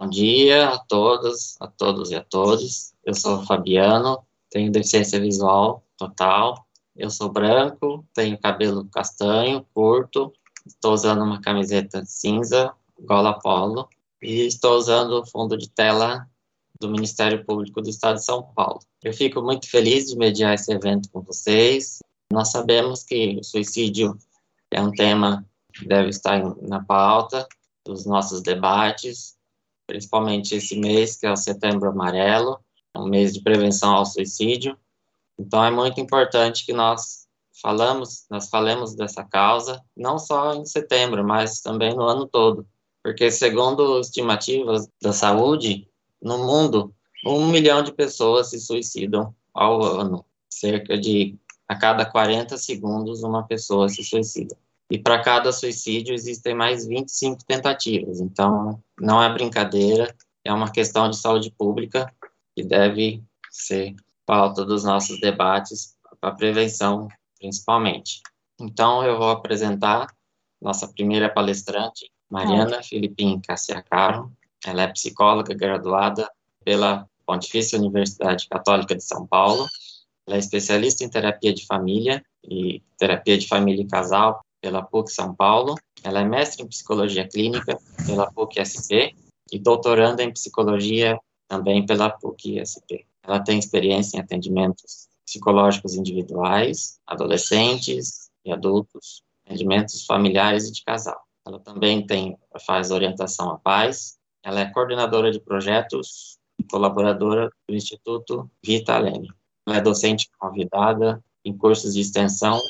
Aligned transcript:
Bom 0.00 0.08
dia 0.08 0.68
a 0.68 0.78
todas, 0.78 1.56
a 1.58 1.66
todos 1.66 2.12
e 2.12 2.14
a 2.14 2.22
todos. 2.22 2.94
Eu 3.04 3.16
sou 3.16 3.44
Fabiano, 3.44 4.24
tenho 4.48 4.70
deficiência 4.70 5.18
visual 5.18 5.84
total. 5.96 6.64
Eu 6.94 7.10
sou 7.10 7.28
branco, 7.28 8.06
tenho 8.14 8.38
cabelo 8.38 8.84
castanho, 8.84 9.66
curto. 9.74 10.32
Estou 10.64 10.92
usando 10.94 11.24
uma 11.24 11.40
camiseta 11.40 12.04
cinza, 12.04 12.72
gola 13.00 13.40
polo. 13.40 13.88
E 14.22 14.46
estou 14.46 14.76
usando 14.78 15.20
o 15.20 15.26
fundo 15.26 15.58
de 15.58 15.68
tela 15.68 16.28
do 16.80 16.88
Ministério 16.88 17.44
Público 17.44 17.82
do 17.82 17.90
Estado 17.90 18.18
de 18.18 18.24
São 18.24 18.40
Paulo. 18.54 18.78
Eu 19.02 19.12
fico 19.12 19.42
muito 19.42 19.68
feliz 19.68 20.04
de 20.06 20.16
mediar 20.16 20.54
esse 20.54 20.72
evento 20.72 21.10
com 21.10 21.22
vocês. 21.22 21.98
Nós 22.32 22.52
sabemos 22.52 23.02
que 23.02 23.36
o 23.40 23.42
suicídio 23.42 24.16
é 24.70 24.80
um 24.80 24.92
tema 24.92 25.44
que 25.74 25.88
deve 25.88 26.10
estar 26.10 26.40
na 26.62 26.84
pauta 26.84 27.48
dos 27.84 28.06
nossos 28.06 28.42
debates, 28.42 29.37
principalmente 29.88 30.54
esse 30.54 30.78
mês, 30.78 31.16
que 31.16 31.26
é 31.26 31.32
o 31.32 31.36
Setembro 31.36 31.88
Amarelo, 31.88 32.60
um 32.94 33.08
mês 33.08 33.32
de 33.32 33.40
prevenção 33.40 33.94
ao 33.94 34.04
suicídio. 34.04 34.76
Então, 35.38 35.64
é 35.64 35.70
muito 35.70 35.98
importante 35.98 36.66
que 36.66 36.74
nós 36.74 37.26
falamos, 37.62 38.26
nós 38.30 38.50
falemos 38.50 38.94
dessa 38.94 39.24
causa, 39.24 39.82
não 39.96 40.18
só 40.18 40.54
em 40.54 40.64
setembro, 40.66 41.24
mas 41.24 41.60
também 41.60 41.94
no 41.94 42.02
ano 42.02 42.26
todo, 42.26 42.66
porque 43.02 43.30
segundo 43.30 43.98
estimativas 43.98 44.88
da 45.00 45.12
saúde, 45.12 45.88
no 46.20 46.38
mundo, 46.38 46.94
um 47.24 47.46
milhão 47.48 47.82
de 47.82 47.92
pessoas 47.92 48.50
se 48.50 48.60
suicidam 48.60 49.34
ao 49.54 49.82
ano, 49.82 50.24
cerca 50.50 50.98
de 50.98 51.36
a 51.66 51.76
cada 51.76 52.04
40 52.04 52.56
segundos 52.58 53.22
uma 53.22 53.46
pessoa 53.46 53.88
se 53.88 54.02
suicida. 54.04 54.56
E 54.90 54.98
para 54.98 55.22
cada 55.22 55.52
suicídio 55.52 56.14
existem 56.14 56.54
mais 56.54 56.86
25 56.86 57.44
tentativas. 57.44 58.20
Então, 58.20 58.82
não 58.98 59.22
é 59.22 59.30
brincadeira, 59.32 60.14
é 60.44 60.52
uma 60.52 60.70
questão 60.70 61.10
de 61.10 61.18
saúde 61.18 61.50
pública 61.50 62.12
que 62.56 62.62
deve 62.62 63.22
ser 63.50 63.94
pauta 64.24 64.64
dos 64.64 64.84
nossos 64.84 65.20
debates 65.20 65.94
para 66.20 66.34
prevenção, 66.34 67.08
principalmente. 67.38 68.22
Então, 68.58 69.04
eu 69.04 69.18
vou 69.18 69.30
apresentar 69.30 70.08
nossa 70.60 70.88
primeira 70.88 71.28
palestrante, 71.28 72.10
Mariana 72.28 72.82
Filipim 72.82 73.40
Cassiacaro. 73.40 74.32
Ela 74.64 74.82
é 74.82 74.88
psicóloga 74.88 75.54
graduada 75.54 76.30
pela 76.64 77.08
Pontifícia 77.24 77.78
Universidade 77.78 78.48
Católica 78.48 78.96
de 78.96 79.04
São 79.04 79.26
Paulo. 79.26 79.68
Ela 80.26 80.36
é 80.36 80.38
especialista 80.38 81.04
em 81.04 81.08
terapia 81.08 81.54
de 81.54 81.66
família 81.66 82.24
e 82.42 82.82
terapia 82.96 83.38
de 83.38 83.46
família 83.46 83.82
e 83.82 83.86
casal 83.86 84.44
pela 84.60 84.82
PUC 84.82 85.10
São 85.10 85.34
Paulo. 85.34 85.74
Ela 86.02 86.20
é 86.20 86.24
mestre 86.24 86.62
em 86.62 86.68
psicologia 86.68 87.28
clínica 87.28 87.78
pela 88.06 88.30
PUC 88.30 88.60
SP 88.64 89.14
e 89.50 89.58
doutoranda 89.58 90.22
em 90.22 90.32
psicologia 90.32 91.18
também 91.48 91.84
pela 91.84 92.10
PUC 92.10 92.60
SP. 92.60 93.06
Ela 93.22 93.40
tem 93.40 93.58
experiência 93.58 94.16
em 94.16 94.20
atendimentos 94.20 95.08
psicológicos 95.24 95.94
individuais, 95.94 96.98
adolescentes 97.06 98.30
e 98.44 98.52
adultos, 98.52 99.22
atendimentos 99.44 100.04
familiares 100.06 100.68
e 100.68 100.72
de 100.72 100.82
casal. 100.82 101.20
Ela 101.46 101.58
também 101.58 102.06
tem 102.06 102.36
faz 102.66 102.90
orientação 102.90 103.50
à 103.50 103.58
paz. 103.58 104.18
Ela 104.42 104.60
é 104.60 104.72
coordenadora 104.72 105.30
de 105.30 105.40
projetos 105.40 106.38
e 106.58 106.64
colaboradora 106.64 107.50
do 107.68 107.74
Instituto 107.74 108.50
Vita 108.64 108.98
Leme. 108.98 109.30
Ela 109.66 109.78
é 109.78 109.80
docente 109.80 110.30
convidada 110.38 111.22
em 111.44 111.56
cursos 111.56 111.94
de 111.94 112.00
extensão 112.00 112.60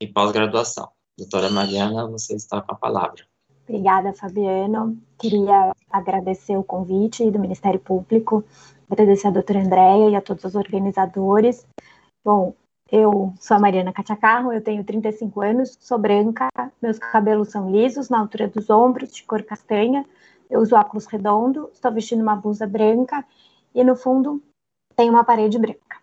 e 0.00 0.06
pós-graduação. 0.06 0.88
Doutora 1.16 1.48
Mariana, 1.48 2.06
você 2.06 2.34
está 2.34 2.60
com 2.60 2.72
a 2.72 2.76
palavra. 2.76 3.24
Obrigada, 3.66 4.12
Fabiano. 4.12 4.98
Queria 5.18 5.72
agradecer 5.90 6.56
o 6.56 6.64
convite 6.64 7.30
do 7.30 7.38
Ministério 7.38 7.80
Público, 7.80 8.44
agradecer 8.90 9.28
a 9.28 9.30
doutora 9.30 9.60
Andréia 9.60 10.10
e 10.10 10.16
a 10.16 10.20
todos 10.20 10.44
os 10.44 10.54
organizadores. 10.54 11.66
Bom, 12.24 12.54
eu 12.90 13.32
sou 13.40 13.56
a 13.56 13.60
Mariana 13.60 13.92
Catiacarro, 13.92 14.52
eu 14.52 14.60
tenho 14.60 14.84
35 14.84 15.40
anos, 15.40 15.78
sou 15.80 15.98
branca, 15.98 16.48
meus 16.82 16.98
cabelos 16.98 17.48
são 17.48 17.70
lisos, 17.70 18.08
na 18.08 18.18
altura 18.18 18.48
dos 18.48 18.68
ombros, 18.68 19.12
de 19.12 19.22
cor 19.22 19.42
castanha, 19.42 20.04
eu 20.50 20.60
uso 20.60 20.76
óculos 20.76 21.06
redondo, 21.06 21.70
estou 21.72 21.92
vestindo 21.92 22.22
uma 22.22 22.36
blusa 22.36 22.66
branca 22.66 23.24
e 23.74 23.82
no 23.82 23.96
fundo 23.96 24.42
tem 24.94 25.08
uma 25.08 25.24
parede 25.24 25.58
branca. 25.58 25.96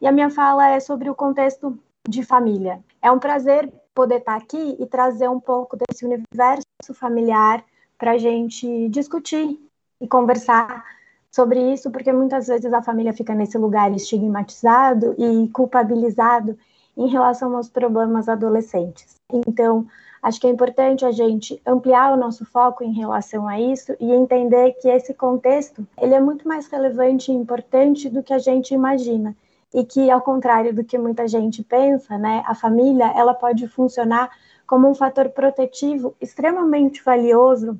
E 0.00 0.06
a 0.06 0.12
minha 0.12 0.30
fala 0.30 0.68
é 0.70 0.80
sobre 0.80 1.08
o 1.08 1.14
contexto 1.14 1.78
de 2.06 2.22
família. 2.22 2.82
É 3.00 3.10
um 3.10 3.18
prazer 3.18 3.72
poder 3.94 4.16
estar 4.16 4.36
aqui 4.36 4.76
e 4.78 4.86
trazer 4.86 5.28
um 5.28 5.40
pouco 5.40 5.76
desse 5.76 6.04
universo 6.04 6.64
familiar 6.94 7.64
para 7.96 8.12
a 8.12 8.18
gente 8.18 8.88
discutir 8.88 9.58
e 10.00 10.08
conversar 10.08 10.84
sobre 11.30 11.72
isso, 11.72 11.90
porque 11.90 12.12
muitas 12.12 12.46
vezes 12.46 12.72
a 12.72 12.82
família 12.82 13.12
fica 13.12 13.34
nesse 13.34 13.56
lugar 13.58 13.92
estigmatizado 13.92 15.14
e 15.18 15.48
culpabilizado 15.48 16.58
em 16.96 17.08
relação 17.08 17.56
aos 17.56 17.68
problemas 17.68 18.28
adolescentes. 18.28 19.16
Então, 19.32 19.86
acho 20.22 20.40
que 20.40 20.46
é 20.46 20.50
importante 20.50 21.04
a 21.04 21.10
gente 21.10 21.60
ampliar 21.66 22.12
o 22.12 22.16
nosso 22.16 22.44
foco 22.44 22.84
em 22.84 22.92
relação 22.92 23.48
a 23.48 23.58
isso 23.60 23.96
e 23.98 24.12
entender 24.12 24.72
que 24.80 24.88
esse 24.88 25.12
contexto 25.12 25.86
ele 26.00 26.14
é 26.14 26.20
muito 26.20 26.46
mais 26.46 26.68
relevante 26.68 27.32
e 27.32 27.34
importante 27.34 28.08
do 28.08 28.22
que 28.22 28.32
a 28.32 28.38
gente 28.38 28.72
imagina 28.72 29.34
e 29.74 29.84
que, 29.84 30.08
ao 30.08 30.22
contrário 30.22 30.72
do 30.72 30.84
que 30.84 30.96
muita 30.96 31.26
gente 31.26 31.64
pensa, 31.64 32.16
né, 32.16 32.44
a 32.46 32.54
família 32.54 33.12
ela 33.16 33.34
pode 33.34 33.66
funcionar 33.66 34.30
como 34.64 34.88
um 34.88 34.94
fator 34.94 35.28
protetivo 35.30 36.14
extremamente 36.20 37.02
valioso 37.02 37.76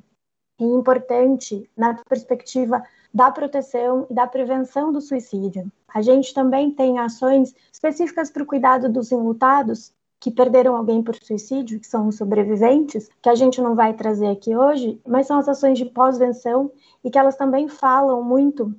e 0.59 0.65
importante 0.65 1.69
na 1.75 1.95
perspectiva 2.07 2.83
da 3.13 3.31
proteção 3.31 4.05
e 4.09 4.13
da 4.13 4.27
prevenção 4.27 4.91
do 4.91 4.99
suicídio. 4.99 5.71
A 5.87 6.01
gente 6.01 6.33
também 6.33 6.69
tem 6.69 6.99
ações 6.99 7.55
específicas 7.71 8.29
para 8.29 8.43
o 8.43 8.45
cuidado 8.45 8.89
dos 8.89 9.11
enlutados 9.13 9.93
que 10.19 10.29
perderam 10.29 10.75
alguém 10.75 11.01
por 11.01 11.15
suicídio, 11.15 11.79
que 11.79 11.87
são 11.87 12.07
os 12.07 12.17
sobreviventes, 12.17 13.09
que 13.21 13.29
a 13.29 13.35
gente 13.35 13.61
não 13.61 13.75
vai 13.75 13.93
trazer 13.93 14.27
aqui 14.27 14.55
hoje, 14.55 14.99
mas 15.07 15.27
são 15.27 15.37
as 15.37 15.47
ações 15.47 15.77
de 15.77 15.85
pós-venção 15.85 16.71
e 17.03 17.09
que 17.09 17.17
elas 17.17 17.37
também 17.37 17.69
falam 17.69 18.21
muito 18.21 18.73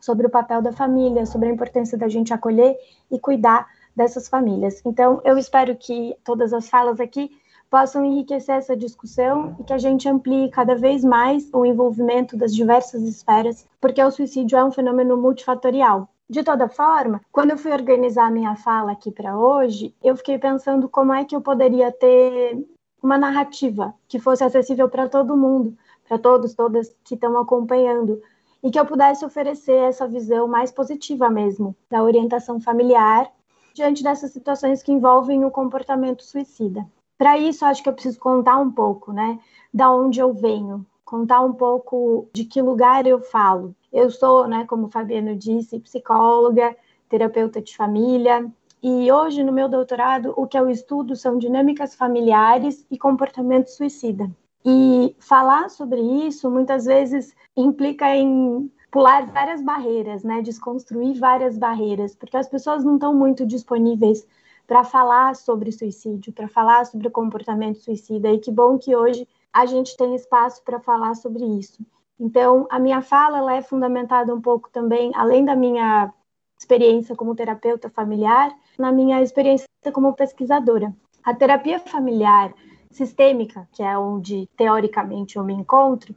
sobre 0.00 0.26
o 0.26 0.30
papel 0.30 0.62
da 0.62 0.72
família, 0.72 1.26
sobre 1.26 1.48
a 1.48 1.52
importância 1.52 1.96
da 1.96 2.08
gente 2.08 2.32
acolher 2.32 2.76
e 3.10 3.18
cuidar 3.18 3.68
dessas 3.94 4.28
famílias. 4.28 4.80
Então, 4.84 5.20
eu 5.24 5.36
espero 5.36 5.76
que 5.76 6.16
todas 6.24 6.52
as 6.52 6.68
falas 6.68 7.00
aqui 7.00 7.30
possam 7.70 8.04
enriquecer 8.04 8.56
essa 8.56 8.76
discussão 8.76 9.56
e 9.60 9.64
que 9.64 9.72
a 9.72 9.78
gente 9.78 10.08
amplie 10.08 10.50
cada 10.50 10.74
vez 10.74 11.04
mais 11.04 11.48
o 11.52 11.64
envolvimento 11.64 12.36
das 12.36 12.54
diversas 12.54 13.02
esferas, 13.02 13.64
porque 13.80 14.02
o 14.02 14.10
suicídio 14.10 14.58
é 14.58 14.64
um 14.64 14.72
fenômeno 14.72 15.16
multifatorial. 15.16 16.08
De 16.28 16.42
toda 16.42 16.68
forma, 16.68 17.20
quando 17.32 17.50
eu 17.50 17.58
fui 17.58 17.72
organizar 17.72 18.26
a 18.26 18.30
minha 18.30 18.54
fala 18.56 18.92
aqui 18.92 19.10
para 19.10 19.38
hoje, 19.38 19.94
eu 20.02 20.16
fiquei 20.16 20.38
pensando 20.38 20.88
como 20.88 21.12
é 21.12 21.24
que 21.24 21.34
eu 21.34 21.40
poderia 21.40 21.90
ter 21.92 22.58
uma 23.02 23.16
narrativa 23.16 23.94
que 24.06 24.18
fosse 24.18 24.44
acessível 24.44 24.88
para 24.88 25.08
todo 25.08 25.36
mundo, 25.36 25.76
para 26.06 26.18
todos, 26.18 26.54
todas 26.54 26.94
que 27.04 27.14
estão 27.14 27.38
acompanhando, 27.38 28.20
e 28.62 28.70
que 28.70 28.78
eu 28.78 28.86
pudesse 28.86 29.24
oferecer 29.24 29.76
essa 29.76 30.06
visão 30.06 30.46
mais 30.46 30.70
positiva 30.70 31.30
mesmo 31.30 31.74
da 31.90 32.02
orientação 32.02 32.60
familiar 32.60 33.30
diante 33.74 34.02
dessas 34.02 34.32
situações 34.32 34.82
que 34.82 34.92
envolvem 34.92 35.44
o 35.44 35.50
comportamento 35.50 36.22
suicida. 36.22 36.86
Para 37.16 37.38
isso, 37.38 37.64
acho 37.64 37.82
que 37.82 37.88
eu 37.88 37.92
preciso 37.92 38.18
contar 38.18 38.56
um 38.58 38.70
pouco, 38.70 39.12
né, 39.12 39.38
da 39.72 39.92
onde 39.92 40.20
eu 40.20 40.32
venho, 40.32 40.86
contar 41.04 41.42
um 41.42 41.52
pouco 41.52 42.28
de 42.32 42.44
que 42.44 42.62
lugar 42.62 43.06
eu 43.06 43.20
falo. 43.20 43.74
Eu 43.92 44.10
sou, 44.10 44.46
né, 44.46 44.64
como 44.66 44.86
o 44.86 44.90
Fabiano 44.90 45.36
disse, 45.36 45.80
psicóloga, 45.80 46.76
terapeuta 47.08 47.60
de 47.60 47.76
família, 47.76 48.50
e 48.82 49.12
hoje 49.12 49.44
no 49.44 49.52
meu 49.52 49.68
doutorado 49.68 50.32
o 50.36 50.46
que 50.46 50.58
eu 50.58 50.70
estudo 50.70 51.14
são 51.14 51.36
dinâmicas 51.36 51.94
familiares 51.94 52.86
e 52.90 52.96
comportamento 52.96 53.68
suicida. 53.68 54.30
E 54.64 55.16
falar 55.18 55.70
sobre 55.70 56.00
isso 56.00 56.50
muitas 56.50 56.84
vezes 56.84 57.34
implica 57.56 58.14
em 58.14 58.70
pular 58.90 59.26
várias 59.26 59.62
barreiras, 59.62 60.22
né? 60.22 60.42
Desconstruir 60.42 61.18
várias 61.18 61.56
barreiras, 61.56 62.14
porque 62.14 62.36
as 62.36 62.48
pessoas 62.48 62.84
não 62.84 62.94
estão 62.94 63.14
muito 63.14 63.46
disponíveis 63.46 64.26
para 64.66 64.84
falar 64.84 65.34
sobre 65.34 65.72
suicídio, 65.72 66.32
para 66.32 66.48
falar 66.48 66.84
sobre 66.86 67.08
o 67.08 67.10
comportamento 67.10 67.78
suicida. 67.78 68.30
E 68.30 68.38
que 68.38 68.50
bom 68.50 68.78
que 68.78 68.94
hoje 68.94 69.26
a 69.52 69.66
gente 69.66 69.96
tem 69.96 70.14
espaço 70.14 70.62
para 70.62 70.78
falar 70.78 71.14
sobre 71.14 71.44
isso. 71.44 71.84
Então, 72.18 72.66
a 72.70 72.78
minha 72.78 73.00
fala 73.00 73.38
ela 73.38 73.54
é 73.54 73.62
fundamentada 73.62 74.34
um 74.34 74.40
pouco 74.40 74.68
também, 74.70 75.10
além 75.14 75.44
da 75.44 75.56
minha 75.56 76.12
experiência 76.58 77.16
como 77.16 77.34
terapeuta 77.34 77.88
familiar, 77.88 78.54
na 78.78 78.92
minha 78.92 79.22
experiência 79.22 79.66
como 79.92 80.12
pesquisadora. 80.12 80.94
A 81.24 81.34
terapia 81.34 81.80
familiar 81.80 82.54
sistêmica, 82.90 83.68
que 83.72 83.82
é 83.82 83.96
onde 83.96 84.48
teoricamente 84.56 85.36
eu 85.36 85.44
me 85.44 85.54
encontro, 85.54 86.14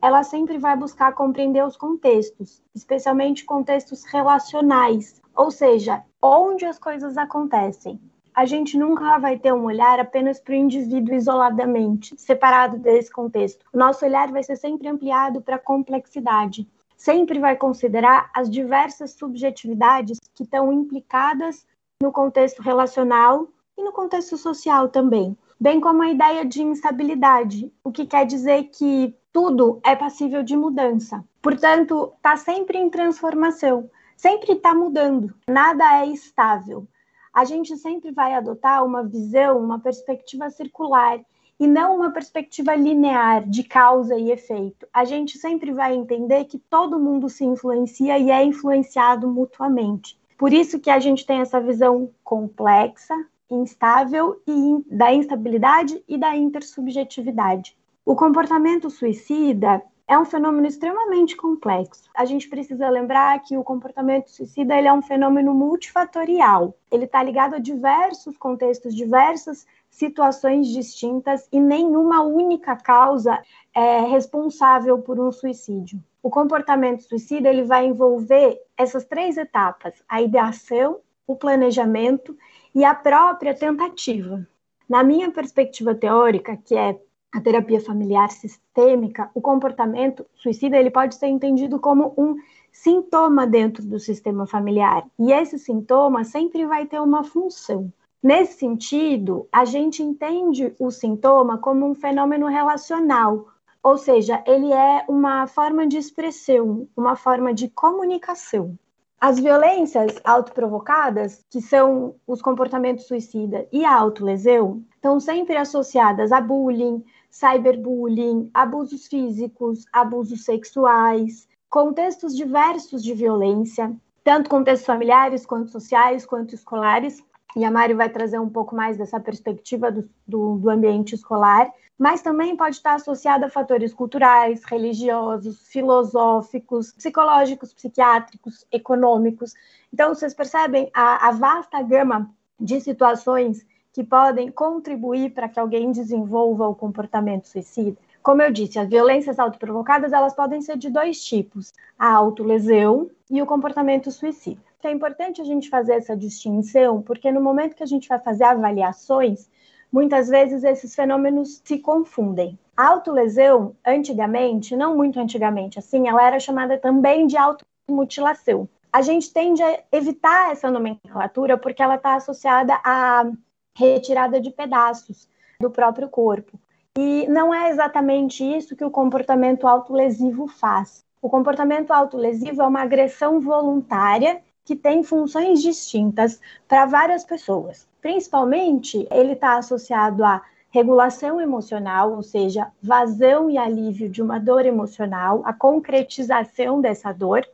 ela 0.00 0.22
sempre 0.22 0.58
vai 0.58 0.76
buscar 0.76 1.12
compreender 1.14 1.64
os 1.64 1.76
contextos, 1.76 2.62
especialmente 2.74 3.44
contextos 3.44 4.04
relacionais, 4.04 5.20
ou 5.34 5.50
seja, 5.50 6.02
onde 6.20 6.64
as 6.64 6.78
coisas 6.78 7.16
acontecem. 7.16 8.00
a 8.34 8.46
gente 8.46 8.78
nunca 8.78 9.18
vai 9.18 9.38
ter 9.38 9.52
um 9.52 9.64
olhar 9.64 10.00
apenas 10.00 10.40
para 10.40 10.52
o 10.52 10.56
indivíduo 10.56 11.14
isoladamente, 11.14 12.14
separado 12.16 12.78
desse 12.78 13.10
contexto. 13.10 13.64
O 13.72 13.78
nosso 13.78 14.04
olhar 14.06 14.30
vai 14.32 14.42
ser 14.42 14.56
sempre 14.56 14.88
ampliado 14.88 15.42
para 15.42 15.56
a 15.56 15.58
complexidade. 15.58 16.66
Sempre 16.96 17.38
vai 17.38 17.56
considerar 17.56 18.30
as 18.34 18.48
diversas 18.48 19.12
subjetividades 19.12 20.18
que 20.34 20.44
estão 20.44 20.72
implicadas 20.72 21.66
no 22.02 22.10
contexto 22.10 22.62
relacional 22.62 23.48
e 23.76 23.82
no 23.82 23.92
contexto 23.92 24.36
social 24.38 24.88
também, 24.88 25.36
bem 25.62 25.80
como 25.80 26.02
a 26.02 26.10
ideia 26.10 26.44
de 26.44 26.60
instabilidade, 26.60 27.72
o 27.84 27.92
que 27.92 28.04
quer 28.04 28.26
dizer 28.26 28.64
que 28.64 29.14
tudo 29.32 29.80
é 29.84 29.94
passível 29.94 30.42
de 30.42 30.56
mudança. 30.56 31.24
Portanto, 31.40 32.12
está 32.16 32.36
sempre 32.36 32.78
em 32.78 32.90
transformação, 32.90 33.88
sempre 34.16 34.54
está 34.54 34.74
mudando, 34.74 35.32
nada 35.46 36.00
é 36.02 36.06
estável. 36.06 36.84
A 37.32 37.44
gente 37.44 37.76
sempre 37.76 38.10
vai 38.10 38.34
adotar 38.34 38.84
uma 38.84 39.04
visão, 39.04 39.60
uma 39.60 39.78
perspectiva 39.78 40.50
circular 40.50 41.20
e 41.60 41.68
não 41.68 41.94
uma 41.94 42.10
perspectiva 42.10 42.74
linear 42.74 43.48
de 43.48 43.62
causa 43.62 44.16
e 44.16 44.32
efeito. 44.32 44.84
A 44.92 45.04
gente 45.04 45.38
sempre 45.38 45.72
vai 45.72 45.94
entender 45.94 46.44
que 46.46 46.58
todo 46.58 46.98
mundo 46.98 47.28
se 47.28 47.44
influencia 47.44 48.18
e 48.18 48.32
é 48.32 48.42
influenciado 48.42 49.28
mutuamente. 49.28 50.18
Por 50.36 50.52
isso 50.52 50.80
que 50.80 50.90
a 50.90 50.98
gente 50.98 51.24
tem 51.24 51.40
essa 51.40 51.60
visão 51.60 52.10
complexa, 52.24 53.14
instável 53.54 54.40
e 54.46 54.84
da 54.90 55.12
instabilidade 55.12 56.02
e 56.08 56.18
da 56.18 56.36
intersubjetividade. 56.36 57.76
O 58.04 58.16
comportamento 58.16 58.90
suicida 58.90 59.82
é 60.08 60.18
um 60.18 60.24
fenômeno 60.24 60.66
extremamente 60.66 61.36
complexo. 61.36 62.10
A 62.14 62.24
gente 62.24 62.48
precisa 62.48 62.88
lembrar 62.88 63.40
que 63.40 63.56
o 63.56 63.64
comportamento 63.64 64.28
suicida 64.28 64.76
ele 64.76 64.88
é 64.88 64.92
um 64.92 65.00
fenômeno 65.00 65.54
multifatorial. 65.54 66.74
Ele 66.90 67.04
está 67.04 67.22
ligado 67.22 67.54
a 67.54 67.58
diversos 67.58 68.36
contextos, 68.36 68.94
diversas 68.94 69.66
situações 69.88 70.68
distintas 70.68 71.48
e 71.52 71.60
nenhuma 71.60 72.22
única 72.22 72.74
causa 72.76 73.40
é 73.74 74.00
responsável 74.00 74.98
por 74.98 75.20
um 75.20 75.30
suicídio. 75.30 76.02
O 76.22 76.30
comportamento 76.30 77.02
suicida 77.02 77.48
ele 77.48 77.62
vai 77.62 77.86
envolver 77.86 78.60
essas 78.76 79.04
três 79.04 79.36
etapas: 79.36 79.94
a 80.08 80.20
ideação, 80.20 80.98
o 81.26 81.36
planejamento 81.36 82.36
e 82.74 82.84
a 82.84 82.94
própria 82.94 83.54
tentativa. 83.54 84.46
Na 84.88 85.02
minha 85.02 85.30
perspectiva 85.30 85.94
teórica, 85.94 86.56
que 86.56 86.76
é 86.76 86.98
a 87.32 87.40
terapia 87.40 87.80
familiar 87.80 88.30
sistêmica, 88.30 89.30
o 89.34 89.40
comportamento 89.40 90.26
suicida 90.34 90.76
ele 90.76 90.90
pode 90.90 91.14
ser 91.14 91.28
entendido 91.28 91.80
como 91.80 92.12
um 92.16 92.36
sintoma 92.70 93.46
dentro 93.46 93.82
do 93.84 93.98
sistema 93.98 94.46
familiar. 94.46 95.06
E 95.18 95.32
esse 95.32 95.58
sintoma 95.58 96.24
sempre 96.24 96.66
vai 96.66 96.86
ter 96.86 97.00
uma 97.00 97.24
função. 97.24 97.92
Nesse 98.22 98.58
sentido, 98.58 99.48
a 99.50 99.64
gente 99.64 100.02
entende 100.02 100.74
o 100.78 100.90
sintoma 100.90 101.58
como 101.58 101.86
um 101.86 101.94
fenômeno 101.94 102.46
relacional, 102.46 103.48
ou 103.82 103.98
seja, 103.98 104.44
ele 104.46 104.72
é 104.72 105.04
uma 105.08 105.46
forma 105.46 105.86
de 105.86 105.96
expressão, 105.96 106.88
uma 106.96 107.16
forma 107.16 107.52
de 107.52 107.68
comunicação. 107.68 108.78
As 109.22 109.38
violências 109.38 110.18
autoprovocadas, 110.24 111.46
que 111.48 111.60
são 111.60 112.16
os 112.26 112.42
comportamentos 112.42 113.06
suicida 113.06 113.68
e 113.70 113.84
a 113.84 113.94
autolesão, 113.94 114.82
estão 114.96 115.20
sempre 115.20 115.56
associadas 115.56 116.32
a 116.32 116.40
bullying, 116.40 117.04
cyberbullying, 117.30 118.50
abusos 118.52 119.06
físicos, 119.06 119.84
abusos 119.92 120.44
sexuais, 120.44 121.46
contextos 121.70 122.34
diversos 122.36 123.00
de 123.00 123.14
violência, 123.14 123.94
tanto 124.24 124.50
contextos 124.50 124.86
familiares, 124.86 125.46
quanto 125.46 125.70
sociais, 125.70 126.26
quanto 126.26 126.56
escolares, 126.56 127.22
e 127.54 127.64
a 127.64 127.70
Mari 127.70 127.94
vai 127.94 128.08
trazer 128.08 128.40
um 128.40 128.50
pouco 128.50 128.74
mais 128.74 128.96
dessa 128.96 129.20
perspectiva 129.20 129.92
do, 129.92 130.10
do, 130.26 130.56
do, 130.56 130.68
ambiente 130.68 131.14
escolar, 131.14 131.70
mas 132.02 132.20
também 132.20 132.56
pode 132.56 132.74
estar 132.74 132.94
associada 132.94 133.46
a 133.46 133.48
fatores 133.48 133.94
culturais, 133.94 134.64
religiosos, 134.64 135.68
filosóficos, 135.68 136.90
psicológicos, 136.90 137.72
psiquiátricos, 137.72 138.66
econômicos. 138.72 139.54
Então, 139.94 140.12
vocês 140.12 140.34
percebem 140.34 140.90
a, 140.92 141.28
a 141.28 141.30
vasta 141.30 141.80
gama 141.80 142.28
de 142.58 142.80
situações 142.80 143.64
que 143.92 144.02
podem 144.02 144.50
contribuir 144.50 145.30
para 145.30 145.48
que 145.48 145.60
alguém 145.60 145.92
desenvolva 145.92 146.66
o 146.66 146.74
comportamento 146.74 147.46
suicida. 147.46 147.96
Como 148.20 148.42
eu 148.42 148.50
disse, 148.50 148.80
as 148.80 148.88
violências 148.88 149.38
autoprovocadas 149.38 150.12
elas 150.12 150.34
podem 150.34 150.60
ser 150.60 150.76
de 150.76 150.90
dois 150.90 151.24
tipos: 151.24 151.72
a 151.96 152.12
autolesão 152.12 153.08
e 153.30 153.40
o 153.40 153.46
comportamento 153.46 154.10
suicida. 154.10 154.60
É 154.82 154.90
importante 154.90 155.40
a 155.40 155.44
gente 155.44 155.70
fazer 155.70 155.92
essa 155.92 156.16
distinção, 156.16 157.00
porque 157.00 157.30
no 157.30 157.40
momento 157.40 157.76
que 157.76 157.84
a 157.84 157.86
gente 157.86 158.08
vai 158.08 158.18
fazer 158.18 158.42
avaliações, 158.42 159.48
muitas 159.92 160.28
vezes 160.28 160.64
esses 160.64 160.94
fenômenos 160.94 161.60
se 161.62 161.78
confundem. 161.78 162.58
A 162.76 162.88
autolesão, 162.88 163.76
antigamente, 163.86 164.74
não 164.74 164.96
muito 164.96 165.20
antigamente, 165.20 165.78
assim, 165.78 166.08
ela 166.08 166.26
era 166.26 166.40
chamada 166.40 166.78
também 166.78 167.26
de 167.26 167.36
automutilação. 167.36 168.66
A 168.90 169.02
gente 169.02 169.32
tende 169.32 169.62
a 169.62 169.80
evitar 169.92 170.52
essa 170.52 170.70
nomenclatura 170.70 171.58
porque 171.58 171.82
ela 171.82 171.96
está 171.96 172.14
associada 172.14 172.80
à 172.82 173.30
retirada 173.76 174.40
de 174.40 174.50
pedaços 174.50 175.28
do 175.60 175.70
próprio 175.70 176.08
corpo. 176.08 176.58
E 176.98 177.26
não 177.28 177.54
é 177.54 177.70
exatamente 177.70 178.44
isso 178.44 178.76
que 178.76 178.84
o 178.84 178.90
comportamento 178.90 179.66
autolesivo 179.66 180.46
faz. 180.46 181.04
O 181.22 181.30
comportamento 181.30 181.90
autolesivo 181.90 182.62
é 182.62 182.66
uma 182.66 182.82
agressão 182.82 183.40
voluntária 183.40 184.42
que 184.64 184.76
tem 184.76 185.02
funções 185.02 185.60
distintas 185.60 186.40
para 186.68 186.86
várias 186.86 187.24
pessoas. 187.24 187.86
Principalmente, 188.00 189.06
ele 189.10 189.32
está 189.32 189.58
associado 189.58 190.24
à 190.24 190.42
regulação 190.70 191.40
emocional, 191.40 192.14
ou 192.14 192.22
seja, 192.22 192.68
vazão 192.82 193.50
e 193.50 193.58
alívio 193.58 194.08
de 194.08 194.22
uma 194.22 194.38
dor 194.38 194.64
emocional, 194.64 195.42
a 195.44 195.52
concretização 195.52 196.80
dessa 196.80 197.12
dor, 197.12 197.46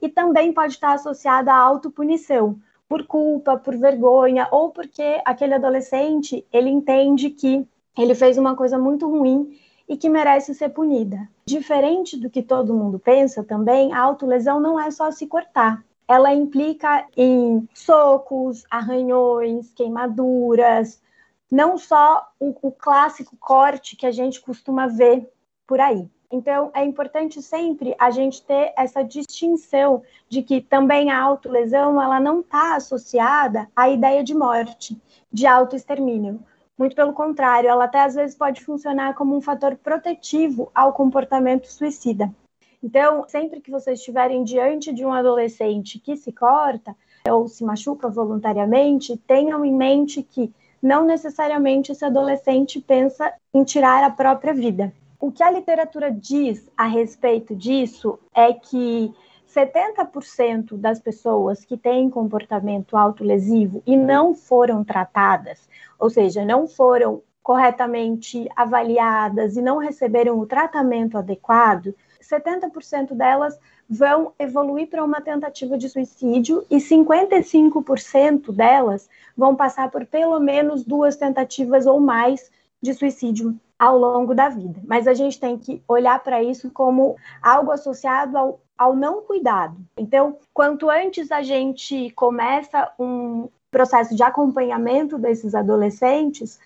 e 0.00 0.08
também 0.08 0.52
pode 0.52 0.74
estar 0.74 0.92
associado 0.92 1.50
à 1.50 1.56
autopunição, 1.56 2.58
por 2.88 3.06
culpa, 3.06 3.56
por 3.56 3.76
vergonha, 3.76 4.48
ou 4.50 4.70
porque 4.70 5.20
aquele 5.24 5.54
adolescente, 5.54 6.46
ele 6.52 6.70
entende 6.70 7.30
que 7.30 7.66
ele 7.96 8.14
fez 8.14 8.38
uma 8.38 8.54
coisa 8.54 8.78
muito 8.78 9.08
ruim 9.08 9.58
e 9.88 9.96
que 9.96 10.08
merece 10.08 10.54
ser 10.54 10.68
punida. 10.68 11.28
Diferente 11.46 12.16
do 12.16 12.30
que 12.30 12.42
todo 12.42 12.74
mundo 12.74 12.98
pensa 12.98 13.42
também, 13.42 13.92
a 13.92 14.00
autolesão 14.00 14.60
não 14.60 14.78
é 14.78 14.90
só 14.90 15.10
se 15.10 15.26
cortar 15.26 15.82
ela 16.08 16.32
implica 16.32 17.06
em 17.14 17.68
socos, 17.74 18.64
arranhões, 18.70 19.70
queimaduras, 19.74 21.02
não 21.50 21.76
só 21.76 22.26
o, 22.40 22.54
o, 22.62 22.72
clássico 22.72 23.36
corte 23.36 23.94
que 23.94 24.06
a 24.06 24.10
gente 24.10 24.40
costuma 24.40 24.86
ver 24.86 25.30
por 25.66 25.78
aí. 25.78 26.08
Então, 26.30 26.70
é 26.74 26.84
importante 26.84 27.42
sempre 27.42 27.94
a 27.98 28.10
gente 28.10 28.42
ter 28.42 28.72
essa 28.76 29.02
distinção 29.02 30.02
de 30.28 30.42
que 30.42 30.60
também 30.60 31.10
a 31.10 31.20
autolesão 31.20 32.00
ela 32.02 32.18
não 32.18 32.40
está 32.40 32.76
associada 32.76 33.68
à 33.76 33.88
ideia 33.88 34.24
de 34.24 34.34
morte, 34.34 35.00
de 35.30 35.46
autoextermínio. 35.46 36.42
Muito 36.76 36.94
pelo 36.94 37.12
contrário, 37.12 37.68
ela 37.68 37.84
até 37.84 38.02
às 38.02 38.14
vezes 38.14 38.36
pode 38.36 38.62
funcionar 38.62 39.14
como 39.14 39.36
um 39.36 39.40
fator 39.40 39.76
protetivo 39.76 40.70
ao 40.74 40.92
comportamento 40.92 41.66
suicida. 41.66 42.32
Então, 42.82 43.24
sempre 43.28 43.60
que 43.60 43.70
vocês 43.70 43.98
estiverem 43.98 44.44
diante 44.44 44.92
de 44.92 45.04
um 45.04 45.12
adolescente 45.12 45.98
que 45.98 46.16
se 46.16 46.32
corta 46.32 46.94
ou 47.28 47.48
se 47.48 47.64
machuca 47.64 48.08
voluntariamente, 48.08 49.16
tenham 49.26 49.64
em 49.64 49.74
mente 49.74 50.22
que 50.22 50.52
não 50.80 51.04
necessariamente 51.04 51.90
esse 51.90 52.04
adolescente 52.04 52.80
pensa 52.80 53.32
em 53.52 53.64
tirar 53.64 54.04
a 54.04 54.10
própria 54.10 54.54
vida. 54.54 54.92
O 55.20 55.32
que 55.32 55.42
a 55.42 55.50
literatura 55.50 56.12
diz 56.12 56.70
a 56.76 56.86
respeito 56.86 57.54
disso 57.56 58.18
é 58.32 58.52
que 58.52 59.12
70% 59.48 60.76
das 60.76 61.00
pessoas 61.00 61.64
que 61.64 61.76
têm 61.76 62.08
comportamento 62.08 62.96
autolesivo 62.96 63.82
e 63.84 63.96
não 63.96 64.34
foram 64.34 64.84
tratadas, 64.84 65.68
ou 65.98 66.08
seja, 66.08 66.44
não 66.44 66.68
foram 66.68 67.22
corretamente 67.42 68.46
avaliadas 68.54 69.56
e 69.56 69.62
não 69.62 69.78
receberam 69.78 70.38
o 70.38 70.46
tratamento 70.46 71.16
adequado, 71.18 71.94
70% 72.22 73.14
delas 73.14 73.58
vão 73.88 74.32
evoluir 74.38 74.88
para 74.88 75.04
uma 75.04 75.20
tentativa 75.20 75.78
de 75.78 75.88
suicídio 75.88 76.64
e 76.70 76.76
55% 76.76 78.52
delas 78.52 79.08
vão 79.36 79.56
passar 79.56 79.90
por 79.90 80.04
pelo 80.04 80.38
menos 80.38 80.84
duas 80.84 81.16
tentativas 81.16 81.86
ou 81.86 82.00
mais 82.00 82.50
de 82.82 82.92
suicídio 82.94 83.58
ao 83.78 83.96
longo 83.96 84.34
da 84.34 84.48
vida. 84.48 84.80
Mas 84.84 85.06
a 85.06 85.14
gente 85.14 85.38
tem 85.38 85.56
que 85.56 85.82
olhar 85.86 86.22
para 86.22 86.42
isso 86.42 86.70
como 86.70 87.16
algo 87.40 87.70
associado 87.70 88.36
ao, 88.36 88.60
ao 88.76 88.94
não 88.94 89.22
cuidado. 89.22 89.76
Então, 89.96 90.36
quanto 90.52 90.90
antes 90.90 91.30
a 91.30 91.42
gente 91.42 92.10
começa 92.10 92.92
um 92.98 93.48
processo 93.70 94.14
de 94.14 94.22
acompanhamento 94.22 95.18
desses 95.18 95.54
adolescentes, 95.54 96.58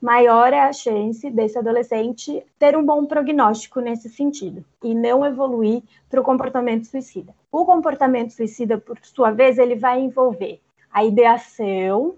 maior 0.00 0.52
é 0.52 0.60
a 0.60 0.72
chance 0.72 1.28
desse 1.30 1.58
adolescente 1.58 2.44
ter 2.58 2.76
um 2.76 2.84
bom 2.84 3.04
prognóstico 3.04 3.80
nesse 3.80 4.08
sentido 4.08 4.64
e 4.82 4.94
não 4.94 5.24
evoluir 5.24 5.82
para 6.08 6.20
o 6.20 6.24
comportamento 6.24 6.86
suicida. 6.86 7.34
O 7.50 7.64
comportamento 7.64 8.30
suicida, 8.30 8.78
por 8.78 8.98
sua 9.02 9.30
vez, 9.30 9.58
ele 9.58 9.74
vai 9.74 10.00
envolver 10.00 10.60
a 10.92 11.04
ideação, 11.04 12.14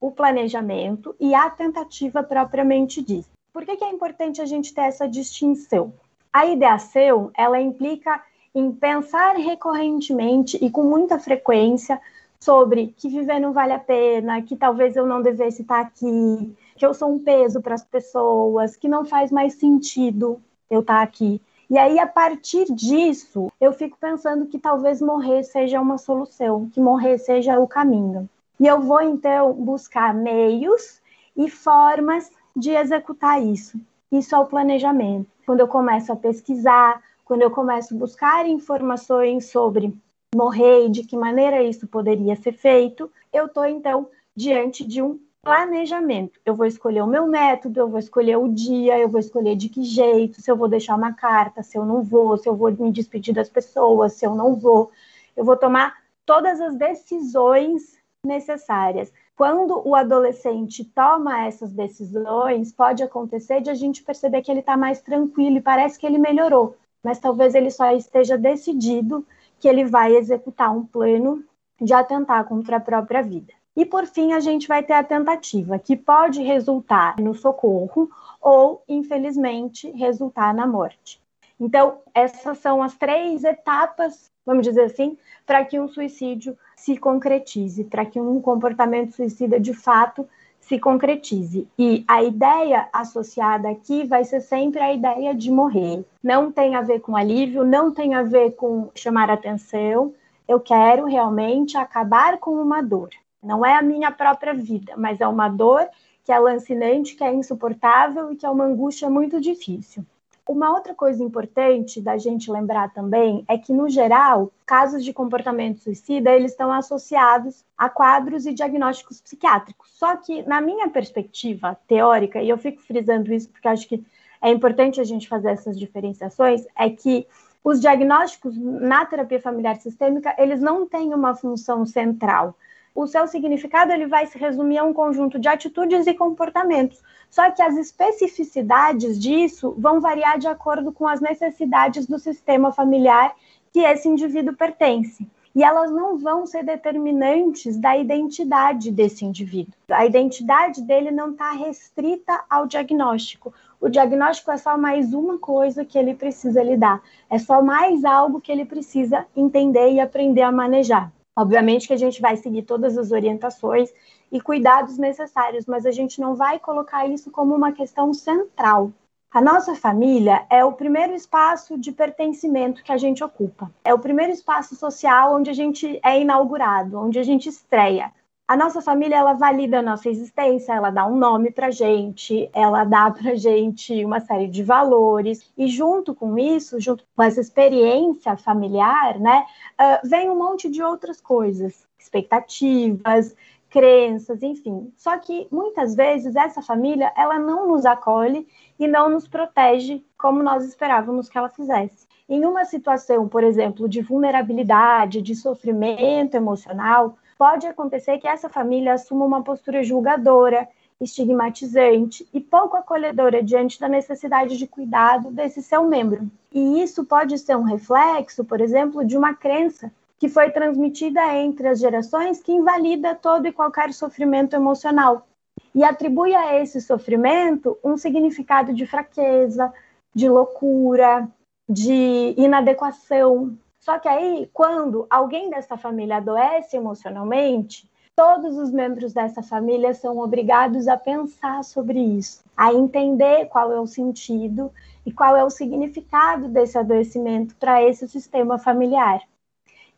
o 0.00 0.10
planejamento 0.10 1.14
e 1.20 1.34
a 1.34 1.48
tentativa 1.50 2.22
propriamente 2.22 3.02
dita. 3.02 3.28
Por 3.52 3.64
que, 3.64 3.76
que 3.76 3.84
é 3.84 3.90
importante 3.90 4.40
a 4.40 4.46
gente 4.46 4.72
ter 4.72 4.82
essa 4.82 5.08
distinção? 5.08 5.92
A 6.32 6.46
ideação, 6.46 7.30
ela 7.36 7.60
implica 7.60 8.22
em 8.54 8.72
pensar 8.72 9.36
recorrentemente 9.36 10.58
e 10.62 10.70
com 10.70 10.82
muita 10.82 11.18
frequência 11.18 12.00
sobre 12.38 12.94
que 12.96 13.08
viver 13.08 13.38
não 13.38 13.52
vale 13.52 13.72
a 13.72 13.78
pena, 13.78 14.40
que 14.42 14.56
talvez 14.56 14.96
eu 14.96 15.06
não 15.06 15.20
devesse 15.20 15.62
estar 15.62 15.80
aqui, 15.80 16.56
que 16.80 16.86
eu 16.86 16.94
sou 16.94 17.12
um 17.12 17.18
peso 17.18 17.60
para 17.60 17.74
as 17.74 17.84
pessoas, 17.84 18.74
que 18.74 18.88
não 18.88 19.04
faz 19.04 19.30
mais 19.30 19.52
sentido 19.52 20.40
eu 20.70 20.80
estar 20.80 21.02
aqui. 21.02 21.38
E 21.68 21.76
aí, 21.76 21.98
a 21.98 22.06
partir 22.06 22.72
disso, 22.72 23.52
eu 23.60 23.70
fico 23.74 23.98
pensando 24.00 24.46
que 24.46 24.58
talvez 24.58 25.02
morrer 25.02 25.42
seja 25.42 25.78
uma 25.78 25.98
solução, 25.98 26.70
que 26.70 26.80
morrer 26.80 27.18
seja 27.18 27.60
o 27.60 27.68
caminho. 27.68 28.26
E 28.58 28.66
eu 28.66 28.80
vou, 28.80 29.02
então, 29.02 29.52
buscar 29.52 30.14
meios 30.14 31.02
e 31.36 31.50
formas 31.50 32.30
de 32.56 32.70
executar 32.70 33.42
isso. 33.42 33.78
Isso 34.10 34.34
é 34.34 34.38
o 34.38 34.46
planejamento. 34.46 35.28
Quando 35.44 35.60
eu 35.60 35.68
começo 35.68 36.10
a 36.10 36.16
pesquisar, 36.16 37.02
quando 37.26 37.42
eu 37.42 37.50
começo 37.50 37.94
a 37.94 37.98
buscar 37.98 38.48
informações 38.48 39.50
sobre 39.50 39.94
morrer 40.34 40.86
e 40.86 40.90
de 40.90 41.04
que 41.04 41.14
maneira 41.14 41.62
isso 41.62 41.86
poderia 41.86 42.36
ser 42.36 42.52
feito, 42.52 43.12
eu 43.30 43.46
estou 43.46 43.66
então 43.66 44.08
diante 44.34 44.82
de 44.82 45.02
um 45.02 45.20
planejamento. 45.42 46.38
Eu 46.44 46.54
vou 46.54 46.66
escolher 46.66 47.02
o 47.02 47.06
meu 47.06 47.26
método, 47.26 47.80
eu 47.80 47.88
vou 47.88 47.98
escolher 47.98 48.36
o 48.36 48.48
dia, 48.48 48.98
eu 48.98 49.08
vou 49.08 49.20
escolher 49.20 49.56
de 49.56 49.68
que 49.68 49.82
jeito, 49.82 50.40
se 50.40 50.50
eu 50.50 50.56
vou 50.56 50.68
deixar 50.68 50.96
uma 50.96 51.12
carta, 51.12 51.62
se 51.62 51.76
eu 51.78 51.84
não 51.84 52.02
vou, 52.02 52.36
se 52.36 52.48
eu 52.48 52.56
vou 52.56 52.70
me 52.72 52.92
despedir 52.92 53.34
das 53.34 53.48
pessoas, 53.48 54.14
se 54.14 54.26
eu 54.26 54.34
não 54.34 54.54
vou. 54.54 54.90
Eu 55.36 55.44
vou 55.44 55.56
tomar 55.56 55.96
todas 56.26 56.60
as 56.60 56.76
decisões 56.76 57.98
necessárias. 58.24 59.12
Quando 59.36 59.80
o 59.88 59.94
adolescente 59.94 60.84
toma 60.84 61.46
essas 61.46 61.72
decisões, 61.72 62.72
pode 62.72 63.02
acontecer 63.02 63.62
de 63.62 63.70
a 63.70 63.74
gente 63.74 64.02
perceber 64.02 64.42
que 64.42 64.50
ele 64.50 64.60
está 64.60 64.76
mais 64.76 65.00
tranquilo 65.00 65.56
e 65.56 65.62
parece 65.62 65.98
que 65.98 66.06
ele 66.06 66.18
melhorou, 66.18 66.76
mas 67.02 67.18
talvez 67.18 67.54
ele 67.54 67.70
só 67.70 67.90
esteja 67.92 68.36
decidido 68.36 69.26
que 69.58 69.66
ele 69.66 69.84
vai 69.84 70.14
executar 70.14 70.70
um 70.76 70.84
plano 70.84 71.42
de 71.80 71.94
atentar 71.94 72.44
contra 72.44 72.76
a 72.76 72.80
própria 72.80 73.22
vida. 73.22 73.59
E 73.76 73.84
por 73.84 74.06
fim, 74.06 74.32
a 74.32 74.40
gente 74.40 74.66
vai 74.66 74.82
ter 74.82 74.94
a 74.94 75.04
tentativa, 75.04 75.78
que 75.78 75.96
pode 75.96 76.42
resultar 76.42 77.18
no 77.18 77.34
socorro 77.34 78.10
ou, 78.40 78.82
infelizmente, 78.88 79.90
resultar 79.92 80.52
na 80.52 80.66
morte. 80.66 81.20
Então, 81.58 81.98
essas 82.14 82.58
são 82.58 82.82
as 82.82 82.96
três 82.96 83.44
etapas, 83.44 84.30
vamos 84.46 84.66
dizer 84.66 84.84
assim, 84.84 85.16
para 85.46 85.64
que 85.64 85.78
um 85.78 85.86
suicídio 85.86 86.56
se 86.74 86.96
concretize, 86.96 87.84
para 87.84 88.06
que 88.06 88.18
um 88.18 88.40
comportamento 88.40 89.14
suicida 89.14 89.60
de 89.60 89.74
fato 89.74 90.26
se 90.58 90.78
concretize. 90.78 91.68
E 91.78 92.04
a 92.08 92.22
ideia 92.22 92.88
associada 92.92 93.68
aqui 93.68 94.04
vai 94.04 94.24
ser 94.24 94.40
sempre 94.40 94.80
a 94.80 94.92
ideia 94.92 95.34
de 95.34 95.50
morrer. 95.50 96.04
Não 96.22 96.50
tem 96.50 96.74
a 96.74 96.80
ver 96.80 97.00
com 97.00 97.16
alívio, 97.16 97.64
não 97.64 97.92
tem 97.92 98.14
a 98.14 98.22
ver 98.22 98.52
com 98.52 98.90
chamar 98.94 99.30
atenção. 99.30 100.14
Eu 100.48 100.60
quero 100.60 101.04
realmente 101.04 101.76
acabar 101.76 102.38
com 102.38 102.52
uma 102.52 102.82
dor. 102.82 103.10
Não 103.42 103.64
é 103.64 103.74
a 103.74 103.82
minha 103.82 104.10
própria 104.10 104.52
vida, 104.52 104.94
mas 104.96 105.20
é 105.20 105.26
uma 105.26 105.48
dor 105.48 105.88
que 106.24 106.32
é 106.32 106.38
lancinante, 106.38 107.14
que 107.16 107.24
é 107.24 107.32
insuportável 107.32 108.32
e 108.32 108.36
que 108.36 108.44
é 108.44 108.50
uma 108.50 108.64
angústia 108.64 109.08
muito 109.08 109.40
difícil. 109.40 110.04
Uma 110.46 110.72
outra 110.72 110.94
coisa 110.94 111.22
importante 111.22 112.00
da 112.00 112.18
gente 112.18 112.50
lembrar 112.50 112.92
também 112.92 113.44
é 113.46 113.56
que, 113.56 113.72
no 113.72 113.88
geral, 113.88 114.50
casos 114.66 115.04
de 115.04 115.12
comportamento 115.12 115.78
suicida 115.78 116.32
eles 116.32 116.50
estão 116.50 116.72
associados 116.72 117.64
a 117.78 117.88
quadros 117.88 118.46
e 118.46 118.52
diagnósticos 118.52 119.20
psiquiátricos. 119.20 119.90
Só 119.92 120.16
que, 120.16 120.42
na 120.42 120.60
minha 120.60 120.88
perspectiva 120.88 121.78
teórica, 121.86 122.42
e 122.42 122.48
eu 122.48 122.58
fico 122.58 122.82
frisando 122.82 123.32
isso 123.32 123.48
porque 123.48 123.68
acho 123.68 123.88
que 123.88 124.04
é 124.42 124.50
importante 124.50 125.00
a 125.00 125.04
gente 125.04 125.28
fazer 125.28 125.50
essas 125.50 125.78
diferenciações, 125.78 126.66
é 126.76 126.90
que 126.90 127.26
os 127.62 127.80
diagnósticos 127.80 128.56
na 128.56 129.04
terapia 129.04 129.40
familiar 129.40 129.76
sistêmica 129.76 130.34
eles 130.36 130.60
não 130.60 130.86
têm 130.86 131.14
uma 131.14 131.34
função 131.34 131.86
central 131.86 132.56
o 133.00 133.06
seu 133.06 133.26
significado 133.26 133.92
ele 133.92 134.06
vai 134.06 134.26
se 134.26 134.36
resumir 134.36 134.76
a 134.76 134.84
um 134.84 134.92
conjunto 134.92 135.38
de 135.38 135.48
atitudes 135.48 136.06
e 136.06 136.12
comportamentos. 136.12 137.02
Só 137.30 137.50
que 137.50 137.62
as 137.62 137.76
especificidades 137.76 139.18
disso 139.18 139.74
vão 139.78 140.00
variar 140.00 140.38
de 140.38 140.46
acordo 140.46 140.92
com 140.92 141.06
as 141.06 141.20
necessidades 141.20 142.06
do 142.06 142.18
sistema 142.18 142.72
familiar 142.72 143.34
que 143.72 143.80
esse 143.80 144.06
indivíduo 144.06 144.54
pertence. 144.54 145.26
E 145.54 145.64
elas 145.64 145.90
não 145.90 146.18
vão 146.18 146.46
ser 146.46 146.62
determinantes 146.62 147.76
da 147.76 147.96
identidade 147.96 148.90
desse 148.90 149.24
indivíduo. 149.24 149.74
A 149.90 150.04
identidade 150.04 150.82
dele 150.82 151.10
não 151.10 151.30
está 151.30 151.52
restrita 151.52 152.44
ao 152.48 152.66
diagnóstico. 152.66 153.52
O 153.80 153.88
diagnóstico 153.88 154.50
é 154.50 154.58
só 154.58 154.76
mais 154.76 155.14
uma 155.14 155.38
coisa 155.38 155.84
que 155.84 155.98
ele 155.98 156.14
precisa 156.14 156.62
lidar, 156.62 157.02
é 157.30 157.38
só 157.38 157.62
mais 157.62 158.04
algo 158.04 158.40
que 158.40 158.52
ele 158.52 158.66
precisa 158.66 159.26
entender 159.34 159.90
e 159.90 160.00
aprender 160.00 160.42
a 160.42 160.52
manejar. 160.52 161.10
Obviamente 161.40 161.86
que 161.86 161.94
a 161.94 161.96
gente 161.96 162.20
vai 162.20 162.36
seguir 162.36 162.64
todas 162.64 162.98
as 162.98 163.12
orientações 163.12 163.90
e 164.30 164.38
cuidados 164.42 164.98
necessários, 164.98 165.64
mas 165.64 165.86
a 165.86 165.90
gente 165.90 166.20
não 166.20 166.34
vai 166.34 166.58
colocar 166.58 167.06
isso 167.06 167.30
como 167.30 167.54
uma 167.54 167.72
questão 167.72 168.12
central. 168.12 168.92
A 169.32 169.40
nossa 169.40 169.74
família 169.74 170.44
é 170.50 170.62
o 170.62 170.72
primeiro 170.74 171.14
espaço 171.14 171.78
de 171.78 171.92
pertencimento 171.92 172.84
que 172.84 172.92
a 172.92 172.98
gente 172.98 173.24
ocupa. 173.24 173.72
É 173.82 173.94
o 173.94 173.98
primeiro 173.98 174.32
espaço 174.32 174.76
social 174.76 175.34
onde 175.34 175.48
a 175.48 175.54
gente 175.54 175.98
é 176.04 176.20
inaugurado, 176.20 177.00
onde 177.00 177.18
a 177.18 177.22
gente 177.22 177.48
estreia. 177.48 178.12
A 178.50 178.56
nossa 178.56 178.82
família, 178.82 179.14
ela 179.14 179.34
valida 179.34 179.78
a 179.78 179.82
nossa 179.82 180.08
existência, 180.08 180.72
ela 180.72 180.90
dá 180.90 181.06
um 181.06 181.16
nome 181.16 181.52
para 181.52 181.70
gente, 181.70 182.50
ela 182.52 182.82
dá 182.82 183.08
para 183.14 183.36
gente 183.36 184.04
uma 184.04 184.18
série 184.18 184.48
de 184.48 184.64
valores, 184.64 185.48
e 185.56 185.68
junto 185.68 186.12
com 186.12 186.36
isso, 186.36 186.80
junto 186.80 187.04
com 187.14 187.22
essa 187.22 187.40
experiência 187.40 188.36
familiar, 188.36 189.20
né, 189.20 189.46
uh, 189.80 190.08
vem 190.08 190.28
um 190.28 190.36
monte 190.36 190.68
de 190.68 190.82
outras 190.82 191.20
coisas, 191.20 191.86
expectativas, 191.96 193.36
crenças, 193.68 194.42
enfim. 194.42 194.92
Só 194.96 195.16
que 195.16 195.46
muitas 195.52 195.94
vezes 195.94 196.34
essa 196.34 196.60
família, 196.60 197.12
ela 197.16 197.38
não 197.38 197.68
nos 197.68 197.86
acolhe 197.86 198.48
e 198.76 198.88
não 198.88 199.08
nos 199.08 199.28
protege 199.28 200.04
como 200.18 200.42
nós 200.42 200.64
esperávamos 200.64 201.28
que 201.28 201.38
ela 201.38 201.50
fizesse. 201.50 202.04
Em 202.28 202.44
uma 202.44 202.64
situação, 202.64 203.28
por 203.28 203.44
exemplo, 203.44 203.88
de 203.88 204.02
vulnerabilidade, 204.02 205.22
de 205.22 205.36
sofrimento 205.36 206.34
emocional, 206.34 207.16
pode 207.40 207.66
acontecer 207.66 208.18
que 208.18 208.28
essa 208.28 208.50
família 208.50 208.92
assuma 208.92 209.24
uma 209.24 209.42
postura 209.42 209.82
julgadora, 209.82 210.68
estigmatizante 211.00 212.28
e 212.34 212.38
pouco 212.38 212.76
acolhedora 212.76 213.42
diante 213.42 213.80
da 213.80 213.88
necessidade 213.88 214.58
de 214.58 214.66
cuidado 214.66 215.30
desse 215.30 215.62
seu 215.62 215.88
membro. 215.88 216.30
E 216.52 216.82
isso 216.82 217.02
pode 217.02 217.38
ser 217.38 217.56
um 217.56 217.62
reflexo, 217.62 218.44
por 218.44 218.60
exemplo, 218.60 219.02
de 219.06 219.16
uma 219.16 219.32
crença 219.32 219.90
que 220.18 220.28
foi 220.28 220.50
transmitida 220.50 221.34
entre 221.34 221.66
as 221.66 221.80
gerações 221.80 222.42
que 222.42 222.52
invalida 222.52 223.14
todo 223.14 223.46
e 223.46 223.52
qualquer 223.52 223.94
sofrimento 223.94 224.54
emocional 224.54 225.26
e 225.74 225.82
atribui 225.82 226.34
a 226.34 226.60
esse 226.60 226.78
sofrimento 226.78 227.78
um 227.82 227.96
significado 227.96 228.74
de 228.74 228.86
fraqueza, 228.86 229.72
de 230.14 230.28
loucura, 230.28 231.26
de 231.66 232.34
inadequação, 232.36 233.56
só 233.80 233.98
que 233.98 234.08
aí, 234.08 234.48
quando 234.52 235.06
alguém 235.08 235.48
dessa 235.48 235.76
família 235.76 236.18
adoece 236.18 236.76
emocionalmente, 236.76 237.90
todos 238.14 238.58
os 238.58 238.70
membros 238.70 239.14
dessa 239.14 239.42
família 239.42 239.94
são 239.94 240.18
obrigados 240.18 240.86
a 240.86 240.98
pensar 240.98 241.64
sobre 241.64 241.98
isso, 241.98 242.44
a 242.54 242.74
entender 242.74 243.46
qual 243.46 243.72
é 243.72 243.80
o 243.80 243.86
sentido 243.86 244.70
e 245.06 245.10
qual 245.10 245.34
é 245.34 245.42
o 245.42 245.48
significado 245.48 246.46
desse 246.48 246.76
adoecimento 246.76 247.56
para 247.56 247.82
esse 247.82 248.06
sistema 248.06 248.58
familiar. 248.58 249.22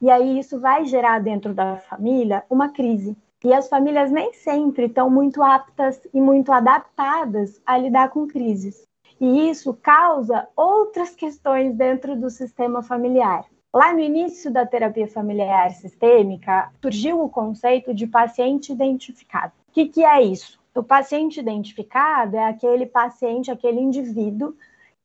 E 0.00 0.08
aí 0.08 0.38
isso 0.38 0.60
vai 0.60 0.84
gerar 0.84 1.18
dentro 1.18 1.52
da 1.52 1.76
família 1.78 2.44
uma 2.48 2.68
crise. 2.68 3.16
E 3.44 3.52
as 3.52 3.68
famílias 3.68 4.12
nem 4.12 4.32
sempre 4.32 4.86
estão 4.86 5.10
muito 5.10 5.42
aptas 5.42 6.00
e 6.14 6.20
muito 6.20 6.52
adaptadas 6.52 7.60
a 7.66 7.76
lidar 7.76 8.10
com 8.10 8.28
crises. 8.28 8.84
E 9.20 9.50
isso 9.50 9.74
causa 9.74 10.48
outras 10.54 11.16
questões 11.16 11.74
dentro 11.74 12.14
do 12.14 12.30
sistema 12.30 12.80
familiar. 12.80 13.44
Lá 13.74 13.90
no 13.94 14.00
início 14.00 14.52
da 14.52 14.66
terapia 14.66 15.08
familiar 15.08 15.70
sistêmica, 15.70 16.70
surgiu 16.82 17.22
o 17.22 17.28
conceito 17.30 17.94
de 17.94 18.06
paciente 18.06 18.70
identificado. 18.70 19.54
O 19.70 19.72
que, 19.72 19.86
que 19.86 20.04
é 20.04 20.20
isso? 20.20 20.60
O 20.74 20.82
paciente 20.82 21.40
identificado 21.40 22.36
é 22.36 22.44
aquele 22.44 22.84
paciente, 22.84 23.50
aquele 23.50 23.80
indivíduo 23.80 24.54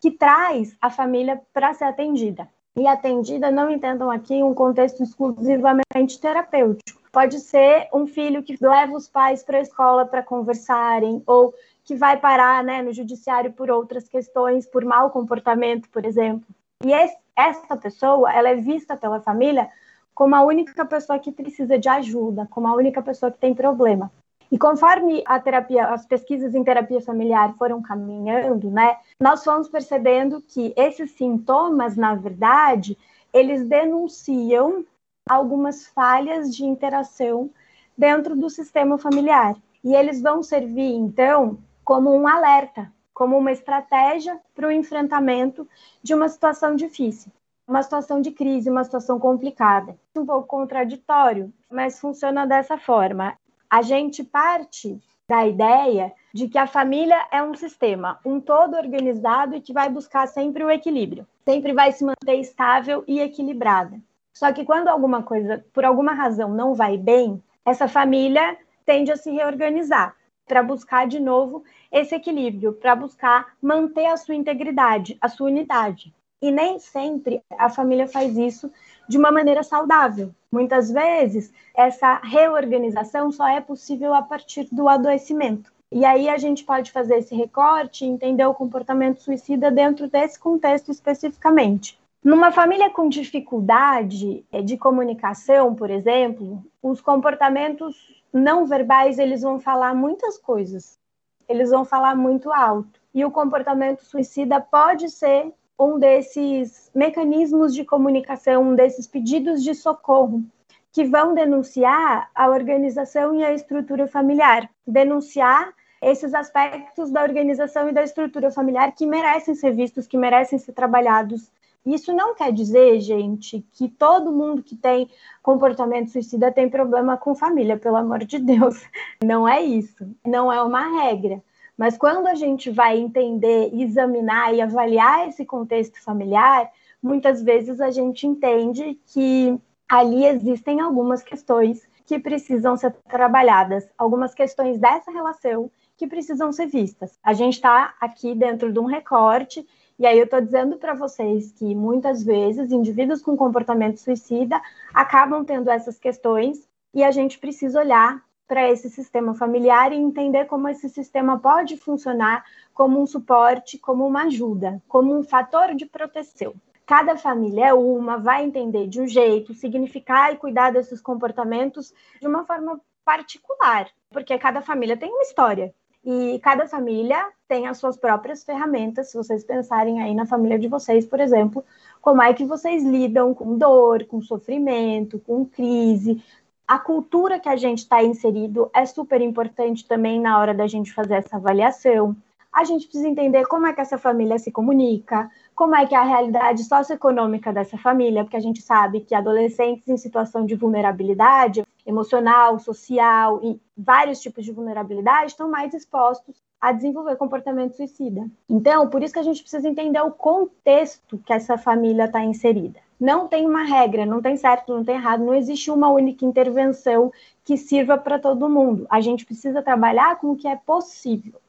que 0.01 0.11
traz 0.11 0.75
a 0.81 0.89
família 0.89 1.41
para 1.53 1.73
ser 1.73 1.85
atendida. 1.85 2.49
E 2.75 2.85
atendida, 2.85 3.49
não 3.49 3.71
entendam 3.71 4.11
aqui 4.11 4.43
um 4.43 4.53
contexto 4.53 5.01
exclusivamente 5.01 6.19
terapêutico. 6.19 7.01
Pode 7.09 7.39
ser 7.39 7.87
um 7.93 8.05
filho 8.05 8.43
que 8.43 8.57
leva 8.59 8.93
os 8.93 9.07
pais 9.07 9.43
para 9.43 9.59
a 9.59 9.61
escola 9.61 10.05
para 10.05 10.21
conversarem, 10.21 11.23
ou 11.25 11.53
que 11.85 11.95
vai 11.95 12.17
parar 12.17 12.65
né, 12.65 12.81
no 12.81 12.91
judiciário 12.91 13.53
por 13.53 13.71
outras 13.71 14.09
questões, 14.09 14.67
por 14.67 14.83
mau 14.83 15.09
comportamento, 15.09 15.87
por 15.89 16.05
exemplo. 16.05 16.45
E 16.83 16.91
esse, 16.91 17.17
essa 17.35 17.75
pessoa, 17.75 18.31
ela 18.31 18.49
é 18.49 18.55
vista 18.55 18.95
pela 18.95 19.21
família 19.21 19.69
como 20.13 20.35
a 20.35 20.41
única 20.41 20.85
pessoa 20.85 21.19
que 21.19 21.31
precisa 21.31 21.77
de 21.77 21.87
ajuda, 21.87 22.47
como 22.49 22.67
a 22.67 22.73
única 22.73 23.01
pessoa 23.01 23.31
que 23.31 23.37
tem 23.37 23.53
problema. 23.53 24.11
E 24.51 24.57
conforme 24.57 25.21
a 25.25 25.39
terapia, 25.39 25.87
as 25.87 26.05
pesquisas 26.05 26.55
em 26.55 26.63
terapia 26.63 27.01
familiar 27.01 27.53
foram 27.57 27.81
caminhando, 27.81 28.71
né, 28.71 28.97
nós 29.19 29.43
fomos 29.43 29.67
percebendo 29.67 30.41
que 30.41 30.73
esses 30.75 31.11
sintomas, 31.11 31.97
na 31.97 32.15
verdade, 32.15 32.97
eles 33.33 33.67
denunciam 33.67 34.85
algumas 35.29 35.85
falhas 35.87 36.55
de 36.55 36.65
interação 36.65 37.49
dentro 37.97 38.35
do 38.35 38.49
sistema 38.49 38.97
familiar. 38.97 39.55
E 39.83 39.93
eles 39.93 40.21
vão 40.21 40.41
servir, 40.41 40.93
então, 40.93 41.57
como 41.83 42.15
um 42.15 42.27
alerta, 42.27 42.91
como 43.17 43.35
uma 43.35 43.51
estratégia 43.51 44.39
para 44.53 44.67
o 44.67 44.71
enfrentamento 44.71 45.67
de 46.03 46.13
uma 46.13 46.29
situação 46.29 46.75
difícil, 46.75 47.31
uma 47.67 47.81
situação 47.81 48.21
de 48.21 48.29
crise, 48.29 48.69
uma 48.69 48.83
situação 48.83 49.19
complicada. 49.19 49.97
Um 50.15 50.23
pouco 50.23 50.47
contraditório, 50.47 51.51
mas 51.67 51.99
funciona 51.99 52.45
dessa 52.45 52.77
forma. 52.77 53.35
A 53.67 53.81
gente 53.81 54.23
parte 54.23 55.01
da 55.27 55.47
ideia 55.47 56.13
de 56.31 56.47
que 56.47 56.59
a 56.59 56.67
família 56.67 57.19
é 57.31 57.41
um 57.41 57.55
sistema, 57.55 58.19
um 58.23 58.39
todo 58.39 58.77
organizado 58.77 59.55
e 59.55 59.61
que 59.61 59.73
vai 59.73 59.89
buscar 59.89 60.27
sempre 60.27 60.63
o 60.63 60.69
equilíbrio, 60.69 61.25
sempre 61.43 61.73
vai 61.73 61.91
se 61.91 62.05
manter 62.05 62.39
estável 62.39 63.03
e 63.07 63.19
equilibrada. 63.19 63.99
Só 64.31 64.53
que 64.53 64.63
quando 64.63 64.89
alguma 64.89 65.23
coisa, 65.23 65.65
por 65.73 65.83
alguma 65.83 66.13
razão, 66.13 66.49
não 66.49 66.75
vai 66.75 66.99
bem, 66.99 67.41
essa 67.65 67.87
família 67.87 68.55
tende 68.85 69.11
a 69.11 69.17
se 69.17 69.31
reorganizar 69.31 70.15
para 70.47 70.63
buscar 70.63 71.07
de 71.07 71.19
novo 71.19 71.63
esse 71.91 72.15
equilíbrio, 72.15 72.73
para 72.73 72.95
buscar 72.95 73.53
manter 73.61 74.05
a 74.05 74.17
sua 74.17 74.35
integridade, 74.35 75.17
a 75.21 75.27
sua 75.27 75.47
unidade. 75.47 76.13
E 76.41 76.51
nem 76.51 76.79
sempre 76.79 77.41
a 77.57 77.69
família 77.69 78.07
faz 78.07 78.37
isso 78.37 78.71
de 79.09 79.17
uma 79.17 79.31
maneira 79.31 79.63
saudável. 79.63 80.31
Muitas 80.51 80.91
vezes, 80.91 81.51
essa 81.75 82.19
reorganização 82.23 83.31
só 83.31 83.47
é 83.47 83.59
possível 83.59 84.13
a 84.13 84.21
partir 84.21 84.67
do 84.71 84.87
adoecimento. 84.87 85.71
E 85.91 86.03
aí 86.03 86.29
a 86.29 86.37
gente 86.37 86.63
pode 86.63 86.91
fazer 86.91 87.17
esse 87.17 87.33
recorte 87.33 88.03
e 88.03 88.09
entender 88.09 88.45
o 88.45 88.53
comportamento 88.53 89.21
suicida 89.21 89.71
dentro 89.71 90.07
desse 90.07 90.37
contexto 90.37 90.91
especificamente. 90.91 91.97
Numa 92.23 92.51
família 92.51 92.89
com 92.89 93.07
dificuldade 93.07 94.45
eh, 94.51 94.61
de 94.61 94.75
comunicação, 94.75 95.73
por 95.73 95.89
exemplo, 95.89 96.61
os 96.83 96.99
comportamentos 96.99 98.16
não 98.31 98.65
verbais 98.65 99.19
eles 99.19 99.41
vão 99.41 99.59
falar 99.59 99.95
muitas 99.95 100.37
coisas. 100.37 100.99
Eles 101.47 101.69
vão 101.69 101.85
falar 101.85 102.15
muito 102.15 102.51
alto. 102.51 102.99
E 103.13 103.23
o 103.23 103.31
comportamento 103.31 104.03
suicida 104.03 104.59
pode 104.59 105.09
ser 105.09 105.51
um 105.79 105.97
desses 105.97 106.91
mecanismos 106.93 107.73
de 107.73 107.85
comunicação, 107.85 108.63
um 108.63 108.75
desses 108.75 109.07
pedidos 109.07 109.63
de 109.63 109.73
socorro 109.75 110.43
que 110.91 111.03
vão 111.03 111.35
denunciar 111.35 112.29
a 112.33 112.49
organização 112.49 113.35
e 113.35 113.43
a 113.43 113.53
estrutura 113.53 114.07
familiar, 114.07 114.67
denunciar 114.85 115.71
esses 116.01 116.33
aspectos 116.33 117.11
da 117.11 117.21
organização 117.21 117.89
e 117.89 117.91
da 117.91 118.03
estrutura 118.03 118.49
familiar 118.49 118.91
que 118.93 119.05
merecem 119.05 119.53
ser 119.53 119.73
vistos, 119.73 120.07
que 120.07 120.17
merecem 120.17 120.57
ser 120.57 120.73
trabalhados 120.73 121.51
isso 121.93 122.13
não 122.13 122.35
quer 122.35 122.51
dizer, 122.51 122.99
gente, 122.99 123.65
que 123.73 123.87
todo 123.87 124.31
mundo 124.31 124.63
que 124.63 124.75
tem 124.75 125.09
comportamento 125.41 126.11
suicida 126.11 126.51
tem 126.51 126.69
problema 126.69 127.15
com 127.17 127.35
família, 127.35 127.77
pelo 127.77 127.95
amor 127.95 128.19
de 128.25 128.39
Deus. 128.39 128.83
Não 129.23 129.47
é 129.47 129.61
isso. 129.61 130.05
Não 130.25 130.51
é 130.51 130.61
uma 130.61 131.01
regra. 131.01 131.41
Mas 131.77 131.97
quando 131.97 132.27
a 132.27 132.35
gente 132.35 132.69
vai 132.69 132.97
entender, 132.97 133.69
examinar 133.73 134.53
e 134.53 134.61
avaliar 134.61 135.29
esse 135.29 135.45
contexto 135.45 136.03
familiar, 136.03 136.69
muitas 137.01 137.41
vezes 137.41 137.79
a 137.79 137.91
gente 137.91 138.25
entende 138.25 138.99
que 139.05 139.57
ali 139.87 140.25
existem 140.25 140.81
algumas 140.81 141.21
questões 141.23 141.87
que 142.05 142.17
precisam 142.17 142.75
ser 142.75 142.93
trabalhadas, 143.07 143.87
algumas 143.97 144.33
questões 144.33 144.79
dessa 144.79 145.11
relação 145.11 145.69
que 145.95 146.07
precisam 146.07 146.51
ser 146.51 146.67
vistas. 146.67 147.17
A 147.23 147.33
gente 147.33 147.55
está 147.55 147.93
aqui 147.99 148.33
dentro 148.33 148.71
de 148.71 148.79
um 148.79 148.85
recorte 148.85 149.67
e 149.99 150.05
aí 150.05 150.17
eu 150.17 150.25
estou 150.25 150.39
dizendo 150.39 150.77
para 150.77 150.93
vocês 150.93 151.51
que 151.51 151.73
muitas 151.73 152.23
vezes 152.23 152.71
indivíduos 152.71 153.21
com 153.21 153.35
comportamento 153.35 153.97
suicida 153.97 154.61
acabam 154.93 155.43
tendo 155.43 155.69
essas 155.69 155.97
questões 155.97 156.67
e 156.93 157.03
a 157.03 157.09
gente 157.09 157.39
precisa 157.39 157.79
olhar 157.79 158.21
para 158.47 158.69
esse 158.69 158.89
sistema 158.89 159.33
familiar 159.33 159.91
e 159.91 159.95
entender 159.95 160.45
como 160.45 160.69
esse 160.69 160.87
sistema 160.87 161.37
pode 161.39 161.77
funcionar 161.77 162.45
como 162.73 163.01
um 163.01 163.05
suporte, 163.07 163.77
como 163.77 164.05
uma 164.07 164.23
ajuda, 164.23 164.81
como 164.87 165.17
um 165.17 165.23
fator 165.23 165.75
de 165.75 165.85
proteção. 165.85 166.53
Cada 166.85 167.17
família 167.17 167.67
é 167.67 167.73
uma, 167.73 168.17
vai 168.17 168.45
entender 168.45 168.87
de 168.87 169.01
um 169.01 169.07
jeito, 169.07 169.53
significar 169.53 170.31
e 170.31 170.37
cuidar 170.37 170.71
desses 170.71 171.01
comportamentos 171.01 171.93
de 172.21 172.27
uma 172.27 172.45
forma 172.45 172.79
particular, 173.03 173.89
porque 174.09 174.37
cada 174.37 174.61
família 174.61 174.95
tem 174.95 175.09
uma 175.09 175.23
história. 175.23 175.73
E 176.09 176.39
cada 176.39 176.65
família 176.65 177.21
tem 177.49 177.67
as 177.67 177.79
suas 177.79 177.97
próprias 177.97 178.41
ferramentas. 178.41 179.11
Se 179.11 179.17
vocês 179.17 179.43
pensarem 179.43 180.01
aí 180.01 180.15
na 180.15 180.25
família 180.25 180.57
de 180.57 180.69
vocês, 180.69 181.05
por 181.05 181.19
exemplo, 181.19 181.65
como 181.99 182.21
é 182.21 182.33
que 182.33 182.45
vocês 182.45 182.81
lidam 182.81 183.33
com 183.33 183.57
dor, 183.57 184.05
com 184.05 184.21
sofrimento, 184.21 185.19
com 185.19 185.45
crise. 185.45 186.23
A 186.65 186.79
cultura 186.79 187.41
que 187.41 187.49
a 187.49 187.57
gente 187.57 187.79
está 187.79 188.01
inserido 188.01 188.71
é 188.73 188.85
super 188.85 189.19
importante 189.19 189.85
também 189.85 190.17
na 190.17 190.39
hora 190.39 190.53
da 190.53 190.65
gente 190.65 190.93
fazer 190.93 191.15
essa 191.15 191.35
avaliação. 191.35 192.15
A 192.53 192.63
gente 192.63 192.85
precisa 192.87 193.09
entender 193.09 193.45
como 193.45 193.67
é 193.67 193.73
que 193.73 193.81
essa 193.81 193.97
família 193.97 194.39
se 194.39 194.49
comunica, 194.49 195.29
como 195.57 195.75
é 195.75 195.87
que 195.87 195.95
é 195.95 195.97
a 195.97 196.03
realidade 196.03 196.63
socioeconômica 196.63 197.51
dessa 197.51 197.79
família, 197.79 198.23
porque 198.23 198.37
a 198.37 198.39
gente 198.39 198.61
sabe 198.61 198.99
que 198.99 199.15
adolescentes 199.15 199.87
em 199.87 199.97
situação 199.97 200.45
de 200.45 200.53
vulnerabilidade 200.53 201.63
emocional, 201.83 202.59
social 202.59 203.39
e 203.43 203.59
vários 203.75 204.21
tipos 204.21 204.45
de 204.45 204.51
vulnerabilidade 204.51 205.31
estão 205.31 205.49
mais 205.49 205.73
expostos 205.73 206.35
a 206.61 206.71
desenvolver 206.71 207.15
comportamento 207.15 207.75
suicida. 207.75 208.29
Então, 208.47 208.87
por 208.87 209.01
isso 209.01 209.13
que 209.13 209.19
a 209.19 209.23
gente 209.23 209.41
precisa 209.41 209.67
entender 209.67 209.99
o 209.99 210.11
contexto 210.11 211.17
que 211.25 211.33
essa 211.33 211.57
família 211.57 212.05
está 212.05 212.23
inserida. 212.23 212.79
Não 212.99 213.27
tem 213.27 213.43
uma 213.43 213.63
regra, 213.63 214.05
não 214.05 214.21
tem 214.21 214.37
certo, 214.37 214.71
não 214.71 214.83
tem 214.83 214.93
errado, 214.95 215.23
não 215.23 215.33
existe 215.33 215.71
uma 215.71 215.89
única 215.89 216.23
intervenção 216.23 217.11
que 217.43 217.57
sirva 217.57 217.97
para 217.97 218.19
todo 218.19 218.47
mundo. 218.47 218.85
A 218.91 219.01
gente 219.01 219.25
precisa 219.25 219.63
trabalhar 219.63 220.19
com 220.19 220.33
o 220.33 220.35
que 220.35 220.47
é 220.47 220.55
possível. 220.55 221.41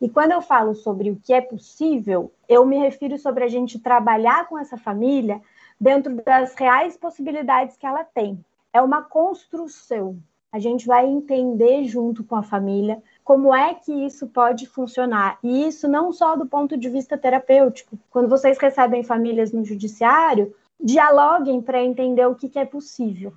E 0.00 0.08
quando 0.08 0.32
eu 0.32 0.40
falo 0.40 0.74
sobre 0.74 1.10
o 1.10 1.16
que 1.16 1.32
é 1.32 1.40
possível, 1.40 2.32
eu 2.48 2.64
me 2.64 2.78
refiro 2.78 3.18
sobre 3.18 3.44
a 3.44 3.48
gente 3.48 3.78
trabalhar 3.78 4.48
com 4.48 4.58
essa 4.58 4.78
família 4.78 5.40
dentro 5.78 6.14
das 6.24 6.54
reais 6.54 6.96
possibilidades 6.96 7.76
que 7.76 7.86
ela 7.86 8.02
tem. 8.02 8.42
É 8.72 8.80
uma 8.80 9.02
construção. 9.02 10.16
A 10.52 10.58
gente 10.58 10.86
vai 10.86 11.06
entender 11.06 11.84
junto 11.84 12.24
com 12.24 12.34
a 12.34 12.42
família 12.42 13.02
como 13.22 13.54
é 13.54 13.74
que 13.74 13.92
isso 13.92 14.26
pode 14.26 14.66
funcionar. 14.66 15.38
E 15.44 15.66
isso 15.66 15.86
não 15.86 16.12
só 16.12 16.34
do 16.34 16.46
ponto 16.46 16.76
de 16.76 16.88
vista 16.88 17.16
terapêutico. 17.18 17.98
Quando 18.10 18.28
vocês 18.28 18.58
recebem 18.58 19.04
famílias 19.04 19.52
no 19.52 19.64
judiciário, 19.64 20.54
dialoguem 20.82 21.60
para 21.60 21.82
entender 21.82 22.26
o 22.26 22.34
que, 22.34 22.48
que 22.48 22.58
é 22.58 22.64
possível. 22.64 23.32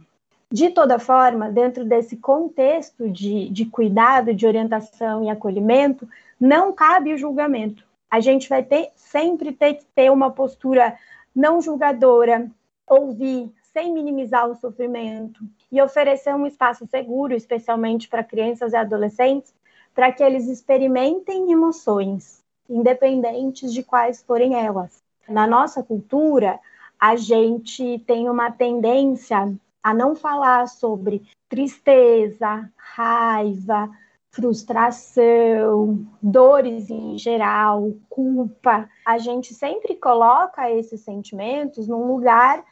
De 0.53 0.69
toda 0.69 0.99
forma, 0.99 1.49
dentro 1.49 1.83
desse 1.83 2.15
contexto 2.15 3.09
de, 3.09 3.49
de 3.49 3.65
cuidado, 3.65 4.35
de 4.35 4.45
orientação 4.45 5.23
e 5.23 5.29
acolhimento, 5.31 6.07
não 6.39 6.71
cabe 6.71 7.11
o 7.11 7.17
julgamento. 7.17 7.83
A 8.07 8.19
gente 8.19 8.47
vai 8.47 8.61
ter 8.61 8.91
sempre 8.95 9.51
ter 9.51 9.73
que 9.73 9.85
ter 9.95 10.11
uma 10.11 10.29
postura 10.29 10.95
não 11.35 11.59
julgadora, 11.59 12.51
ouvir 12.87 13.51
sem 13.73 13.91
minimizar 13.91 14.47
o 14.47 14.53
sofrimento 14.53 15.43
e 15.71 15.81
oferecer 15.81 16.35
um 16.35 16.45
espaço 16.45 16.85
seguro, 16.85 17.33
especialmente 17.33 18.07
para 18.07 18.23
crianças 18.23 18.73
e 18.73 18.75
adolescentes, 18.75 19.51
para 19.95 20.11
que 20.11 20.21
eles 20.21 20.47
experimentem 20.47 21.51
emoções, 21.51 22.43
independentes 22.69 23.73
de 23.73 23.81
quais 23.81 24.21
forem 24.21 24.53
elas. 24.53 25.01
Na 25.27 25.47
nossa 25.47 25.81
cultura, 25.81 26.59
a 26.99 27.15
gente 27.15 27.97
tem 28.05 28.29
uma 28.29 28.51
tendência 28.51 29.51
a 29.83 29.93
não 29.93 30.15
falar 30.15 30.67
sobre 30.67 31.21
tristeza, 31.49 32.69
raiva, 32.77 33.91
frustração, 34.31 36.07
dores 36.21 36.89
em 36.89 37.17
geral, 37.17 37.93
culpa. 38.09 38.89
A 39.05 39.17
gente 39.17 39.53
sempre 39.53 39.95
coloca 39.95 40.71
esses 40.71 41.01
sentimentos 41.01 41.87
num 41.87 42.07
lugar 42.07 42.63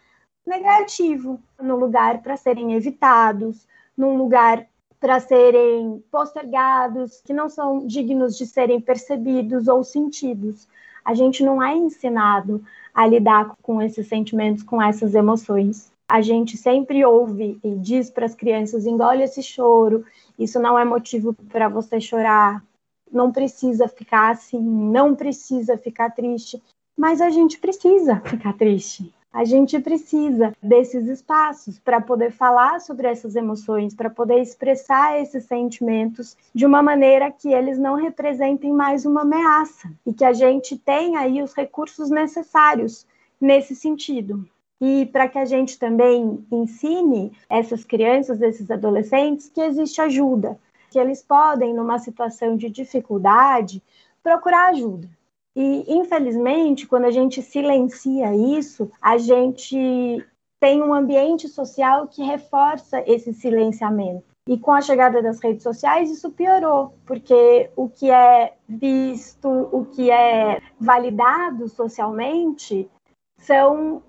negativo, 0.47 1.39
num 1.59 1.75
lugar 1.75 2.21
para 2.23 2.37
serem 2.37 2.73
evitados, 2.73 3.67
num 3.95 4.17
lugar 4.17 4.65
para 4.99 5.19
serem 5.19 6.03
postergados, 6.11 7.21
que 7.21 7.33
não 7.33 7.49
são 7.49 7.85
dignos 7.85 8.37
de 8.37 8.45
serem 8.45 8.79
percebidos 8.79 9.67
ou 9.67 9.83
sentidos. 9.83 10.67
A 11.03 11.13
gente 11.13 11.43
não 11.43 11.61
é 11.61 11.75
ensinado 11.75 12.63
a 12.93 13.05
lidar 13.05 13.55
com 13.61 13.81
esses 13.81 14.07
sentimentos, 14.07 14.63
com 14.63 14.81
essas 14.81 15.13
emoções 15.13 15.91
a 16.11 16.19
gente 16.19 16.57
sempre 16.57 17.05
ouve 17.05 17.57
e 17.63 17.75
diz 17.75 18.09
para 18.09 18.25
as 18.25 18.35
crianças: 18.35 18.85
engole 18.85 19.23
esse 19.23 19.41
choro, 19.41 20.05
isso 20.37 20.59
não 20.59 20.77
é 20.77 20.83
motivo 20.83 21.33
para 21.49 21.69
você 21.69 22.01
chorar, 22.01 22.61
não 23.09 23.31
precisa 23.31 23.87
ficar 23.87 24.31
assim, 24.31 24.59
não 24.59 25.15
precisa 25.15 25.77
ficar 25.77 26.09
triste. 26.09 26.61
Mas 26.97 27.21
a 27.21 27.29
gente 27.29 27.57
precisa 27.57 28.19
ficar 28.25 28.53
triste. 28.53 29.13
A 29.31 29.45
gente 29.45 29.79
precisa 29.79 30.53
desses 30.61 31.07
espaços 31.07 31.79
para 31.79 32.01
poder 32.01 32.33
falar 32.33 32.81
sobre 32.81 33.07
essas 33.07 33.37
emoções, 33.37 33.95
para 33.95 34.09
poder 34.09 34.41
expressar 34.41 35.17
esses 35.21 35.45
sentimentos 35.45 36.35
de 36.53 36.65
uma 36.65 36.83
maneira 36.83 37.31
que 37.31 37.53
eles 37.53 37.77
não 37.77 37.95
representem 37.95 38.73
mais 38.73 39.05
uma 39.05 39.21
ameaça 39.21 39.89
e 40.05 40.13
que 40.13 40.25
a 40.25 40.33
gente 40.33 40.77
tenha 40.77 41.21
aí 41.21 41.41
os 41.41 41.53
recursos 41.53 42.09
necessários 42.09 43.07
nesse 43.39 43.73
sentido. 43.73 44.45
E 44.81 45.05
para 45.05 45.27
que 45.27 45.37
a 45.37 45.45
gente 45.45 45.77
também 45.77 46.43
ensine 46.51 47.31
essas 47.47 47.85
crianças, 47.85 48.41
esses 48.41 48.69
adolescentes, 48.69 49.47
que 49.47 49.61
existe 49.61 50.01
ajuda, 50.01 50.59
que 50.89 50.97
eles 50.97 51.21
podem, 51.21 51.73
numa 51.73 51.99
situação 51.99 52.57
de 52.57 52.69
dificuldade, 52.69 53.81
procurar 54.23 54.69
ajuda 54.69 55.07
e, 55.55 55.85
infelizmente, 55.87 56.87
quando 56.87 57.05
a 57.05 57.11
gente 57.11 57.41
silencia 57.41 58.33
isso, 58.35 58.89
a 59.01 59.17
gente 59.17 60.25
tem 60.59 60.81
um 60.81 60.93
ambiente 60.93 61.47
social 61.47 62.07
que 62.07 62.23
reforça 62.23 63.03
esse 63.05 63.33
silenciamento. 63.33 64.23
E 64.47 64.57
com 64.57 64.71
a 64.71 64.81
chegada 64.81 65.21
das 65.21 65.39
redes 65.39 65.63
sociais, 65.63 66.09
isso 66.09 66.31
piorou, 66.31 66.93
porque 67.05 67.69
o 67.75 67.89
que 67.89 68.09
é 68.09 68.53
visto, 68.67 69.47
o 69.71 69.85
que 69.85 70.09
é 70.09 70.61
validado 70.79 71.67
socialmente, 71.67 72.89
são 73.37 74.01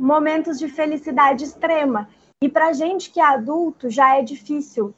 momentos 0.00 0.58
de 0.58 0.68
felicidade 0.68 1.44
extrema. 1.44 2.08
E 2.42 2.48
para 2.48 2.72
gente 2.72 3.10
que 3.10 3.20
é 3.20 3.24
adulto, 3.24 3.90
já 3.90 4.16
é 4.16 4.22
difícil 4.22 4.94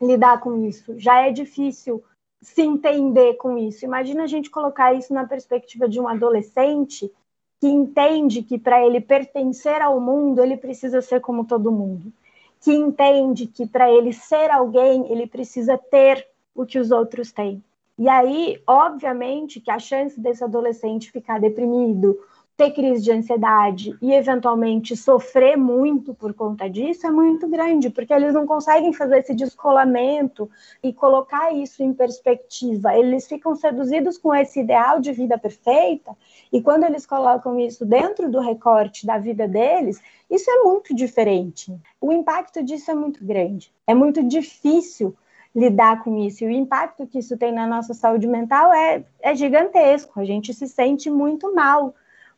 lidar 0.00 0.38
com 0.40 0.64
isso, 0.66 0.98
já 0.98 1.22
é 1.22 1.32
difícil 1.32 2.04
se 2.42 2.60
entender 2.60 3.34
com 3.34 3.56
isso. 3.56 3.84
Imagina 3.84 4.24
a 4.24 4.26
gente 4.26 4.50
colocar 4.50 4.92
isso 4.92 5.14
na 5.14 5.26
perspectiva 5.26 5.88
de 5.88 5.98
um 5.98 6.06
adolescente 6.06 7.10
que 7.58 7.66
entende 7.66 8.42
que 8.42 8.58
para 8.58 8.84
ele 8.84 9.00
pertencer 9.00 9.80
ao 9.80 9.98
mundo, 9.98 10.42
ele 10.42 10.58
precisa 10.58 11.00
ser 11.00 11.22
como 11.22 11.46
todo 11.46 11.72
mundo. 11.72 12.12
Que 12.60 12.72
entende 12.72 13.46
que 13.46 13.66
para 13.66 13.90
ele 13.90 14.12
ser 14.12 14.50
alguém, 14.50 15.10
ele 15.10 15.26
precisa 15.26 15.78
ter 15.78 16.26
o 16.54 16.66
que 16.66 16.78
os 16.78 16.90
outros 16.90 17.32
têm. 17.32 17.64
E 17.98 18.08
aí, 18.08 18.60
obviamente, 18.66 19.60
que 19.60 19.70
a 19.70 19.78
chance 19.78 20.20
desse 20.20 20.44
adolescente 20.44 21.10
ficar 21.10 21.40
deprimido 21.40 22.18
ter 22.56 22.70
crise 22.70 23.02
de 23.02 23.10
ansiedade 23.10 23.96
e 24.00 24.12
eventualmente 24.12 24.96
sofrer 24.96 25.56
muito 25.56 26.14
por 26.14 26.32
conta 26.32 26.70
disso 26.70 27.06
é 27.06 27.10
muito 27.10 27.48
grande, 27.48 27.90
porque 27.90 28.12
eles 28.12 28.32
não 28.32 28.46
conseguem 28.46 28.92
fazer 28.92 29.18
esse 29.18 29.34
descolamento 29.34 30.48
e 30.82 30.92
colocar 30.92 31.52
isso 31.52 31.82
em 31.82 31.92
perspectiva. 31.92 32.96
Eles 32.96 33.26
ficam 33.26 33.56
seduzidos 33.56 34.16
com 34.18 34.32
esse 34.32 34.60
ideal 34.60 35.00
de 35.00 35.12
vida 35.12 35.36
perfeita, 35.36 36.16
e 36.52 36.62
quando 36.62 36.84
eles 36.84 37.04
colocam 37.04 37.58
isso 37.58 37.84
dentro 37.84 38.30
do 38.30 38.40
recorte 38.40 39.04
da 39.04 39.18
vida 39.18 39.48
deles, 39.48 40.00
isso 40.30 40.48
é 40.48 40.62
muito 40.62 40.94
diferente. 40.94 41.76
O 42.00 42.12
impacto 42.12 42.62
disso 42.62 42.90
é 42.90 42.94
muito 42.94 43.24
grande. 43.24 43.72
É 43.86 43.94
muito 43.94 44.22
difícil 44.22 45.14
lidar 45.54 46.02
com 46.02 46.18
isso. 46.18 46.44
E 46.44 46.46
o 46.46 46.50
impacto 46.50 47.06
que 47.06 47.18
isso 47.18 47.36
tem 47.36 47.52
na 47.52 47.66
nossa 47.66 47.94
saúde 47.94 48.26
mental 48.26 48.72
é, 48.72 49.04
é 49.20 49.34
gigantesco. 49.34 50.18
A 50.18 50.24
gente 50.24 50.54
se 50.54 50.68
sente 50.68 51.10
muito 51.10 51.54
mal 51.54 51.94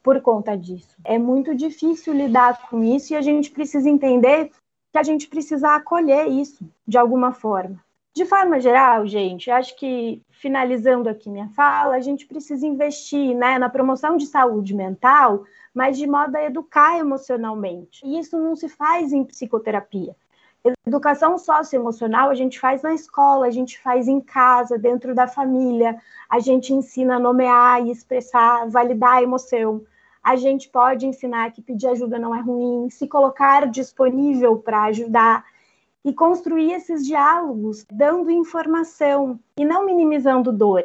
por 0.07 0.21
conta 0.21 0.57
disso. 0.57 0.97
É 1.03 1.19
muito 1.19 1.53
difícil 1.53 2.15
lidar 2.15 2.69
com 2.71 2.85
isso 2.85 3.13
e 3.13 3.17
a 3.17 3.21
gente 3.21 3.51
precisa 3.51 3.91
entender 3.91 4.53
que 4.93 4.99
a 4.99 5.03
gente 5.03 5.27
precisa 5.27 5.75
acolher 5.75 6.29
isso 6.29 6.65
de 6.87 6.97
alguma 6.97 7.33
forma. 7.33 7.85
De 8.15 8.25
forma 8.25 8.61
geral, 8.61 9.05
gente, 9.05 9.51
acho 9.51 9.75
que 9.75 10.23
finalizando 10.31 11.09
aqui 11.09 11.29
minha 11.29 11.49
fala, 11.49 11.97
a 11.97 12.01
gente 12.01 12.25
precisa 12.25 12.65
investir 12.65 13.35
né, 13.35 13.59
na 13.59 13.69
promoção 13.69 14.17
de 14.17 14.27
saúde 14.27 14.77
mental, 14.77 15.43
mas 15.75 15.99
de 15.99 16.07
modo 16.07 16.37
a 16.37 16.45
educar 16.45 16.97
emocionalmente. 16.97 18.01
E 18.07 18.21
isso 18.21 18.39
não 18.39 18.55
se 18.55 18.69
faz 18.69 19.13
em 19.13 19.25
psicoterapia. 19.25 20.15
Educação 20.87 21.37
socioemocional 21.37 22.31
a 22.31 22.35
gente 22.35 22.61
faz 22.61 22.81
na 22.81 22.95
escola, 22.95 23.47
a 23.47 23.51
gente 23.51 23.77
faz 23.81 24.07
em 24.07 24.21
casa, 24.21 24.79
dentro 24.79 25.17
da 25.17 25.27
família, 25.27 26.01
a 26.31 26.39
gente 26.39 26.73
ensina 26.73 27.17
a 27.17 27.21
nomear 27.21 27.85
e 27.85 27.91
expressar, 27.91 28.69
validar 28.69 29.15
a 29.15 29.23
emoção 29.23 29.85
a 30.27 30.35
gente 30.35 30.69
pode 30.69 31.07
ensinar 31.07 31.53
que 31.53 31.63
pedir 31.63 31.87
ajuda 31.87 32.19
não 32.19 32.35
é 32.35 32.41
ruim, 32.41 32.91
se 32.91 33.07
colocar 33.07 33.65
disponível 33.71 34.59
para 34.59 34.83
ajudar 34.87 35.45
e 36.05 36.13
construir 36.13 36.73
esses 36.73 37.07
diálogos, 37.07 37.87
dando 37.89 38.29
informação 38.29 39.39
e 39.57 39.65
não 39.65 39.87
minimizando 39.87 40.51
dor. 40.51 40.83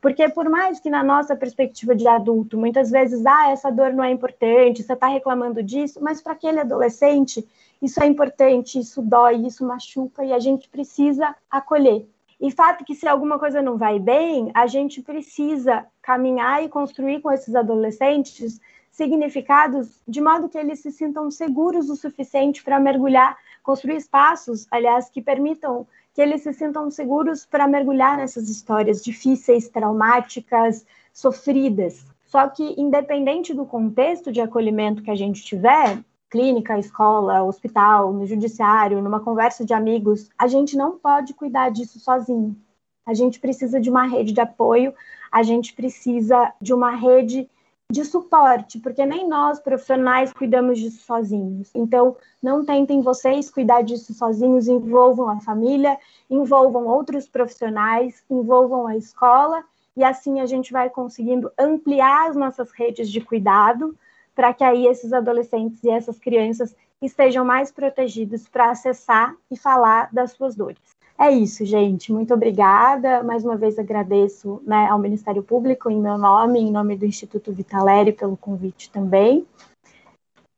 Porque 0.00 0.28
por 0.28 0.48
mais 0.48 0.80
que 0.80 0.90
na 0.90 1.04
nossa 1.04 1.36
perspectiva 1.36 1.94
de 1.94 2.08
adulto, 2.08 2.58
muitas 2.58 2.90
vezes, 2.90 3.24
ah, 3.24 3.52
essa 3.52 3.70
dor 3.70 3.92
não 3.92 4.02
é 4.02 4.10
importante, 4.10 4.82
você 4.82 4.92
está 4.92 5.06
reclamando 5.06 5.62
disso, 5.62 6.00
mas 6.02 6.20
para 6.20 6.32
aquele 6.32 6.58
adolescente, 6.58 7.46
isso 7.80 8.02
é 8.02 8.06
importante, 8.06 8.80
isso 8.80 9.00
dói, 9.00 9.36
isso 9.46 9.64
machuca 9.64 10.24
e 10.24 10.32
a 10.32 10.40
gente 10.40 10.68
precisa 10.68 11.32
acolher. 11.48 12.04
E 12.40 12.50
fato 12.50 12.84
que 12.84 12.96
se 12.96 13.06
alguma 13.06 13.38
coisa 13.38 13.62
não 13.62 13.76
vai 13.76 14.00
bem, 14.00 14.50
a 14.52 14.66
gente 14.66 15.00
precisa 15.00 15.86
caminhar 16.02 16.64
e 16.64 16.68
construir 16.68 17.20
com 17.20 17.30
esses 17.30 17.54
adolescentes 17.54 18.58
significados 19.00 20.02
de 20.06 20.20
modo 20.20 20.46
que 20.46 20.58
eles 20.58 20.80
se 20.80 20.92
sintam 20.92 21.30
seguros 21.30 21.88
o 21.88 21.96
suficiente 21.96 22.62
para 22.62 22.78
mergulhar, 22.78 23.34
construir 23.62 23.96
espaços, 23.96 24.66
aliás, 24.70 25.08
que 25.08 25.22
permitam 25.22 25.86
que 26.12 26.20
eles 26.20 26.42
se 26.42 26.52
sintam 26.52 26.90
seguros 26.90 27.46
para 27.46 27.66
mergulhar 27.66 28.18
nessas 28.18 28.50
histórias 28.50 29.02
difíceis, 29.02 29.70
traumáticas, 29.70 30.84
sofridas. 31.14 32.04
Só 32.26 32.46
que, 32.48 32.74
independente 32.78 33.54
do 33.54 33.64
contexto 33.64 34.30
de 34.30 34.42
acolhimento 34.42 35.02
que 35.02 35.10
a 35.10 35.16
gente 35.16 35.42
tiver, 35.42 35.98
clínica, 36.28 36.78
escola, 36.78 37.42
hospital, 37.42 38.12
no 38.12 38.26
judiciário, 38.26 39.00
numa 39.00 39.20
conversa 39.20 39.64
de 39.64 39.72
amigos, 39.72 40.28
a 40.36 40.46
gente 40.46 40.76
não 40.76 40.98
pode 40.98 41.32
cuidar 41.32 41.70
disso 41.70 41.98
sozinho. 41.98 42.54
A 43.06 43.14
gente 43.14 43.40
precisa 43.40 43.80
de 43.80 43.88
uma 43.88 44.04
rede 44.04 44.34
de 44.34 44.42
apoio, 44.42 44.92
a 45.32 45.42
gente 45.42 45.72
precisa 45.72 46.52
de 46.60 46.74
uma 46.74 46.90
rede 46.90 47.48
de 47.90 48.04
suporte, 48.04 48.78
porque 48.78 49.04
nem 49.04 49.28
nós 49.28 49.58
profissionais 49.58 50.32
cuidamos 50.32 50.78
disso 50.78 51.04
sozinhos. 51.04 51.70
Então, 51.74 52.16
não 52.40 52.64
tentem 52.64 53.02
vocês 53.02 53.50
cuidar 53.50 53.82
disso 53.82 54.14
sozinhos, 54.14 54.68
envolvam 54.68 55.28
a 55.28 55.40
família, 55.40 55.98
envolvam 56.30 56.86
outros 56.86 57.28
profissionais, 57.28 58.22
envolvam 58.30 58.86
a 58.86 58.96
escola, 58.96 59.64
e 59.96 60.04
assim 60.04 60.40
a 60.40 60.46
gente 60.46 60.72
vai 60.72 60.88
conseguindo 60.88 61.50
ampliar 61.58 62.28
as 62.28 62.36
nossas 62.36 62.70
redes 62.70 63.10
de 63.10 63.20
cuidado, 63.20 63.96
para 64.36 64.54
que 64.54 64.62
aí 64.62 64.86
esses 64.86 65.12
adolescentes 65.12 65.82
e 65.82 65.90
essas 65.90 66.18
crianças 66.18 66.74
estejam 67.02 67.44
mais 67.44 67.72
protegidos 67.72 68.48
para 68.48 68.70
acessar 68.70 69.34
e 69.50 69.56
falar 69.56 70.08
das 70.12 70.32
suas 70.32 70.54
dores. 70.54 70.99
É 71.20 71.30
isso, 71.30 71.66
gente. 71.66 72.10
Muito 72.10 72.32
obrigada. 72.32 73.22
Mais 73.22 73.44
uma 73.44 73.54
vez 73.54 73.78
agradeço 73.78 74.62
né, 74.64 74.88
ao 74.88 74.98
Ministério 74.98 75.42
Público, 75.42 75.90
em 75.90 76.00
meu 76.00 76.16
nome, 76.16 76.58
em 76.60 76.72
nome 76.72 76.96
do 76.96 77.04
Instituto 77.04 77.52
Vitaleri, 77.52 78.10
pelo 78.10 78.38
convite 78.38 78.88
também. 78.88 79.46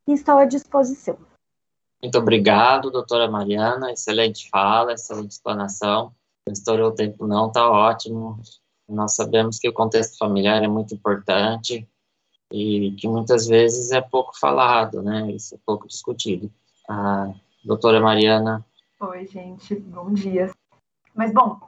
E 0.06 0.12
estou 0.12 0.36
à 0.36 0.44
disposição. 0.44 1.18
Muito 2.00 2.16
obrigado, 2.16 2.92
doutora 2.92 3.28
Mariana. 3.28 3.90
Excelente 3.90 4.48
fala, 4.50 4.92
excelente 4.92 5.32
explanação. 5.32 6.12
Estourou 6.46 6.90
o 6.90 6.94
tempo 6.94 7.26
não, 7.26 7.48
está 7.48 7.68
ótimo. 7.68 8.38
Nós 8.88 9.16
sabemos 9.16 9.58
que 9.58 9.68
o 9.68 9.72
contexto 9.72 10.16
familiar 10.16 10.62
é 10.62 10.68
muito 10.68 10.94
importante 10.94 11.88
e 12.52 12.92
que 12.92 13.08
muitas 13.08 13.48
vezes 13.48 13.90
é 13.90 14.00
pouco 14.00 14.38
falado, 14.38 15.02
né? 15.02 15.28
Isso 15.32 15.56
é 15.56 15.58
pouco 15.66 15.88
discutido. 15.88 16.48
A 16.88 17.32
doutora 17.64 18.00
Mariana 18.00 18.64
Oi, 19.02 19.26
gente, 19.26 19.74
bom 19.74 20.12
dia. 20.12 20.48
Mas, 21.12 21.32
bom, 21.32 21.58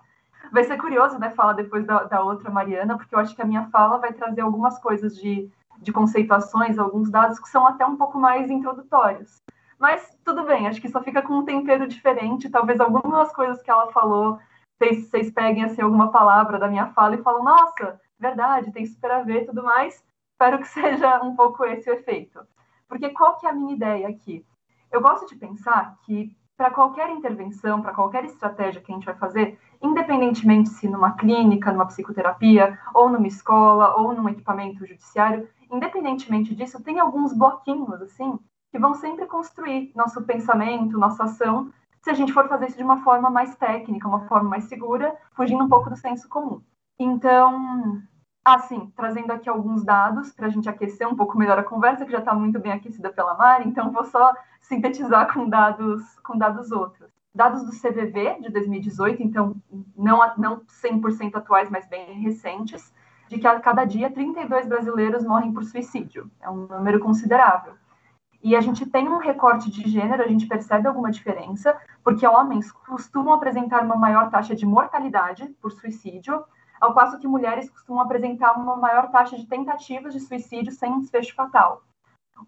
vai 0.52 0.62
ser 0.62 0.80
curioso, 0.80 1.18
né, 1.18 1.30
falar 1.30 1.54
depois 1.54 1.84
da, 1.84 2.04
da, 2.04 2.22
outra 2.22 2.48
Mariana, 2.48 2.96
porque 2.96 3.12
eu 3.12 3.18
acho 3.18 3.34
que 3.34 3.42
a 3.42 3.44
minha 3.44 3.68
fala 3.70 3.98
vai 3.98 4.12
trazer 4.12 4.40
algumas 4.42 4.78
coisas 4.78 5.16
de, 5.16 5.50
de 5.78 5.92
conceituações, 5.92 6.78
alguns 6.78 7.10
dados 7.10 7.40
que 7.40 7.48
são 7.48 7.66
até 7.66 7.84
um 7.84 7.96
pouco 7.96 8.20
mais 8.20 8.52
introdutórios. 8.52 9.42
Mas 9.80 10.16
tudo 10.24 10.44
bem, 10.44 10.68
acho 10.68 10.80
que 10.80 10.88
só 10.88 11.02
fica 11.02 11.22
com 11.22 11.38
um 11.38 11.44
tempero 11.44 11.88
diferente. 11.88 12.48
Talvez 12.48 12.78
algumas 12.78 13.32
coisas 13.32 13.60
que 13.60 13.70
ela 13.70 13.90
falou, 13.90 14.38
vocês, 14.78 15.08
vocês 15.08 15.32
peguem 15.32 15.64
assim, 15.64 15.82
alguma 15.82 16.12
palavra 16.12 16.56
da 16.56 16.68
minha 16.68 16.86
fala 16.92 17.16
e 17.16 17.22
falam, 17.22 17.42
nossa, 17.42 18.00
verdade, 18.16 18.70
tem 18.70 18.86
super 18.86 19.10
a 19.10 19.22
ver 19.22 19.44
tudo 19.44 19.64
mais. 19.64 20.04
Espero 20.34 20.60
que 20.60 20.68
seja 20.70 21.20
um 21.20 21.34
pouco 21.34 21.64
esse 21.64 21.90
o 21.90 21.94
efeito. 21.94 22.46
Porque 22.86 23.10
qual 23.10 23.36
que 23.38 23.46
é 23.48 23.50
a 23.50 23.54
minha 23.54 23.74
ideia 23.74 24.06
aqui? 24.06 24.46
Eu 24.92 25.00
gosto 25.00 25.26
de 25.26 25.34
pensar 25.34 25.96
que 26.04 26.32
para 26.56 26.70
qualquer 26.70 27.10
intervenção, 27.10 27.82
para 27.82 27.92
qualquer 27.92 28.24
estratégia 28.24 28.80
que 28.80 28.92
a 28.92 28.94
gente 28.94 29.06
vai 29.06 29.14
fazer, 29.16 29.58
independentemente 29.82 30.68
se 30.68 30.88
numa 30.88 31.12
clínica, 31.12 31.72
numa 31.72 31.86
psicoterapia, 31.86 32.78
ou 32.94 33.08
numa 33.10 33.26
escola, 33.26 33.96
ou 33.96 34.14
num 34.14 34.28
equipamento 34.28 34.86
judiciário, 34.86 35.48
independentemente 35.70 36.54
disso, 36.54 36.82
tem 36.82 37.00
alguns 37.00 37.32
bloquinhos, 37.32 38.00
assim, 38.02 38.38
que 38.70 38.78
vão 38.78 38.94
sempre 38.94 39.26
construir 39.26 39.92
nosso 39.94 40.22
pensamento, 40.22 40.98
nossa 40.98 41.24
ação, 41.24 41.72
se 42.02 42.10
a 42.10 42.14
gente 42.14 42.32
for 42.32 42.48
fazer 42.48 42.66
isso 42.66 42.76
de 42.76 42.84
uma 42.84 43.02
forma 43.02 43.30
mais 43.30 43.56
técnica, 43.56 44.06
uma 44.06 44.26
forma 44.26 44.50
mais 44.50 44.64
segura, 44.64 45.16
fugindo 45.34 45.64
um 45.64 45.68
pouco 45.68 45.88
do 45.88 45.96
senso 45.96 46.28
comum. 46.28 46.60
Então, 46.98 48.02
Ah, 48.44 48.59
sim, 48.59 48.92
trazendo 48.94 49.33
aqui 49.33 49.48
alguns 49.48 49.83
dados 49.83 50.30
para 50.30 50.48
a 50.48 50.50
gente 50.50 50.68
aquecer 50.68 51.09
um 51.09 51.16
pouco 51.16 51.38
melhor 51.38 51.59
a 51.59 51.64
conversa, 51.64 52.04
que 52.04 52.12
já 52.12 52.18
está 52.18 52.35
muito 52.35 52.61
bem 52.61 52.72
aquecida 52.72 53.11
pela 53.11 53.35
Mari, 53.35 53.66
então 53.66 53.90
vou 53.90 54.04
só 54.04 54.35
sintetizar 54.61 55.33
com 55.33 55.48
dados, 55.48 56.02
com 56.20 56.37
dados 56.37 56.70
outros. 56.70 57.11
Dados 57.35 57.64
do 57.64 57.70
CVV 57.70 58.40
de 58.42 58.50
2018, 58.50 59.22
então 59.22 59.57
não, 59.96 60.20
não 60.37 60.61
100% 60.66 61.37
atuais, 61.37 61.70
mas 61.70 61.88
bem 61.88 62.20
recentes, 62.20 62.92
de 63.30 63.38
que 63.38 63.46
a 63.46 63.59
cada 63.61 63.87
dia 63.87 64.11
32 64.11 64.66
brasileiros 64.66 65.24
morrem 65.24 65.52
por 65.52 65.64
suicídio. 65.64 66.30
É 66.42 66.50
um 66.50 66.66
número 66.66 67.00
considerável. 67.00 67.72
E 68.42 68.54
a 68.54 68.61
gente 68.61 68.85
tem 68.85 69.09
um 69.09 69.16
recorte 69.16 69.70
de 69.70 69.88
gênero, 69.88 70.22
a 70.22 70.28
gente 70.28 70.46
percebe 70.46 70.87
alguma 70.87 71.11
diferença, 71.11 71.74
porque 72.04 72.26
homens 72.26 72.70
costumam 72.70 73.33
apresentar 73.33 73.83
uma 73.83 73.96
maior 73.96 74.28
taxa 74.28 74.54
de 74.54 74.66
mortalidade 74.66 75.46
por 75.62 75.72
suicídio, 75.72 76.44
ao 76.84 76.94
passo 76.94 77.18
que 77.18 77.26
mulheres 77.26 77.70
costumam 77.70 78.02
apresentar 78.02 78.52
uma 78.52 78.76
maior 78.76 79.10
taxa 79.10 79.36
de 79.36 79.46
tentativas 79.46 80.12
de 80.12 80.20
suicídio 80.20 80.72
sem 80.72 81.00
desfecho 81.00 81.34
fatal. 81.34 81.82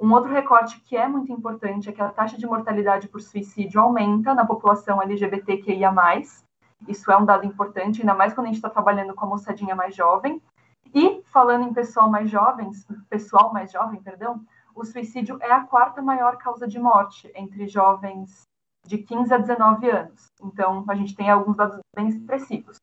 Um 0.01 0.12
outro 0.12 0.31
recorte 0.31 0.81
que 0.81 0.96
é 0.96 1.09
muito 1.09 1.33
importante 1.33 1.88
é 1.88 1.92
que 1.92 2.03
a 2.03 2.11
taxa 2.11 2.37
de 2.37 2.46
mortalidade 2.46 3.09
por 3.09 3.20
suicídio 3.20 3.81
aumenta 3.81 4.35
na 4.35 4.44
população 4.44 5.01
LGBTQIA+. 5.01 5.92
Isso 6.87 7.11
é 7.11 7.16
um 7.16 7.25
dado 7.25 7.46
importante, 7.46 8.01
ainda 8.01 8.14
mais 8.14 8.35
quando 8.35 8.46
a 8.46 8.49
gente 8.49 8.57
está 8.57 8.68
trabalhando 8.68 9.14
com 9.14 9.25
a 9.25 9.29
moçadinha 9.29 9.75
mais 9.75 9.94
jovem. 9.94 10.42
E, 10.94 11.22
falando 11.33 11.64
em 11.64 11.72
pessoal 11.72 12.11
mais 12.11 12.31
jovens, 12.31 12.87
pessoal 13.09 13.53
mais 13.53 13.72
jovem, 13.72 14.03
perdão, 14.03 14.44
o 14.75 14.85
suicídio 14.85 15.38
é 15.40 15.51
a 15.51 15.62
quarta 15.62 16.03
maior 16.03 16.37
causa 16.37 16.66
de 16.68 16.79
morte 16.79 17.31
entre 17.35 17.66
jovens 17.66 18.42
de 18.87 18.99
15 18.99 19.33
a 19.33 19.38
19 19.38 19.90
anos. 19.90 20.27
Então, 20.42 20.85
a 20.87 20.94
gente 20.94 21.14
tem 21.14 21.31
alguns 21.31 21.57
dados 21.57 21.79
bem 21.94 22.09
expressivos. 22.09 22.77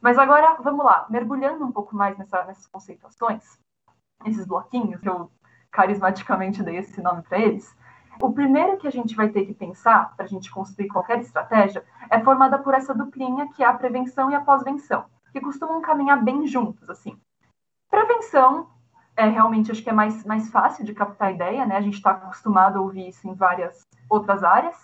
Mas 0.00 0.18
agora, 0.18 0.56
vamos 0.60 0.84
lá, 0.84 1.06
mergulhando 1.08 1.64
um 1.64 1.72
pouco 1.72 1.94
mais 1.96 2.16
nessa, 2.18 2.44
nessas 2.44 2.66
conceituações, 2.66 3.58
esses 4.24 4.46
bloquinhos, 4.46 5.00
que 5.00 5.08
eu 5.08 5.30
carismaticamente 5.70 6.62
dei 6.62 6.76
esse 6.76 7.02
nome 7.02 7.22
para 7.22 7.38
eles, 7.38 7.76
o 8.20 8.32
primeiro 8.32 8.78
que 8.78 8.88
a 8.88 8.90
gente 8.90 9.14
vai 9.14 9.28
ter 9.28 9.44
que 9.44 9.52
pensar 9.52 10.14
para 10.16 10.24
a 10.24 10.28
gente 10.28 10.50
construir 10.50 10.88
qualquer 10.88 11.20
estratégia 11.20 11.84
é 12.08 12.18
formada 12.20 12.58
por 12.58 12.72
essa 12.72 12.94
duplinha 12.94 13.48
que 13.52 13.62
é 13.62 13.66
a 13.66 13.74
prevenção 13.74 14.30
e 14.30 14.34
a 14.34 14.40
pós-venção, 14.40 15.04
que 15.32 15.40
costumam 15.40 15.82
caminhar 15.82 16.22
bem 16.22 16.46
juntos, 16.46 16.88
assim. 16.88 17.18
Prevenção 17.90 18.70
é 19.14 19.26
realmente 19.26 19.70
acho 19.70 19.82
que 19.82 19.90
é 19.90 19.92
mais, 19.92 20.24
mais 20.24 20.50
fácil 20.50 20.84
de 20.84 20.94
captar 20.94 21.28
a 21.28 21.32
ideia, 21.32 21.66
né? 21.66 21.76
A 21.76 21.80
gente 21.80 21.94
está 21.94 22.12
acostumado 22.12 22.78
a 22.78 22.80
ouvir 22.80 23.08
isso 23.08 23.28
em 23.28 23.34
várias 23.34 23.86
outras 24.08 24.42
áreas 24.42 24.76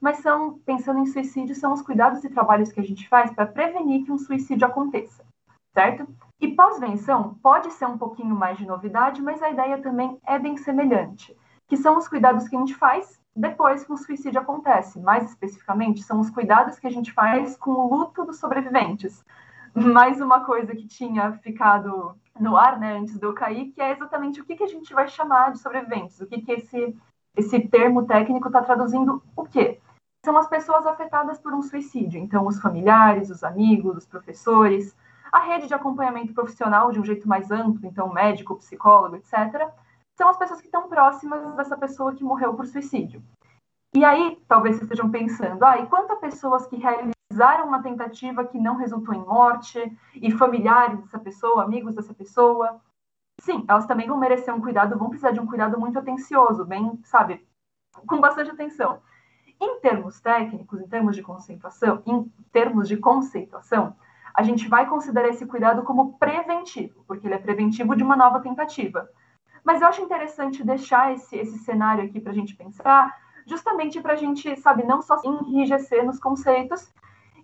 mas 0.00 0.18
são, 0.18 0.58
pensando 0.64 1.00
em 1.00 1.06
suicídio, 1.06 1.54
são 1.54 1.72
os 1.72 1.82
cuidados 1.82 2.22
e 2.24 2.30
trabalhos 2.30 2.72
que 2.72 2.80
a 2.80 2.84
gente 2.84 3.08
faz 3.08 3.30
para 3.32 3.46
prevenir 3.46 4.04
que 4.04 4.12
um 4.12 4.18
suicídio 4.18 4.66
aconteça, 4.66 5.24
certo? 5.72 6.06
E 6.40 6.48
pós-venção 6.48 7.38
pode 7.42 7.70
ser 7.72 7.86
um 7.86 7.96
pouquinho 7.96 8.34
mais 8.34 8.58
de 8.58 8.66
novidade, 8.66 9.22
mas 9.22 9.42
a 9.42 9.50
ideia 9.50 9.78
também 9.78 10.18
é 10.26 10.38
bem 10.38 10.56
semelhante, 10.56 11.36
que 11.66 11.76
são 11.76 11.96
os 11.96 12.08
cuidados 12.08 12.48
que 12.48 12.56
a 12.56 12.58
gente 12.58 12.74
faz 12.74 13.20
depois 13.34 13.84
que 13.84 13.92
um 13.92 13.96
suicídio 13.96 14.40
acontece. 14.40 14.98
Mais 14.98 15.24
especificamente, 15.28 16.02
são 16.02 16.20
os 16.20 16.30
cuidados 16.30 16.78
que 16.78 16.86
a 16.86 16.90
gente 16.90 17.12
faz 17.12 17.56
com 17.56 17.70
o 17.70 17.94
luto 17.94 18.24
dos 18.24 18.38
sobreviventes. 18.38 19.24
Mais 19.74 20.20
uma 20.20 20.44
coisa 20.44 20.74
que 20.74 20.86
tinha 20.86 21.32
ficado 21.32 22.16
no 22.40 22.56
ar, 22.56 22.78
né, 22.78 22.96
antes 22.96 23.18
de 23.18 23.26
eu 23.26 23.34
cair, 23.34 23.72
que 23.72 23.80
é 23.80 23.92
exatamente 23.92 24.40
o 24.40 24.44
que, 24.44 24.56
que 24.56 24.64
a 24.64 24.68
gente 24.68 24.92
vai 24.94 25.08
chamar 25.08 25.52
de 25.52 25.58
sobreviventes, 25.58 26.20
o 26.20 26.26
que, 26.26 26.40
que 26.40 26.52
esse, 26.52 26.96
esse 27.36 27.60
termo 27.60 28.06
técnico 28.06 28.48
está 28.48 28.62
traduzindo 28.62 29.22
o 29.34 29.44
quê? 29.44 29.80
São 30.26 30.36
as 30.36 30.48
pessoas 30.48 30.84
afetadas 30.84 31.38
por 31.38 31.54
um 31.54 31.62
suicídio. 31.62 32.18
Então, 32.18 32.48
os 32.48 32.60
familiares, 32.60 33.30
os 33.30 33.44
amigos, 33.44 33.96
os 33.96 34.06
professores, 34.06 34.96
a 35.30 35.38
rede 35.38 35.68
de 35.68 35.74
acompanhamento 35.74 36.34
profissional 36.34 36.90
de 36.90 36.98
um 36.98 37.04
jeito 37.04 37.28
mais 37.28 37.52
amplo, 37.52 37.86
então 37.86 38.12
médico, 38.12 38.56
psicólogo, 38.56 39.14
etc., 39.14 39.70
são 40.18 40.28
as 40.28 40.36
pessoas 40.36 40.60
que 40.60 40.66
estão 40.66 40.88
próximas 40.88 41.54
dessa 41.54 41.76
pessoa 41.76 42.12
que 42.12 42.24
morreu 42.24 42.54
por 42.54 42.66
suicídio. 42.66 43.22
E 43.94 44.04
aí, 44.04 44.36
talvez 44.48 44.74
vocês 44.74 44.90
estejam 44.90 45.08
pensando, 45.08 45.64
ah, 45.64 45.78
e 45.78 45.86
quantas 45.86 46.18
pessoas 46.18 46.66
que 46.66 46.74
realizaram 46.74 47.68
uma 47.68 47.80
tentativa 47.80 48.44
que 48.44 48.58
não 48.58 48.74
resultou 48.74 49.14
em 49.14 49.24
morte, 49.24 49.78
e 50.16 50.32
familiares 50.32 50.98
dessa 50.98 51.20
pessoa, 51.20 51.62
amigos 51.62 51.94
dessa 51.94 52.12
pessoa? 52.12 52.80
Sim, 53.40 53.64
elas 53.68 53.86
também 53.86 54.08
vão 54.08 54.18
merecer 54.18 54.52
um 54.52 54.60
cuidado, 54.60 54.98
vão 54.98 55.08
precisar 55.08 55.30
de 55.30 55.38
um 55.38 55.46
cuidado 55.46 55.78
muito 55.78 56.00
atencioso, 56.00 56.64
bem, 56.64 56.98
sabe, 57.04 57.46
com 58.08 58.20
bastante 58.20 58.50
atenção. 58.50 59.00
Em 59.60 59.80
termos 59.80 60.20
técnicos, 60.20 60.80
em 60.80 60.88
termos 60.88 61.16
de 61.16 61.22
conceituação, 61.22 62.02
em 62.06 62.30
termos 62.52 62.88
de 62.88 62.96
conceituação, 62.96 63.96
a 64.34 64.42
gente 64.42 64.68
vai 64.68 64.86
considerar 64.86 65.28
esse 65.28 65.46
cuidado 65.46 65.82
como 65.82 66.18
preventivo, 66.18 67.02
porque 67.06 67.26
ele 67.26 67.34
é 67.34 67.38
preventivo 67.38 67.96
de 67.96 68.02
uma 68.02 68.16
nova 68.16 68.40
tentativa. 68.40 69.08
Mas 69.64 69.80
eu 69.80 69.88
acho 69.88 70.02
interessante 70.02 70.62
deixar 70.62 71.14
esse, 71.14 71.36
esse 71.36 71.58
cenário 71.58 72.04
aqui 72.04 72.20
para 72.20 72.32
a 72.32 72.34
gente 72.34 72.54
pensar, 72.54 73.16
justamente 73.46 74.00
para 74.00 74.12
a 74.12 74.16
gente, 74.16 74.54
sabe, 74.60 74.84
não 74.84 75.00
só 75.00 75.20
enrijecer 75.24 76.04
nos 76.04 76.20
conceitos, 76.20 76.92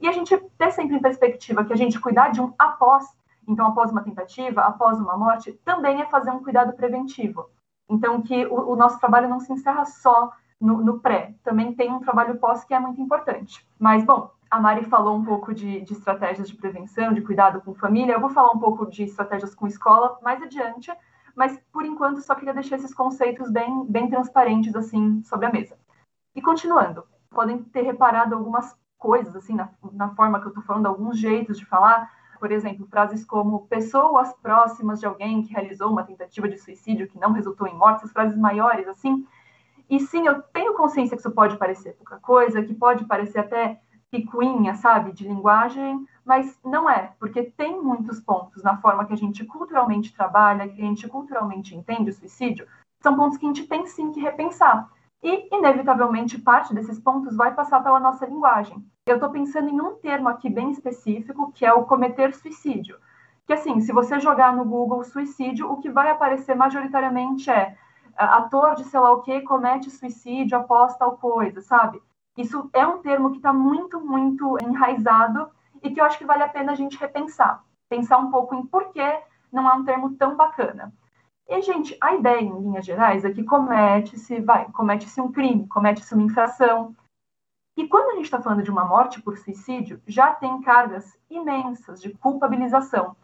e 0.00 0.06
a 0.06 0.12
gente 0.12 0.36
ter 0.58 0.70
sempre 0.72 0.96
em 0.96 1.00
perspectiva 1.00 1.64
que 1.64 1.72
a 1.72 1.76
gente 1.76 1.98
cuidar 1.98 2.28
de 2.28 2.40
um 2.40 2.52
após, 2.58 3.06
então 3.48 3.68
após 3.68 3.90
uma 3.90 4.02
tentativa, 4.02 4.60
após 4.60 4.98
uma 4.98 5.16
morte, 5.16 5.52
também 5.64 6.02
é 6.02 6.06
fazer 6.06 6.30
um 6.30 6.42
cuidado 6.42 6.74
preventivo. 6.74 7.48
Então, 7.88 8.20
que 8.20 8.46
o, 8.46 8.72
o 8.72 8.76
nosso 8.76 8.98
trabalho 8.98 9.28
não 9.28 9.40
se 9.40 9.52
encerra 9.52 9.84
só 9.84 10.32
no, 10.62 10.78
no 10.82 11.00
pré. 11.00 11.34
Também 11.42 11.74
tem 11.74 11.92
um 11.92 11.98
trabalho 11.98 12.38
pós 12.38 12.64
que 12.64 12.72
é 12.72 12.78
muito 12.78 13.00
importante. 13.00 13.66
Mas, 13.78 14.04
bom, 14.04 14.30
a 14.48 14.60
Mari 14.60 14.84
falou 14.84 15.16
um 15.16 15.24
pouco 15.24 15.52
de, 15.52 15.80
de, 15.80 15.92
estratégias 15.92 16.48
de 16.48 16.54
prevenção, 16.54 17.12
de 17.12 17.20
cuidado 17.20 17.60
com 17.60 17.74
família. 17.74 18.12
Eu 18.12 18.20
vou 18.20 18.30
falar 18.30 18.52
um 18.52 18.58
pouco 18.58 18.86
de 18.86 19.02
estratégias 19.02 19.54
com 19.54 19.66
escola 19.66 20.18
mais 20.22 20.40
adiante, 20.40 20.92
mas 21.34 21.58
por 21.72 21.84
enquanto 21.84 22.22
só 22.22 22.34
queria 22.34 22.54
deixar 22.54 22.76
esses 22.76 22.94
conceitos 22.94 23.50
bem, 23.50 23.84
bem 23.86 24.08
transparentes 24.08 24.76
assim 24.76 25.22
sobre 25.24 25.46
a 25.46 25.52
mesa. 25.52 25.76
E 26.34 26.40
continuando, 26.40 27.04
podem 27.30 27.62
ter 27.64 27.82
reparado 27.82 28.34
algumas 28.34 28.76
coisas 28.98 29.34
assim 29.34 29.54
na, 29.54 29.68
na 29.92 30.14
forma 30.14 30.38
que 30.38 30.46
eu 30.46 30.50
estou 30.50 30.62
falando, 30.62 30.86
alguns 30.86 31.18
jeitos 31.18 31.58
de 31.58 31.66
falar. 31.66 32.08
Por 32.38 32.50
exemplo, 32.50 32.86
frases 32.88 33.24
como 33.24 33.66
pessoas 33.66 34.32
próximas 34.34 35.00
de 35.00 35.06
alguém 35.06 35.42
que 35.42 35.52
realizou 35.52 35.90
uma 35.90 36.04
tentativa 36.04 36.48
de 36.48 36.58
suicídio 36.58 37.08
que 37.08 37.18
não 37.18 37.32
resultou 37.32 37.66
em 37.66 37.74
morte, 37.74 37.98
essas 37.98 38.12
frases 38.12 38.36
maiores 38.36 38.86
assim, 38.88 39.26
e 39.92 40.00
sim, 40.00 40.26
eu 40.26 40.40
tenho 40.40 40.72
consciência 40.72 41.14
que 41.14 41.20
isso 41.20 41.30
pode 41.30 41.58
parecer 41.58 41.92
pouca 41.98 42.16
coisa, 42.16 42.62
que 42.62 42.72
pode 42.72 43.04
parecer 43.04 43.40
até 43.40 43.78
picuinha, 44.10 44.74
sabe, 44.74 45.12
de 45.12 45.28
linguagem, 45.28 46.06
mas 46.24 46.58
não 46.64 46.88
é, 46.88 47.12
porque 47.18 47.42
tem 47.42 47.78
muitos 47.78 48.18
pontos 48.18 48.62
na 48.62 48.78
forma 48.78 49.04
que 49.04 49.12
a 49.12 49.16
gente 49.16 49.44
culturalmente 49.44 50.14
trabalha, 50.14 50.66
que 50.66 50.80
a 50.80 50.84
gente 50.86 51.06
culturalmente 51.06 51.76
entende 51.76 52.08
o 52.08 52.14
suicídio, 52.14 52.66
são 53.02 53.14
pontos 53.14 53.36
que 53.36 53.44
a 53.44 53.48
gente 53.48 53.66
tem 53.66 53.86
sim 53.86 54.10
que 54.12 54.20
repensar. 54.20 54.88
E, 55.22 55.54
inevitavelmente, 55.54 56.38
parte 56.38 56.72
desses 56.72 56.98
pontos 56.98 57.36
vai 57.36 57.54
passar 57.54 57.82
pela 57.82 58.00
nossa 58.00 58.24
linguagem. 58.24 58.82
Eu 59.04 59.16
estou 59.16 59.28
pensando 59.28 59.68
em 59.68 59.78
um 59.78 59.96
termo 59.96 60.30
aqui 60.30 60.48
bem 60.48 60.70
específico, 60.70 61.52
que 61.52 61.66
é 61.66 61.72
o 61.74 61.84
cometer 61.84 62.32
suicídio. 62.32 62.96
Que, 63.46 63.52
assim, 63.52 63.78
se 63.82 63.92
você 63.92 64.18
jogar 64.18 64.56
no 64.56 64.64
Google 64.64 65.04
suicídio, 65.04 65.70
o 65.70 65.76
que 65.76 65.90
vai 65.90 66.08
aparecer 66.08 66.56
majoritariamente 66.56 67.50
é 67.50 67.76
ator 68.16 68.74
de 68.74 68.84
sei 68.84 69.00
lá 69.00 69.12
o 69.12 69.22
que 69.22 69.40
comete 69.42 69.90
suicídio 69.90 70.58
após 70.58 70.96
tal 70.96 71.16
coisa, 71.18 71.60
sabe? 71.60 72.02
Isso 72.36 72.70
é 72.72 72.86
um 72.86 72.98
termo 72.98 73.30
que 73.30 73.36
está 73.36 73.52
muito, 73.52 74.00
muito 74.00 74.56
enraizado 74.62 75.50
e 75.82 75.90
que 75.90 76.00
eu 76.00 76.04
acho 76.04 76.18
que 76.18 76.24
vale 76.24 76.42
a 76.42 76.48
pena 76.48 76.72
a 76.72 76.74
gente 76.74 76.98
repensar. 76.98 77.62
Pensar 77.88 78.18
um 78.18 78.30
pouco 78.30 78.54
em 78.54 78.64
por 78.64 78.92
que 78.92 79.20
não 79.52 79.68
é 79.68 79.74
um 79.74 79.84
termo 79.84 80.14
tão 80.16 80.36
bacana. 80.36 80.92
E, 81.48 81.60
gente, 81.60 81.96
a 82.00 82.14
ideia, 82.14 82.40
em 82.40 82.60
linhas 82.60 82.86
gerais, 82.86 83.24
é 83.24 83.30
que 83.30 83.44
comete-se, 83.44 84.40
vai, 84.40 84.70
comete-se 84.70 85.20
um 85.20 85.30
crime, 85.30 85.66
comete-se 85.68 86.14
uma 86.14 86.22
infração. 86.22 86.96
E 87.76 87.86
quando 87.86 88.12
a 88.12 88.14
gente 88.14 88.24
está 88.24 88.40
falando 88.40 88.62
de 88.62 88.70
uma 88.70 88.84
morte 88.84 89.20
por 89.20 89.36
suicídio, 89.36 90.00
já 90.06 90.32
tem 90.32 90.62
cargas 90.62 91.18
imensas 91.28 92.00
de 92.00 92.10
culpabilização 92.14 93.16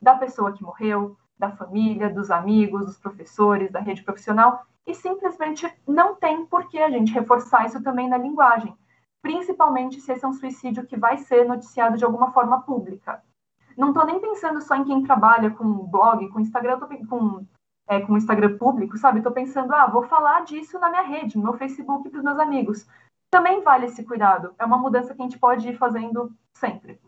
da 0.00 0.16
pessoa 0.16 0.52
que 0.52 0.62
morreu, 0.62 1.16
da 1.38 1.50
família, 1.50 2.12
dos 2.12 2.30
amigos, 2.30 2.86
dos 2.86 2.98
professores, 2.98 3.70
da 3.70 3.80
rede 3.80 4.02
profissional, 4.02 4.66
e 4.86 4.94
simplesmente 4.94 5.70
não 5.86 6.14
tem 6.14 6.46
por 6.46 6.68
que 6.68 6.78
a 6.78 6.90
gente 6.90 7.12
reforçar 7.12 7.66
isso 7.66 7.82
também 7.82 8.08
na 8.08 8.16
linguagem, 8.16 8.74
principalmente 9.20 10.00
se 10.00 10.12
esse 10.12 10.24
é 10.24 10.28
um 10.28 10.32
suicídio 10.32 10.86
que 10.86 10.96
vai 10.96 11.18
ser 11.18 11.44
noticiado 11.44 11.96
de 11.96 12.04
alguma 12.04 12.32
forma 12.32 12.62
pública. 12.62 13.22
Não 13.76 13.88
estou 13.88 14.06
nem 14.06 14.20
pensando 14.20 14.62
só 14.62 14.74
em 14.76 14.84
quem 14.84 15.02
trabalha 15.02 15.50
com 15.50 15.64
blog, 15.86 16.28
com 16.28 16.40
Instagram, 16.40 16.80
com, 17.08 17.44
é, 17.86 18.00
com 18.00 18.16
Instagram 18.16 18.56
público, 18.56 18.96
sabe? 18.96 19.18
Estou 19.18 19.32
pensando, 19.32 19.74
ah, 19.74 19.86
vou 19.86 20.04
falar 20.04 20.44
disso 20.44 20.78
na 20.78 20.88
minha 20.88 21.02
rede, 21.02 21.36
no 21.36 21.44
meu 21.44 21.54
Facebook 21.54 22.08
para 22.08 22.18
os 22.18 22.24
meus 22.24 22.38
amigos. 22.38 22.86
Também 23.30 23.62
vale 23.62 23.86
esse 23.86 24.02
cuidado. 24.04 24.54
É 24.58 24.64
uma 24.64 24.78
mudança 24.78 25.14
que 25.14 25.20
a 25.20 25.24
gente 25.24 25.38
pode 25.38 25.68
ir 25.68 25.76
fazendo 25.76 26.32
sempre. 26.54 26.98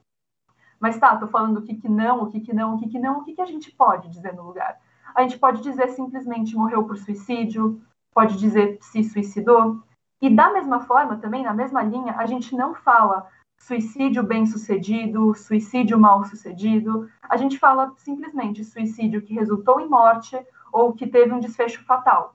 Mas 0.81 0.99
tá, 0.99 1.17
tô 1.17 1.27
falando 1.27 1.59
o 1.59 1.63
que 1.63 1.75
que 1.75 1.89
não, 1.89 2.23
o 2.23 2.31
que 2.31 2.41
que 2.41 2.53
não, 2.53 2.75
o 2.75 2.79
que 2.79 2.89
que 2.89 2.99
não, 2.99 3.19
o 3.19 3.25
que 3.25 3.35
que 3.35 3.43
a 3.43 3.47
gente 3.47 3.71
pode 3.73 4.09
dizer 4.09 4.35
no 4.35 4.45
lugar? 4.45 4.79
A 5.15 5.23
gente 5.23 5.39
pode 5.39 5.63
dizer 5.63 5.89
simplesmente 5.89 6.57
morreu 6.57 6.85
por 6.85 6.97
suicídio, 6.97 7.81
pode 8.15 8.39
dizer 8.39 8.79
se 8.81 9.03
suicidou. 9.03 9.83
E 10.21 10.29
da 10.31 10.53
mesma 10.53 10.81
forma, 10.81 11.17
também, 11.17 11.45
na 11.45 11.55
mesma 11.55 11.83
linha, 11.83 12.15
a 12.17 12.27
gente 12.27 12.55
não 12.55 12.75
fala 12.75 13.27
suicídio 13.59 14.23
bem-sucedido, 14.23 15.35
suicídio 15.35 15.99
mal-sucedido. 15.99 17.09
A 17.23 17.37
gente 17.37 17.59
fala 17.59 17.93
simplesmente 17.97 18.65
suicídio 18.65 19.23
que 19.23 19.35
resultou 19.35 19.81
em 19.81 19.89
morte 19.89 20.39
ou 20.73 20.93
que 20.93 21.07
teve 21.07 21.33
um 21.33 21.41
desfecho 21.41 21.85
fatal. 21.85 22.35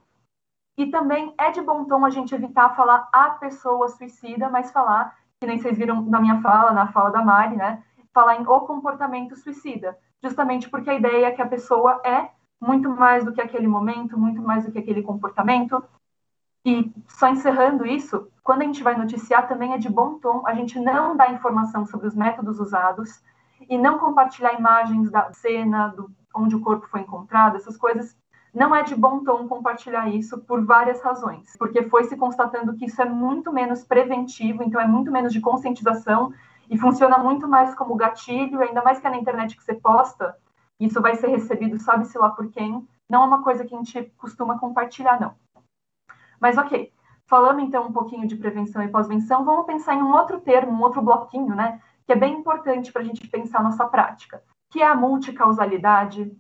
E 0.78 0.88
também 0.88 1.34
é 1.38 1.52
de 1.52 1.62
bom 1.62 1.86
tom 1.86 2.04
a 2.04 2.10
gente 2.10 2.34
evitar 2.34 2.76
falar 2.76 3.08
a 3.12 3.30
pessoa 3.32 3.88
suicida, 3.90 4.50
mas 4.50 4.72
falar, 4.72 5.16
que 5.40 5.48
nem 5.48 5.60
vocês 5.60 5.78
viram 5.78 6.02
na 6.02 6.20
minha 6.20 6.42
fala, 6.42 6.72
na 6.72 6.92
fala 6.92 7.12
da 7.12 7.24
Mari, 7.24 7.56
né? 7.56 7.84
Falar 8.14 8.40
em 8.40 8.46
o 8.46 8.60
comportamento 8.62 9.36
suicida, 9.36 9.98
justamente 10.22 10.70
porque 10.70 10.90
a 10.90 10.96
ideia 10.96 11.28
é 11.28 11.32
que 11.32 11.42
a 11.42 11.48
pessoa 11.48 12.00
é 12.06 12.30
muito 12.62 12.90
mais 12.90 13.26
do 13.26 13.34
que 13.34 13.42
aquele 13.42 13.68
momento, 13.68 14.18
muito 14.18 14.42
mais 14.42 14.66
do 14.66 14.72
que 14.72 14.80
aquele 14.80 15.02
comportamento. 15.02 15.84
E 16.66 16.94
só 17.08 17.28
encerrando 17.28 17.86
isso, 17.86 18.30
quando 18.42 18.62
a 18.62 18.66
gente 18.66 18.84
vai 18.84 18.96
noticiar, 18.96 19.48
também 19.48 19.74
é 19.74 19.78
de 19.78 19.90
bom 19.90 20.18
tom 20.20 20.44
a 20.46 20.54
gente 20.54 20.80
não 20.80 21.16
dar 21.16 21.34
informação 21.34 21.86
sobre 21.86 22.08
os 22.08 22.16
métodos 22.16 22.60
usados 22.60 23.22
e 23.70 23.78
não 23.78 23.98
compartilhar 23.98 24.54
imagens 24.54 25.10
da 25.10 25.32
cena, 25.34 25.88
do, 25.90 26.10
onde 26.34 26.56
o 26.56 26.62
corpo 26.62 26.88
foi 26.88 27.02
encontrado, 27.02 27.58
essas 27.58 27.76
coisas. 27.76 28.16
Não 28.54 28.74
é 28.74 28.84
de 28.84 28.96
bom 28.96 29.24
tom 29.24 29.48
compartilhar 29.48 30.08
isso 30.10 30.38
por 30.38 30.64
várias 30.64 31.02
razões, 31.02 31.56
porque 31.58 31.84
foi 31.84 32.04
se 32.04 32.16
constatando 32.16 32.76
que 32.76 32.86
isso 32.86 33.02
é 33.02 33.06
muito 33.06 33.52
menos 33.52 33.84
preventivo, 33.84 34.62
então 34.62 34.80
é 34.80 34.86
muito 34.86 35.12
menos 35.12 35.34
de 35.34 35.42
conscientização 35.42 36.32
e 36.70 36.78
funciona 36.78 37.18
muito 37.18 37.48
mais 37.48 37.74
como 37.76 37.96
gatilho, 37.96 38.62
ainda 38.62 38.84
mais 38.84 39.00
que 39.00 39.08
é 39.08 39.10
na 39.10 39.18
internet 39.18 39.56
que 39.56 39.64
você 39.64 39.74
posta, 39.74 40.38
isso 40.80 41.02
vai 41.02 41.16
ser 41.16 41.28
recebido, 41.28 41.80
sabe-se 41.80 42.18
lá 42.18 42.30
por 42.30 42.50
quem. 42.50 42.88
Não 43.10 43.24
é 43.24 43.26
uma 43.26 43.44
coisa 43.44 43.66
que 43.66 43.74
a 43.74 43.78
gente 43.78 44.04
costuma 44.18 44.60
compartilhar, 44.60 45.20
não. 45.20 45.34
Mas 46.40 46.58
ok, 46.58 46.92
falando 47.26 47.62
então 47.62 47.88
um 47.88 47.94
pouquinho 47.94 48.28
de 48.28 48.36
prevenção 48.36 48.84
e 48.84 48.88
pós-venção, 48.88 49.46
vamos 49.46 49.66
pensar 49.66 49.96
em 49.96 50.02
um 50.02 50.14
outro 50.14 50.40
termo, 50.42 50.72
um 50.72 50.82
outro 50.82 51.02
bloquinho, 51.02 51.56
né? 51.56 51.82
Que 52.06 52.14
é 52.14 52.16
bem 52.16 52.34
importante 52.34 52.92
para 52.92 53.02
a 53.02 53.06
gente 53.06 53.28
pensar 53.28 53.60
a 53.60 53.64
nossa 53.64 53.86
prática, 53.86 54.44
que 54.70 54.82
é 54.82 54.88
a 54.88 54.96
multicausalidade, 54.96 56.36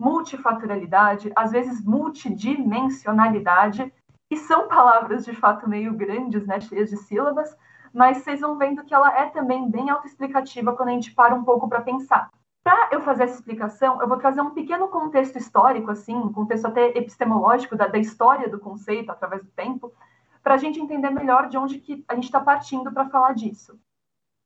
multifatorialidade, 0.00 1.30
às 1.36 1.52
vezes 1.52 1.84
multidimensionalidade, 1.84 3.92
e 4.30 4.36
são 4.36 4.66
palavras 4.66 5.24
de 5.24 5.34
fato 5.34 5.68
meio 5.68 5.94
grandes, 5.94 6.44
né, 6.46 6.60
cheias 6.60 6.90
de 6.90 6.96
sílabas, 6.96 7.56
mas 7.94 8.18
vocês 8.18 8.40
vão 8.40 8.58
vendo 8.58 8.82
que 8.82 8.92
ela 8.92 9.16
é 9.16 9.26
também 9.26 9.70
bem 9.70 9.88
autoexplicativa 9.88 10.74
quando 10.74 10.88
a 10.88 10.92
gente 10.92 11.14
para 11.14 11.32
um 11.32 11.44
pouco 11.44 11.68
para 11.68 11.80
pensar. 11.80 12.28
Para 12.64 12.88
eu 12.90 13.00
fazer 13.02 13.24
essa 13.24 13.34
explicação, 13.34 14.02
eu 14.02 14.08
vou 14.08 14.18
trazer 14.18 14.40
um 14.40 14.50
pequeno 14.50 14.88
contexto 14.88 15.38
histórico, 15.38 15.92
assim, 15.92 16.16
um 16.16 16.32
contexto 16.32 16.66
até 16.66 16.88
epistemológico 16.88 17.76
da, 17.76 17.86
da 17.86 17.98
história 17.98 18.48
do 18.48 18.58
conceito 18.58 19.12
através 19.12 19.44
do 19.44 19.50
tempo, 19.50 19.92
para 20.42 20.54
a 20.54 20.58
gente 20.58 20.80
entender 20.80 21.10
melhor 21.10 21.48
de 21.48 21.56
onde 21.56 21.78
que 21.78 22.04
a 22.08 22.14
gente 22.16 22.24
está 22.24 22.40
partindo 22.40 22.90
para 22.90 23.08
falar 23.08 23.32
disso. 23.32 23.78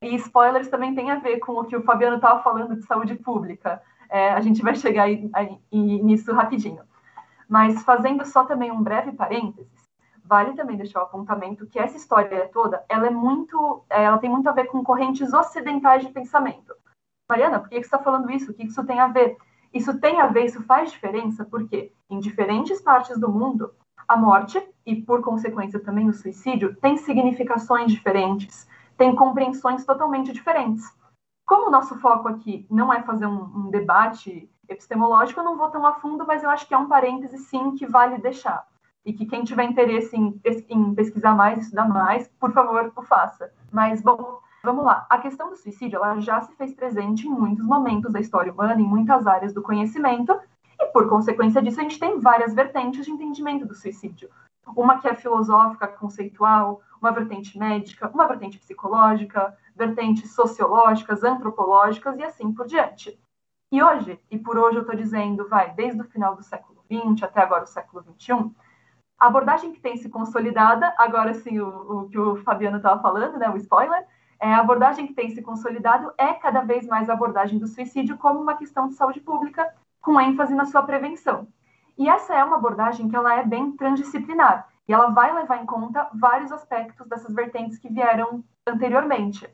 E 0.03 0.15
spoilers 0.17 0.69
também 0.69 0.95
tem 0.95 1.11
a 1.11 1.19
ver 1.19 1.39
com 1.39 1.53
o 1.53 1.65
que 1.65 1.77
o 1.77 1.83
Fabiano 1.83 2.17
estava 2.17 2.43
falando 2.43 2.77
de 2.77 2.83
saúde 2.83 3.15
pública. 3.15 3.83
É, 4.11 4.31
a 4.33 4.41
gente 4.41 4.63
vai 4.63 4.75
chegar 4.75 5.05
aí, 5.05 5.31
aí, 5.33 5.59
nisso 5.73 6.33
rapidinho. 6.35 6.83
Mas 7.49 7.83
fazendo 7.83 8.27
só 8.27 8.45
também 8.45 8.71
um 8.71 8.83
breve 8.83 9.13
parênteses, 9.13 9.88
vale 10.29 10.53
também 10.53 10.77
deixar 10.77 11.01
o 11.01 11.05
apontamento 11.05 11.67
que 11.67 11.79
essa 11.79 11.97
história 11.97 12.49
toda, 12.53 12.85
ela 12.89 13.07
é 13.07 13.11
muito, 13.11 13.83
ela 13.89 14.19
tem 14.19 14.29
muito 14.29 14.49
a 14.49 14.53
ver 14.53 14.67
com 14.67 14.85
correntes 14.85 15.33
ocidentais 15.33 16.07
de 16.07 16.13
pensamento. 16.13 16.75
Mariana, 17.29 17.59
por 17.59 17.69
que 17.69 17.77
você 17.77 17.81
está 17.81 17.99
falando 17.99 18.31
isso? 18.31 18.51
O 18.51 18.55
que 18.55 18.65
isso 18.65 18.85
tem 18.85 19.01
a 19.01 19.09
ver? 19.09 19.39
Isso 19.73 19.99
tem 19.99 20.21
a 20.21 20.27
ver, 20.27 20.45
isso 20.45 20.63
faz 20.65 20.91
diferença, 20.91 21.45
porque 21.45 21.93
em 22.11 22.21
diferentes 22.21 22.81
partes 22.81 23.19
do 23.19 23.31
mundo, 23.31 23.75
a 24.07 24.17
morte, 24.17 24.63
e 24.85 24.97
por 24.97 25.23
consequência 25.23 25.81
também 25.81 26.09
o 26.09 26.15
suicídio, 26.15 26.75
tem 26.77 26.97
significações 26.97 27.93
diferentes, 27.93 28.69
tem 28.97 29.15
compreensões 29.15 29.85
totalmente 29.85 30.33
diferentes. 30.33 30.85
Como 31.47 31.69
o 31.69 31.71
nosso 31.71 31.99
foco 31.99 32.29
aqui 32.29 32.67
não 32.71 32.93
é 32.93 33.03
fazer 33.03 33.27
um, 33.27 33.45
um 33.45 33.71
debate 33.71 34.51
epistemológico, 34.69 35.41
eu 35.41 35.45
não 35.45 35.57
vou 35.57 35.71
tão 35.71 35.87
a 35.87 35.95
fundo, 35.95 36.27
mas 36.27 36.43
eu 36.43 36.51
acho 36.51 36.67
que 36.67 36.75
é 36.75 36.79
um 36.79 36.89
parêntese, 36.89 37.39
sim, 37.39 37.75
que 37.75 37.87
vale 37.87 38.19
deixar. 38.19 38.67
E 39.05 39.13
que 39.13 39.27
quem 39.27 39.45
tiver 39.45 39.65
interesse 39.65 40.17
em, 40.17 40.41
em 40.69 40.95
pesquisar 40.95 41.35
mais, 41.35 41.63
estudar 41.63 41.89
mais, 41.89 42.29
por 42.41 42.53
favor, 42.53 42.93
o 42.95 43.03
faça. 43.03 43.53
Mas, 43.73 44.03
bom, 44.03 44.41
Vamos 44.63 44.85
lá. 44.85 45.07
A 45.09 45.19
questão 45.19 45.51
do 45.51 45.57
suicídio 45.57 45.97
ela 45.97 46.21
já 46.21 46.41
se 46.41 46.55
fez 46.57 46.75
presente 46.75 47.27
em 47.27 47.31
muitos 47.31 47.65
momentos 47.65 48.13
da 48.13 48.21
história 48.21 48.53
humana, 48.53 48.81
em 48.81 48.85
muitas 48.85 49.27
áreas 49.27 49.55
do 49.55 49.63
conhecimento, 49.63 50.39
e 50.81 50.87
por 50.87 51.09
consequência 51.09 51.63
disso 51.63 51.81
a 51.81 51.85
gente 51.85 51.99
tem 51.99 52.19
várias 52.19 52.55
vertentes 52.55 53.05
de 53.05 53.11
entendimento 53.13 53.65
do 53.65 53.75
suicídio. 53.75 54.29
Uma 54.77 54.99
que 55.01 55.09
é 55.09 55.15
filosófica, 55.15 55.87
conceitual, 55.87 56.83
uma 57.01 57.13
vertente 57.13 57.57
médica, 57.57 58.11
uma 58.13 58.27
vertente 58.27 58.59
psicológica, 58.59 59.57
vertentes 59.75 60.35
sociológicas, 60.35 61.23
antropológicas 61.23 62.19
e 62.19 62.25
assim 62.25 62.53
por 62.53 62.67
diante. 62.67 63.19
E 63.71 63.83
hoje, 63.83 64.21
e 64.31 64.39
por 64.39 64.59
hoje 64.59 64.79
eu 64.79 64.83
estou 64.83 64.97
dizendo, 64.97 65.49
vai, 65.49 65.73
desde 65.73 66.01
o 66.01 66.05
final 66.05 66.35
do 66.35 66.43
século 66.43 66.83
XX 66.91 67.23
até 67.23 67.43
agora 67.43 67.65
o 67.65 67.67
século 67.67 68.03
XXI, 68.03 68.51
a 69.19 69.27
abordagem 69.27 69.73
que 69.73 69.81
tem 69.81 69.97
se 69.97 70.09
consolidada, 70.09 70.95
agora 70.97 71.35
sim 71.35 71.59
o, 71.59 71.67
o 71.69 72.09
que 72.09 72.19
o 72.19 72.37
Fabiano 72.37 72.77
estava 72.77 73.01
falando, 73.03 73.37
né, 73.37 73.51
o 73.51 73.57
spoiler, 73.57 74.07
é, 74.41 74.55
a 74.55 74.61
abordagem 74.61 75.07
que 75.07 75.15
tem 75.15 75.31
se 75.31 75.43
consolidado 75.43 76.13
é 76.17 76.33
cada 76.35 76.61
vez 76.61 76.87
mais 76.87 77.11
a 77.11 77.15
abordagem 77.15 77.59
do 77.59 77.67
suicídio 77.67 78.17
como 78.17 78.41
uma 78.41 78.57
questão 78.57 78.87
de 78.87 78.95
saúde 78.95 79.21
pública, 79.21 79.69
com 80.01 80.21
ênfase 80.21 80.55
na 80.55 80.65
sua 80.65 80.83
prevenção. 80.83 81.49
E 81.99 82.09
essa 82.09 82.35
é 82.35 82.45
uma 82.45 82.57
abordagem 82.57 83.09
que 83.09 83.17
ela 83.17 83.35
é 83.35 83.45
bem 83.45 83.73
transdisciplinar, 83.73 84.69
e 84.87 84.93
ela 84.93 85.11
vai 85.11 85.35
levar 85.35 85.61
em 85.61 85.67
conta 85.67 86.09
vários 86.15 86.53
aspectos 86.53 87.09
dessas 87.09 87.35
vertentes 87.35 87.79
que 87.79 87.93
vieram 87.93 88.45
anteriormente. 88.65 89.49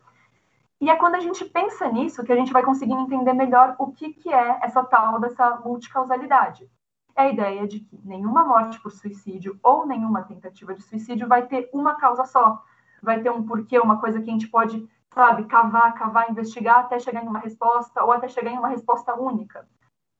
E 0.80 0.90
é 0.90 0.96
quando 0.96 1.14
a 1.14 1.20
gente 1.20 1.44
pensa 1.46 1.90
nisso 1.90 2.22
que 2.22 2.32
a 2.32 2.36
gente 2.36 2.52
vai 2.52 2.62
conseguindo 2.62 3.00
entender 3.00 3.32
melhor 3.32 3.74
o 3.78 3.90
que, 3.92 4.12
que 4.12 4.30
é 4.30 4.58
essa 4.60 4.84
tal 4.84 5.18
dessa 5.18 5.56
multicausalidade. 5.64 6.68
É 7.16 7.22
a 7.22 7.28
ideia 7.30 7.66
de 7.66 7.80
que 7.80 8.00
nenhuma 8.04 8.44
morte 8.44 8.80
por 8.80 8.90
suicídio 8.90 9.58
ou 9.62 9.86
nenhuma 9.86 10.22
tentativa 10.22 10.74
de 10.74 10.82
suicídio 10.82 11.28
vai 11.28 11.46
ter 11.46 11.70
uma 11.72 11.94
causa 11.94 12.24
só, 12.24 12.62
vai 13.00 13.20
ter 13.22 13.30
um 13.30 13.44
porquê, 13.44 13.78
uma 13.78 14.00
coisa 14.00 14.20
que 14.20 14.28
a 14.28 14.32
gente 14.32 14.48
pode, 14.48 14.88
sabe, 15.10 15.44
cavar, 15.44 15.94
cavar, 15.94 16.28
investigar 16.28 16.80
até 16.80 16.98
chegar 16.98 17.24
em 17.24 17.28
uma 17.28 17.38
resposta 17.38 18.02
ou 18.02 18.10
até 18.10 18.26
chegar 18.26 18.50
em 18.50 18.58
uma 18.58 18.68
resposta 18.68 19.14
única. 19.14 19.68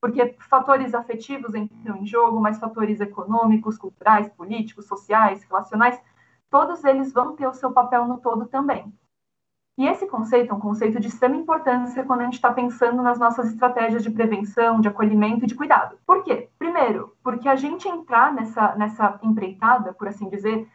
Porque 0.00 0.36
fatores 0.48 0.94
afetivos 0.94 1.54
entram 1.54 1.96
em 1.96 2.06
jogo, 2.06 2.40
mas 2.40 2.58
fatores 2.58 3.00
econômicos, 3.00 3.76
culturais, 3.76 4.28
políticos, 4.28 4.86
sociais, 4.86 5.42
relacionais, 5.42 6.00
todos 6.48 6.84
eles 6.84 7.12
vão 7.12 7.34
ter 7.34 7.48
o 7.48 7.54
seu 7.54 7.72
papel 7.72 8.06
no 8.06 8.18
todo 8.18 8.46
também. 8.46 8.92
E 9.76 9.88
esse 9.88 10.06
conceito 10.06 10.52
é 10.52 10.54
um 10.54 10.60
conceito 10.60 11.00
de 11.00 11.08
extrema 11.08 11.34
importância 11.34 12.04
quando 12.04 12.20
a 12.20 12.24
gente 12.24 12.34
está 12.34 12.52
pensando 12.52 13.02
nas 13.02 13.18
nossas 13.18 13.48
estratégias 13.48 14.04
de 14.04 14.10
prevenção, 14.10 14.80
de 14.80 14.86
acolhimento 14.86 15.44
e 15.44 15.48
de 15.48 15.54
cuidado. 15.54 15.98
Por 16.06 16.22
quê? 16.22 16.48
Primeiro, 16.58 17.16
porque 17.24 17.48
a 17.48 17.56
gente 17.56 17.88
entrar 17.88 18.32
nessa, 18.32 18.76
nessa 18.76 19.18
empreitada, 19.22 19.92
por 19.92 20.06
assim 20.06 20.28
dizer, 20.28 20.68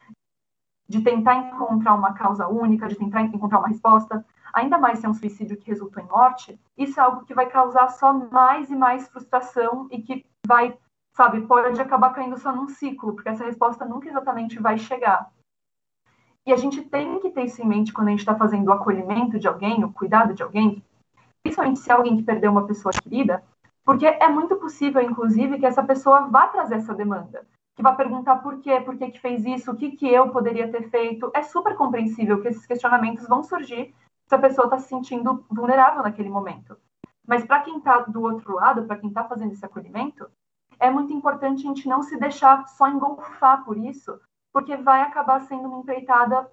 de 0.87 1.01
tentar 1.01 1.35
encontrar 1.35 1.93
uma 1.93 2.13
causa 2.13 2.47
única, 2.47 2.89
de 2.89 2.95
tentar 2.95 3.21
encontrar 3.21 3.59
uma 3.59 3.69
resposta, 3.69 4.25
ainda 4.53 4.77
mais 4.77 4.99
se 4.99 5.05
é 5.05 5.09
um 5.09 5.13
suicídio 5.13 5.55
que 5.55 5.69
resultou 5.69 6.03
em 6.03 6.07
morte, 6.07 6.59
isso 6.77 6.99
é 6.99 7.03
algo 7.03 7.23
que 7.23 7.33
vai 7.33 7.45
causar 7.45 7.87
só 7.89 8.11
mais 8.11 8.69
e 8.69 8.75
mais 8.75 9.07
frustração 9.07 9.87
e 9.91 10.01
que 10.01 10.25
vai, 10.45 10.77
sabe, 11.15 11.41
pode 11.41 11.79
acabar 11.79 12.09
caindo 12.09 12.37
só 12.37 12.53
num 12.53 12.67
ciclo, 12.67 13.13
porque 13.13 13.29
essa 13.29 13.45
resposta 13.45 13.85
nunca 13.85 14.09
exatamente 14.09 14.59
vai 14.59 14.77
chegar. 14.77 15.31
E 16.45 16.53
a 16.53 16.57
gente 16.57 16.81
tem 16.81 17.19
que 17.19 17.29
ter 17.29 17.43
isso 17.45 17.61
em 17.61 17.67
mente 17.67 17.93
quando 17.93 18.07
a 18.07 18.11
gente 18.11 18.19
está 18.19 18.35
fazendo 18.35 18.67
o 18.67 18.73
acolhimento 18.73 19.39
de 19.39 19.47
alguém, 19.47 19.83
o 19.83 19.93
cuidado 19.93 20.33
de 20.33 20.41
alguém, 20.41 20.83
principalmente 21.43 21.79
se 21.79 21.91
é 21.91 21.93
alguém 21.93 22.17
que 22.17 22.23
perdeu 22.23 22.51
uma 22.51 22.65
pessoa 22.65 22.91
querida, 22.91 23.43
porque 23.83 24.05
é 24.05 24.29
muito 24.29 24.55
possível, 24.55 25.01
inclusive, 25.01 25.59
que 25.59 25.65
essa 25.65 25.83
pessoa 25.83 26.27
vá 26.27 26.47
trazer 26.47 26.75
essa 26.75 26.93
demanda 26.93 27.45
que 27.79 27.83
vai 27.83 27.95
perguntar 27.95 28.35
por 28.43 28.59
quê, 28.59 28.81
por 28.81 28.97
que, 28.97 29.09
que 29.09 29.21
fez 29.21 29.45
isso, 29.45 29.71
o 29.71 29.75
que, 29.75 29.91
que 29.91 30.05
eu 30.05 30.29
poderia 30.31 30.69
ter 30.69 30.89
feito. 30.89 31.31
É 31.33 31.41
super 31.41 31.77
compreensível 31.77 32.41
que 32.41 32.49
esses 32.49 32.65
questionamentos 32.65 33.25
vão 33.25 33.41
surgir 33.41 33.95
se 34.27 34.35
a 34.35 34.37
pessoa 34.37 34.65
está 34.65 34.77
se 34.79 34.89
sentindo 34.89 35.45
vulnerável 35.49 36.03
naquele 36.03 36.27
momento. 36.27 36.75
Mas 37.25 37.45
para 37.45 37.61
quem 37.61 37.77
está 37.77 37.99
do 38.01 38.21
outro 38.21 38.53
lado, 38.53 38.83
para 38.83 38.97
quem 38.97 39.07
está 39.07 39.23
fazendo 39.23 39.53
esse 39.53 39.63
acolhimento, 39.63 40.29
é 40.77 40.91
muito 40.91 41.13
importante 41.13 41.65
a 41.65 41.69
gente 41.69 41.87
não 41.87 42.03
se 42.03 42.19
deixar 42.19 42.67
só 42.67 42.89
engolfar 42.89 43.63
por 43.63 43.77
isso, 43.77 44.19
porque 44.51 44.75
vai 44.77 45.01
acabar 45.01 45.41
sendo 45.41 45.67
uma 45.67 45.79
empreitada 45.79 46.49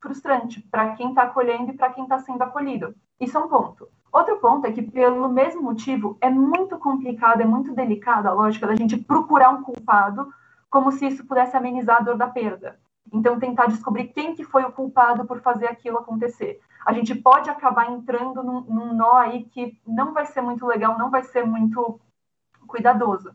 frustrante 0.00 0.60
para 0.70 0.94
quem 0.94 1.08
está 1.10 1.22
acolhendo 1.22 1.70
e 1.70 1.76
para 1.76 1.90
quem 1.90 2.04
está 2.04 2.18
sendo 2.18 2.42
acolhido. 2.42 2.94
Isso 3.18 3.36
é 3.36 3.40
um 3.40 3.48
ponto. 3.48 3.88
Outro 4.12 4.38
ponto 4.38 4.66
é 4.66 4.72
que, 4.72 4.82
pelo 4.82 5.28
mesmo 5.28 5.62
motivo, 5.62 6.16
é 6.20 6.30
muito 6.30 6.78
complicado, 6.78 7.40
é 7.40 7.44
muito 7.44 7.74
delicada 7.74 8.28
a 8.28 8.32
lógica 8.32 8.66
da 8.66 8.76
gente 8.76 8.96
procurar 8.96 9.50
um 9.50 9.62
culpado 9.62 10.32
como 10.70 10.92
se 10.92 11.06
isso 11.06 11.26
pudesse 11.26 11.56
amenizar 11.56 11.98
a 11.98 12.00
dor 12.00 12.16
da 12.16 12.28
perda. 12.28 12.78
Então, 13.12 13.38
tentar 13.38 13.66
descobrir 13.66 14.08
quem 14.08 14.34
que 14.34 14.44
foi 14.44 14.64
o 14.64 14.72
culpado 14.72 15.24
por 15.24 15.40
fazer 15.40 15.66
aquilo 15.66 15.98
acontecer. 15.98 16.60
A 16.84 16.92
gente 16.92 17.14
pode 17.14 17.48
acabar 17.48 17.90
entrando 17.90 18.42
num, 18.42 18.60
num 18.62 18.94
nó 18.94 19.16
aí 19.16 19.44
que 19.44 19.78
não 19.86 20.12
vai 20.12 20.26
ser 20.26 20.42
muito 20.42 20.66
legal, 20.66 20.98
não 20.98 21.10
vai 21.10 21.22
ser 21.22 21.44
muito 21.44 21.98
cuidadoso. 22.66 23.34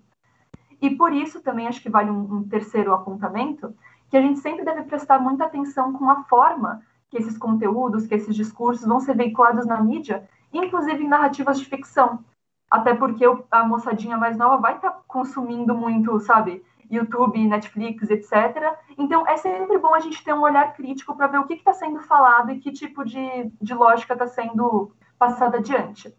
E 0.81 0.89
por 0.95 1.11
isso 1.11 1.41
também 1.41 1.67
acho 1.67 1.81
que 1.81 1.89
vale 1.89 2.09
um, 2.09 2.35
um 2.35 2.47
terceiro 2.47 2.93
apontamento, 2.93 3.75
que 4.09 4.17
a 4.17 4.21
gente 4.21 4.39
sempre 4.39 4.65
deve 4.65 4.83
prestar 4.83 5.19
muita 5.19 5.45
atenção 5.45 5.93
com 5.93 6.09
a 6.09 6.23
forma 6.23 6.81
que 7.09 7.17
esses 7.17 7.37
conteúdos, 7.37 8.05
que 8.05 8.15
esses 8.15 8.35
discursos 8.35 8.85
vão 8.85 8.99
ser 8.99 9.15
veiculados 9.15 9.65
na 9.65 9.81
mídia, 9.81 10.27
inclusive 10.53 11.03
em 11.03 11.07
narrativas 11.07 11.59
de 11.59 11.65
ficção. 11.65 12.23
Até 12.69 12.93
porque 12.93 13.25
a 13.49 13.63
moçadinha 13.63 14.17
mais 14.17 14.37
nova 14.37 14.57
vai 14.57 14.75
estar 14.75 14.91
tá 14.91 15.01
consumindo 15.07 15.73
muito, 15.73 16.19
sabe, 16.19 16.63
YouTube, 16.89 17.47
Netflix, 17.47 18.09
etc. 18.09 18.75
Então, 18.97 19.27
é 19.27 19.37
sempre 19.37 19.77
bom 19.77 19.93
a 19.93 19.99
gente 19.99 20.23
ter 20.23 20.33
um 20.33 20.41
olhar 20.41 20.73
crítico 20.73 21.15
para 21.15 21.27
ver 21.27 21.39
o 21.39 21.45
que 21.45 21.53
está 21.53 21.73
sendo 21.73 21.99
falado 22.01 22.51
e 22.51 22.59
que 22.59 22.71
tipo 22.71 23.03
de, 23.03 23.51
de 23.61 23.73
lógica 23.73 24.13
está 24.13 24.27
sendo 24.27 24.91
passada 25.17 25.57
adiante. 25.57 26.13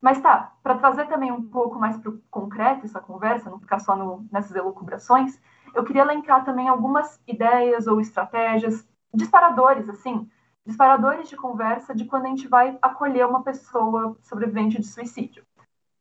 Mas 0.00 0.20
tá, 0.20 0.52
para 0.62 0.76
trazer 0.76 1.06
também 1.06 1.30
um 1.30 1.42
pouco 1.42 1.78
mais 1.78 1.98
para 1.98 2.10
o 2.10 2.18
concreto 2.30 2.86
essa 2.86 3.00
conversa, 3.00 3.50
não 3.50 3.60
ficar 3.60 3.80
só 3.80 3.94
no, 3.94 4.26
nessas 4.32 4.56
elucubrações, 4.56 5.38
eu 5.74 5.84
queria 5.84 6.02
elencar 6.02 6.44
também 6.44 6.68
algumas 6.68 7.20
ideias 7.26 7.86
ou 7.86 8.00
estratégias, 8.00 8.86
disparadores, 9.14 9.88
assim, 9.88 10.28
disparadores 10.64 11.28
de 11.28 11.36
conversa 11.36 11.94
de 11.94 12.04
quando 12.04 12.26
a 12.26 12.28
gente 12.28 12.48
vai 12.48 12.78
acolher 12.80 13.26
uma 13.26 13.42
pessoa 13.42 14.16
sobrevivente 14.22 14.80
de 14.80 14.86
suicídio. 14.86 15.44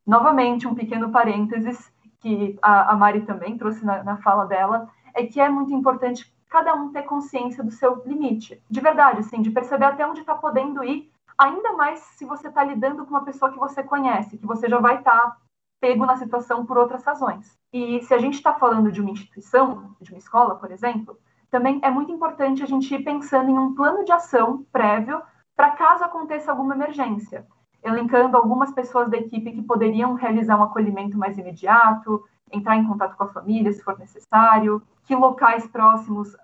Novamente, 0.06 0.68
um 0.68 0.76
pequeno 0.76 1.12
parênteses, 1.12 1.92
que 2.20 2.58
a, 2.62 2.92
a 2.92 2.96
Mari 2.96 3.22
também 3.22 3.58
trouxe 3.58 3.86
na, 3.86 4.04
na 4.04 4.18
fala 4.18 4.46
dela, 4.46 4.90
é 5.14 5.26
que 5.26 5.40
é 5.40 5.50
muito 5.50 5.74
importante 5.74 6.34
cada 6.50 6.74
um 6.74 6.92
ter 6.92 7.04
consciência 7.04 7.64
do 7.64 7.72
seu 7.72 8.02
limite. 8.06 8.62
De 8.70 8.82
verdade, 8.82 9.20
assim, 9.20 9.42
de 9.42 9.52
perceber 9.52 9.86
até 9.86 10.06
onde 10.06 10.22
está 10.22 10.36
podendo 10.36 10.84
ir, 10.84 11.12
ainda 11.38 11.74
mais 11.74 12.00
se 12.00 12.26
você 12.26 12.48
está 12.48 12.64
lidando 12.64 13.06
com 13.06 13.12
uma 13.12 13.24
pessoa 13.24 13.52
que 13.52 13.60
você 13.60 13.84
conhece, 13.84 14.38
que 14.38 14.46
você 14.46 14.68
já 14.68 14.80
vai 14.80 14.98
estar 14.98 15.12
tá 15.12 15.38
pego 15.80 16.06
na 16.06 16.18
situação 16.18 16.66
por 16.66 16.78
outras 16.78 17.04
razões. 17.04 17.58
E 17.72 18.02
se 18.04 18.14
a 18.14 18.18
gente 18.18 18.36
está 18.36 18.54
falando 18.54 18.92
de 18.92 19.02
uma 19.02 19.12
instituição, 19.12 19.96
de 20.02 20.12
uma 20.12 20.20
escola, 20.20 20.56
por 20.56 20.72
exemplo, 20.72 21.18
também 21.50 21.80
é 21.84 21.90
muito 21.90 22.12
importante 22.12 22.62
a 22.62 22.66
gente 22.66 22.94
ir 22.94 23.04
pensando 23.04 23.50
em 23.50 23.58
um 23.58 23.74
plano 23.74 24.04
de 24.04 24.12
ação 24.12 24.66
prévio 24.72 25.22
para 25.56 25.72
caso 25.72 26.04
aconteça 26.04 26.52
alguma 26.52 26.76
emergência 26.76 27.46
elencando 27.84 28.36
algumas 28.36 28.72
pessoas 28.72 29.10
da 29.10 29.18
equipe 29.18 29.52
que 29.52 29.62
poderiam 29.62 30.14
realizar 30.14 30.58
um 30.58 30.64
acolhimento 30.64 31.18
mais 31.18 31.38
imediato, 31.38 32.24
entrar 32.52 32.76
em 32.76 32.86
contato 32.86 33.16
com 33.16 33.24
a 33.24 33.30
família 33.30 33.72
se 33.72 33.84
for 33.84 33.98
necessário, 33.98 34.82
que 35.04 35.16
locais 35.16 35.66
próximos 35.68 36.36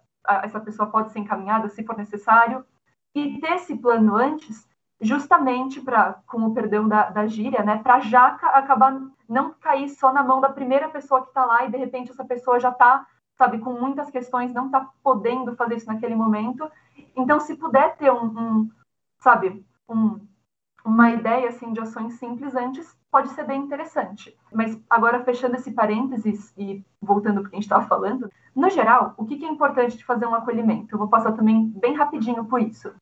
essa 0.44 0.60
pessoa 0.60 0.90
pode 0.90 1.12
ser 1.12 1.20
encaminhada 1.20 1.70
se 1.70 1.84
for 1.84 1.98
necessário, 1.98 2.66
e 3.14 3.40
ter 3.40 3.54
esse 3.54 3.76
plano 3.78 4.16
antes, 4.16 4.68
justamente 5.06 5.80
para, 5.80 6.22
com 6.28 6.46
o 6.46 6.54
perdão 6.54 6.88
da, 6.88 7.10
da 7.10 7.28
gíria, 7.28 7.64
né, 7.64 7.78
para 7.78 8.00
já 8.00 8.28
acabar 8.28 9.00
não 9.28 9.54
cair 9.54 9.90
só 9.90 10.12
na 10.12 10.24
mão 10.24 10.42
da 10.42 10.50
primeira 10.50 10.90
pessoa 10.90 11.22
que 11.22 11.28
está 11.30 11.46
lá 11.46 11.66
e 11.66 11.72
de 11.72 11.78
repente 11.78 12.12
essa 12.12 12.26
pessoa 12.26 12.60
já 12.60 12.70
está, 12.70 13.06
sabe, 13.38 13.60
com 13.60 13.74
muitas 13.74 14.10
questões, 14.10 14.54
não 14.54 14.68
está 14.68 14.90
podendo 15.04 15.56
fazer 15.56 15.76
isso 15.76 15.88
naquele 15.88 16.16
momento. 16.16 16.70
Então, 17.16 17.40
se 17.40 17.56
puder 17.56 17.96
ter 17.98 18.12
um, 18.12 18.26
um 18.26 18.70
sabe, 19.20 19.66
um 19.88 20.20
uma 20.86 21.10
ideia 21.10 21.50
assim 21.50 21.74
de 21.74 21.80
ações 21.80 22.14
simples 22.20 22.56
antes 22.56 22.96
pode 23.10 23.30
ser 23.30 23.44
bem 23.44 23.62
interessante. 23.62 24.38
Mas 24.54 24.80
agora 24.88 25.24
fechando 25.24 25.56
esse 25.56 25.72
parênteses 25.72 26.54
e 26.56 26.86
voltando 27.02 27.42
para 27.42 27.48
o 27.48 27.50
que 27.50 27.56
a 27.56 27.60
gente 27.60 27.64
estava 27.64 27.88
falando, 27.88 28.30
no 28.56 28.70
geral, 28.70 29.16
o 29.18 29.26
que 29.26 29.44
é 29.44 29.50
importante 29.50 29.98
de 29.98 30.06
fazer 30.06 30.28
um 30.28 30.36
acolhimento? 30.36 30.94
Eu 30.94 31.00
vou 31.00 31.08
passar 31.08 31.32
também 31.32 31.74
bem 31.76 31.96
rapidinho 31.96 32.46
por 32.46 32.62
isso. 32.62 32.94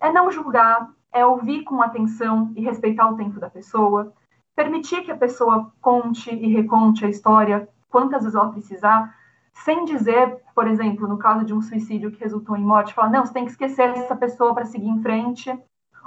É 0.00 0.10
não 0.10 0.30
julgar, 0.30 0.90
é 1.16 1.24
ouvir 1.24 1.64
com 1.64 1.82
atenção 1.82 2.52
e 2.54 2.60
respeitar 2.60 3.10
o 3.10 3.16
tempo 3.16 3.40
da 3.40 3.48
pessoa, 3.48 4.12
permitir 4.54 5.02
que 5.02 5.10
a 5.10 5.16
pessoa 5.16 5.72
conte 5.80 6.30
e 6.34 6.52
reconte 6.52 7.04
a 7.04 7.08
história 7.08 7.68
quantas 7.88 8.22
vezes 8.22 8.34
ela 8.34 8.50
precisar, 8.50 9.16
sem 9.52 9.84
dizer, 9.84 10.42
por 10.54 10.66
exemplo, 10.66 11.08
no 11.08 11.18
caso 11.18 11.44
de 11.44 11.54
um 11.54 11.62
suicídio 11.62 12.10
que 12.10 12.22
resultou 12.22 12.56
em 12.56 12.64
morte, 12.64 12.92
falar, 12.92 13.10
não, 13.10 13.24
você 13.24 13.32
tem 13.32 13.44
que 13.44 13.52
esquecer 13.52 13.90
essa 13.90 14.14
pessoa 14.14 14.54
para 14.54 14.66
seguir 14.66 14.88
em 14.88 15.02
frente. 15.02 15.58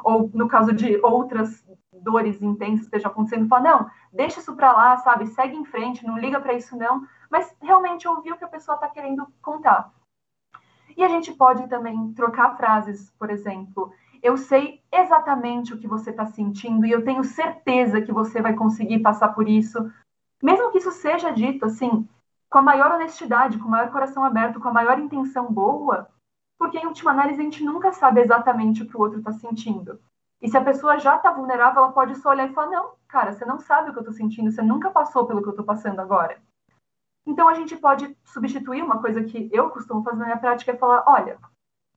Ou 0.04 0.30
no 0.34 0.48
caso 0.48 0.72
de 0.72 1.00
outras 1.04 1.66
dores 1.92 2.42
intensas 2.42 2.82
que 2.82 2.86
estejam 2.86 3.12
acontecendo, 3.12 3.48
fala, 3.48 3.64
não, 3.64 3.90
deixa 4.14 4.40
isso 4.40 4.56
para 4.56 4.72
lá, 4.72 4.98
sabe, 4.98 5.28
segue 5.28 5.58
em 5.58 5.66
frente, 5.66 6.06
não 6.06 6.18
liga 6.18 6.40
para 6.40 6.54
isso 6.54 6.78
não, 6.78 7.06
mas 7.30 7.54
realmente 7.62 8.08
ouvir 8.08 8.32
o 8.32 8.38
que 8.38 8.46
a 8.46 8.50
pessoa 8.50 8.76
está 8.76 8.88
querendo 8.88 9.28
contar. 9.42 9.92
E 10.96 11.04
a 11.04 11.08
gente 11.08 11.34
pode 11.34 11.68
também 11.68 12.14
trocar 12.14 12.56
frases, 12.56 13.12
por 13.18 13.30
exemplo, 13.30 13.92
eu 14.22 14.38
sei 14.38 14.82
exatamente 14.92 15.74
o 15.74 15.78
que 15.78 15.88
você 15.88 16.10
está 16.10 16.26
sentindo 16.26 16.86
e 16.86 16.92
eu 16.92 17.04
tenho 17.04 17.24
certeza 17.24 18.02
que 18.02 18.12
você 18.12 18.42
vai 18.42 18.54
conseguir 18.54 19.00
passar 19.00 19.30
por 19.30 19.48
isso, 19.48 19.92
mesmo 20.42 20.72
que 20.72 20.78
isso 20.78 20.92
seja 20.92 21.32
dito 21.32 21.66
assim, 21.66 22.08
com 22.50 22.58
a 22.58 22.62
maior 22.62 22.92
honestidade, 22.92 23.58
com 23.58 23.68
o 23.68 23.72
maior 23.72 23.92
coração 23.92 24.24
aberto, 24.24 24.60
com 24.60 24.70
a 24.70 24.74
maior 24.74 25.00
intenção 25.00 25.52
boa, 25.52 26.10
porque 26.58 26.78
em 26.78 26.86
última 26.86 27.12
análise 27.12 27.40
a 27.40 27.44
gente 27.44 27.64
nunca 27.64 27.92
sabe 27.92 28.22
exatamente 28.22 28.84
o 28.84 28.88
que 28.88 28.98
o 28.98 29.00
outro 29.00 29.20
está 29.20 29.32
sentindo. 29.32 30.00
E 30.42 30.50
se 30.50 30.58
a 30.58 30.64
pessoa 30.64 30.98
já 30.98 31.18
está 31.18 31.32
vulnerável, 31.32 31.84
ela 31.84 31.92
pode 31.92 32.16
só 32.16 32.30
olhar 32.30 32.50
e 32.50 32.54
falar: 32.54 32.72
não, 32.72 32.92
cara, 33.08 33.34
você 33.34 33.46
não 33.46 33.60
sabe 33.60 33.90
o 33.90 33.94
que 33.94 34.00
eu 34.00 34.04
estou 34.04 34.14
sentindo, 34.14 34.52
você 34.52 34.62
nunca 34.62 34.90
passou 34.90 35.26
pelo 35.26 35.42
que 35.42 35.48
eu 35.48 35.52
estou 35.52 35.66
passando 35.66 36.00
agora. 36.00 36.42
Então 37.26 37.48
a 37.48 37.54
gente 37.54 37.76
pode 37.76 38.18
substituir 38.26 38.82
uma 38.82 39.02
coisa 39.02 39.24
que 39.24 39.50
eu 39.54 39.70
costumo 39.70 40.04
fazer 40.04 40.20
na 40.20 40.26
minha 40.26 40.38
prática 40.38 40.72
é 40.72 40.78
falar: 40.78 41.04
olha, 41.06 41.38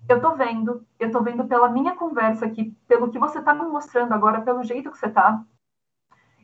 eu 0.09 0.17
estou 0.17 0.37
vendo, 0.37 0.87
eu 0.99 1.07
estou 1.07 1.23
vendo 1.23 1.45
pela 1.45 1.69
minha 1.69 1.95
conversa 1.95 2.47
aqui, 2.47 2.77
pelo 2.87 3.11
que 3.11 3.19
você 3.19 3.39
está 3.39 3.55
me 3.55 3.63
mostrando 3.63 4.13
agora, 4.13 4.41
pelo 4.41 4.63
jeito 4.63 4.91
que 4.91 4.99
você 4.99 5.07
está. 5.07 5.43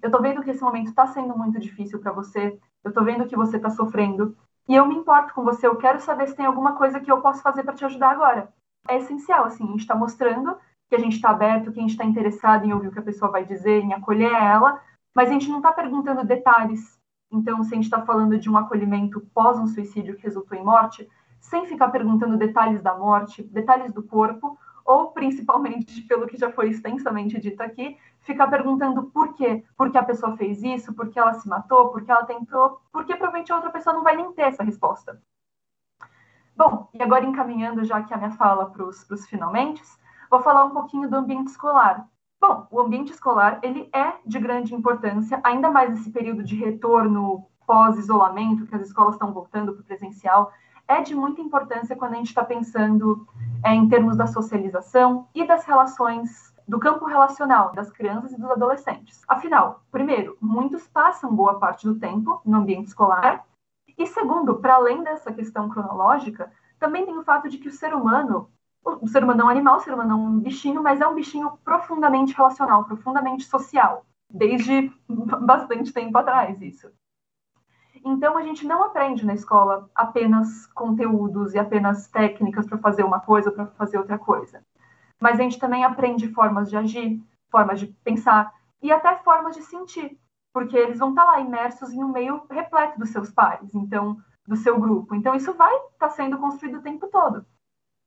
Eu 0.01 0.09
estou 0.09 0.23
vendo 0.23 0.43
que 0.43 0.51
esse 0.51 0.63
momento 0.63 0.89
está 0.89 1.07
sendo 1.09 1.37
muito 1.37 1.59
difícil 1.59 1.99
para 1.99 2.13
você. 2.13 2.59
Eu 2.85 2.91
estou 2.91 3.05
vendo 3.05 3.27
que 3.27 3.37
você 3.37 3.57
está 3.57 3.69
sofrendo. 3.69 4.37
E 4.69 4.75
eu 4.75 4.87
me 4.87 4.95
importo 4.95 5.35
com 5.35 5.43
você, 5.43 5.67
eu 5.67 5.77
quero 5.77 5.99
saber 6.01 6.29
se 6.29 6.37
tem 6.37 6.47
alguma 6.47 6.77
coisa 6.77 7.01
que 7.01 7.11
eu 7.11 7.21
posso 7.21 7.43
fazer 7.43 7.63
para 7.63 7.75
te 7.75 7.85
ajudar 7.85 8.11
agora. 8.11 8.53
É 8.87 8.99
essencial, 8.99 9.45
assim, 9.45 9.65
a 9.65 9.71
gente 9.71 9.81
está 9.81 9.95
mostrando 9.95 10.57
que 10.89 10.95
a 10.95 10.99
gente 10.99 11.17
está 11.17 11.31
aberto, 11.31 11.73
que 11.73 11.79
a 11.79 11.83
gente 11.83 11.93
está 11.93 12.05
interessado 12.05 12.65
em 12.65 12.73
ouvir 12.73 12.89
o 12.89 12.93
que 12.93 12.99
a 12.99 13.03
pessoa 13.03 13.31
vai 13.31 13.45
dizer, 13.45 13.83
em 13.83 13.93
acolher 13.93 14.33
ela, 14.33 14.81
mas 15.15 15.29
a 15.29 15.33
gente 15.33 15.49
não 15.49 15.59
está 15.59 15.73
perguntando 15.73 16.25
detalhes. 16.25 16.99
Então, 17.31 17.63
se 17.63 17.73
a 17.73 17.77
gente 17.77 17.85
está 17.85 18.01
falando 18.03 18.39
de 18.39 18.49
um 18.49 18.57
acolhimento 18.57 19.21
pós 19.35 19.59
um 19.59 19.67
suicídio 19.67 20.17
que 20.17 20.23
resultou 20.23 20.57
em 20.57 20.65
morte, 20.65 21.09
sem 21.41 21.67
ficar 21.67 21.89
perguntando 21.89 22.37
detalhes 22.37 22.83
da 22.83 22.97
morte, 22.97 23.43
detalhes 23.43 23.93
do 23.93 24.03
corpo, 24.03 24.59
ou 24.85 25.13
principalmente 25.13 26.01
pelo 26.09 26.27
que 26.27 26.37
já 26.37 26.51
foi 26.51 26.71
extensamente 26.71 27.39
dito 27.41 27.61
aqui, 27.63 27.97
ficar 28.21 28.47
perguntando 28.49 29.05
por 29.05 29.35
quê, 29.35 29.65
por 29.77 29.91
que 29.91 29.99
a 29.99 30.03
pessoa 30.03 30.37
fez 30.37 30.63
isso, 30.63 30.95
por 30.95 31.09
que 31.09 31.19
ela 31.19 31.35
se 31.35 31.49
matou, 31.49 31.91
por 31.91 32.03
que 32.03 32.11
ela 32.11 32.25
tentou, 32.25 32.81
porque 32.91 33.15
provavelmente 33.15 33.53
a 33.53 33.57
outra 33.57 33.71
pessoa 33.71 33.95
não 33.95 34.03
vai 34.03 34.17
nem 34.17 34.33
ter 34.33 34.43
essa 34.43 34.65
resposta. 34.65 35.21
Bom, 36.57 36.89
e 36.93 37.03
agora 37.03 37.25
encaminhando 37.25 37.85
já 37.85 37.99
aqui 37.99 38.13
a 38.13 38.17
minha 38.17 38.33
fala 38.33 38.67
para 38.67 38.85
os 38.85 39.07
finalmente, 39.29 39.83
vou 40.31 40.41
falar 40.41 40.65
um 40.65 40.71
pouquinho 40.71 41.09
do 41.09 41.17
ambiente 41.17 41.49
escolar. 41.49 42.07
Bom, 42.41 42.67
o 42.71 42.81
ambiente 42.81 43.13
escolar 43.13 43.61
ele 43.63 43.89
é 43.93 44.15
de 44.25 44.39
grande 44.39 44.75
importância, 44.75 45.41
ainda 45.45 45.71
mais 45.71 45.91
nesse 45.91 46.11
período 46.11 46.43
de 46.43 46.57
retorno 46.57 47.47
pós-isolamento, 47.67 48.67
que 48.67 48.75
as 48.75 48.83
escolas 48.83 49.15
estão 49.15 49.33
voltando 49.33 49.73
para 49.73 49.83
o 49.83 49.85
presencial, 49.85 50.51
é 50.89 51.03
de 51.03 51.15
muita 51.15 51.41
importância 51.43 51.95
quando 51.95 52.15
a 52.15 52.17
gente 52.17 52.29
está 52.29 52.43
pensando 52.43 53.29
é, 53.65 53.75
em 53.75 53.89
termos 53.89 54.17
da 54.17 54.27
socialização 54.27 55.29
e 55.35 55.47
das 55.47 55.65
relações 55.65 56.53
do 56.67 56.79
campo 56.79 57.05
relacional 57.07 57.73
das 57.73 57.91
crianças 57.91 58.33
e 58.33 58.41
dos 58.41 58.51
adolescentes. 58.51 59.23
Afinal, 59.29 59.83
primeiro, 59.91 60.37
muitos 60.41 60.87
passam 60.89 61.35
boa 61.35 61.59
parte 61.59 61.87
do 61.87 61.99
tempo 61.99 62.41
no 62.45 62.59
ambiente 62.59 62.89
escolar, 62.89 63.45
e 63.97 64.07
segundo, 64.07 64.57
para 64.57 64.75
além 64.75 65.03
dessa 65.03 65.33
questão 65.33 65.69
cronológica, 65.69 66.53
também 66.79 67.05
tem 67.05 67.17
o 67.17 67.25
fato 67.25 67.49
de 67.49 67.59
que 67.59 67.69
o 67.69 67.73
ser 67.73 67.95
humano, 67.95 68.51
o 68.85 69.09
ser 69.09 69.25
humano 69.25 69.43
é 69.43 69.45
um 69.45 69.49
animal, 69.49 69.77
o 69.79 69.81
ser 69.81 69.93
humano 69.93 70.13
é 70.13 70.15
um 70.15 70.39
bichinho, 70.39 70.83
mas 70.83 71.01
é 71.01 71.07
um 71.07 71.15
bichinho 71.15 71.59
profundamente 71.65 72.35
relacional, 72.35 72.85
profundamente 72.85 73.45
social, 73.45 74.05
desde 74.31 74.93
bastante 75.09 75.93
tempo 75.93 76.17
atrás 76.17 76.61
isso. 76.63 76.91
Então 78.05 78.37
a 78.37 78.43
gente 78.43 78.67
não 78.67 78.85
aprende 78.85 79.25
na 79.27 79.35
escola 79.35 79.89
apenas 79.95 80.67
conteúdos 80.69 81.55
e 81.55 81.59
apenas 81.59 82.09
técnicas 82.09 82.67
para 82.67 82.79
fazer 82.79 83.05
uma 83.05 83.21
coisa 83.21 83.51
ou 83.51 83.55
para 83.55 83.67
fazer 83.67 83.99
outra 83.99 84.19
coisa 84.19 84.63
mas 85.21 85.39
a 85.39 85.43
gente 85.43 85.59
também 85.59 85.85
aprende 85.85 86.29
formas 86.29 86.71
de 86.71 86.77
agir, 86.77 87.21
formas 87.51 87.81
de 87.81 87.89
pensar 88.05 88.53
e 88.81 88.93
até 88.93 89.17
formas 89.17 89.57
de 89.57 89.63
sentir, 89.63 90.19
porque 90.53 90.77
eles 90.77 90.99
vão 90.99 91.11
estar 91.11 91.25
lá 91.25 91.41
imersos 91.41 91.93
em 91.93 92.03
um 92.03 92.13
meio 92.13 92.43
repleto 92.51 92.99
dos 92.99 93.11
seus 93.11 93.31
pares, 93.31 93.75
então 93.75 94.19
do 94.47 94.57
seu 94.57 94.79
grupo. 94.79 95.15
Então 95.15 95.35
isso 95.35 95.53
vai 95.55 95.75
estar 95.93 96.11
sendo 96.11 96.39
construído 96.39 96.79
o 96.79 96.83
tempo 96.83 97.09
todo. 97.09 97.45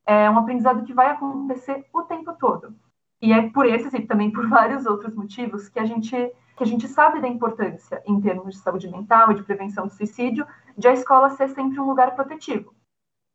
É 0.06 0.30
um 0.30 0.38
aprendizado 0.38 0.84
que 0.84 0.94
vai 0.94 1.10
acontecer 1.10 1.86
o 1.94 2.04
tempo 2.04 2.34
todo. 2.34 2.74
E 3.22 3.32
é 3.32 3.50
por 3.50 3.68
esses 3.68 3.94
e 3.94 4.02
também 4.02 4.32
por 4.32 4.48
vários 4.50 4.86
outros 4.86 5.14
motivos 5.14 5.70
que 5.70 5.80
a 5.80 5.86
gente 5.86 6.16
que 6.62 6.66
a 6.66 6.68
gente 6.68 6.88
sabe 6.88 7.20
da 7.20 7.28
importância 7.28 8.04
em 8.06 8.22
termos 8.22 8.54
de 8.54 8.62
saúde 8.62 8.88
mental 8.88 9.32
e 9.32 9.34
de 9.34 9.42
prevenção 9.42 9.88
do 9.88 9.94
suicídio 9.94 10.46
de 10.78 10.88
a 10.88 10.94
escola 10.94 11.32
ser 11.32 11.50
sempre 11.50 11.80
um 11.80 11.88
lugar 11.88 12.14
protetivo. 12.14 12.72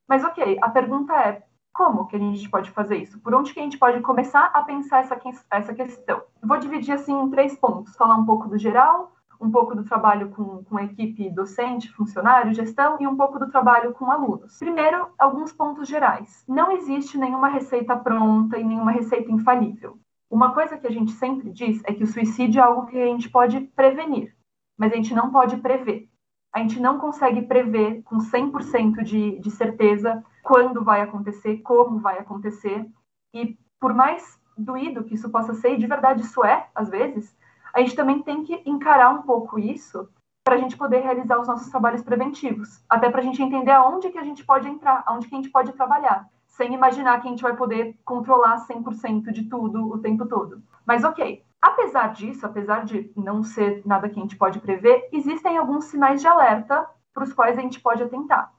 Mas 0.09 0.23
ok, 0.23 0.57
a 0.63 0.69
pergunta 0.69 1.13
é 1.13 1.43
como 1.73 2.07
que 2.07 2.15
a 2.15 2.21
gente 2.21 2.49
pode 2.49 2.71
fazer 2.71 2.99
isso? 2.99 3.19
Por 3.19 3.35
onde 3.35 3.53
que 3.53 3.59
a 3.59 3.65
gente 3.65 3.79
pode 3.79 4.01
começar 4.01 4.53
a 4.55 4.63
pensar 4.63 5.01
essa, 5.01 5.21
essa 5.51 5.75
questão? 5.75 6.23
vou 6.41 6.57
dividir 6.57 6.95
assim 6.95 7.21
em 7.21 7.29
três 7.29 7.59
pontos, 7.59 7.97
falar 7.97 8.15
um 8.15 8.25
pouco 8.25 8.49
do 8.49 8.57
geral, 8.57 9.11
um 9.41 9.51
pouco 9.51 9.75
do 9.75 9.83
trabalho 9.83 10.31
com, 10.31 10.63
com 10.63 10.79
a 10.79 10.85
equipe 10.85 11.29
docente, 11.29 11.91
funcionário, 11.91 12.55
gestão 12.55 12.97
e 13.01 13.09
um 13.09 13.17
pouco 13.17 13.41
do 13.41 13.51
trabalho 13.51 13.93
com 13.93 14.09
alunos. 14.09 14.57
Primeiro, 14.57 15.09
alguns 15.19 15.53
pontos 15.53 15.89
gerais. 15.89 16.45
Não 16.47 16.71
existe 16.71 17.19
nenhuma 17.19 17.49
receita 17.49 17.97
pronta 17.97 18.57
e 18.57 18.63
nenhuma 18.63 18.93
receita 18.93 19.33
infalível. 19.33 19.99
Uma 20.31 20.53
coisa 20.53 20.77
que 20.77 20.87
a 20.87 20.91
gente 20.91 21.13
sempre 21.13 21.51
diz 21.51 21.83
é 21.85 21.93
que 21.93 22.03
o 22.03 22.07
suicídio 22.07 22.61
é 22.61 22.65
algo 22.65 22.87
que 22.87 23.01
a 23.01 23.07
gente 23.07 23.29
pode 23.29 23.61
prevenir, 23.61 24.35
mas 24.77 24.93
a 24.93 24.97
gente 24.97 25.15
não 25.15 25.31
pode 25.31 25.57
prever. 25.59 26.09
A 26.53 26.59
gente 26.59 26.81
não 26.81 26.99
consegue 26.99 27.43
prever 27.43 28.03
com 28.03 28.19
100% 28.19 29.03
de, 29.03 29.39
de 29.39 29.51
certeza 29.51 30.25
quando 30.43 30.83
vai 30.83 31.01
acontecer, 31.01 31.59
como 31.59 31.99
vai 31.99 32.19
acontecer. 32.19 32.89
E 33.35 33.59
por 33.79 33.93
mais 33.95 34.41
doído 34.57 35.05
que 35.05 35.15
isso 35.15 35.31
possa 35.31 35.55
ser, 35.55 35.75
e 35.75 35.79
de 35.79 35.87
verdade 35.87 36.23
isso 36.23 36.45
é, 36.45 36.69
às 36.75 36.89
vezes, 36.89 37.37
a 37.75 37.81
gente 37.81 37.95
também 37.95 38.23
tem 38.23 38.43
que 38.43 38.63
encarar 38.65 39.11
um 39.11 39.23
pouco 39.23 39.59
isso 39.59 40.09
para 40.43 40.55
a 40.55 40.59
gente 40.59 40.77
poder 40.77 41.01
realizar 41.01 41.39
os 41.41 41.49
nossos 41.49 41.69
trabalhos 41.69 42.03
preventivos, 42.03 42.83
até 42.89 43.11
para 43.11 43.21
a 43.21 43.25
gente 43.25 43.43
entender 43.43 43.73
aonde 43.73 44.11
que 44.11 44.19
a 44.19 44.23
gente 44.23 44.45
pode 44.45 44.69
entrar, 44.69 45.03
aonde 45.05 45.29
que 45.29 45.35
a 45.35 45.39
gente 45.39 45.51
pode 45.51 45.73
trabalhar, 45.73 46.27
sem 46.57 46.73
imaginar 46.73 47.21
que 47.21 47.29
a 47.29 47.31
gente 47.31 47.43
vai 47.43 47.55
poder 47.55 47.99
controlar 48.03 48.67
100% 48.67 49.31
de 49.31 49.45
tudo 49.45 49.93
o 49.93 49.99
tempo 49.99 50.27
todo. 50.27 50.63
Mas 50.87 51.05
ok, 51.05 51.45
apesar 51.61 52.09
disso, 52.15 52.47
apesar 52.47 52.85
de 52.85 53.13
não 53.15 53.43
ser 53.43 53.83
nada 53.85 54.09
que 54.09 54.19
a 54.19 54.23
gente 54.23 54.37
pode 54.37 54.59
prever, 54.59 55.07
existem 55.13 55.59
alguns 55.59 55.85
sinais 55.85 56.21
de 56.21 56.27
alerta 56.27 56.89
para 57.13 57.25
os 57.25 57.33
quais 57.35 57.59
a 57.59 57.61
gente 57.61 57.79
pode 57.79 58.03
atentar. 58.03 58.51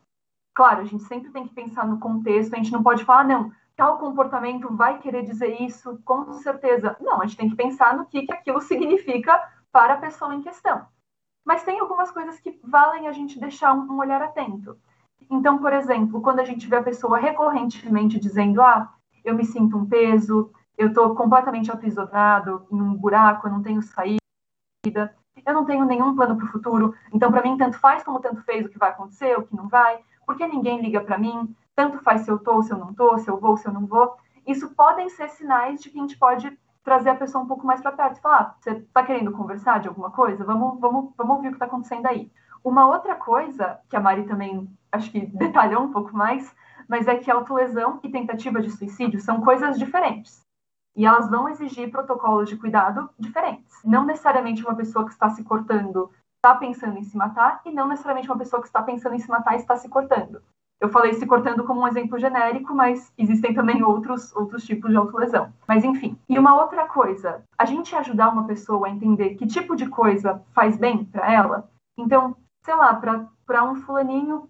Claro, 0.54 0.82
a 0.82 0.84
gente 0.84 1.04
sempre 1.04 1.32
tem 1.32 1.48
que 1.48 1.54
pensar 1.56 1.88
no 1.88 2.00
contexto, 2.00 2.54
a 2.54 2.58
gente 2.58 2.72
não 2.72 2.84
pode 2.84 3.04
falar, 3.04 3.24
não, 3.24 3.52
tal 3.76 3.98
comportamento 3.98 4.76
vai 4.76 5.00
querer 5.00 5.24
dizer 5.24 5.60
isso, 5.60 6.00
com 6.06 6.34
certeza. 6.34 6.96
Não, 7.02 7.22
a 7.22 7.26
gente 7.26 7.38
tem 7.38 7.50
que 7.50 7.56
pensar 7.56 7.98
no 7.98 8.06
que, 8.06 8.28
que 8.28 8.32
aquilo 8.32 8.62
significa 8.62 9.42
para 9.72 9.96
a 9.96 9.98
pessoa 9.98 10.36
em 10.36 10.42
questão. 10.42 10.86
Mas 11.44 11.64
tem 11.64 11.80
algumas 11.80 12.12
coisas 12.12 12.40
que 12.40 12.60
valem 12.64 13.08
a 13.08 13.12
gente 13.12 13.40
deixar 13.40 13.74
um 13.74 13.98
olhar 13.98 14.22
atento. 14.22 14.78
Então, 15.30 15.58
por 15.58 15.74
exemplo, 15.74 16.22
quando 16.22 16.40
a 16.40 16.46
gente 16.46 16.68
vê 16.68 16.78
a 16.78 16.84
pessoa 16.84 17.18
recorrentemente 17.18 18.20
dizendo, 18.20 18.62
ah, 18.62 18.94
eu 19.24 19.36
me 19.36 19.44
sinto 19.46 19.78
um 19.78 19.86
peso, 19.86 20.52
eu 20.78 20.90
estou 20.90 21.14
completamente 21.16 21.72
aprisionado 21.72 22.66
em 22.72 22.82
um 22.82 22.94
buraco, 22.94 23.48
eu 23.48 23.52
não 23.52 23.62
tenho 23.62 23.82
saída, 23.82 24.20
eu 25.46 25.54
não 25.54 25.66
tenho 25.66 25.86
nenhum 25.86 26.16
plano 26.16 26.38
para 26.38 26.46
o 26.46 26.50
futuro, 26.50 26.94
então 27.12 27.32
para 27.32 27.42
mim 27.42 27.58
tanto 27.58 27.80
faz 27.80 28.04
como 28.04 28.20
tanto 28.20 28.42
fez 28.44 28.66
o 28.66 28.70
que 28.70 28.78
vai 28.78 28.90
acontecer, 28.90 29.38
o 29.38 29.44
que 29.44 29.56
não 29.56 29.68
vai, 29.68 30.00
porque 30.26 30.48
ninguém 30.48 30.82
liga 30.82 31.02
para 31.02 31.18
mim, 31.18 31.56
tanto 31.76 32.00
faz 32.00 32.22
se 32.22 32.32
eu 32.32 32.38
estou, 32.38 32.62
se 32.64 32.72
eu 32.72 32.78
não 32.78 32.92
estou, 32.92 33.18
se 33.20 33.30
eu 33.30 33.40
vou, 33.40 33.58
se 33.58 33.68
eu 33.68 33.74
não 33.74 33.86
vou. 33.86 34.16
Isso 34.46 34.70
podem 34.76 35.10
ser 35.10 35.30
sinais 35.30 35.82
de 35.82 35.90
que 35.90 35.98
a 35.98 36.02
gente 36.02 36.18
pode 36.18 36.58
trazer 36.84 37.10
a 37.10 37.16
pessoa 37.16 37.44
um 37.44 37.48
pouco 37.48 37.68
mais 37.68 37.82
para 37.82 37.92
perto 37.92 38.18
e 38.18 38.22
falar: 38.22 38.40
ah, 38.40 38.56
você 38.60 38.72
está 38.72 39.04
querendo 39.04 39.32
conversar 39.32 39.80
de 39.80 39.88
alguma 39.88 40.10
coisa? 40.10 40.44
Vamos, 40.46 40.80
vamos, 40.80 41.12
vamos 41.18 41.36
ouvir 41.36 41.50
o 41.50 41.52
que 41.52 41.56
está 41.56 41.66
acontecendo 41.66 42.06
aí. 42.06 42.32
Uma 42.68 42.86
outra 42.86 43.16
coisa 43.16 43.80
que 43.88 43.96
a 43.96 44.00
Mari 44.02 44.26
também 44.26 44.70
acho 44.92 45.10
que 45.10 45.26
detalhou 45.26 45.84
um 45.84 45.94
pouco 45.94 46.14
mais, 46.14 46.54
mas 46.86 47.08
é 47.08 47.16
que 47.16 47.32
autolesão 47.32 47.98
e 48.04 48.10
tentativa 48.10 48.62
de 48.62 48.70
suicídio 48.70 49.22
são 49.22 49.40
coisas 49.40 49.80
diferentes. 49.80 50.42
E 50.94 51.06
elas 51.06 51.30
vão 51.30 51.48
exigir 51.48 51.90
protocolos 51.90 52.50
de 52.50 52.58
cuidado 52.58 53.10
diferentes. 53.18 53.74
Não 53.86 54.06
necessariamente 54.06 54.66
uma 54.66 54.76
pessoa 54.76 55.06
que 55.06 55.14
está 55.14 55.30
se 55.30 55.46
cortando 55.46 56.12
está 56.36 56.56
pensando 56.56 56.98
em 56.98 57.04
se 57.04 57.16
matar, 57.16 57.62
e 57.66 57.72
não 57.72 57.88
necessariamente 57.88 58.30
uma 58.30 58.38
pessoa 58.38 58.62
que 58.62 58.68
está 58.68 58.84
pensando 58.84 59.16
em 59.16 59.20
se 59.20 59.30
matar 59.30 59.56
está 59.56 59.78
se 59.78 59.88
cortando. 59.88 60.42
Eu 60.82 60.90
falei 60.90 61.14
se 61.14 61.26
cortando 61.26 61.64
como 61.64 61.80
um 61.80 61.88
exemplo 61.88 62.20
genérico, 62.20 62.76
mas 62.76 63.14
existem 63.18 63.54
também 63.54 63.82
outros, 63.82 64.36
outros 64.36 64.66
tipos 64.66 64.92
de 64.92 64.98
autolesão. 64.98 65.54
Mas 65.66 65.86
enfim. 65.86 66.20
E 66.28 66.38
uma 66.38 66.62
outra 66.62 66.86
coisa, 66.86 67.44
a 67.58 67.64
gente 67.64 67.96
ajudar 67.96 68.28
uma 68.28 68.46
pessoa 68.46 68.88
a 68.88 68.92
entender 68.92 69.36
que 69.36 69.48
tipo 69.48 69.74
de 69.74 69.88
coisa 69.88 70.44
faz 70.54 70.78
bem 70.78 71.06
para 71.06 71.32
ela. 71.32 71.70
Então, 71.98 72.36
sei 72.68 72.76
lá, 72.76 72.94
para 73.46 73.64
um 73.64 73.76
fulaninho, 73.76 74.50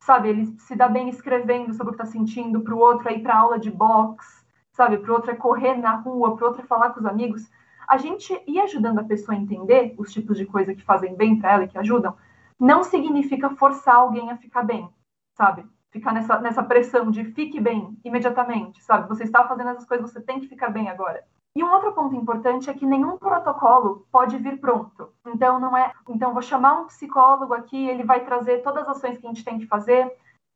sabe, 0.00 0.30
ele 0.30 0.46
se 0.58 0.74
dá 0.74 0.88
bem 0.88 1.08
escrevendo 1.08 1.72
sobre 1.72 1.92
o 1.92 1.96
que 1.96 2.02
está 2.02 2.12
sentindo, 2.12 2.60
para 2.60 2.74
o 2.74 2.78
outro 2.78 3.08
é 3.08 3.14
ir 3.14 3.22
para 3.22 3.38
aula 3.38 3.56
de 3.56 3.70
boxe, 3.70 4.44
sabe, 4.72 4.98
para 4.98 5.12
o 5.12 5.14
outro 5.14 5.30
é 5.30 5.36
correr 5.36 5.76
na 5.76 5.94
rua, 5.94 6.34
para 6.34 6.44
o 6.44 6.48
outro 6.48 6.64
é 6.64 6.66
falar 6.66 6.90
com 6.90 6.98
os 6.98 7.06
amigos. 7.06 7.48
A 7.86 7.96
gente 7.98 8.36
ir 8.48 8.58
ajudando 8.58 8.98
a 8.98 9.04
pessoa 9.04 9.36
a 9.36 9.40
entender 9.40 9.94
os 9.96 10.12
tipos 10.12 10.36
de 10.36 10.44
coisa 10.44 10.74
que 10.74 10.82
fazem 10.82 11.14
bem 11.14 11.38
para 11.38 11.52
ela 11.52 11.64
e 11.64 11.68
que 11.68 11.78
ajudam, 11.78 12.16
não 12.58 12.82
significa 12.82 13.50
forçar 13.50 13.94
alguém 13.94 14.32
a 14.32 14.36
ficar 14.36 14.64
bem 14.64 14.92
sabe? 15.34 15.64
Ficar 15.90 16.12
nessa, 16.12 16.40
nessa 16.40 16.62
pressão 16.62 17.10
de 17.10 17.24
fique 17.24 17.60
bem 17.60 17.96
imediatamente, 18.04 18.82
sabe? 18.82 19.08
Você 19.08 19.22
está 19.22 19.46
fazendo 19.46 19.70
essas 19.70 19.86
coisas, 19.86 20.10
você 20.10 20.20
tem 20.20 20.40
que 20.40 20.48
ficar 20.48 20.70
bem 20.70 20.88
agora. 20.88 21.24
E 21.54 21.62
um 21.62 21.70
outro 21.70 21.92
ponto 21.92 22.14
importante 22.14 22.70
é 22.70 22.74
que 22.74 22.86
nenhum 22.86 23.18
protocolo 23.18 24.06
pode 24.10 24.38
vir 24.38 24.58
pronto. 24.58 25.12
Então 25.26 25.60
não 25.60 25.76
é, 25.76 25.92
então 26.08 26.32
vou 26.32 26.40
chamar 26.40 26.80
um 26.80 26.86
psicólogo 26.86 27.52
aqui, 27.52 27.88
ele 27.88 28.04
vai 28.04 28.24
trazer 28.24 28.62
todas 28.62 28.88
as 28.88 28.96
ações 28.96 29.18
que 29.18 29.26
a 29.26 29.28
gente 29.28 29.44
tem 29.44 29.58
que 29.58 29.66
fazer, 29.66 30.10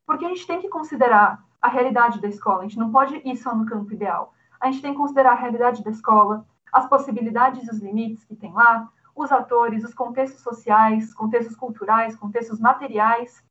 porque 0.07 0.25
a 0.25 0.29
gente 0.29 0.47
tem 0.47 0.59
que 0.59 0.69
considerar 0.69 1.43
a 1.61 1.67
realidade 1.67 2.19
da 2.19 2.27
escola. 2.27 2.59
A 2.59 2.63
gente 2.63 2.79
não 2.79 2.91
pode 2.91 3.21
ir 3.23 3.37
só 3.37 3.55
no 3.55 3.65
campo 3.65 3.93
ideal. 3.93 4.33
A 4.59 4.71
gente 4.71 4.81
tem 4.81 4.91
que 4.91 4.97
considerar 4.97 5.33
a 5.33 5.35
realidade 5.35 5.83
da 5.83 5.91
escola, 5.91 6.45
as 6.73 6.87
possibilidades 6.89 7.67
e 7.67 7.69
os 7.69 7.79
limites 7.79 8.23
que 8.25 8.35
tem 8.35 8.51
lá, 8.51 8.89
os 9.15 9.31
atores, 9.31 9.83
os 9.83 9.93
contextos 9.93 10.41
sociais, 10.41 11.13
contextos 11.13 11.55
culturais, 11.55 12.15
contextos 12.15 12.59
materiais 12.59 13.43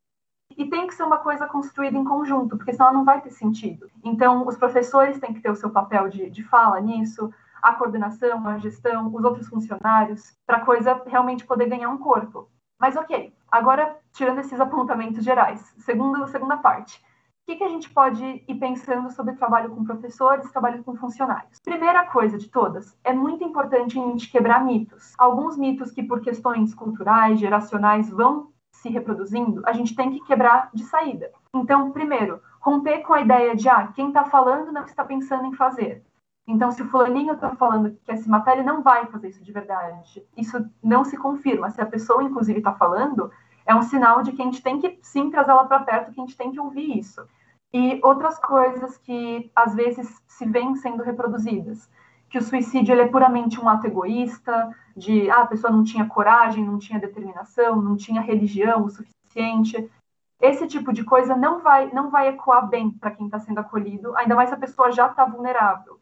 e 0.57 0.65
tem 0.65 0.87
que 0.87 0.95
ser 0.95 1.03
uma 1.03 1.19
coisa 1.19 1.47
construída 1.47 1.99
em 1.99 2.05
conjunto, 2.05 2.57
porque 2.57 2.73
senão 2.73 2.93
não 2.93 3.05
vai 3.05 3.21
ter 3.21 3.31
sentido. 3.31 3.91
Então, 4.03 4.47
os 4.47 4.57
professores 4.57 5.19
têm 5.19 5.35
que 5.35 5.41
ter 5.41 5.51
o 5.51 5.57
seu 5.57 5.71
papel 5.71 6.09
de, 6.09 6.31
de 6.31 6.43
fala 6.43 6.81
nisso, 6.81 7.33
a 7.63 7.75
coordenação, 7.75 8.47
a 8.47 8.59
gestão, 8.59 9.15
os 9.15 9.25
outros 9.25 9.49
funcionários, 9.49 10.37
para 10.47 10.59
a 10.59 10.65
coisa 10.65 11.03
realmente 11.07 11.45
poder 11.45 11.69
ganhar 11.69 11.91
um 11.91 11.99
corpo. 11.99 12.49
Mas 12.79 12.97
ok, 12.97 13.33
agora 13.51 13.97
tirando 14.13 14.39
esses 14.39 14.61
apontamentos 14.61 15.25
gerais, 15.25 15.75
segunda, 15.79 16.27
segunda 16.29 16.57
parte. 16.57 17.05
O 17.43 17.47
que, 17.47 17.57
que 17.57 17.65
a 17.65 17.69
gente 17.69 17.89
pode 17.91 18.25
ir 18.25 18.55
pensando 18.57 19.09
sobre 19.11 19.35
trabalho 19.35 19.71
com 19.71 19.85
professores, 19.85 20.51
trabalho 20.51 20.83
com 20.83 20.97
funcionários? 20.97 21.61
Primeira 21.61 22.05
coisa 22.07 22.37
de 22.37 22.49
todas, 22.49 22.99
é 23.05 23.13
muito 23.13 23.45
importante 23.45 23.99
a 23.99 24.03
gente 24.03 24.29
quebrar 24.31 24.65
mitos. 24.65 25.15
Alguns 25.17 25.57
mitos 25.57 25.93
que, 25.93 26.03
por 26.03 26.21
questões 26.21 26.75
culturais, 26.75 27.39
geracionais, 27.39 28.11
vão 28.11 28.51
se 28.87 28.93
reproduzindo, 28.93 29.63
a 29.67 29.73
gente 29.73 29.95
tem 29.95 30.11
que 30.11 30.21
quebrar 30.21 30.71
de 30.73 30.85
saída. 30.85 31.31
Então, 31.53 31.91
primeiro, 31.91 32.41
romper 32.61 33.01
com 33.01 33.13
a 33.13 33.21
ideia 33.21 33.55
de, 33.57 33.69
ah, 33.69 33.89
quem 33.95 34.09
está 34.09 34.25
falando 34.25 34.73
não 34.73 34.85
está 34.85 35.05
pensando 35.05 35.47
em 35.47 35.55
fazer. 35.55 36.05
Então, 36.47 36.71
se 36.71 36.83
o 36.83 36.89
fulaninho 36.89 37.35
está 37.35 37.57
falando 37.57 37.91
que 37.91 38.05
quer 38.05 38.17
se 38.19 38.29
matar, 38.29 38.53
ele 38.53 38.63
não 38.63 38.83
vai 38.83 39.07
fazer 39.07 39.29
isso 39.29 39.43
de 39.43 39.53
verdade. 39.53 40.25
Isso 40.37 40.65
não 40.83 41.05
se 41.05 41.17
confirma. 41.17 41.71
Se 41.71 41.81
a 41.81 41.87
pessoa, 41.87 42.23
inclusive, 42.23 42.59
está 42.59 42.73
falando, 42.73 43.31
é 43.67 43.75
um 43.75 43.83
sinal 43.83 44.23
de 44.23 44.33
que 44.33 44.41
a 44.41 44.45
gente 44.45 44.63
tem 44.63 44.81
que, 44.81 44.99
sim, 45.03 45.31
trazer 45.31 45.51
ela 45.51 45.65
para 45.65 45.81
perto, 45.81 46.13
que 46.13 46.21
a 46.21 46.25
gente 46.25 46.37
tem 46.37 46.53
que 46.53 46.61
ouvir 46.61 46.97
isso. 46.97 47.27
E 47.73 48.01
outras 48.05 48.39
coisas 48.39 48.97
que, 48.99 49.51
às 49.57 49.75
vezes, 49.75 50.23
se 50.29 50.47
vêm 50.47 50.77
sendo 50.77 51.03
reproduzidas 51.03 51.91
que 52.37 52.41
o 52.41 52.43
suicídio 52.43 52.93
ele 52.93 53.01
é 53.01 53.09
puramente 53.09 53.59
um 53.59 53.67
ato 53.67 53.87
egoísta, 53.87 54.71
de 54.95 55.31
ah, 55.31 55.41
a 55.41 55.47
pessoa 55.47 55.73
não 55.73 55.83
tinha 55.83 56.05
coragem, 56.05 56.63
não 56.63 56.79
tinha 56.79 57.01
determinação, 57.01 57.81
não 57.81 57.97
tinha 57.97 58.21
religião 58.21 58.85
o 58.85 58.91
suficiente. 58.91 59.91
Esse 60.39 60.67
tipo 60.67 60.93
de 60.93 61.03
coisa 61.03 61.35
não 61.35 61.61
vai 61.61 61.91
não 61.95 62.11
vai 62.11 62.29
ecoar 62.29 62.69
bem 62.69 62.91
para 62.91 63.13
quem 63.13 63.25
está 63.25 63.39
sendo 63.39 63.61
acolhido, 63.61 64.15
ainda 64.19 64.35
mais 64.35 64.51
se 64.51 64.55
a 64.55 64.59
pessoa 64.59 64.93
já 64.93 65.07
está 65.07 65.25
vulnerável. 65.25 65.99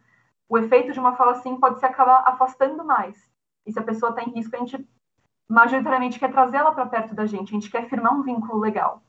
O 0.49 0.59
efeito 0.59 0.93
de 0.93 0.99
uma 0.99 1.15
fala 1.15 1.33
assim 1.33 1.57
pode 1.57 1.79
se 1.79 1.87
acabar 1.87 2.25
afastando 2.27 2.85
mais. 2.85 3.17
E 3.65 3.73
se 3.73 3.79
a 3.79 3.83
pessoa 3.85 4.11
está 4.11 4.25
em 4.25 4.33
risco, 4.33 4.57
a 4.57 4.59
gente 4.59 4.85
majoritariamente 5.49 6.19
quer 6.19 6.33
trazê-la 6.33 6.73
para 6.73 6.87
perto 6.87 7.15
da 7.15 7.27
gente, 7.27 7.51
a 7.51 7.61
gente 7.61 7.71
quer 7.71 7.89
firmar 7.89 8.13
um 8.13 8.23
vínculo 8.23 8.59
legal. 8.59 9.05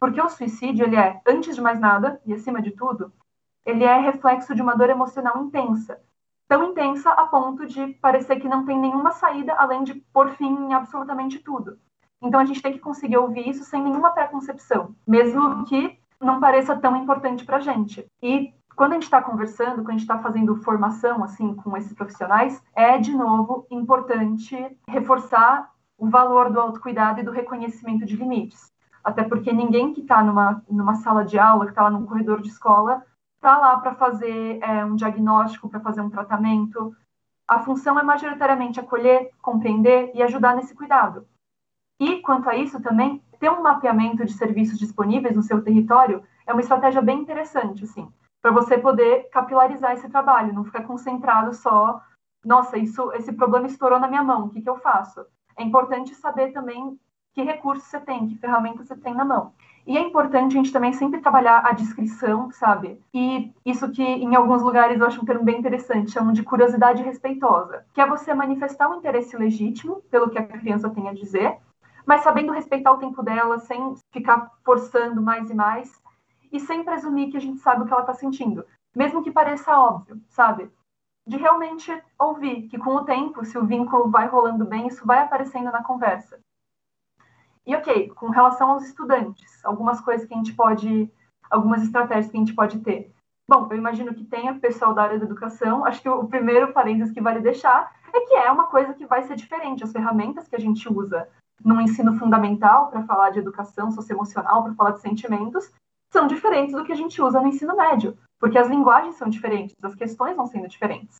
Porque 0.00 0.22
o 0.22 0.28
suicídio, 0.30 0.86
ele 0.86 0.96
é, 0.96 1.20
antes 1.26 1.54
de 1.54 1.60
mais 1.60 1.78
nada, 1.78 2.18
e 2.24 2.32
acima 2.32 2.62
de 2.62 2.70
tudo, 2.70 3.12
ele 3.66 3.84
é 3.84 3.98
reflexo 3.98 4.54
de 4.54 4.62
uma 4.62 4.74
dor 4.74 4.88
emocional 4.88 5.44
intensa, 5.44 6.00
tão 6.48 6.70
intensa 6.70 7.10
a 7.10 7.26
ponto 7.26 7.66
de 7.66 7.88
parecer 7.94 8.40
que 8.40 8.48
não 8.48 8.64
tem 8.64 8.78
nenhuma 8.78 9.12
saída 9.12 9.54
além 9.54 9.84
de 9.84 9.94
pôr 10.12 10.30
fim 10.30 10.46
em 10.46 10.74
absolutamente 10.74 11.38
tudo. 11.38 11.78
Então 12.22 12.38
a 12.38 12.44
gente 12.44 12.62
tem 12.62 12.72
que 12.72 12.78
conseguir 12.78 13.16
ouvir 13.16 13.48
isso 13.48 13.64
sem 13.64 13.82
nenhuma 13.82 14.10
preconcepção, 14.10 14.94
mesmo 15.06 15.64
que 15.64 15.98
não 16.20 16.38
pareça 16.38 16.76
tão 16.76 16.96
importante 16.96 17.44
para 17.44 17.56
a 17.56 17.60
gente. 17.60 18.06
E 18.22 18.54
quando 18.76 18.92
a 18.92 18.94
gente 18.94 19.04
está 19.04 19.20
conversando, 19.20 19.76
quando 19.76 19.88
a 19.88 19.92
gente 19.92 20.02
está 20.02 20.18
fazendo 20.18 20.56
formação 20.56 21.22
assim 21.24 21.54
com 21.54 21.76
esses 21.76 21.92
profissionais, 21.92 22.62
é 22.74 22.96
de 22.96 23.12
novo 23.14 23.66
importante 23.70 24.56
reforçar 24.88 25.70
o 25.98 26.08
valor 26.08 26.50
do 26.50 26.60
autocuidado 26.60 27.20
e 27.20 27.24
do 27.24 27.30
reconhecimento 27.30 28.04
de 28.06 28.16
limites. 28.16 28.72
Até 29.04 29.24
porque 29.24 29.52
ninguém 29.52 29.92
que 29.92 30.00
está 30.00 30.22
numa, 30.22 30.62
numa 30.70 30.94
sala 30.96 31.24
de 31.24 31.38
aula, 31.38 31.64
que 31.64 31.72
está 31.72 31.82
lá 31.82 31.90
num 31.90 32.06
corredor 32.06 32.40
de 32.40 32.48
escola, 32.48 33.04
está 33.42 33.58
lá 33.58 33.76
para 33.76 33.96
fazer 33.96 34.60
é, 34.62 34.84
um 34.84 34.94
diagnóstico, 34.94 35.68
para 35.68 35.80
fazer 35.80 36.00
um 36.00 36.08
tratamento. 36.08 36.94
A 37.46 37.58
função 37.58 37.98
é 37.98 38.02
majoritariamente 38.02 38.78
acolher, 38.78 39.32
compreender 39.42 40.12
e 40.14 40.22
ajudar 40.22 40.54
nesse 40.54 40.72
cuidado. 40.72 41.26
E, 41.98 42.20
quanto 42.20 42.48
a 42.48 42.54
isso 42.54 42.80
também, 42.80 43.20
ter 43.40 43.50
um 43.50 43.60
mapeamento 43.60 44.24
de 44.24 44.32
serviços 44.32 44.78
disponíveis 44.78 45.34
no 45.34 45.42
seu 45.42 45.60
território 45.60 46.22
é 46.46 46.52
uma 46.52 46.60
estratégia 46.60 47.02
bem 47.02 47.18
interessante, 47.18 47.82
assim, 47.82 48.08
para 48.40 48.52
você 48.52 48.78
poder 48.78 49.28
capilarizar 49.30 49.92
esse 49.92 50.08
trabalho, 50.08 50.52
não 50.52 50.64
ficar 50.64 50.84
concentrado 50.84 51.52
só, 51.52 52.00
nossa, 52.44 52.78
isso, 52.78 53.12
esse 53.12 53.32
problema 53.32 53.66
estourou 53.66 53.98
na 53.98 54.08
minha 54.08 54.22
mão, 54.22 54.46
o 54.46 54.50
que, 54.50 54.62
que 54.62 54.70
eu 54.70 54.78
faço? 54.78 55.24
É 55.56 55.64
importante 55.64 56.14
saber 56.14 56.52
também 56.52 56.98
que 57.34 57.42
recursos 57.42 57.84
você 57.84 58.00
tem, 58.00 58.28
que 58.28 58.38
ferramentas 58.38 58.86
você 58.86 58.96
tem 58.96 59.14
na 59.14 59.24
mão. 59.24 59.52
E 59.84 59.98
é 59.98 60.00
importante 60.00 60.52
a 60.52 60.62
gente 60.62 60.72
também 60.72 60.92
sempre 60.92 61.20
trabalhar 61.20 61.66
a 61.66 61.72
descrição, 61.72 62.50
sabe? 62.52 63.00
E 63.12 63.52
isso 63.66 63.90
que 63.90 64.02
em 64.02 64.34
alguns 64.36 64.62
lugares 64.62 65.00
eu 65.00 65.06
acho 65.06 65.20
um 65.20 65.24
termo 65.24 65.44
bem 65.44 65.58
interessante, 65.58 66.12
chamam 66.12 66.32
de 66.32 66.44
curiosidade 66.44 67.02
respeitosa, 67.02 67.84
que 67.92 68.00
é 68.00 68.06
você 68.06 68.32
manifestar 68.32 68.88
um 68.88 68.98
interesse 68.98 69.36
legítimo 69.36 70.02
pelo 70.10 70.30
que 70.30 70.38
a 70.38 70.46
criança 70.46 70.88
tem 70.88 71.08
a 71.08 71.12
dizer, 71.12 71.58
mas 72.06 72.22
sabendo 72.22 72.52
respeitar 72.52 72.92
o 72.92 72.98
tempo 72.98 73.22
dela, 73.22 73.58
sem 73.58 73.94
ficar 74.12 74.52
forçando 74.64 75.20
mais 75.20 75.50
e 75.50 75.54
mais, 75.54 76.00
e 76.52 76.60
sem 76.60 76.84
presumir 76.84 77.30
que 77.30 77.36
a 77.36 77.40
gente 77.40 77.58
sabe 77.58 77.82
o 77.82 77.86
que 77.86 77.92
ela 77.92 78.02
está 78.02 78.14
sentindo, 78.14 78.64
mesmo 78.94 79.22
que 79.22 79.32
pareça 79.32 79.76
óbvio, 79.76 80.20
sabe? 80.28 80.70
De 81.26 81.36
realmente 81.36 81.90
ouvir 82.18 82.68
que 82.68 82.78
com 82.78 82.94
o 82.96 83.04
tempo, 83.04 83.44
se 83.44 83.58
o 83.58 83.64
vínculo 83.64 84.10
vai 84.10 84.26
rolando 84.26 84.64
bem, 84.64 84.86
isso 84.86 85.04
vai 85.06 85.20
aparecendo 85.20 85.72
na 85.72 85.82
conversa. 85.82 86.38
E 87.66 87.74
ok, 87.76 88.08
com 88.10 88.28
relação 88.30 88.70
aos 88.70 88.84
estudantes, 88.84 89.64
algumas 89.64 90.00
coisas 90.00 90.26
que 90.26 90.34
a 90.34 90.36
gente 90.36 90.54
pode, 90.54 91.10
algumas 91.50 91.82
estratégias 91.82 92.30
que 92.30 92.36
a 92.36 92.40
gente 92.40 92.54
pode 92.54 92.80
ter. 92.80 93.12
Bom, 93.48 93.68
eu 93.70 93.76
imagino 93.76 94.14
que 94.14 94.24
tenha 94.24 94.58
pessoal 94.58 94.94
da 94.94 95.02
área 95.02 95.18
da 95.18 95.24
educação. 95.24 95.84
Acho 95.84 96.00
que 96.02 96.08
o 96.08 96.26
primeiro 96.26 96.72
parênteses 96.72 97.12
que 97.12 97.20
vale 97.20 97.40
deixar 97.40 97.94
é 98.12 98.20
que 98.20 98.34
é 98.34 98.50
uma 98.50 98.66
coisa 98.66 98.94
que 98.94 99.06
vai 99.06 99.22
ser 99.22 99.36
diferente. 99.36 99.84
As 99.84 99.92
ferramentas 99.92 100.48
que 100.48 100.56
a 100.56 100.60
gente 100.60 100.88
usa 100.92 101.28
no 101.64 101.80
ensino 101.80 102.18
fundamental 102.18 102.88
para 102.88 103.04
falar 103.04 103.30
de 103.30 103.38
educação 103.38 103.90
socioemocional, 103.90 104.64
para 104.64 104.74
falar 104.74 104.90
de 104.92 105.00
sentimentos, 105.00 105.70
são 106.12 106.26
diferentes 106.26 106.74
do 106.74 106.84
que 106.84 106.92
a 106.92 106.96
gente 106.96 107.22
usa 107.22 107.40
no 107.40 107.48
ensino 107.48 107.76
médio, 107.76 108.18
porque 108.38 108.58
as 108.58 108.68
linguagens 108.68 109.14
são 109.14 109.28
diferentes, 109.28 109.74
as 109.82 109.94
questões 109.94 110.36
vão 110.36 110.46
sendo 110.46 110.68
diferentes. 110.68 111.16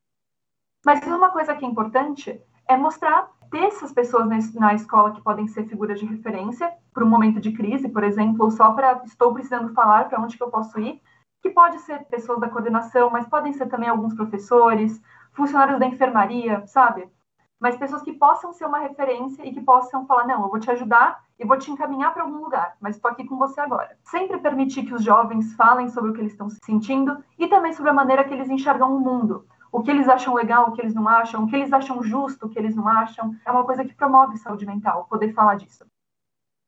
Mas 0.84 1.06
uma 1.06 1.30
coisa 1.30 1.54
que 1.54 1.64
é 1.64 1.68
importante 1.68 2.40
é 2.66 2.76
mostrar 2.76 3.30
ter 3.52 3.64
essas 3.64 3.92
pessoas 3.92 4.26
na 4.54 4.72
escola 4.72 5.12
que 5.12 5.20
podem 5.20 5.46
ser 5.46 5.66
figuras 5.66 6.00
de 6.00 6.06
referência 6.06 6.72
para 6.92 7.04
um 7.04 7.08
momento 7.08 7.38
de 7.38 7.52
crise, 7.52 7.86
por 7.86 8.02
exemplo, 8.02 8.46
ou 8.46 8.50
só 8.50 8.72
para 8.72 9.02
estou 9.04 9.32
precisando 9.34 9.74
falar 9.74 10.08
para 10.08 10.18
onde 10.18 10.38
que 10.38 10.42
eu 10.42 10.50
posso 10.50 10.80
ir, 10.80 11.00
que 11.42 11.50
pode 11.50 11.78
ser 11.80 12.02
pessoas 12.06 12.40
da 12.40 12.48
coordenação, 12.48 13.10
mas 13.10 13.28
podem 13.28 13.52
ser 13.52 13.66
também 13.66 13.90
alguns 13.90 14.14
professores, 14.14 14.98
funcionários 15.34 15.78
da 15.78 15.86
enfermaria, 15.86 16.66
sabe? 16.66 17.06
Mas 17.60 17.76
pessoas 17.76 18.02
que 18.02 18.14
possam 18.14 18.54
ser 18.54 18.64
uma 18.64 18.78
referência 18.78 19.46
e 19.46 19.52
que 19.52 19.60
possam 19.60 20.06
falar, 20.06 20.26
não, 20.26 20.44
eu 20.44 20.48
vou 20.48 20.58
te 20.58 20.70
ajudar 20.70 21.22
e 21.38 21.44
vou 21.44 21.58
te 21.58 21.70
encaminhar 21.70 22.14
para 22.14 22.22
algum 22.22 22.38
lugar, 22.38 22.76
mas 22.80 22.96
estou 22.96 23.10
aqui 23.10 23.24
com 23.24 23.36
você 23.36 23.60
agora. 23.60 23.98
Sempre 24.02 24.38
permitir 24.38 24.84
que 24.84 24.94
os 24.94 25.04
jovens 25.04 25.54
falem 25.56 25.90
sobre 25.90 26.10
o 26.10 26.14
que 26.14 26.20
eles 26.20 26.32
estão 26.32 26.48
sentindo 26.48 27.22
e 27.38 27.46
também 27.48 27.74
sobre 27.74 27.90
a 27.90 27.94
maneira 27.94 28.24
que 28.24 28.32
eles 28.32 28.48
enxergam 28.48 28.96
o 28.96 29.00
mundo 29.00 29.44
o 29.72 29.82
que 29.82 29.90
eles 29.90 30.06
acham 30.06 30.34
legal, 30.34 30.68
o 30.68 30.72
que 30.72 30.82
eles 30.82 30.94
não 30.94 31.08
acham, 31.08 31.42
o 31.42 31.46
que 31.48 31.56
eles 31.56 31.72
acham 31.72 32.02
justo, 32.02 32.46
o 32.46 32.48
que 32.50 32.58
eles 32.58 32.76
não 32.76 32.86
acham, 32.86 33.34
é 33.44 33.50
uma 33.50 33.64
coisa 33.64 33.82
que 33.82 33.94
promove 33.94 34.36
saúde 34.36 34.66
mental, 34.66 35.06
poder 35.08 35.32
falar 35.32 35.54
disso. 35.54 35.86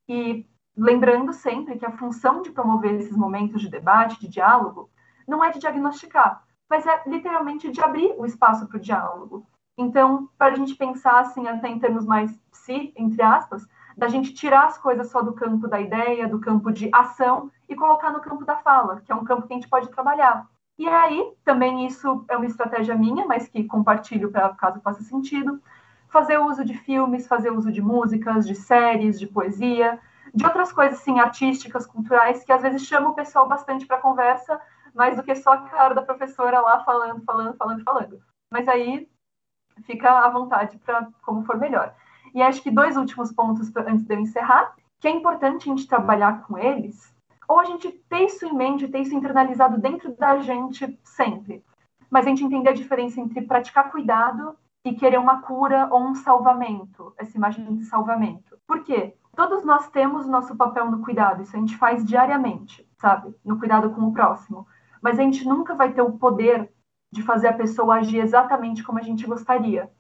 E 0.09 0.47
lembrando 0.75 1.33
sempre 1.35 1.79
que 1.79 1.85
a 1.85 1.93
função 1.93 2.41
de 2.41 2.51
promover 2.51 2.95
esses 2.95 3.17
momentos 3.17 3.61
de 3.61 3.69
debate, 3.69 4.19
de 4.19 4.27
diálogo, 4.27 4.91
não 5.29 5.45
é 5.45 5.51
de 5.51 5.59
diagnosticar, 5.59 6.43
mas 6.69 6.87
é 6.87 7.03
literalmente 7.07 7.71
de 7.71 7.81
abrir 7.83 8.15
o 8.17 8.25
espaço 8.25 8.67
para 8.67 8.79
o 8.79 8.81
diálogo. 8.81 9.47
Então, 9.77 10.31
para 10.39 10.55
a 10.55 10.57
gente 10.57 10.75
pensar 10.75 11.21
assim, 11.21 11.47
até 11.47 11.69
em 11.69 11.79
termos 11.79 12.07
mais 12.07 12.35
psi, 12.51 12.93
entre 12.97 13.23
aspas, 13.23 13.67
da 13.97 14.09
gente 14.09 14.33
tirar 14.33 14.67
as 14.67 14.79
coisas 14.79 15.11
só 15.11 15.21
do 15.21 15.35
campo 15.35 15.69
da 15.69 15.81
ideia, 15.81 16.27
do 16.27 16.41
campo 16.41 16.73
de 16.73 16.89
ação 16.93 17.51
e 17.69 17.77
colocar 17.77 18.11
no 18.11 18.21
campo 18.21 18.45
da 18.45 18.57
fala, 18.57 19.01
que 19.03 19.13
é 19.13 19.15
um 19.15 19.25
campo 19.25 19.47
que 19.47 19.53
a 19.53 19.57
gente 19.57 19.69
pode 19.69 19.91
trabalhar. 19.91 20.49
E 20.77 20.89
aí, 20.89 21.33
também 21.45 21.87
isso 21.87 22.25
é 22.29 22.37
uma 22.37 22.47
estratégia 22.47 22.97
minha, 22.97 23.25
mas 23.27 23.47
que 23.47 23.65
compartilho 23.65 24.31
para 24.31 24.49
caso 24.55 24.81
faça 24.81 25.03
sentido. 25.03 25.63
Fazer 26.09 26.39
uso 26.39 26.65
de 26.65 26.75
filmes, 26.75 27.27
fazer 27.27 27.51
uso 27.51 27.71
de 27.71 27.81
músicas, 27.81 28.47
de 28.47 28.55
séries, 28.55 29.19
de 29.19 29.27
poesia, 29.27 30.01
de 30.35 30.45
outras 30.45 30.73
coisas 30.73 30.99
assim, 31.01 31.21
artísticas, 31.21 31.87
culturais, 31.87 32.45
que 32.45 32.53
às 32.53 32.63
vezes 32.63 32.87
chamam 32.87 33.13
o 33.13 33.15
pessoal 33.15 33.49
bastante 33.49 33.87
para 33.87 33.99
conversa, 33.99 34.61
mais 34.95 35.17
do 35.17 35.23
que 35.23 35.35
só 35.37 35.53
a 35.53 35.63
cara 35.63 35.95
da 35.95 36.03
professora 36.03 36.61
lá 36.61 36.83
falando, 36.85 37.23
falando, 37.25 37.57
falando, 37.57 37.85
falando. 37.85 38.23
Mas 38.51 38.69
aí 38.69 39.09
fica 39.85 40.11
à 40.11 40.29
vontade 40.29 40.77
para 40.79 41.09
como 41.23 41.45
for 41.45 41.57
melhor. 41.57 41.95
E 42.35 42.43
acho 42.43 42.63
que 42.63 42.71
dois 42.71 42.97
últimos 42.97 43.33
pontos 43.33 43.71
pra, 43.71 43.83
antes 43.83 44.05
de 44.05 44.15
eu 44.15 44.19
encerrar, 44.19 44.75
que 45.01 45.07
é 45.07 45.11
importante 45.11 45.69
a 45.69 45.75
gente 45.75 45.87
trabalhar 45.87 46.43
com 46.43 46.59
eles, 46.59 47.14
ou 47.49 47.59
a 47.59 47.65
gente 47.65 47.91
ter 48.09 48.25
isso 48.25 48.47
em 48.47 48.55
mente, 48.55 48.89
ter 48.89 49.01
isso 49.01 49.15
internalizado 49.15 49.79
dentro 49.79 50.15
da 50.17 50.39
gente 50.39 50.99
sempre. 51.05 51.65
Mas 52.11 52.27
a 52.27 52.31
gente 52.31 52.45
entender 52.45 52.71
a 52.71 52.75
diferença 52.75 53.21
entre 53.21 53.43
praticar 53.43 53.91
cuidado 53.91 54.57
e 54.85 54.95
querer 54.95 55.19
uma 55.19 55.41
cura 55.41 55.89
ou 55.91 56.03
um 56.03 56.15
salvamento, 56.15 57.13
essa 57.17 57.37
imagem 57.37 57.75
de 57.77 57.85
salvamento. 57.85 58.59
Por 58.67 58.83
quê? 58.83 59.15
Todos 59.35 59.65
nós 59.65 59.89
temos 59.89 60.27
nosso 60.27 60.55
papel 60.55 60.91
no 60.91 61.03
cuidado, 61.03 61.43
isso 61.43 61.57
a 61.57 61.59
gente 61.59 61.77
faz 61.77 62.05
diariamente, 62.05 62.87
sabe? 62.99 63.35
No 63.45 63.59
cuidado 63.59 63.91
com 63.91 64.03
o 64.03 64.13
próximo. 64.13 64.67
Mas 65.03 65.19
a 65.19 65.23
gente 65.23 65.45
nunca 65.47 65.75
vai 65.75 65.93
ter 65.93 66.03
o 66.03 66.13
poder 66.13 66.73
de 67.13 67.23
fazer 67.23 67.49
a 67.49 67.53
pessoa 67.53 67.97
agir 67.97 68.19
exatamente 68.19 68.83
como 68.83 68.99
a 68.99 69.03
gente 69.03 69.27
gostaria. 69.27 69.91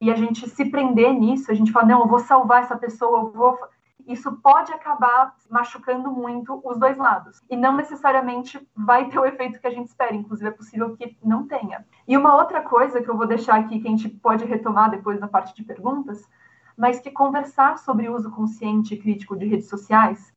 E 0.00 0.10
a 0.10 0.14
gente 0.14 0.48
se 0.48 0.64
prender 0.66 1.12
nisso, 1.14 1.50
a 1.50 1.54
gente 1.54 1.72
fala, 1.72 1.86
não, 1.86 2.00
eu 2.00 2.08
vou 2.08 2.18
salvar 2.18 2.62
essa 2.62 2.76
pessoa, 2.76 3.20
eu 3.20 3.32
vou 3.32 3.58
isso 4.06 4.32
pode 4.36 4.72
acabar 4.72 5.34
machucando 5.50 6.10
muito 6.10 6.60
os 6.64 6.78
dois 6.78 6.96
lados. 6.96 7.42
E 7.48 7.56
não 7.56 7.74
necessariamente 7.74 8.60
vai 8.76 9.08
ter 9.08 9.18
o 9.18 9.24
efeito 9.24 9.60
que 9.60 9.66
a 9.66 9.70
gente 9.70 9.88
espera, 9.88 10.14
inclusive 10.14 10.48
é 10.48 10.52
possível 10.52 10.96
que 10.96 11.16
não 11.24 11.46
tenha. 11.46 11.86
E 12.06 12.16
uma 12.16 12.36
outra 12.36 12.60
coisa 12.60 13.02
que 13.02 13.08
eu 13.08 13.16
vou 13.16 13.26
deixar 13.26 13.56
aqui, 13.56 13.80
que 13.80 13.88
a 13.88 13.90
gente 13.90 14.08
pode 14.08 14.44
retomar 14.44 14.90
depois 14.90 15.18
na 15.18 15.28
parte 15.28 15.54
de 15.54 15.64
perguntas, 15.64 16.28
mas 16.76 17.00
que 17.00 17.10
conversar 17.10 17.78
sobre 17.78 18.08
uso 18.08 18.30
consciente 18.30 18.94
e 18.94 18.98
crítico 18.98 19.36
de 19.36 19.46
redes 19.46 19.68
sociais, 19.68 20.34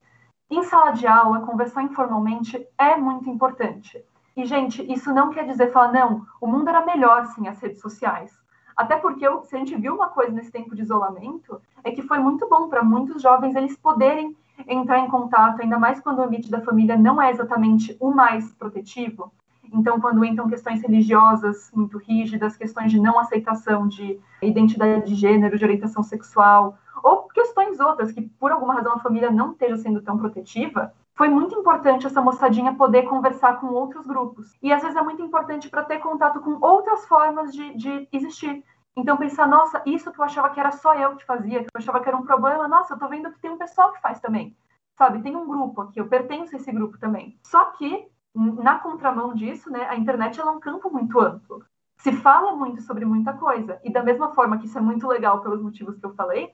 em 0.49 0.63
sala 0.63 0.91
de 0.91 1.05
aula, 1.05 1.41
conversar 1.41 1.83
informalmente 1.83 2.65
é 2.77 2.95
muito 2.95 3.29
importante. 3.29 4.03
E, 4.35 4.45
gente, 4.45 4.81
isso 4.91 5.13
não 5.13 5.29
quer 5.29 5.45
dizer 5.45 5.71
falar, 5.71 5.91
não, 5.91 6.25
o 6.39 6.47
mundo 6.47 6.69
era 6.69 6.85
melhor 6.85 7.25
sem 7.27 7.47
as 7.47 7.59
redes 7.59 7.81
sociais. 7.81 8.38
Até 8.79 8.95
porque 8.95 9.25
se 9.43 9.57
a 9.57 9.59
gente 9.59 9.75
viu 9.75 9.93
uma 9.93 10.07
coisa 10.07 10.31
nesse 10.31 10.49
tempo 10.49 10.73
de 10.73 10.83
isolamento, 10.83 11.61
é 11.83 11.91
que 11.91 12.01
foi 12.01 12.17
muito 12.17 12.47
bom 12.47 12.69
para 12.69 12.81
muitos 12.81 13.21
jovens 13.21 13.53
eles 13.53 13.75
poderem 13.75 14.37
entrar 14.65 14.99
em 14.99 15.09
contato, 15.09 15.61
ainda 15.61 15.77
mais 15.77 15.99
quando 15.99 16.19
o 16.19 16.23
ambiente 16.23 16.49
da 16.49 16.61
família 16.61 16.95
não 16.95 17.21
é 17.21 17.29
exatamente 17.29 17.97
o 17.99 18.09
mais 18.09 18.53
protetivo. 18.53 19.33
Então, 19.73 19.99
quando 19.99 20.23
entram 20.23 20.47
questões 20.47 20.81
religiosas 20.81 21.69
muito 21.75 21.97
rígidas, 21.97 22.55
questões 22.55 22.89
de 22.89 23.01
não 23.01 23.19
aceitação 23.19 23.85
de 23.85 24.17
identidade 24.41 25.05
de 25.05 25.13
gênero, 25.13 25.57
de 25.57 25.65
orientação 25.65 26.01
sexual, 26.01 26.77
ou 27.03 27.23
questões 27.23 27.81
outras 27.81 28.13
que, 28.13 28.21
por 28.21 28.49
alguma 28.49 28.75
razão, 28.75 28.93
a 28.93 28.99
família 28.99 29.29
não 29.29 29.51
esteja 29.51 29.75
sendo 29.75 30.01
tão 30.01 30.17
protetiva, 30.17 30.93
foi 31.19 31.27
muito 31.27 31.53
importante 31.53 32.07
essa 32.07 32.21
moçadinha 32.21 32.75
poder 32.75 33.03
conversar 33.03 33.59
com 33.59 33.67
outros 33.67 34.07
grupos. 34.07 34.57
E 34.63 34.71
às 34.71 34.81
vezes 34.81 34.95
é 34.95 35.01
muito 35.01 35.21
importante 35.21 35.67
para 35.67 35.83
ter 35.83 35.99
contato 35.99 36.39
com 36.39 36.57
outras 36.65 37.05
formas 37.07 37.51
de, 37.51 37.75
de 37.75 38.07
existir. 38.13 38.63
Então, 38.97 39.17
pensar, 39.17 39.47
nossa, 39.47 39.81
isso 39.85 40.11
que 40.11 40.19
eu 40.19 40.25
achava 40.25 40.49
que 40.49 40.59
era 40.59 40.71
só 40.71 40.93
eu 40.95 41.15
que 41.15 41.25
fazia, 41.25 41.59
que 41.59 41.69
eu 41.73 41.79
achava 41.79 42.01
que 42.01 42.09
era 42.09 42.17
um 42.17 42.25
problema, 42.25 42.67
nossa, 42.67 42.93
eu 42.93 42.99
tô 42.99 43.07
vendo 43.07 43.31
que 43.31 43.39
tem 43.39 43.51
um 43.51 43.57
pessoal 43.57 43.93
que 43.93 44.01
faz 44.01 44.19
também. 44.19 44.55
Sabe, 44.97 45.21
tem 45.21 45.35
um 45.35 45.47
grupo 45.47 45.81
aqui, 45.81 45.99
eu 45.99 46.09
pertenço 46.09 46.55
a 46.55 46.59
esse 46.59 46.71
grupo 46.71 46.97
também. 46.97 47.39
Só 47.45 47.65
que, 47.71 48.07
na 48.35 48.79
contramão 48.79 49.33
disso, 49.33 49.69
né, 49.71 49.87
a 49.87 49.95
internet 49.95 50.39
é 50.39 50.43
um 50.43 50.59
campo 50.59 50.89
muito 50.89 51.19
amplo. 51.19 51.63
Se 51.97 52.11
fala 52.11 52.55
muito 52.55 52.81
sobre 52.81 53.05
muita 53.05 53.33
coisa. 53.33 53.79
E 53.83 53.91
da 53.91 54.03
mesma 54.03 54.33
forma 54.33 54.57
que 54.57 54.65
isso 54.65 54.77
é 54.77 54.81
muito 54.81 55.07
legal 55.07 55.41
pelos 55.41 55.61
motivos 55.61 55.97
que 55.97 56.05
eu 56.05 56.13
falei, 56.15 56.53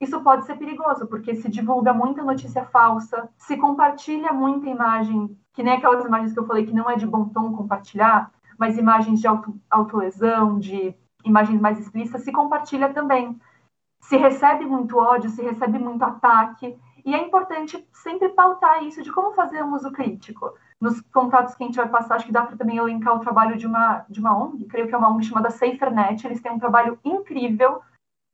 isso 0.00 0.20
pode 0.20 0.44
ser 0.44 0.56
perigoso, 0.56 1.06
porque 1.06 1.34
se 1.36 1.48
divulga 1.48 1.92
muita 1.92 2.22
notícia 2.22 2.64
falsa, 2.66 3.28
se 3.36 3.56
compartilha 3.56 4.32
muita 4.32 4.68
imagem, 4.68 5.38
que 5.54 5.62
nem 5.62 5.74
aquelas 5.74 6.04
imagens 6.04 6.32
que 6.32 6.38
eu 6.38 6.46
falei 6.46 6.66
que 6.66 6.74
não 6.74 6.90
é 6.90 6.96
de 6.96 7.06
bom 7.06 7.28
tom 7.28 7.56
compartilhar, 7.56 8.30
mas 8.58 8.76
imagens 8.76 9.20
de 9.20 9.26
auto, 9.26 9.58
autolesão, 9.70 10.58
de 10.58 10.94
imagens 11.26 11.60
mais 11.60 11.78
explícitas, 11.78 12.22
se 12.22 12.32
compartilha 12.32 12.92
também. 12.92 13.38
Se 14.00 14.16
recebe 14.16 14.64
muito 14.64 14.96
ódio, 14.98 15.30
se 15.30 15.42
recebe 15.42 15.78
muito 15.78 16.04
ataque, 16.04 16.78
e 17.04 17.14
é 17.14 17.18
importante 17.18 17.86
sempre 17.92 18.28
pautar 18.30 18.82
isso 18.82 19.02
de 19.02 19.12
como 19.12 19.32
fazer 19.32 19.62
um 19.62 19.74
uso 19.74 19.92
crítico. 19.92 20.54
Nos 20.80 21.00
contatos 21.12 21.54
que 21.54 21.62
a 21.62 21.66
gente 21.66 21.76
vai 21.76 21.88
passar, 21.88 22.16
acho 22.16 22.26
que 22.26 22.32
dá 22.32 22.44
para 22.44 22.56
também 22.56 22.76
elencar 22.76 23.14
o 23.14 23.20
trabalho 23.20 23.56
de 23.56 23.66
uma, 23.66 24.04
de 24.08 24.20
uma 24.20 24.36
ONG, 24.36 24.64
creio 24.66 24.88
que 24.88 24.94
é 24.94 24.98
uma 24.98 25.08
ONG 25.08 25.24
chamada 25.24 25.50
SaferNet, 25.50 26.26
eles 26.26 26.40
têm 26.40 26.52
um 26.52 26.58
trabalho 26.58 26.98
incrível 27.04 27.80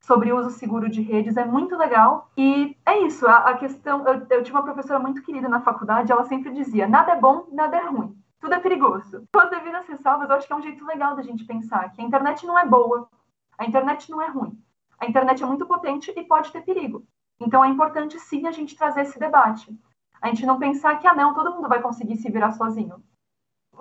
sobre 0.03 0.33
uso 0.33 0.51
seguro 0.51 0.89
de 0.89 1.01
redes, 1.01 1.37
é 1.37 1.45
muito 1.45 1.77
legal. 1.77 2.31
E 2.37 2.77
é 2.85 2.99
isso, 3.07 3.27
a, 3.27 3.51
a 3.51 3.57
questão. 3.59 4.07
Eu, 4.07 4.27
eu 4.31 4.43
tinha 4.43 4.57
uma 4.57 4.65
professora 4.65 4.99
muito 4.99 5.23
querida 5.23 5.49
na 5.49 5.61
faculdade, 5.61 6.11
ela 6.11 6.25
sempre 6.25 6.51
dizia: 6.53 6.89
nada 6.89 7.13
é 7.13 7.21
bom, 7.21 7.47
nada 7.53 7.77
é 7.77 7.87
ruim. 7.87 8.17
Tudo 8.43 8.55
é 8.55 8.59
perigoso. 8.59 9.25
Com 9.33 9.41
as 9.41 9.51
devidas 9.51 9.87
ressalvas, 9.87 10.29
eu 10.29 10.35
acho 10.35 10.49
que 10.49 10.53
é 10.53 10.57
um 10.57 10.63
jeito 10.63 10.85
legal 10.85 11.15
da 11.15 11.23
gente 11.23 11.45
pensar 11.45 11.93
que 11.93 12.03
a 12.03 12.05
internet 12.05 12.45
não 12.45 12.59
é 12.59 12.67
boa, 12.67 13.09
a 13.57 13.65
internet 13.65 14.11
não 14.11 14.21
é 14.21 14.27
ruim. 14.27 14.61
A 14.99 15.07
internet 15.07 15.41
é 15.41 15.47
muito 15.47 15.65
potente 15.65 16.13
e 16.17 16.25
pode 16.25 16.51
ter 16.51 16.63
perigo. 16.63 17.07
Então 17.39 17.65
é 17.65 17.69
importante 17.69 18.19
sim 18.19 18.49
a 18.49 18.51
gente 18.51 18.77
trazer 18.77 19.03
esse 19.03 19.17
debate. 19.17 19.73
A 20.21 20.27
gente 20.27 20.45
não 20.45 20.59
pensar 20.59 20.99
que, 20.99 21.07
ah, 21.07 21.15
não, 21.15 21.35
todo 21.35 21.55
mundo 21.55 21.69
vai 21.69 21.81
conseguir 21.81 22.17
se 22.17 22.33
virar 22.33 22.51
sozinho. 22.51 23.01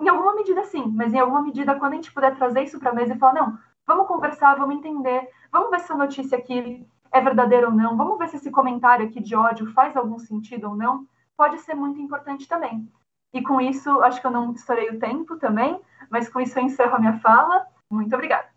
Em 0.00 0.08
alguma 0.08 0.32
medida, 0.32 0.62
sim, 0.62 0.86
mas 0.94 1.12
em 1.12 1.18
alguma 1.18 1.42
medida, 1.42 1.74
quando 1.74 1.94
a 1.94 1.96
gente 1.96 2.12
puder 2.12 2.36
trazer 2.36 2.62
isso 2.62 2.78
para 2.78 2.90
a 2.90 2.94
mesa 2.94 3.14
e 3.14 3.18
falar, 3.18 3.34
não, 3.34 3.58
vamos 3.84 4.06
conversar, 4.06 4.54
vamos 4.54 4.76
entender, 4.76 5.28
vamos 5.50 5.70
ver 5.70 5.80
se 5.80 5.86
essa 5.86 5.96
notícia 5.96 6.38
aqui 6.38 6.86
é 7.10 7.20
verdadeiro 7.20 7.66
ou 7.66 7.74
não, 7.74 7.96
vamos 7.96 8.16
ver 8.16 8.28
se 8.28 8.36
esse 8.36 8.50
comentário 8.52 9.06
aqui 9.06 9.20
de 9.20 9.34
ódio 9.34 9.72
faz 9.72 9.96
algum 9.96 10.20
sentido 10.20 10.68
ou 10.68 10.76
não, 10.76 11.04
pode 11.36 11.58
ser 11.58 11.74
muito 11.74 12.00
importante 12.00 12.46
também. 12.46 12.88
E 13.32 13.42
com 13.42 13.60
isso, 13.60 13.88
acho 14.02 14.20
que 14.20 14.26
eu 14.26 14.30
não 14.30 14.52
estourei 14.52 14.90
o 14.90 14.98
tempo 14.98 15.36
também, 15.38 15.80
mas 16.10 16.28
com 16.28 16.40
isso 16.40 16.58
eu 16.58 16.64
encerro 16.64 16.96
a 16.96 16.98
minha 16.98 17.18
fala. 17.20 17.66
Muito 17.90 18.14
obrigada. 18.14 18.48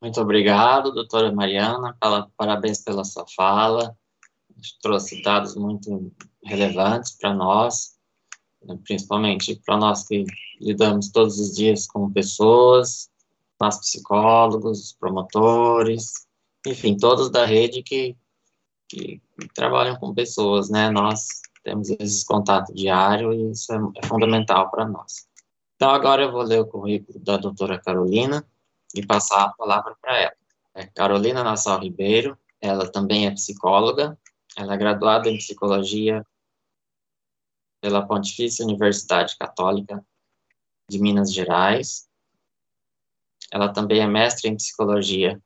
Muito 0.00 0.20
obrigado, 0.20 0.92
doutora 0.92 1.30
Mariana. 1.32 1.96
Parabéns 2.36 2.82
pela 2.82 3.04
sua 3.04 3.24
fala. 3.36 3.96
Trouxe 4.80 5.22
dados 5.22 5.54
muito 5.54 6.12
relevantes 6.44 7.12
para 7.12 7.32
nós, 7.32 7.96
principalmente 8.84 9.60
para 9.64 9.76
nós 9.76 10.06
que 10.06 10.24
lidamos 10.60 11.10
todos 11.10 11.38
os 11.38 11.54
dias 11.54 11.86
com 11.86 12.10
pessoas, 12.10 13.10
nós 13.60 13.78
psicólogos, 13.78 14.92
promotores, 14.98 16.26
enfim, 16.66 16.96
todos 16.96 17.30
da 17.30 17.44
rede 17.44 17.82
que, 17.82 18.16
que, 18.88 19.20
trabalham 19.54 19.96
com 19.96 20.14
pessoas, 20.14 20.70
né? 20.70 20.90
Nós 20.90 21.26
temos 21.62 21.90
esse 21.90 22.24
contato 22.26 22.72
diário 22.74 23.32
e 23.32 23.52
isso 23.52 23.72
é, 23.72 23.78
é 23.96 24.06
fundamental 24.06 24.70
para 24.70 24.86
nós. 24.86 25.26
Então, 25.76 25.90
agora 25.90 26.22
eu 26.22 26.32
vou 26.32 26.42
ler 26.42 26.60
o 26.60 26.66
currículo 26.66 27.18
da 27.18 27.36
doutora 27.36 27.80
Carolina 27.80 28.46
e 28.94 29.04
passar 29.04 29.44
a 29.44 29.52
palavra 29.52 29.96
para 30.00 30.16
ela. 30.18 30.36
É 30.74 30.86
Carolina 30.86 31.42
Nassau 31.42 31.80
Ribeiro, 31.80 32.38
ela 32.60 32.90
também 32.90 33.26
é 33.26 33.30
psicóloga, 33.30 34.18
ela 34.56 34.74
é 34.74 34.76
graduada 34.76 35.28
em 35.28 35.38
psicologia 35.38 36.24
pela 37.80 38.06
Pontifícia 38.06 38.64
Universidade 38.64 39.36
Católica 39.36 40.04
de 40.88 41.00
Minas 41.00 41.32
Gerais. 41.32 42.08
Ela 43.50 43.72
também 43.72 44.00
é 44.00 44.06
mestre 44.06 44.48
em 44.48 44.56
psicologia 44.56 45.42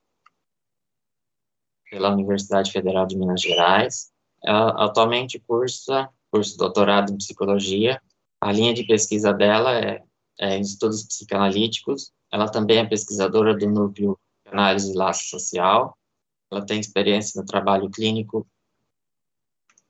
pela 1.90 2.10
Universidade 2.10 2.70
Federal 2.70 3.06
de 3.06 3.16
Minas 3.16 3.40
Gerais. 3.40 4.12
Ela 4.44 4.70
atualmente 4.84 5.38
cursa 5.38 6.08
curso 6.30 6.56
doutorado 6.58 7.12
em 7.12 7.16
psicologia. 7.16 8.00
A 8.40 8.52
linha 8.52 8.74
de 8.74 8.84
pesquisa 8.84 9.32
dela 9.32 9.78
é, 9.78 10.02
é 10.38 10.56
em 10.56 10.60
estudos 10.60 11.04
psicanalíticos. 11.04 12.12
Ela 12.30 12.48
também 12.48 12.78
é 12.78 12.84
pesquisadora 12.84 13.56
do 13.56 13.66
núcleo 13.68 14.18
de 14.44 14.52
análise 14.52 14.92
e 14.92 14.96
laço 14.96 15.28
social. 15.28 15.96
Ela 16.50 16.64
tem 16.64 16.78
experiência 16.78 17.40
no 17.40 17.46
trabalho 17.46 17.90
clínico 17.90 18.46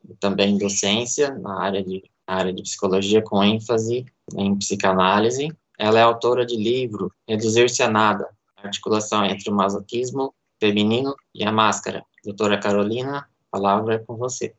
e 0.09 0.15
também 0.15 0.57
docência 0.57 1.35
na 1.35 1.61
área 1.61 1.83
de 1.83 2.03
na 2.27 2.35
área 2.35 2.53
de 2.53 2.63
psicologia 2.63 3.23
com 3.23 3.43
ênfase 3.43 4.05
em 4.35 4.57
psicanálise. 4.57 5.49
Ela 5.79 6.01
é 6.01 6.03
autora 6.03 6.45
de 6.45 6.57
livro 6.57 7.13
Reduzir-se 7.29 7.83
a 7.83 7.89
Nada, 7.89 8.29
articulação 8.57 9.25
entre 9.25 9.49
o 9.51 9.55
masoquismo 9.55 10.35
feminino 10.59 11.15
e 11.35 11.45
a 11.45 11.53
máscara. 11.53 12.05
Doutora 12.25 12.59
Carolina, 12.59 13.29
palavra 13.57 13.95
é 13.95 13.99
com 13.99 14.17
você. 14.17 14.55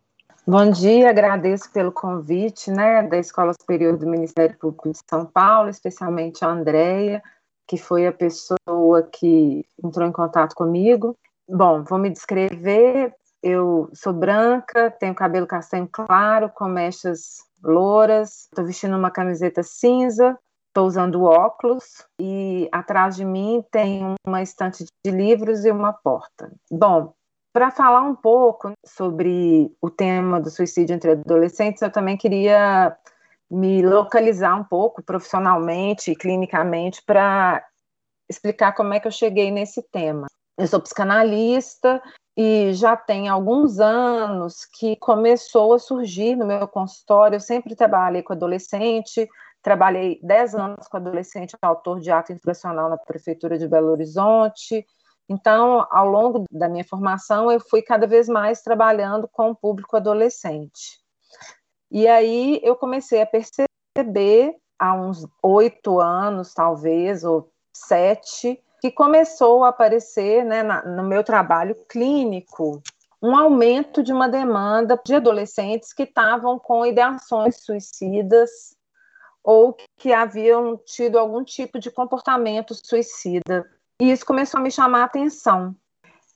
Bom 0.45 0.71
dia, 0.71 1.09
agradeço 1.09 1.71
pelo 1.71 1.91
convite, 1.91 2.71
né, 2.71 3.03
da 3.03 3.17
Escola 3.17 3.53
Superior 3.53 3.97
do 3.97 4.07
Ministério 4.07 4.57
Público 4.57 4.89
de 4.91 4.99
São 5.09 5.25
Paulo, 5.25 5.69
especialmente 5.69 6.43
a 6.43 6.49
Andrea, 6.49 7.21
que 7.67 7.77
foi 7.77 8.07
a 8.07 8.13
pessoa 8.13 9.03
que 9.11 9.65
entrou 9.83 10.07
em 10.07 10.11
contato 10.11 10.55
comigo. 10.55 11.17
Bom, 11.47 11.83
vou 11.83 11.99
me 11.99 12.09
descrever. 12.09 13.13
Eu 13.43 13.89
sou 13.93 14.13
branca, 14.13 14.89
tenho 14.89 15.13
cabelo 15.13 15.45
castanho 15.45 15.87
claro, 15.91 16.49
com 16.49 16.65
mechas 16.65 17.37
louras, 17.63 18.45
estou 18.45 18.65
vestindo 18.65 18.95
uma 18.95 19.11
camiseta 19.11 19.61
cinza, 19.63 20.37
estou 20.69 20.87
usando 20.87 21.23
óculos 21.23 21.83
e 22.19 22.67
atrás 22.71 23.15
de 23.15 23.25
mim 23.25 23.63
tem 23.69 24.15
uma 24.25 24.41
estante 24.41 24.85
de 25.05 25.11
livros 25.11 25.65
e 25.65 25.71
uma 25.71 25.93
porta. 25.93 26.51
Bom, 26.71 27.13
para 27.57 27.71
falar 27.71 28.03
um 28.03 28.13
pouco 28.13 28.71
sobre 28.85 29.75
o 29.81 29.89
tema 29.89 30.39
do 30.39 30.47
suicídio 30.47 30.93
entre 30.93 31.13
adolescentes, 31.13 31.81
eu 31.81 31.91
também 31.91 32.15
queria 32.15 32.95
me 33.49 33.81
localizar 33.81 34.53
um 34.53 34.63
pouco 34.63 35.01
profissionalmente 35.01 36.11
e 36.11 36.15
clinicamente 36.15 37.01
para 37.03 37.65
explicar 38.29 38.73
como 38.73 38.93
é 38.93 38.99
que 38.99 39.07
eu 39.07 39.11
cheguei 39.11 39.49
nesse 39.49 39.81
tema. 39.81 40.27
Eu 40.55 40.67
sou 40.67 40.79
psicanalista 40.79 41.99
e 42.37 42.73
já 42.73 42.95
tem 42.95 43.27
alguns 43.27 43.79
anos 43.79 44.63
que 44.77 44.95
começou 44.97 45.73
a 45.73 45.79
surgir 45.79 46.35
no 46.35 46.45
meu 46.45 46.67
consultório. 46.67 47.37
Eu 47.37 47.41
sempre 47.41 47.75
trabalhei 47.75 48.21
com 48.21 48.33
adolescente, 48.33 49.27
trabalhei 49.63 50.19
10 50.21 50.53
anos 50.53 50.87
com 50.87 50.97
adolescente 50.97 51.57
autor 51.59 52.01
de 52.01 52.11
ato 52.11 52.31
infracional 52.31 52.87
na 52.87 52.97
Prefeitura 52.97 53.57
de 53.57 53.67
Belo 53.67 53.89
Horizonte. 53.89 54.85
Então, 55.29 55.85
ao 55.91 56.07
longo 56.07 56.45
da 56.51 56.69
minha 56.69 56.85
formação, 56.85 57.51
eu 57.51 57.59
fui 57.59 57.81
cada 57.81 58.07
vez 58.07 58.29
mais 58.29 58.61
trabalhando 58.61 59.27
com 59.27 59.51
o 59.51 59.55
público 59.55 59.97
adolescente. 59.97 60.99
E 61.91 62.07
aí 62.07 62.59
eu 62.63 62.75
comecei 62.75 63.21
a 63.21 63.25
perceber, 63.25 64.55
há 64.79 64.93
uns 64.93 65.25
oito 65.43 65.99
anos, 65.99 66.53
talvez, 66.53 67.23
ou 67.23 67.51
sete, 67.73 68.61
que 68.79 68.91
começou 68.91 69.63
a 69.63 69.69
aparecer 69.69 70.45
né, 70.45 70.63
na, 70.63 70.83
no 70.83 71.03
meu 71.03 71.23
trabalho 71.23 71.75
clínico 71.87 72.81
um 73.21 73.35
aumento 73.35 74.03
de 74.03 74.13
uma 74.13 74.29
demanda 74.29 74.99
de 75.03 75.15
adolescentes 75.15 75.91
que 75.91 76.03
estavam 76.03 76.59
com 76.59 76.85
ideações 76.85 77.63
suicidas 77.63 78.75
ou 79.43 79.75
que 79.97 80.13
haviam 80.13 80.77
tido 80.77 81.17
algum 81.17 81.43
tipo 81.43 81.79
de 81.79 81.89
comportamento 81.89 82.75
suicida. 82.75 83.65
E 83.99 84.11
isso 84.11 84.25
começou 84.25 84.59
a 84.59 84.63
me 84.63 84.71
chamar 84.71 85.01
a 85.01 85.05
atenção. 85.05 85.75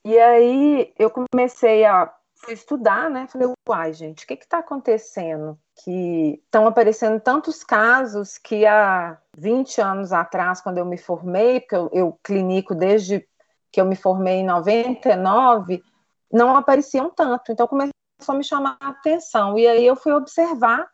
E 0.03 0.17
aí 0.17 0.93
eu 0.97 1.11
comecei 1.11 1.85
a 1.85 2.11
fui 2.43 2.53
estudar, 2.53 3.09
né? 3.09 3.27
Falei, 3.27 3.53
uai, 3.69 3.93
gente, 3.93 4.23
o 4.23 4.27
que 4.27 4.33
está 4.33 4.59
acontecendo? 4.59 5.57
Que 5.83 6.41
estão 6.43 6.67
aparecendo 6.67 7.19
tantos 7.19 7.63
casos 7.63 8.37
que 8.37 8.65
há 8.65 9.17
20 9.37 9.79
anos 9.79 10.11
atrás, 10.11 10.59
quando 10.59 10.79
eu 10.79 10.85
me 10.85 10.97
formei, 10.97 11.59
porque 11.59 11.75
eu, 11.75 11.89
eu 11.93 12.19
clinico 12.23 12.73
desde 12.73 13.27
que 13.71 13.79
eu 13.79 13.85
me 13.85 13.95
formei 13.95 14.37
em 14.37 14.45
99, 14.45 15.83
não 16.31 16.55
apareciam 16.55 17.09
tanto. 17.09 17.51
Então 17.51 17.67
começou 17.67 17.93
a 18.27 18.33
me 18.33 18.43
chamar 18.43 18.77
a 18.79 18.89
atenção. 18.89 19.57
E 19.57 19.67
aí 19.67 19.85
eu 19.85 19.95
fui 19.95 20.11
observar 20.11 20.89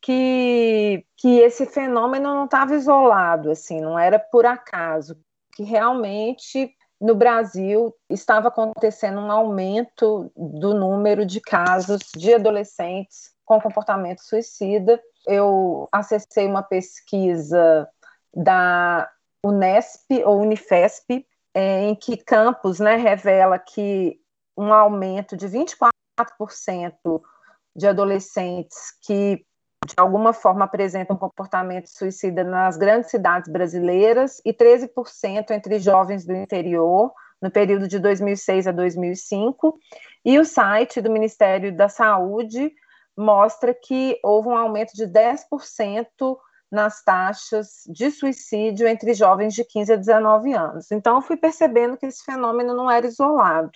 que, 0.00 1.04
que 1.16 1.38
esse 1.40 1.66
fenômeno 1.66 2.34
não 2.34 2.44
estava 2.46 2.74
isolado, 2.74 3.50
assim, 3.50 3.80
não 3.80 3.98
era 3.98 4.18
por 4.18 4.46
acaso, 4.46 5.18
que 5.56 5.62
realmente 5.62 6.70
no 7.00 7.14
Brasil 7.14 7.94
estava 8.10 8.48
acontecendo 8.48 9.20
um 9.20 9.32
aumento 9.32 10.30
do 10.36 10.74
número 10.74 11.24
de 11.24 11.40
casos 11.40 12.00
de 12.14 12.34
adolescentes 12.34 13.32
com 13.44 13.60
comportamento 13.60 14.20
suicida. 14.20 15.02
Eu 15.26 15.88
acessei 15.90 16.46
uma 16.46 16.62
pesquisa 16.62 17.88
da 18.34 19.10
Unesp 19.42 20.10
ou 20.24 20.40
Unifesp, 20.40 21.26
é, 21.54 21.84
em 21.84 21.94
que 21.94 22.18
Campos 22.18 22.78
né, 22.78 22.96
revela 22.96 23.58
que 23.58 24.20
um 24.56 24.72
aumento 24.72 25.36
de 25.36 25.48
24% 25.48 25.82
de 27.74 27.86
adolescentes 27.86 28.92
que 29.02 29.42
de 29.86 29.94
alguma 29.96 30.32
forma 30.32 30.64
apresentam 30.64 31.16
comportamento 31.16 31.86
suicida 31.86 32.42
nas 32.42 32.76
grandes 32.76 33.10
cidades 33.10 33.50
brasileiras 33.50 34.40
e 34.44 34.52
13% 34.52 35.50
entre 35.50 35.78
jovens 35.78 36.26
do 36.26 36.34
interior 36.34 37.12
no 37.40 37.50
período 37.50 37.86
de 37.86 37.98
2006 37.98 38.66
a 38.66 38.72
2005. 38.72 39.78
E 40.24 40.38
o 40.38 40.44
site 40.44 41.00
do 41.00 41.10
Ministério 41.10 41.74
da 41.74 41.88
Saúde 41.88 42.72
mostra 43.16 43.72
que 43.72 44.18
houve 44.22 44.48
um 44.48 44.56
aumento 44.56 44.92
de 44.92 45.06
10% 45.06 46.36
nas 46.70 47.02
taxas 47.02 47.84
de 47.86 48.10
suicídio 48.10 48.88
entre 48.88 49.14
jovens 49.14 49.54
de 49.54 49.64
15 49.64 49.92
a 49.92 49.96
19 49.96 50.52
anos. 50.52 50.90
Então, 50.90 51.16
eu 51.16 51.22
fui 51.22 51.36
percebendo 51.36 51.96
que 51.96 52.06
esse 52.06 52.24
fenômeno 52.24 52.74
não 52.74 52.90
era 52.90 53.06
isolado. 53.06 53.70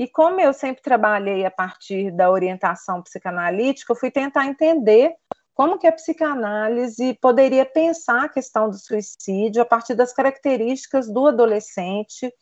E 0.00 0.08
como 0.08 0.40
eu 0.40 0.54
sempre 0.54 0.80
trabalhei 0.80 1.44
a 1.44 1.50
partir 1.50 2.10
da 2.10 2.30
orientação 2.30 3.02
psicanalítica, 3.02 3.92
eu 3.92 3.96
fui 3.96 4.10
tentar 4.10 4.46
entender 4.46 5.14
como 5.52 5.78
que 5.78 5.86
a 5.86 5.92
psicanálise 5.92 7.18
poderia 7.20 7.66
pensar 7.66 8.24
a 8.24 8.28
questão 8.30 8.70
do 8.70 8.78
suicídio 8.78 9.60
a 9.60 9.66
partir 9.66 9.94
das 9.94 10.10
características 10.14 11.06
do 11.06 11.26
adolescente 11.26 12.32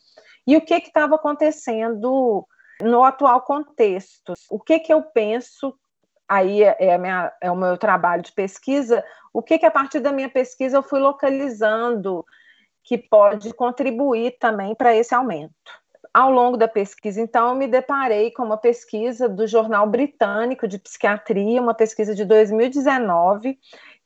e 0.47 0.55
o 0.55 0.61
que 0.61 0.73
estava 0.75 1.15
acontecendo 1.15 2.47
no 2.81 3.03
atual 3.03 3.41
contexto. 3.41 4.35
O 4.49 4.57
que, 4.57 4.79
que 4.79 4.93
eu 4.93 5.03
penso, 5.03 5.77
aí 6.29 6.63
é, 6.63 6.77
é, 6.79 6.97
minha, 6.97 7.29
é, 7.41 7.51
o 7.51 7.57
meu 7.57 7.77
trabalho 7.77 8.23
de 8.23 8.31
pesquisa, 8.31 9.03
o 9.33 9.43
que, 9.43 9.59
que 9.59 9.65
a 9.65 9.71
partir 9.71 9.99
da 9.99 10.13
minha 10.13 10.29
pesquisa 10.29 10.77
eu 10.77 10.83
fui 10.83 11.01
localizando 11.01 12.25
que 12.85 12.97
pode 12.97 13.53
contribuir 13.53 14.37
também 14.39 14.73
para 14.73 14.95
esse 14.95 15.13
aumento 15.13 15.78
ao 16.13 16.31
longo 16.31 16.57
da 16.57 16.67
pesquisa, 16.67 17.21
então, 17.21 17.49
eu 17.49 17.55
me 17.55 17.67
deparei 17.67 18.31
com 18.31 18.43
uma 18.43 18.57
pesquisa 18.57 19.29
do 19.29 19.45
Jornal 19.45 19.87
Britânico 19.87 20.67
de 20.67 20.79
Psiquiatria, 20.79 21.61
uma 21.61 21.73
pesquisa 21.73 22.15
de 22.15 22.25
2019, 22.25 23.59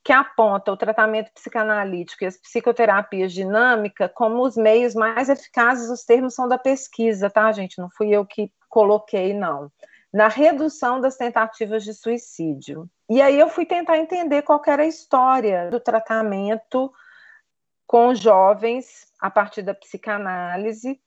que 0.04 0.12
aponta 0.12 0.72
o 0.72 0.78
tratamento 0.78 1.32
psicanalítico 1.34 2.24
e 2.24 2.28
as 2.28 2.38
psicoterapias 2.38 3.32
dinâmicas 3.32 4.12
como 4.14 4.44
os 4.44 4.58
meios 4.58 4.94
mais 4.94 5.30
eficazes, 5.30 5.90
os 5.90 6.04
termos 6.04 6.36
são 6.36 6.48
da 6.48 6.58
pesquisa, 6.58 7.30
tá, 7.30 7.50
gente? 7.54 7.80
Não 7.80 7.90
fui 7.90 8.10
eu 8.10 8.26
que 8.26 8.52
coloquei, 8.68 9.34
não. 9.34 9.72
Na 10.12 10.28
redução 10.28 11.00
das 11.00 11.16
tentativas 11.16 11.84
de 11.84 11.94
suicídio. 11.94 12.90
E 13.10 13.22
aí 13.22 13.40
eu 13.40 13.48
fui 13.48 13.66
tentar 13.66 13.98
entender 13.98 14.42
qual 14.42 14.62
era 14.68 14.84
a 14.84 14.88
história 14.88 15.70
do 15.70 15.80
tratamento 15.80 16.92
com 17.88 18.14
jovens 18.14 19.08
a 19.20 19.32
partir 19.32 19.62
da 19.62 19.74
psicanálise 19.74 21.00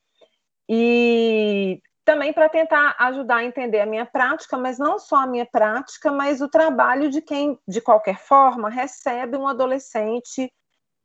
e 0.68 1.80
também 2.04 2.32
para 2.32 2.48
tentar 2.48 2.94
ajudar 3.00 3.38
a 3.38 3.44
entender 3.44 3.80
a 3.80 3.86
minha 3.86 4.06
prática, 4.06 4.56
mas 4.56 4.78
não 4.78 4.98
só 4.98 5.16
a 5.16 5.26
minha 5.26 5.44
prática, 5.44 6.12
mas 6.12 6.40
o 6.40 6.48
trabalho 6.48 7.10
de 7.10 7.20
quem, 7.20 7.58
de 7.66 7.80
qualquer 7.80 8.18
forma, 8.18 8.70
recebe 8.70 9.36
um 9.36 9.48
adolescente 9.48 10.52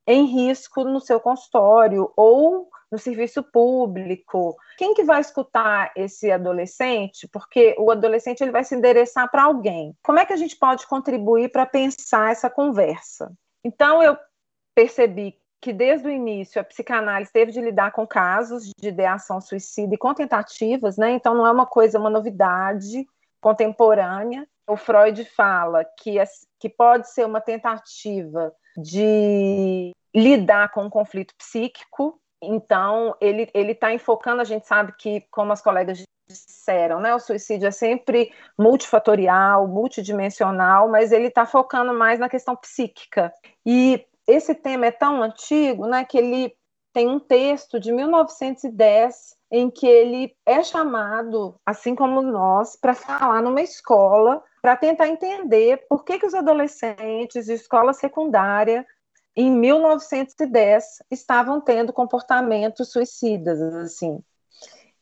em 0.05 0.25
risco 0.25 0.83
no 0.83 0.99
seu 0.99 1.19
consultório 1.19 2.11
ou 2.15 2.69
no 2.91 2.99
serviço 2.99 3.41
público. 3.41 4.55
Quem 4.77 4.93
que 4.93 5.03
vai 5.03 5.21
escutar 5.21 5.91
esse 5.95 6.31
adolescente? 6.31 7.27
Porque 7.27 7.75
o 7.79 7.89
adolescente 7.89 8.41
ele 8.41 8.51
vai 8.51 8.63
se 8.63 8.75
endereçar 8.75 9.29
para 9.31 9.43
alguém. 9.43 9.95
Como 10.03 10.19
é 10.19 10.25
que 10.25 10.33
a 10.33 10.37
gente 10.37 10.55
pode 10.55 10.85
contribuir 10.85 11.49
para 11.51 11.65
pensar 11.65 12.31
essa 12.31 12.49
conversa? 12.49 13.31
Então 13.63 14.03
eu 14.03 14.17
percebi 14.75 15.40
que 15.61 15.71
desde 15.71 16.07
o 16.07 16.11
início 16.11 16.59
a 16.59 16.63
psicanálise 16.63 17.31
teve 17.31 17.51
de 17.51 17.61
lidar 17.61 17.91
com 17.91 18.07
casos 18.07 18.71
de 18.75 18.87
ideação 18.87 19.39
suicida 19.39 19.93
e 19.93 19.97
com 19.97 20.11
tentativas, 20.13 20.97
né? 20.97 21.11
Então 21.11 21.35
não 21.35 21.45
é 21.45 21.51
uma 21.51 21.67
coisa, 21.67 21.99
uma 21.99 22.09
novidade 22.09 23.05
contemporânea. 23.39 24.47
O 24.67 24.75
Freud 24.75 25.23
fala 25.23 25.85
que, 25.99 26.15
que 26.59 26.67
pode 26.67 27.11
ser 27.11 27.25
uma 27.25 27.39
tentativa 27.39 28.51
de 28.75 29.91
lidar 30.15 30.71
com 30.71 30.83
um 30.83 30.89
conflito 30.89 31.35
psíquico. 31.37 32.19
Então 32.41 33.15
ele 33.21 33.47
ele 33.53 33.73
está 33.73 33.93
enfocando. 33.93 34.41
A 34.41 34.45
gente 34.45 34.65
sabe 34.65 34.93
que, 34.97 35.21
como 35.29 35.53
as 35.53 35.61
colegas 35.61 36.03
disseram, 36.27 36.99
né? 36.99 37.13
O 37.13 37.19
suicídio 37.19 37.67
é 37.67 37.71
sempre 37.71 38.33
multifatorial, 38.57 39.67
multidimensional, 39.67 40.89
mas 40.89 41.11
ele 41.11 41.27
está 41.27 41.45
focando 41.45 41.93
mais 41.93 42.19
na 42.19 42.29
questão 42.29 42.55
psíquica. 42.55 43.31
E 43.65 44.05
esse 44.31 44.55
tema 44.55 44.87
é 44.87 44.91
tão 44.91 45.21
antigo, 45.21 45.87
né, 45.87 46.03
que 46.05 46.17
ele 46.17 46.53
tem 46.93 47.07
um 47.07 47.19
texto 47.19 47.79
de 47.79 47.91
1910 47.91 49.35
em 49.51 49.69
que 49.69 49.85
ele 49.85 50.35
é 50.45 50.63
chamado, 50.63 51.55
assim 51.65 51.93
como 51.93 52.21
nós, 52.21 52.75
para 52.75 52.93
falar 52.93 53.41
numa 53.41 53.61
escola, 53.61 54.41
para 54.61 54.77
tentar 54.77 55.07
entender 55.07 55.85
por 55.89 56.03
que, 56.05 56.19
que 56.19 56.25
os 56.25 56.33
adolescentes 56.33 57.45
de 57.45 57.53
escola 57.53 57.93
secundária, 57.93 58.85
em 59.35 59.49
1910, 59.49 61.03
estavam 61.09 61.59
tendo 61.61 61.93
comportamentos 61.93 62.91
suicidas, 62.91 63.61
assim. 63.61 64.21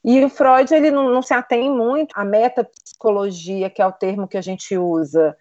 E 0.03 0.23
o 0.23 0.29
Freud 0.29 0.73
ele 0.73 0.91
não, 0.91 1.09
não 1.09 1.21
se 1.21 1.33
atém 1.33 1.69
muito 1.69 2.13
à 2.15 2.23
metapsicologia, 2.23 3.69
que 3.69 3.81
é 3.81 3.85
o 3.85 3.91
termo 3.91 4.27
que 4.27 4.37
a 4.37 4.41
gente 4.41 4.77
usa 4.77 5.35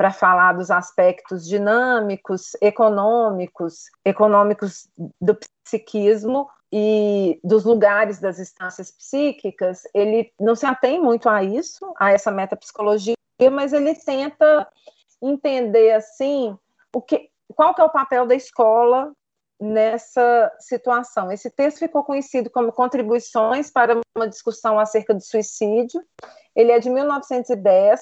para 0.00 0.10
falar 0.10 0.54
dos 0.54 0.70
aspectos 0.70 1.46
dinâmicos, 1.46 2.56
econômicos, 2.62 3.90
econômicos 4.02 4.88
do 5.20 5.38
psiquismo 5.62 6.48
e 6.72 7.38
dos 7.44 7.66
lugares 7.66 8.18
das 8.18 8.38
instâncias 8.38 8.90
psíquicas, 8.90 9.82
ele 9.92 10.32
não 10.40 10.56
se 10.56 10.64
atém 10.64 10.98
muito 10.98 11.28
a 11.28 11.44
isso, 11.44 11.92
a 11.98 12.12
essa 12.12 12.30
metapsicologia, 12.30 13.14
mas 13.52 13.74
ele 13.74 13.94
tenta 13.94 14.66
entender 15.20 15.92
assim 15.92 16.56
o 16.96 17.02
que, 17.02 17.28
qual 17.54 17.74
que 17.74 17.82
é 17.82 17.84
o 17.84 17.90
papel 17.90 18.24
da 18.24 18.34
escola 18.34 19.12
nessa 19.60 20.50
situação. 20.60 21.30
Esse 21.30 21.50
texto 21.50 21.80
ficou 21.80 22.02
conhecido 22.04 22.48
como 22.48 22.72
Contribuições 22.72 23.70
para 23.70 24.00
uma 24.16 24.26
discussão 24.26 24.78
acerca 24.78 25.12
do 25.12 25.20
suicídio. 25.20 26.02
Ele 26.56 26.72
é 26.72 26.78
de 26.78 26.88
1910 26.88 28.00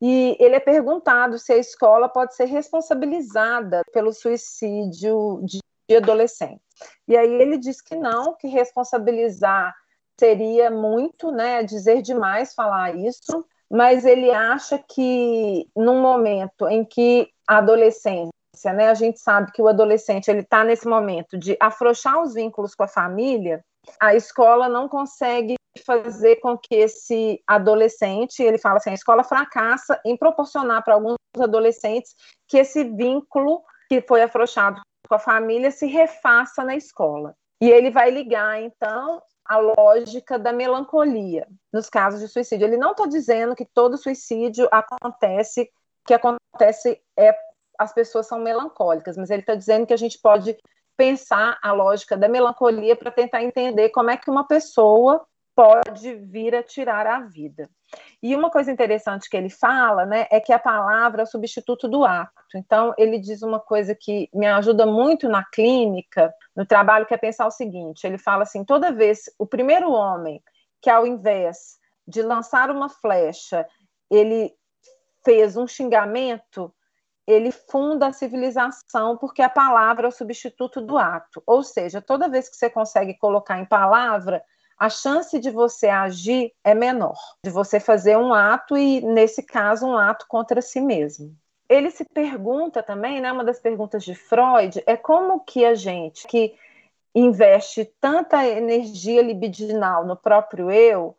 e 0.00 0.36
ele 0.38 0.54
é 0.54 0.60
perguntado 0.60 1.38
se 1.38 1.52
a 1.52 1.56
escola 1.56 2.08
pode 2.08 2.34
ser 2.34 2.44
responsabilizada 2.44 3.82
pelo 3.92 4.12
suicídio 4.12 5.40
de 5.44 5.96
adolescentes. 5.96 6.62
E 7.06 7.16
aí 7.16 7.32
ele 7.34 7.58
diz 7.58 7.80
que 7.80 7.96
não, 7.96 8.34
que 8.34 8.46
responsabilizar 8.46 9.74
seria 10.18 10.70
muito, 10.70 11.30
né, 11.30 11.62
dizer 11.62 12.02
demais 12.02 12.54
falar 12.54 12.94
isso, 12.94 13.44
mas 13.70 14.04
ele 14.04 14.30
acha 14.30 14.78
que 14.78 15.68
num 15.76 16.00
momento 16.00 16.68
em 16.68 16.84
que 16.84 17.28
a 17.46 17.58
adolescência, 17.58 18.32
né, 18.74 18.88
a 18.88 18.94
gente 18.94 19.20
sabe 19.20 19.52
que 19.52 19.62
o 19.62 19.68
adolescente 19.68 20.28
ele 20.28 20.40
está 20.40 20.64
nesse 20.64 20.86
momento 20.88 21.38
de 21.38 21.56
afrouxar 21.60 22.20
os 22.20 22.34
vínculos 22.34 22.74
com 22.74 22.82
a 22.82 22.88
família, 22.88 23.64
a 24.00 24.14
escola 24.14 24.68
não 24.68 24.88
consegue 24.88 25.54
fazer 25.84 26.36
com 26.36 26.56
que 26.56 26.74
esse 26.74 27.42
adolescente, 27.46 28.42
ele 28.42 28.58
fala 28.58 28.78
assim, 28.78 28.90
a 28.90 28.94
escola 28.94 29.22
fracassa 29.22 30.00
em 30.04 30.16
proporcionar 30.16 30.82
para 30.82 30.94
alguns 30.94 31.16
adolescentes 31.38 32.14
que 32.46 32.58
esse 32.58 32.84
vínculo 32.84 33.62
que 33.88 34.00
foi 34.02 34.22
afrouxado 34.22 34.80
com 35.08 35.14
a 35.14 35.18
família 35.18 35.70
se 35.70 35.86
refaça 35.86 36.64
na 36.64 36.76
escola. 36.76 37.34
E 37.60 37.70
ele 37.70 37.90
vai 37.90 38.10
ligar, 38.10 38.60
então, 38.60 39.22
a 39.44 39.56
lógica 39.56 40.38
da 40.38 40.52
melancolia 40.52 41.48
nos 41.72 41.88
casos 41.88 42.20
de 42.20 42.28
suicídio. 42.28 42.66
Ele 42.66 42.76
não 42.76 42.92
está 42.92 43.06
dizendo 43.06 43.56
que 43.56 43.64
todo 43.64 43.96
suicídio 43.96 44.68
acontece, 44.70 45.70
que 46.06 46.14
acontece 46.14 47.00
é 47.16 47.34
as 47.78 47.94
pessoas 47.94 48.26
são 48.26 48.40
melancólicas, 48.40 49.16
mas 49.16 49.30
ele 49.30 49.42
está 49.42 49.54
dizendo 49.54 49.86
que 49.86 49.94
a 49.94 49.98
gente 49.98 50.18
pode 50.20 50.58
pensar 50.98 51.56
a 51.62 51.72
lógica 51.72 52.16
da 52.16 52.28
melancolia 52.28 52.96
para 52.96 53.12
tentar 53.12 53.42
entender 53.42 53.90
como 53.90 54.10
é 54.10 54.16
que 54.16 54.28
uma 54.28 54.46
pessoa 54.46 55.24
pode 55.54 56.14
vir 56.16 56.54
a 56.54 56.62
tirar 56.62 57.06
a 57.06 57.20
vida. 57.20 57.70
E 58.22 58.34
uma 58.34 58.50
coisa 58.50 58.70
interessante 58.70 59.30
que 59.30 59.36
ele 59.36 59.48
fala, 59.48 60.04
né, 60.04 60.26
é 60.30 60.40
que 60.40 60.52
a 60.52 60.58
palavra 60.58 61.22
é 61.22 61.24
o 61.24 61.26
substituto 61.26 61.88
do 61.88 62.04
ato. 62.04 62.32
Então, 62.54 62.92
ele 62.98 63.18
diz 63.18 63.42
uma 63.42 63.60
coisa 63.60 63.94
que 63.94 64.28
me 64.34 64.46
ajuda 64.46 64.84
muito 64.86 65.28
na 65.28 65.44
clínica, 65.44 66.34
no 66.54 66.66
trabalho, 66.66 67.06
que 67.06 67.14
é 67.14 67.16
pensar 67.16 67.46
o 67.46 67.50
seguinte: 67.50 68.06
ele 68.06 68.18
fala 68.18 68.42
assim, 68.42 68.64
toda 68.64 68.92
vez, 68.92 69.22
o 69.38 69.46
primeiro 69.46 69.90
homem 69.90 70.42
que, 70.82 70.90
ao 70.90 71.06
invés 71.06 71.78
de 72.06 72.22
lançar 72.22 72.70
uma 72.70 72.88
flecha, 72.88 73.66
ele 74.10 74.52
fez 75.24 75.56
um 75.56 75.66
xingamento, 75.66 76.72
ele 77.28 77.52
funda 77.52 78.06
a 78.06 78.12
civilização 78.12 79.18
porque 79.18 79.42
a 79.42 79.50
palavra 79.50 80.06
é 80.06 80.08
o 80.08 80.12
substituto 80.12 80.80
do 80.80 80.96
ato. 80.96 81.42
Ou 81.46 81.62
seja, 81.62 82.00
toda 82.00 82.28
vez 82.28 82.48
que 82.48 82.56
você 82.56 82.70
consegue 82.70 83.12
colocar 83.18 83.58
em 83.58 83.66
palavra, 83.66 84.42
a 84.78 84.88
chance 84.88 85.38
de 85.38 85.50
você 85.50 85.88
agir 85.88 86.54
é 86.64 86.74
menor, 86.74 87.18
de 87.44 87.50
você 87.50 87.78
fazer 87.78 88.16
um 88.16 88.32
ato 88.32 88.78
e, 88.78 89.02
nesse 89.02 89.42
caso, 89.42 89.86
um 89.86 89.98
ato 89.98 90.24
contra 90.26 90.62
si 90.62 90.80
mesmo. 90.80 91.36
Ele 91.68 91.90
se 91.90 92.02
pergunta 92.02 92.82
também, 92.82 93.20
né, 93.20 93.30
uma 93.30 93.44
das 93.44 93.60
perguntas 93.60 94.02
de 94.02 94.14
Freud 94.14 94.82
é 94.86 94.96
como 94.96 95.40
que 95.40 95.66
a 95.66 95.74
gente 95.74 96.26
que 96.26 96.54
investe 97.14 97.84
tanta 98.00 98.46
energia 98.46 99.20
libidinal 99.20 100.06
no 100.06 100.16
próprio 100.16 100.70
eu 100.70 101.14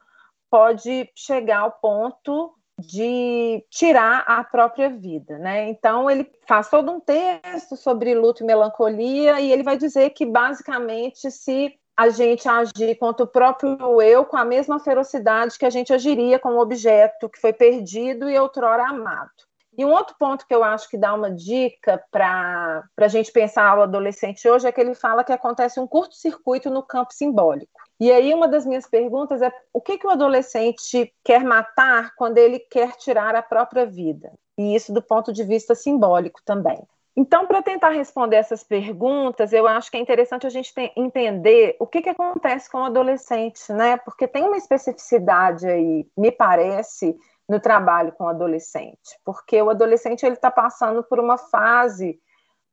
pode 0.50 1.08
chegar 1.14 1.60
ao 1.60 1.74
ponto 1.74 2.52
de 2.80 3.64
tirar 3.70 4.24
a 4.26 4.44
própria 4.44 4.90
vida, 4.90 5.38
né? 5.38 5.70
Então 5.70 6.10
ele 6.10 6.30
faz 6.48 6.70
todo 6.70 6.92
um 6.92 7.00
texto 7.00 7.76
sobre 7.76 8.16
luto 8.16 8.44
e 8.44 8.46
melancolia 8.46 9.40
e 9.40 9.52
ele 9.52 9.64
vai 9.64 9.78
dizer 9.78 10.12
que 10.12 10.26
basicamente 10.26 11.30
se 11.32 11.74
a 11.96 12.10
gente 12.10 12.48
agir 12.48 12.96
contra 12.98 13.26
o 13.26 13.28
próprio 13.28 14.02
eu 14.02 14.24
com 14.24 14.38
a 14.38 14.46
mesma 14.46 14.80
ferocidade 14.80 15.60
que 15.60 15.66
a 15.66 15.70
gente 15.70 15.92
agiria 15.92 16.40
com 16.40 16.54
o 16.54 16.62
objeto 16.62 17.28
que 17.28 17.40
foi 17.40 17.52
perdido 17.52 18.30
e 18.30 18.40
outrora 18.40 18.88
amado. 18.88 19.49
E 19.80 19.86
um 19.86 19.94
outro 19.94 20.14
ponto 20.20 20.46
que 20.46 20.54
eu 20.54 20.62
acho 20.62 20.90
que 20.90 20.98
dá 20.98 21.14
uma 21.14 21.32
dica 21.32 22.04
para 22.12 22.84
a 22.98 23.08
gente 23.08 23.32
pensar 23.32 23.78
o 23.78 23.84
adolescente 23.84 24.46
hoje 24.46 24.68
é 24.68 24.74
que 24.74 24.82
ele 24.82 24.94
fala 24.94 25.24
que 25.24 25.32
acontece 25.32 25.80
um 25.80 25.88
curto-circuito 25.88 26.70
no 26.70 26.84
campo 26.84 27.14
simbólico. 27.14 27.80
E 27.98 28.12
aí 28.12 28.34
uma 28.34 28.46
das 28.46 28.66
minhas 28.66 28.86
perguntas 28.86 29.42
é 29.42 29.50
o 29.72 29.80
que, 29.80 29.98
que 29.98 30.06
o 30.06 30.10
adolescente 30.10 31.14
quer 31.24 31.46
matar 31.46 32.14
quando 32.18 32.40
ele 32.40 32.60
quer 32.60 32.92
tirar 32.98 33.34
a 33.36 33.42
própria 33.42 33.86
vida? 33.86 34.34
E 34.58 34.76
isso 34.76 34.92
do 34.92 35.02
ponto 35.02 35.32
de 35.32 35.46
vista 35.46 35.74
simbólico 35.74 36.42
também. 36.44 36.78
Então, 37.16 37.48
para 37.48 37.62
tentar 37.62 37.92
responder 37.92 38.36
essas 38.36 38.66
perguntas, 38.66 39.54
eu 39.54 39.66
acho 39.66 39.90
que 39.90 39.96
é 39.96 40.02
interessante 40.02 40.46
a 40.46 40.50
gente 40.50 40.74
entender 40.94 41.78
o 41.80 41.88
que, 41.88 42.02
que 42.02 42.10
acontece 42.10 42.70
com 42.70 42.80
o 42.80 42.84
adolescente, 42.84 43.72
né? 43.72 43.96
Porque 43.96 44.28
tem 44.28 44.44
uma 44.44 44.58
especificidade 44.58 45.66
aí, 45.68 46.06
me 46.18 46.32
parece, 46.32 47.18
no 47.50 47.60
trabalho 47.60 48.12
com 48.12 48.26
o 48.26 48.30
adolescente, 48.30 49.20
porque 49.26 49.60
o 49.60 49.72
adolescente 49.72 50.24
ele 50.24 50.36
está 50.36 50.52
passando 50.52 51.04
por 51.04 51.20
uma 51.20 51.38
fase 51.38 52.20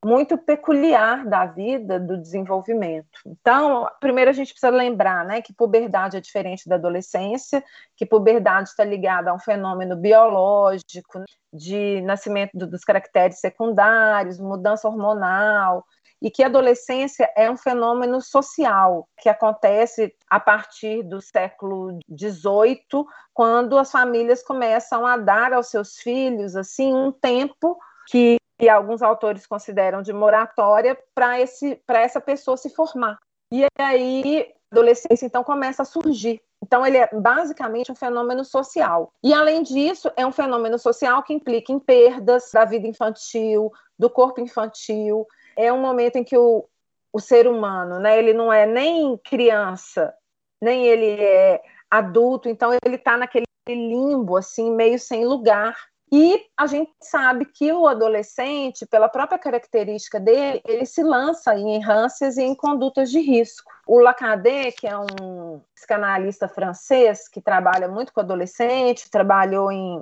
muito 0.05 0.37
peculiar 0.37 1.27
da 1.27 1.47
vida, 1.47 1.99
do 1.99 2.17
desenvolvimento. 2.17 3.19
Então, 3.27 3.89
primeiro 3.99 4.31
a 4.31 4.35
gente 4.35 4.53
precisa 4.53 4.71
lembrar 4.71 5.25
né, 5.25 5.41
que 5.41 5.55
puberdade 5.55 6.17
é 6.17 6.21
diferente 6.21 6.69
da 6.69 6.77
adolescência, 6.77 7.65
que 7.97 8.05
puberdade 8.05 8.69
está 8.69 8.85
ligada 8.85 9.31
a 9.31 9.35
um 9.35 9.39
fenômeno 9.39 9.97
biológico, 9.97 11.25
de 11.53 12.03
nascimento 12.03 12.55
dos 12.55 12.85
caracteres 12.85 13.41
secundários, 13.41 14.39
mudança 14.39 14.87
hormonal. 14.87 15.85
E 16.21 16.31
que 16.31 16.43
a 16.43 16.47
adolescência 16.47 17.31
é 17.37 17.51
um 17.51 17.57
fenômeno 17.57 18.21
social 18.21 19.09
que 19.19 19.29
acontece 19.29 20.15
a 20.29 20.41
partir 20.41 21.03
do 21.03 21.21
século 21.21 21.99
XVIII, 22.11 23.05
quando 23.35 23.77
as 23.79 23.91
famílias 23.91 24.43
começam 24.43 25.07
a 25.07 25.17
dar 25.17 25.53
aos 25.53 25.69
seus 25.69 25.97
filhos 25.97 26.57
assim 26.57 26.93
um 26.93 27.13
tempo 27.13 27.79
que 28.09 28.39
alguns 28.71 29.03
autores 29.03 29.47
consideram 29.47 30.01
de 30.01 30.13
moratória 30.13 30.99
para 31.15 31.39
essa 31.39 32.21
pessoa 32.21 32.57
se 32.57 32.71
formar. 32.71 33.19
E 33.53 33.67
aí 33.79 34.53
a 34.71 34.75
adolescência 34.75 35.27
então 35.27 35.45
começa 35.45 35.83
a 35.83 35.85
surgir. 35.85 36.41
Então, 36.63 36.85
ele 36.87 36.97
é 36.97 37.09
basicamente 37.13 37.93
um 37.93 37.95
fenômeno 37.95 38.43
social. 38.43 39.13
E, 39.23 39.33
além 39.35 39.63
disso, 39.63 40.11
é 40.17 40.27
um 40.27 40.33
fenômeno 40.33 40.79
social 40.79 41.23
que 41.23 41.35
implica 41.35 41.71
em 41.71 41.79
perdas 41.79 42.51
da 42.53 42.65
vida 42.65 42.87
infantil, 42.89 43.71
do 43.99 44.09
corpo 44.09 44.41
infantil. 44.41 45.27
É 45.57 45.73
um 45.73 45.81
momento 45.81 46.17
em 46.17 46.25
que 46.25 46.37
o, 46.37 46.69
o 47.13 47.21
ser 47.21 47.47
humano, 47.47 47.99
né, 47.99 48.19
ele 48.19 48.33
não 48.33 48.53
é 48.53 48.67
nem 48.67 49.17
criança, 49.19 50.15
nem 50.61 50.87
ele 50.87 51.23
é 51.23 51.63
adulto, 51.91 52.49
então 52.49 52.73
ele 52.85 52.97
está 52.97 53.17
naquele 53.17 53.47
limbo, 53.69 54.37
assim, 54.37 54.71
meio 54.71 54.99
sem 54.99 55.25
lugar. 55.25 55.75
E 56.13 56.47
a 56.57 56.67
gente 56.67 56.93
sabe 57.01 57.47
que 57.47 57.73
o 57.73 57.87
adolescente, 57.87 58.87
pela 58.87 59.09
própria 59.09 59.39
característica 59.39 60.21
dele, 60.21 60.61
ele 60.65 60.87
se 60.87 61.03
lança 61.03 61.57
em 61.57 61.75
errâncias 61.75 62.37
e 62.37 62.43
em 62.43 62.55
condutas 62.55 63.11
de 63.11 63.19
risco. 63.19 63.73
O 63.87 63.99
Lacadet, 63.99 64.77
que 64.77 64.87
é 64.87 64.97
um 64.97 65.61
psicanalista 65.75 66.47
francês 66.47 67.29
que 67.29 67.41
trabalha 67.41 67.89
muito 67.89 68.13
com 68.13 68.21
adolescente, 68.21 69.11
trabalhou 69.11 69.73
em 69.73 70.01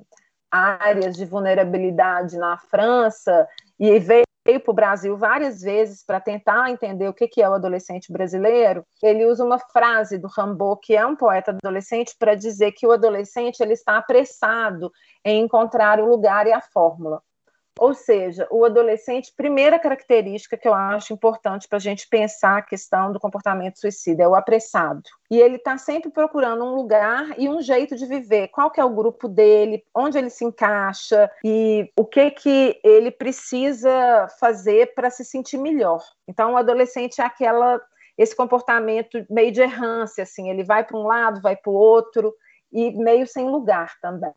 áreas 0.51 1.17
de 1.17 1.25
vulnerabilidade 1.25 2.37
na 2.37 2.59
França 2.59 3.49
e 3.81 3.99
veio 3.99 4.25
veio 4.45 4.61
para 4.61 4.71
o 4.71 4.75
Brasil 4.75 5.17
várias 5.17 5.61
vezes 5.61 6.05
para 6.05 6.21
tentar 6.21 6.71
entender 6.71 7.09
o 7.09 7.15
que, 7.15 7.27
que 7.27 7.43
é 7.43 7.49
o 7.49 7.55
adolescente 7.55 8.13
brasileiro, 8.13 8.85
ele 9.03 9.25
usa 9.25 9.45
uma 9.45 9.59
frase 9.59 10.19
do 10.19 10.29
Rambaud, 10.29 10.81
que 10.83 10.95
é 10.95 11.05
um 11.07 11.17
poeta 11.17 11.51
adolescente, 11.51 12.15
para 12.19 12.35
dizer 12.35 12.73
que 12.73 12.87
o 12.87 12.93
adolescente 12.93 13.61
ele 13.61 13.73
está 13.73 13.97
apressado 13.97 14.93
em 15.25 15.43
encontrar 15.43 15.99
o 15.99 16.07
lugar 16.07 16.47
e 16.47 16.53
a 16.53 16.61
fórmula. 16.61 17.23
Ou 17.79 17.93
seja, 17.93 18.47
o 18.51 18.65
adolescente, 18.65 19.33
primeira 19.37 19.79
característica 19.79 20.57
que 20.57 20.69
eu 20.69 20.75
acho 20.75 21.13
importante 21.13 21.67
para 21.69 21.77
a 21.77 21.81
gente 21.81 22.09
pensar 22.09 22.59
a 22.59 22.63
questão 22.63 23.13
do 23.13 23.21
comportamento 23.21 23.79
suicida 23.79 24.23
é 24.23 24.29
o 24.29 24.35
apressado. 24.35 25.03
E 25.31 25.41
ele 25.41 25.57
está 25.57 25.77
sempre 25.77 26.11
procurando 26.11 26.65
um 26.65 26.75
lugar 26.75 27.35
e 27.37 27.49
um 27.49 27.61
jeito 27.61 27.97
de 27.97 28.07
viver. 28.07 28.49
Qual 28.49 28.71
que 28.71 28.81
é 28.81 28.85
o 28.85 28.95
grupo 28.95 29.29
dele, 29.29 29.85
onde 29.95 30.19
ele 30.19 30.31
se 30.31 30.45
encaixa 30.45 31.31
e 31.45 31.91
o 31.97 32.05
que 32.05 32.31
que 32.31 32.81
ele 32.85 33.11
precisa 33.11 34.29
fazer 34.39 34.95
para 34.95 35.11
se 35.11 35.25
sentir 35.25 35.59
melhor. 35.59 36.03
Então, 36.29 36.53
o 36.53 36.57
adolescente 36.57 37.21
é 37.21 37.25
aquela 37.25 37.81
esse 38.17 38.35
comportamento 38.37 39.27
meio 39.29 39.51
de 39.51 39.61
errância, 39.61 40.23
assim, 40.23 40.49
ele 40.49 40.63
vai 40.63 40.85
para 40.85 40.97
um 40.97 41.03
lado, 41.03 41.43
vai 41.43 41.57
para 41.57 41.71
o 41.71 41.75
outro 41.75 42.33
e 42.73 42.93
meio 42.93 43.27
sem 43.27 43.49
lugar 43.51 43.99
também. 44.01 44.33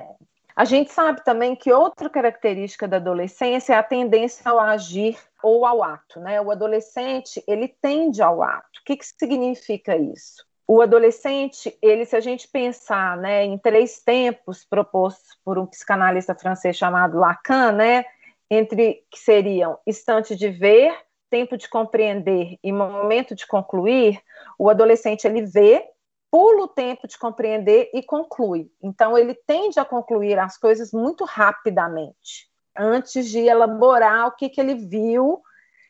A 0.58 0.66
gente 0.66 0.91
sabe 0.91 1.24
também 1.24 1.55
que 1.55 1.72
outra 1.72 2.10
característica 2.10 2.88
da 2.88 2.97
adolescência 2.97 3.74
é 3.74 3.78
a 3.78 3.84
tendência 3.84 4.41
ao 4.49 4.60
agir 4.60 5.16
ou 5.43 5.68
ao 5.68 5.84
ato, 5.84 6.20
né? 6.20 6.41
O 6.41 6.49
adolescente, 6.49 7.43
ele 7.47 7.68
tende 7.80 8.24
ao 8.24 8.41
ato. 8.41 8.80
O 8.82 8.84
que, 8.84 8.97
que 8.97 9.05
significa 9.05 9.95
isso? 9.95 10.43
O 10.68 10.82
adolescente, 10.82 11.78
ele, 11.80 12.05
se 12.05 12.16
a 12.16 12.20
gente 12.20 12.47
pensar, 12.47 13.16
né, 13.18 13.45
em 13.45 13.55
três 13.55 14.01
tempos 14.03 14.66
propostos 14.66 15.38
por 15.45 15.60
um 15.60 15.68
psicanalista 15.68 16.34
francês 16.34 16.76
chamado 16.76 17.20
Lacan, 17.20 17.74
né, 17.74 18.03
entre 18.49 19.05
que 19.12 19.20
seriam 19.20 19.78
instante 19.86 20.36
de 20.36 20.49
ver, 20.49 20.91
tempo 21.30 21.55
de 21.55 21.70
compreender 21.70 22.58
e 22.64 22.72
momento 22.72 23.36
de 23.36 23.45
concluir, 23.45 24.20
o 24.58 24.72
adolescente 24.72 25.26
ele 25.26 25.43
vê, 25.43 25.88
pula 26.32 26.63
o 26.63 26.67
tempo 26.67 27.07
de 27.07 27.17
compreender 27.17 27.89
e 27.93 28.03
conclui. 28.03 28.69
Então, 28.82 29.17
ele 29.17 29.34
tende 29.34 29.80
a 29.80 29.86
concluir 29.86 30.38
as 30.38 30.57
coisas 30.57 30.91
muito 30.91 31.23
rapidamente, 31.23 32.49
antes 32.78 33.30
de 33.30 33.39
elaborar 33.39 34.28
o 34.28 34.32
que, 34.36 34.49
que 34.49 34.61
ele 34.61 34.75
viu, 34.75 35.41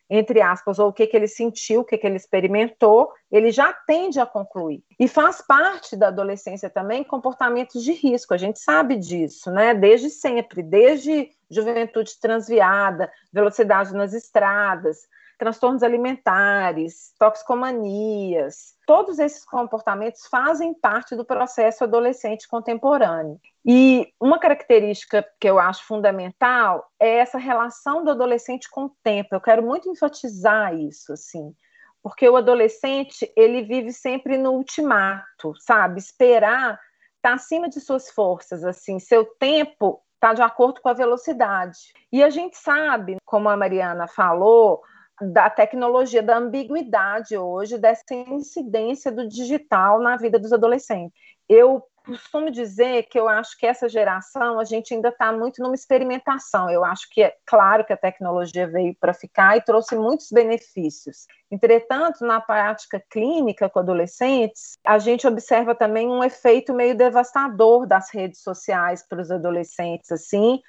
entre 0.10 0.42
aspas, 0.42 0.80
ou 0.80 0.90
o 0.90 0.94
que, 0.94 1.06
que 1.06 1.18
ele 1.18 1.28
sentiu, 1.28 1.82
o 1.82 1.84
que, 1.84 1.98
que 1.98 2.08
ele 2.08 2.16
experimentou, 2.16 3.12
ele 3.30 3.52
já 3.52 3.74
tende 3.74 4.20
a 4.20 4.26
concluir. 4.26 4.82
E 4.98 5.08
faz 5.08 5.42
parte 5.42 5.98
da 5.98 6.08
adolescência 6.08 6.70
também 6.70 7.04
comportamentos 7.04 7.84
de 7.84 7.92
risco, 7.92 8.34
a 8.34 8.38
gente 8.38 8.60
sabe 8.60 8.96
disso, 8.96 9.52
né? 9.52 9.74
Desde 9.74 10.10
sempre, 10.10 10.64
desde 10.64 11.30
juventude 11.50 12.18
transviada, 12.22 13.12
velocidade 13.34 13.94
nas 13.94 14.14
estradas, 14.14 15.08
transtornos 15.38 15.84
alimentares, 15.84 17.14
toxicomanias. 17.20 18.76
Todos 18.86 19.20
esses 19.20 19.46
comportamentos 19.46 20.26
fazem 20.28 20.74
parte 20.74 21.16
do 21.16 21.24
processo 21.24 21.84
adolescente 21.84 22.48
contemporâneo. 22.48 23.40
E 23.66 24.12
uma 24.20 24.40
característica 24.40 25.26
que 25.40 25.48
eu 25.48 25.60
acho 25.60 25.86
fundamental 25.86 26.90
é 27.00 27.18
essa 27.18 27.38
relação 27.38 28.04
do 28.04 28.12
adolescente 28.12 28.70
com 28.70 28.86
o 28.86 28.96
tempo. 29.04 29.36
Eu 29.36 29.42
quero 29.42 29.62
muito 29.62 29.90
enfatizar 29.90 30.74
isso, 30.74 31.14
assim, 31.14 31.54
porque 32.02 32.28
o 32.28 32.38
adolescente 32.38 33.32
ele 33.36 33.64
vive 33.64 33.92
sempre 33.92 34.38
no 34.38 34.52
ultimato, 34.54 35.54
sabe? 35.60 36.00
Esperar 36.00 36.80
está 37.18 37.34
acima 37.34 37.68
de 37.68 37.82
suas 37.82 38.10
forças, 38.10 38.64
assim, 38.64 39.00
seu 39.00 39.26
tempo 39.26 40.02
está 40.16 40.34
de 40.34 40.42
acordo 40.42 40.82
com 40.82 40.90
a 40.90 40.94
velocidade. 40.94 41.78
E 42.12 42.24
a 42.24 42.30
gente 42.30 42.58
sabe, 42.58 43.18
como 43.26 43.50
a 43.50 43.58
Mariana 43.58 44.08
falou, 44.08 44.82
da 45.22 45.50
tecnologia, 45.50 46.22
da 46.22 46.38
ambiguidade 46.38 47.38
hoje, 47.38 47.78
dessa 47.78 48.14
incidência 48.14 49.12
do 49.12 49.28
digital 49.28 50.00
na 50.00 50.16
vida 50.16 50.38
dos 50.38 50.54
adolescentes. 50.54 51.18
Eu 51.50 51.84
costumo 52.08 52.50
dizer 52.50 53.04
que 53.04 53.20
eu 53.20 53.28
acho 53.28 53.58
que 53.58 53.66
essa 53.66 53.90
geração 53.90 54.60
a 54.60 54.64
gente 54.64 54.94
ainda 54.94 55.10
está 55.10 55.32
muito 55.32 55.62
numa 55.62 55.76
experimentação. 55.76 56.70
Eu 56.70 56.86
acho 56.86 57.08
que 57.10 57.22
é 57.22 57.36
claro 57.46 57.84
que 57.84 57.92
a 57.92 57.98
tecnologia 57.98 58.66
veio 58.66 58.96
para 59.00 59.14
ficar 59.14 59.58
e 59.58 59.62
trouxe 59.62 59.96
muitos 59.96 60.32
benefícios. 60.32 61.26
Entretanto, 61.52 62.26
na 62.26 62.40
prática 62.40 63.04
clínica 63.10 63.70
com 63.70 63.80
adolescentes, 63.80 64.78
a 64.86 64.98
gente 64.98 65.28
observa 65.28 65.76
também 65.76 66.08
um 66.08 66.24
efeito 66.24 66.74
meio 66.74 66.96
devastador 66.96 67.86
das 67.86 68.10
redes 68.14 68.42
sociais 68.42 69.06
para 69.08 69.22
os 69.22 69.30
adolescentes, 69.30 70.12
assim, 70.12 70.62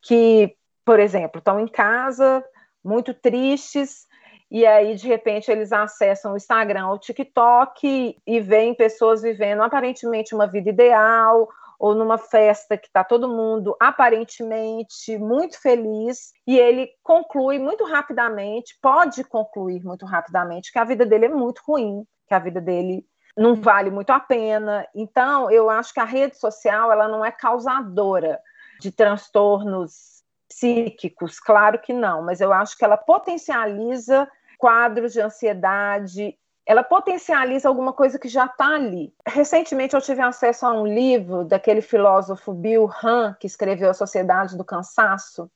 que, 0.00 0.56
por 0.84 0.98
exemplo, 0.98 1.38
estão 1.38 1.60
em 1.60 1.68
casa 1.68 2.42
muito 2.86 3.12
tristes, 3.12 4.06
e 4.50 4.64
aí 4.64 4.94
de 4.94 5.08
repente 5.08 5.50
eles 5.50 5.72
acessam 5.72 6.32
o 6.32 6.36
Instagram 6.36 6.88
o 6.88 6.98
TikTok 6.98 8.16
e 8.24 8.40
veem 8.40 8.74
pessoas 8.74 9.22
vivendo 9.22 9.62
aparentemente 9.62 10.34
uma 10.34 10.46
vida 10.46 10.70
ideal 10.70 11.48
ou 11.78 11.94
numa 11.94 12.16
festa 12.16 12.76
que 12.76 12.86
está 12.86 13.04
todo 13.04 13.28
mundo 13.28 13.76
aparentemente 13.80 15.18
muito 15.18 15.60
feliz 15.60 16.32
e 16.46 16.58
ele 16.58 16.88
conclui 17.02 17.58
muito 17.58 17.84
rapidamente, 17.84 18.78
pode 18.80 19.24
concluir 19.24 19.84
muito 19.84 20.06
rapidamente 20.06 20.72
que 20.72 20.78
a 20.78 20.84
vida 20.84 21.04
dele 21.04 21.26
é 21.26 21.28
muito 21.28 21.60
ruim, 21.66 22.04
que 22.26 22.34
a 22.34 22.38
vida 22.38 22.60
dele 22.60 23.04
não 23.36 23.54
vale 23.54 23.90
muito 23.90 24.10
a 24.10 24.18
pena. 24.18 24.88
Então, 24.94 25.50
eu 25.50 25.68
acho 25.68 25.92
que 25.92 26.00
a 26.00 26.04
rede 26.04 26.38
social 26.38 26.90
ela 26.90 27.06
não 27.06 27.22
é 27.22 27.30
causadora 27.30 28.40
de 28.80 28.90
transtornos 28.90 30.15
psíquicos, 30.48 31.40
claro 31.40 31.78
que 31.78 31.92
não, 31.92 32.22
mas 32.22 32.40
eu 32.40 32.52
acho 32.52 32.76
que 32.76 32.84
ela 32.84 32.96
potencializa 32.96 34.28
quadros 34.58 35.12
de 35.12 35.20
ansiedade, 35.20 36.36
ela 36.66 36.82
potencializa 36.82 37.68
alguma 37.68 37.92
coisa 37.92 38.18
que 38.18 38.28
já 38.28 38.46
está 38.46 38.74
ali. 38.74 39.14
Recentemente 39.24 39.94
eu 39.94 40.00
tive 40.00 40.20
acesso 40.20 40.66
a 40.66 40.72
um 40.72 40.84
livro 40.84 41.44
daquele 41.44 41.80
filósofo 41.80 42.52
Bill 42.52 42.90
Han, 43.02 43.36
que 43.38 43.46
escreveu 43.46 43.90
A 43.90 43.94
Sociedade 43.94 44.56
do 44.56 44.64
Cansaço. 44.64 45.48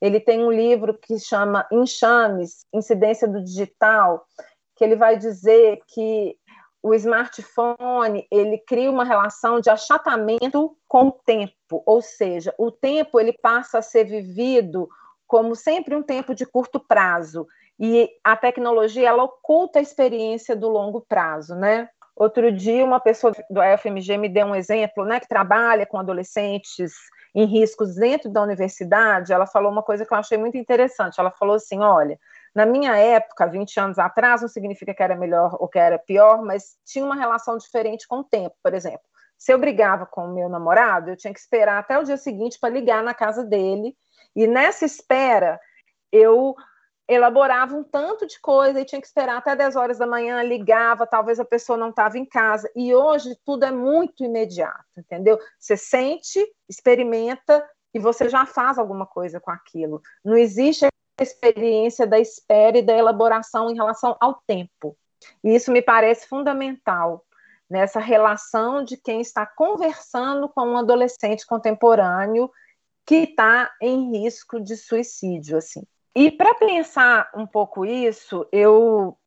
Ele 0.00 0.18
tem 0.18 0.42
um 0.42 0.50
livro 0.50 0.94
que 0.94 1.18
chama 1.18 1.66
Enxames, 1.70 2.66
Incidência 2.72 3.28
do 3.28 3.42
Digital, 3.42 4.26
que 4.74 4.82
ele 4.82 4.96
vai 4.96 5.18
dizer 5.18 5.80
que 5.86 6.36
o 6.84 6.92
smartphone 6.92 8.26
ele 8.30 8.58
cria 8.58 8.90
uma 8.90 9.06
relação 9.06 9.58
de 9.58 9.70
achatamento 9.70 10.76
com 10.86 11.08
o 11.08 11.12
tempo, 11.12 11.82
ou 11.86 12.02
seja, 12.02 12.54
o 12.58 12.70
tempo 12.70 13.18
ele 13.18 13.32
passa 13.32 13.78
a 13.78 13.82
ser 13.82 14.04
vivido 14.04 14.86
como 15.26 15.56
sempre 15.56 15.96
um 15.96 16.02
tempo 16.02 16.34
de 16.34 16.44
curto 16.44 16.78
prazo 16.78 17.46
e 17.80 18.10
a 18.22 18.36
tecnologia 18.36 19.08
ela 19.08 19.24
oculta 19.24 19.78
a 19.78 19.82
experiência 19.82 20.54
do 20.54 20.68
longo 20.68 21.00
prazo, 21.00 21.54
né? 21.54 21.88
Outro 22.14 22.52
dia 22.52 22.84
uma 22.84 23.00
pessoa 23.00 23.32
do 23.48 23.62
FMG 23.78 24.18
me 24.18 24.28
deu 24.28 24.48
um 24.48 24.54
exemplo, 24.54 25.06
né, 25.06 25.18
que 25.18 25.26
trabalha 25.26 25.86
com 25.86 25.98
adolescentes 25.98 26.92
em 27.34 27.46
riscos 27.46 27.94
dentro 27.94 28.30
da 28.30 28.42
universidade. 28.42 29.32
Ela 29.32 29.46
falou 29.46 29.72
uma 29.72 29.82
coisa 29.82 30.04
que 30.04 30.12
eu 30.12 30.18
achei 30.18 30.36
muito 30.36 30.58
interessante. 30.58 31.18
Ela 31.18 31.30
falou 31.30 31.56
assim, 31.56 31.80
olha, 31.80 32.20
na 32.54 32.64
minha 32.64 32.96
época, 32.96 33.46
20 33.46 33.80
anos 33.80 33.98
atrás, 33.98 34.42
não 34.42 34.48
significa 34.48 34.94
que 34.94 35.02
era 35.02 35.16
melhor 35.16 35.56
ou 35.58 35.68
que 35.68 35.78
era 35.78 35.98
pior, 35.98 36.42
mas 36.42 36.76
tinha 36.84 37.04
uma 37.04 37.16
relação 37.16 37.58
diferente 37.58 38.06
com 38.06 38.18
o 38.18 38.24
tempo, 38.24 38.54
por 38.62 38.74
exemplo. 38.74 39.02
Se 39.36 39.52
eu 39.52 39.58
brigava 39.58 40.06
com 40.06 40.26
o 40.26 40.34
meu 40.34 40.48
namorado, 40.48 41.10
eu 41.10 41.16
tinha 41.16 41.32
que 41.34 41.40
esperar 41.40 41.78
até 41.78 41.98
o 41.98 42.04
dia 42.04 42.16
seguinte 42.16 42.58
para 42.58 42.72
ligar 42.72 43.02
na 43.02 43.12
casa 43.12 43.44
dele, 43.44 43.96
e 44.36 44.46
nessa 44.46 44.84
espera, 44.84 45.60
eu 46.12 46.54
elaborava 47.08 47.76
um 47.76 47.84
tanto 47.84 48.26
de 48.26 48.40
coisa 48.40 48.80
e 48.80 48.84
tinha 48.84 49.00
que 49.00 49.06
esperar 49.06 49.36
até 49.36 49.54
10 49.54 49.76
horas 49.76 49.98
da 49.98 50.06
manhã, 50.06 50.42
ligava, 50.42 51.06
talvez 51.06 51.38
a 51.38 51.44
pessoa 51.44 51.76
não 51.76 51.90
estava 51.90 52.18
em 52.18 52.24
casa. 52.24 52.70
E 52.74 52.94
hoje 52.94 53.36
tudo 53.44 53.64
é 53.64 53.70
muito 53.70 54.24
imediato, 54.24 54.84
entendeu? 54.96 55.38
Você 55.58 55.76
sente, 55.76 56.42
experimenta 56.68 57.64
e 57.92 57.98
você 57.98 58.28
já 58.28 58.46
faz 58.46 58.78
alguma 58.78 59.06
coisa 59.06 59.38
com 59.38 59.50
aquilo. 59.50 60.00
Não 60.24 60.36
existe 60.36 60.86
experiência 61.22 62.06
da 62.06 62.18
espera 62.18 62.78
e 62.78 62.82
da 62.82 62.96
elaboração 62.96 63.70
em 63.70 63.74
relação 63.74 64.16
ao 64.20 64.42
tempo. 64.46 64.96
E 65.42 65.54
isso 65.54 65.70
me 65.70 65.80
parece 65.80 66.26
fundamental 66.26 67.24
nessa 67.68 67.98
relação 67.98 68.84
de 68.84 68.96
quem 68.96 69.20
está 69.20 69.46
conversando 69.46 70.48
com 70.48 70.62
um 70.62 70.76
adolescente 70.76 71.46
contemporâneo 71.46 72.50
que 73.06 73.16
está 73.16 73.70
em 73.80 74.12
risco 74.12 74.60
de 74.60 74.76
suicídio, 74.76 75.58
assim. 75.58 75.82
E 76.14 76.30
para 76.30 76.54
pensar 76.54 77.30
um 77.34 77.46
pouco 77.46 77.84
isso, 77.84 78.46
eu, 78.52 79.18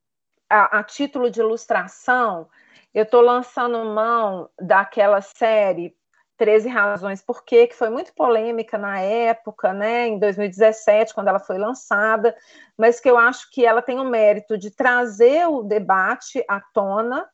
a, 0.50 0.80
a 0.80 0.84
título 0.84 1.30
de 1.30 1.40
ilustração, 1.40 2.48
eu 2.94 3.04
estou 3.04 3.22
lançando 3.22 3.84
mão 3.86 4.50
daquela 4.60 5.22
série 5.22 5.96
13 6.38 6.70
Razões 6.70 7.22
Por 7.22 7.44
Quê, 7.44 7.68
que 7.68 7.76
foi 7.76 7.90
muito 7.90 8.14
polêmica 8.14 8.78
na 8.78 9.00
época, 9.00 9.74
né, 9.74 10.08
em 10.08 10.20
2017, 10.20 11.14
quando 11.14 11.28
ela 11.28 11.40
foi 11.40 11.58
lançada, 11.58 12.36
mas 12.78 13.00
que 13.00 13.10
eu 13.10 13.18
acho 13.18 13.50
que 13.52 13.66
ela 13.66 13.82
tem 13.82 14.00
o 14.00 14.06
mérito 14.06 14.58
de 14.58 14.72
trazer 14.72 15.48
o 15.48 15.64
debate 15.64 16.44
à 16.48 16.62
tona 16.74 17.28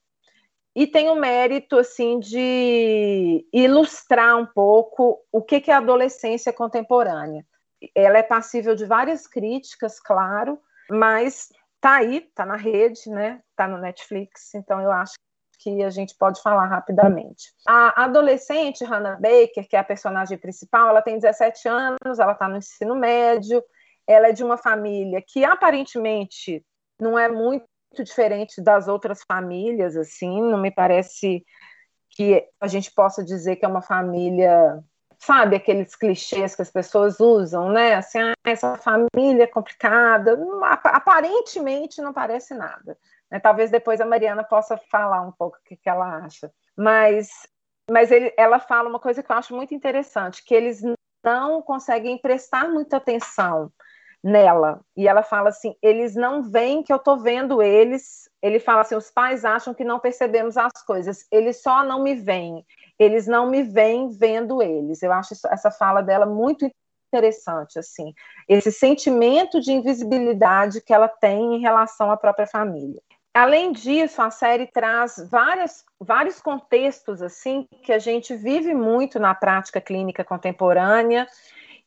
e 0.76 0.88
tem 0.88 1.10
o 1.10 1.16
mérito 1.16 1.78
assim 1.78 2.20
de 2.20 3.46
ilustrar 3.54 4.38
um 4.38 4.46
pouco 4.46 5.24
o 5.32 5.42
que, 5.42 5.62
que 5.62 5.70
é 5.70 5.74
a 5.74 5.78
adolescência 5.78 6.52
contemporânea 6.52 7.46
ela 7.96 8.18
é 8.18 8.24
passível 8.24 8.76
de 8.76 8.86
várias 8.86 9.28
críticas, 9.28 10.00
claro, 10.00 10.60
mas 10.90 11.52
tá 11.82 11.96
aí, 11.96 12.22
tá 12.34 12.46
na 12.46 12.56
rede, 12.56 13.10
né? 13.10 13.42
Tá 13.56 13.68
no 13.68 13.78
Netflix, 13.78 14.54
então 14.54 14.80
eu 14.82 14.92
acho 14.92 15.14
que 15.64 15.82
a 15.82 15.90
gente 15.90 16.16
pode 16.18 16.42
falar 16.42 16.66
rapidamente. 16.68 17.54
A 17.66 18.04
adolescente 18.04 18.84
Hannah 18.84 19.16
Baker, 19.16 19.68
que 19.68 19.76
é 19.76 19.80
a 19.80 19.84
personagem 19.84 20.38
principal, 20.38 20.90
ela 20.90 21.02
tem 21.02 21.18
17 21.18 21.68
anos, 21.70 22.20
ela 22.20 22.34
está 22.34 22.50
no 22.50 22.58
ensino 22.58 22.96
médio, 22.96 23.64
ela 24.06 24.28
é 24.28 24.34
de 24.34 24.44
uma 24.44 24.58
família 24.58 25.24
que 25.26 25.46
aparentemente 25.46 26.64
não 27.00 27.18
é 27.18 27.30
muito 27.30 27.66
diferente 28.04 28.62
das 28.62 28.88
outras 28.88 29.24
famílias, 29.24 29.96
assim, 29.96 30.42
não 30.42 30.60
me 30.60 30.72
parece 30.72 31.46
que 32.10 32.46
a 32.60 32.68
gente 32.68 32.94
possa 32.94 33.24
dizer 33.24 33.56
que 33.56 33.66
é 33.66 33.68
uma 33.68 33.82
família 33.82 34.84
sabe, 35.26 35.56
aqueles 35.56 35.96
clichês 35.96 36.54
que 36.54 36.62
as 36.62 36.70
pessoas 36.70 37.18
usam, 37.20 37.70
né? 37.70 37.96
Assim, 37.96 38.20
ah, 38.20 38.34
essa 38.44 38.78
família 38.78 39.44
é 39.44 39.48
complicada, 39.48 40.38
aparentemente 40.62 42.02
não 42.02 42.12
parece 42.12 42.54
nada. 42.54 42.98
Né? 43.34 43.40
Talvez 43.40 43.72
depois 43.72 44.00
a 44.00 44.06
Mariana 44.06 44.44
possa 44.44 44.78
falar 44.78 45.22
um 45.24 45.32
pouco 45.32 45.58
o 45.58 45.64
que, 45.66 45.76
que 45.76 45.90
ela 45.90 46.24
acha. 46.24 46.52
Mas, 46.78 47.30
mas 47.90 48.12
ele, 48.12 48.32
ela 48.38 48.60
fala 48.60 48.88
uma 48.88 49.00
coisa 49.00 49.24
que 49.24 49.32
eu 49.32 49.36
acho 49.36 49.56
muito 49.56 49.74
interessante, 49.74 50.46
que 50.46 50.54
eles 50.54 50.82
não 51.26 51.62
conseguem 51.62 52.18
prestar 52.18 52.70
muita 52.70 52.98
atenção 52.98 53.72
nela. 54.24 54.82
E 54.96 55.08
ela 55.08 55.24
fala 55.24 55.50
assim: 55.50 55.76
eles 55.82 56.16
não 56.16 56.44
veem 56.44 56.84
que 56.84 56.94
eu 56.94 56.98
estou 56.98 57.18
vendo 57.18 57.62
eles. 57.62 58.30
Ele 58.42 58.60
fala 58.60 58.82
assim: 58.82 58.96
os 58.96 59.10
pais 59.10 59.44
acham 59.44 59.74
que 59.74 59.84
não 59.84 60.00
percebemos 60.00 60.56
as 60.56 60.72
coisas, 60.86 61.26
eles 61.32 61.62
só 61.62 61.84
não 61.84 62.04
me 62.04 62.14
veem 62.14 62.64
eles 63.00 63.28
não 63.28 63.50
me 63.50 63.64
veem 63.64 64.10
vendo 64.10 64.62
eles. 64.62 65.02
Eu 65.02 65.12
acho 65.12 65.34
essa 65.50 65.72
fala 65.72 66.02
dela 66.02 66.26
muito 66.26 66.70
interessante, 67.08 67.78
assim, 67.78 68.12
esse 68.50 68.72
sentimento 68.72 69.60
de 69.60 69.72
invisibilidade 69.72 70.82
que 70.82 70.92
ela 70.92 71.08
tem 71.08 71.56
em 71.56 71.60
relação 71.60 72.10
à 72.10 72.18
própria 72.18 72.48
família. 72.48 73.02
Além 73.34 73.72
disso, 73.72 74.22
a 74.22 74.30
série 74.30 74.68
traz 74.68 75.16
várias, 75.30 75.84
vários 76.00 76.40
contextos 76.40 77.22
assim 77.22 77.68
que 77.84 77.92
a 77.92 77.98
gente 77.98 78.36
vive 78.36 78.76
muito 78.76 79.20
na 79.20 79.34
prática 79.34 79.82
clínica 79.82 80.24
contemporânea 80.24 81.26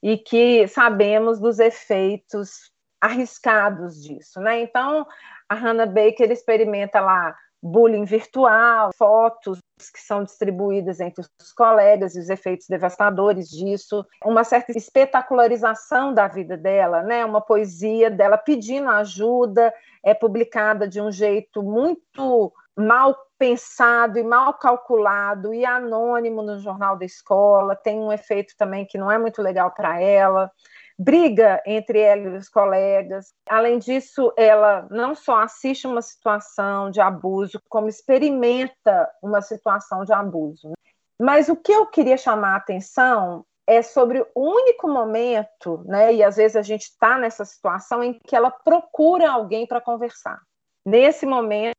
e 0.03 0.19
que 0.19 0.67
sabemos 0.67 1.39
dos 1.39 1.61
efeitos 1.61 2.73
arriscados 3.01 4.03
disso, 4.03 4.41
né? 4.41 4.61
Então, 4.61 5.07
a 5.49 5.55
Hannah 5.55 5.87
Baker 5.87 6.31
experimenta 6.33 7.01
lá 7.01 7.37
bullying 7.63 8.05
virtual, 8.05 8.91
fotos 8.97 9.61
que 9.93 10.01
são 10.01 10.25
distribuídas 10.25 11.01
entre 11.01 11.21
os 11.21 11.53
colegas 11.53 12.17
e 12.17 12.21
os 12.21 12.31
efeitos 12.31 12.67
devastadores 12.67 13.49
disso, 13.49 14.05
uma 14.25 14.43
certa 14.43 14.73
espetacularização 14.73 16.15
da 16.15 16.27
vida 16.27 16.57
dela, 16.57 17.03
né? 17.03 17.25
Uma 17.25 17.41
poesia 17.41 18.11
dela 18.11 18.39
pedindo 18.39 18.89
ajuda, 18.89 19.73
é 20.03 20.15
publicada 20.15 20.89
de 20.89 21.01
um 21.01 21.13
jeito 21.13 21.63
muito 21.63 22.53
mal 22.75 23.17
pensado 23.39 24.19
e 24.19 24.23
mal 24.23 24.55
calculado 24.55 25.53
e 25.53 25.65
anônimo 25.65 26.43
no 26.43 26.59
jornal 26.59 26.97
da 26.97 27.05
escola, 27.05 27.77
tem 27.77 27.99
um 27.99 28.13
efeito 28.13 28.55
também 28.57 28.87
que 28.87 28.97
não 28.97 29.11
é 29.11 29.19
muito 29.19 29.43
legal 29.43 29.71
para 29.71 30.01
ela 30.01 30.51
briga 30.99 31.63
entre 31.67 32.01
ela 32.01 32.23
e 32.23 32.37
os 32.37 32.49
colegas. 32.49 33.35
Além 33.49 33.79
disso, 33.79 34.33
ela 34.37 34.87
não 34.91 35.15
só 35.15 35.43
assiste 35.43 35.87
uma 35.87 36.03
situação 36.03 36.91
de 36.91 37.01
abuso, 37.01 37.61
como 37.69 37.89
experimenta 37.89 39.11
uma 39.23 39.43
situação 39.43 40.05
de 40.05 40.13
abuso. 40.13 40.73
Mas 41.21 41.49
o 41.49 41.57
que 41.57 41.73
eu 41.73 41.87
queria 41.87 42.17
chamar 42.17 42.55
a 42.55 42.57
atenção 42.57 43.45
é 43.67 43.83
sobre 43.83 44.25
o 44.35 44.41
único 44.41 44.89
momento, 44.89 45.83
né, 45.87 46.15
e 46.15 46.23
às 46.23 46.37
vezes 46.37 46.57
a 46.57 46.63
gente 46.63 46.83
está 46.83 47.19
nessa 47.19 47.45
situação 47.45 48.03
em 48.03 48.15
que 48.15 48.37
ela 48.37 48.51
procura 48.51 49.31
alguém 49.31 49.67
para 49.67 49.81
conversar. 49.81 50.41
Nesse 50.85 51.27
momento 51.27 51.75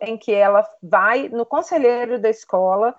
em 0.00 0.18
que 0.18 0.32
ela 0.32 0.68
vai 0.82 1.28
no 1.28 1.46
conselheiro 1.46 2.20
da 2.20 2.28
escola 2.28 2.94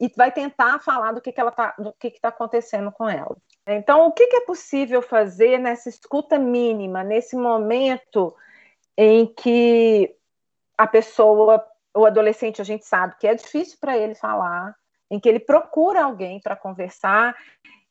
e 0.00 0.12
vai 0.16 0.30
tentar 0.30 0.78
falar 0.80 1.12
do 1.12 1.20
que, 1.20 1.32
que 1.32 1.40
ela 1.40 1.50
tá, 1.50 1.74
do 1.78 1.92
que 1.98 2.08
está 2.08 2.28
acontecendo 2.28 2.92
com 2.92 3.08
ela. 3.08 3.36
Então, 3.70 4.06
o 4.06 4.12
que, 4.12 4.22
é 4.22 4.40
possível 4.40 5.02
fazer 5.02 5.58
nessa 5.58 5.90
escuta 5.90 6.38
mínima, 6.38 7.04
nesse 7.04 7.36
momento 7.36 8.34
em 8.96 9.26
que 9.26 10.16
a 10.76 10.86
pessoa, 10.86 11.62
o 11.94 12.06
adolescente, 12.06 12.62
a 12.62 12.64
gente 12.64 12.86
sabe 12.86 13.16
que 13.18 13.26
é 13.26 13.34
difícil 13.34 13.76
para 13.78 13.96
ele 13.96 14.14
falar, 14.14 14.74
em 15.10 15.20
que 15.20 15.28
ele 15.28 15.38
procura 15.38 16.04
alguém 16.04 16.40
para 16.40 16.56
conversar, 16.56 17.36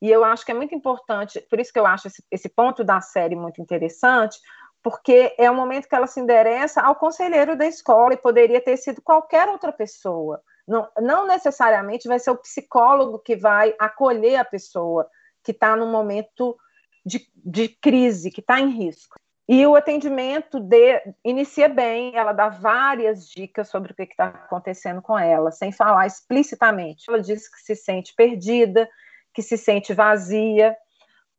e 0.02 0.10
eu 0.10 0.24
acho 0.24 0.44
que 0.44 0.52
é 0.52 0.56
muito 0.56 0.74
importante, 0.74 1.40
por 1.42 1.60
isso 1.60 1.72
que 1.72 1.80
eu 1.80 1.86
acho 1.86 2.08
esse, 2.08 2.24
esse 2.32 2.50
ponto 2.50 2.84
da 2.84 3.00
série 3.00 3.36
muito 3.36 3.62
interessante, 3.62 4.40
porque 4.82 5.36
é 5.38 5.50
o 5.50 5.56
momento 5.56 5.88
que 5.88 5.96
ela 5.96 6.08
se 6.08 6.20
endereça 6.20 6.82
ao 6.82 6.96
conselheiro 6.96 7.56
da 7.56 7.68
escola 7.68 8.14
e 8.14 8.18
poderia 8.18 8.62
ter 8.62 8.78
sido 8.78 9.02
qualquer 9.02 9.48
outra 9.50 9.72
pessoa. 9.72 10.42
Não, 10.68 10.88
não 11.00 11.28
necessariamente 11.28 12.08
vai 12.08 12.20
ser 12.20 12.32
o 12.32 12.38
psicólogo 12.38 13.20
que 13.20 13.36
vai 13.36 13.76
acolher 13.80 14.38
a 14.38 14.46
pessoa, 14.46 15.10
que 15.48 15.52
está 15.52 15.78
num 15.78 15.90
momento 15.90 16.58
de, 17.06 17.26
de 17.34 17.70
crise, 17.70 18.30
que 18.30 18.42
está 18.42 18.60
em 18.60 18.70
risco. 18.70 19.16
E 19.48 19.66
o 19.66 19.78
atendimento 19.78 20.60
de, 20.60 21.02
inicia 21.24 21.70
bem, 21.70 22.18
ela 22.18 22.34
dá 22.34 22.50
várias 22.50 23.30
dicas 23.30 23.70
sobre 23.70 23.94
o 23.94 23.96
que 23.96 24.04
está 24.04 24.26
acontecendo 24.26 25.02
com 25.02 25.18
ela, 25.18 25.50
sem 25.50 25.72
falar 25.72 26.06
explicitamente. 26.06 27.06
Ela 27.08 27.22
diz 27.22 27.48
que 27.48 27.62
se 27.62 27.78
sente 27.78 28.14
perdida, 28.14 28.90
que 29.34 29.42
se 29.42 29.58
sente 29.58 29.94
vazia, 29.94 30.76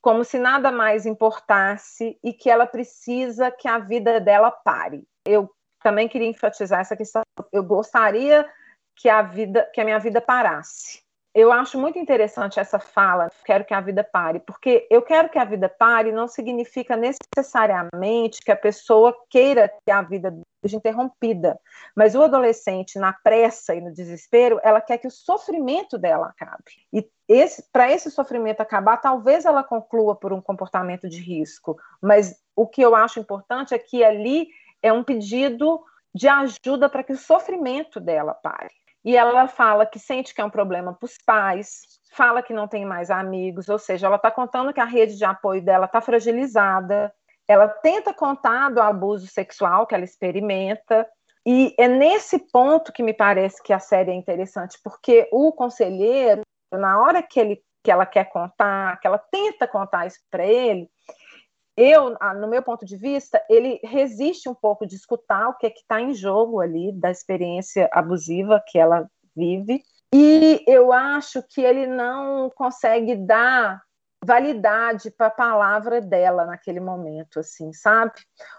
como 0.00 0.24
se 0.24 0.38
nada 0.38 0.72
mais 0.72 1.04
importasse 1.04 2.18
e 2.24 2.32
que 2.32 2.48
ela 2.48 2.66
precisa 2.66 3.50
que 3.50 3.68
a 3.68 3.78
vida 3.78 4.18
dela 4.18 4.50
pare. 4.50 5.06
Eu 5.22 5.50
também 5.82 6.08
queria 6.08 6.28
enfatizar 6.28 6.80
essa 6.80 6.96
questão. 6.96 7.20
Eu 7.52 7.62
gostaria 7.62 8.48
que 8.96 9.10
a 9.10 9.20
vida, 9.20 9.70
que 9.74 9.82
a 9.82 9.84
minha 9.84 9.98
vida 9.98 10.18
parasse 10.18 11.06
eu 11.34 11.52
acho 11.52 11.78
muito 11.78 11.98
interessante 11.98 12.58
essa 12.58 12.78
fala, 12.78 13.30
quero 13.44 13.64
que 13.64 13.74
a 13.74 13.80
vida 13.80 14.02
pare, 14.02 14.40
porque 14.40 14.86
eu 14.90 15.02
quero 15.02 15.28
que 15.28 15.38
a 15.38 15.44
vida 15.44 15.68
pare 15.68 16.10
não 16.10 16.26
significa 16.26 16.96
necessariamente 16.96 18.40
que 18.40 18.50
a 18.50 18.56
pessoa 18.56 19.14
queira 19.30 19.72
que 19.84 19.90
a 19.90 20.02
vida 20.02 20.36
seja 20.60 20.76
interrompida, 20.76 21.58
mas 21.94 22.14
o 22.14 22.22
adolescente, 22.22 22.98
na 22.98 23.12
pressa 23.12 23.74
e 23.74 23.80
no 23.80 23.92
desespero, 23.92 24.58
ela 24.62 24.80
quer 24.80 24.98
que 24.98 25.06
o 25.06 25.10
sofrimento 25.10 25.96
dela 25.96 26.26
acabe. 26.26 26.64
E 26.92 27.08
esse, 27.28 27.62
para 27.70 27.90
esse 27.92 28.10
sofrimento 28.10 28.60
acabar, 28.60 28.96
talvez 28.96 29.44
ela 29.44 29.62
conclua 29.62 30.16
por 30.16 30.32
um 30.32 30.40
comportamento 30.40 31.08
de 31.08 31.20
risco, 31.20 31.78
mas 32.02 32.42
o 32.56 32.66
que 32.66 32.82
eu 32.82 32.96
acho 32.96 33.20
importante 33.20 33.74
é 33.74 33.78
que 33.78 34.02
ali 34.02 34.48
é 34.82 34.92
um 34.92 35.04
pedido 35.04 35.80
de 36.14 36.26
ajuda 36.26 36.88
para 36.88 37.04
que 37.04 37.12
o 37.12 37.18
sofrimento 37.18 38.00
dela 38.00 38.34
pare. 38.34 38.74
E 39.08 39.16
ela 39.16 39.48
fala 39.48 39.86
que 39.86 39.98
sente 39.98 40.34
que 40.34 40.40
é 40.42 40.44
um 40.44 40.50
problema 40.50 40.92
para 40.92 41.06
os 41.06 41.16
pais, 41.24 41.80
fala 42.12 42.42
que 42.42 42.52
não 42.52 42.68
tem 42.68 42.84
mais 42.84 43.10
amigos, 43.10 43.70
ou 43.70 43.78
seja, 43.78 44.06
ela 44.06 44.16
está 44.16 44.30
contando 44.30 44.70
que 44.70 44.82
a 44.82 44.84
rede 44.84 45.16
de 45.16 45.24
apoio 45.24 45.64
dela 45.64 45.86
está 45.86 45.98
fragilizada. 46.02 47.10
Ela 47.48 47.68
tenta 47.68 48.12
contar 48.12 48.68
do 48.68 48.82
abuso 48.82 49.26
sexual 49.26 49.86
que 49.86 49.94
ela 49.94 50.04
experimenta, 50.04 51.08
e 51.46 51.74
é 51.78 51.88
nesse 51.88 52.38
ponto 52.52 52.92
que 52.92 53.02
me 53.02 53.14
parece 53.14 53.62
que 53.62 53.72
a 53.72 53.78
série 53.78 54.10
é 54.10 54.14
interessante, 54.14 54.78
porque 54.84 55.26
o 55.32 55.52
conselheiro, 55.52 56.42
na 56.70 57.00
hora 57.00 57.22
que, 57.22 57.40
ele, 57.40 57.62
que 57.82 57.90
ela 57.90 58.04
quer 58.04 58.26
contar, 58.26 59.00
que 59.00 59.06
ela 59.06 59.16
tenta 59.16 59.66
contar 59.66 60.06
isso 60.06 60.18
para 60.30 60.44
ele, 60.44 60.86
eu, 61.80 62.16
no 62.40 62.48
meu 62.48 62.60
ponto 62.60 62.84
de 62.84 62.96
vista, 62.96 63.40
ele 63.48 63.78
resiste 63.84 64.48
um 64.48 64.54
pouco 64.54 64.84
de 64.84 64.96
escutar 64.96 65.48
o 65.48 65.54
que 65.54 65.66
é 65.66 65.70
que 65.70 65.78
está 65.78 66.00
em 66.00 66.12
jogo 66.12 66.60
ali 66.60 66.90
da 66.90 67.08
experiência 67.08 67.88
abusiva 67.92 68.60
que 68.66 68.76
ela 68.76 69.08
vive. 69.36 69.84
E 70.12 70.64
eu 70.66 70.92
acho 70.92 71.40
que 71.42 71.60
ele 71.60 71.86
não 71.86 72.50
consegue 72.50 73.14
dar 73.14 73.80
validade 74.24 75.08
para 75.12 75.28
a 75.28 75.30
palavra 75.30 76.00
dela 76.00 76.44
naquele 76.44 76.80
momento, 76.80 77.38
assim, 77.38 77.72
sabe? 77.72 78.12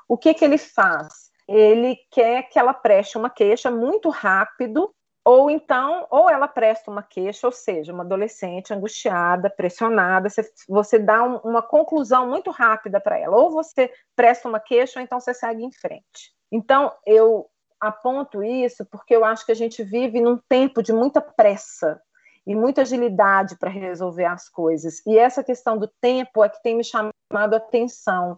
O 0.08 0.18
que 0.18 0.34
que 0.34 0.46
ele 0.46 0.58
faz? 0.58 1.30
Ele 1.46 1.98
quer 2.12 2.44
que 2.44 2.58
ela 2.58 2.74
preste 2.74 3.18
uma 3.18 3.30
queixa 3.30 3.70
muito 3.70 4.10
rápido 4.10 4.94
ou 5.31 5.47
então, 5.47 6.07
ou 6.10 6.27
ela 6.27 6.47
presta 6.47 6.89
uma 6.89 7.03
queixa, 7.03 7.45
ou 7.45 7.51
seja, 7.51 7.93
uma 7.93 8.03
adolescente 8.03 8.73
angustiada, 8.73 9.47
pressionada, 9.47 10.27
você, 10.27 10.41
você 10.68 10.97
dá 10.97 11.22
um, 11.23 11.35
uma 11.47 11.61
conclusão 11.61 12.27
muito 12.27 12.49
rápida 12.49 12.99
para 12.99 13.15
ela, 13.15 13.38
ou 13.38 13.51
você 13.51 13.93
presta 14.15 14.49
uma 14.49 14.60
queixa, 14.60 14.97
ou 14.97 15.03
então 15.03 15.19
você 15.19 15.31
segue 15.31 15.64
em 15.64 15.72
frente. 15.72 16.34
Então, 16.51 16.91
eu 17.06 17.47
aponto 17.80 18.41
isso 18.41 18.84
porque 18.88 19.15
eu 19.15 19.23
acho 19.23 19.45
que 19.45 19.51
a 19.51 19.56
gente 19.56 19.84
vive 19.84 20.19
num 20.19 20.39
tempo 20.49 20.81
de 20.81 20.91
muita 20.91 21.22
pressa 21.22 22.01
e 22.47 22.56
muita 22.56 22.81
agilidade 22.81 23.56
para 23.56 23.69
resolver 23.69 24.26
as 24.26 24.49
coisas. 24.49 24.99
E 25.06 25.15
essa 25.15 25.43
questão 25.43 25.77
do 25.77 25.88
tempo 26.01 26.43
é 26.43 26.49
que 26.49 26.64
tem 26.64 26.76
me 26.76 26.84
chamado 26.84 27.53
a 27.53 27.57
atenção. 27.57 28.35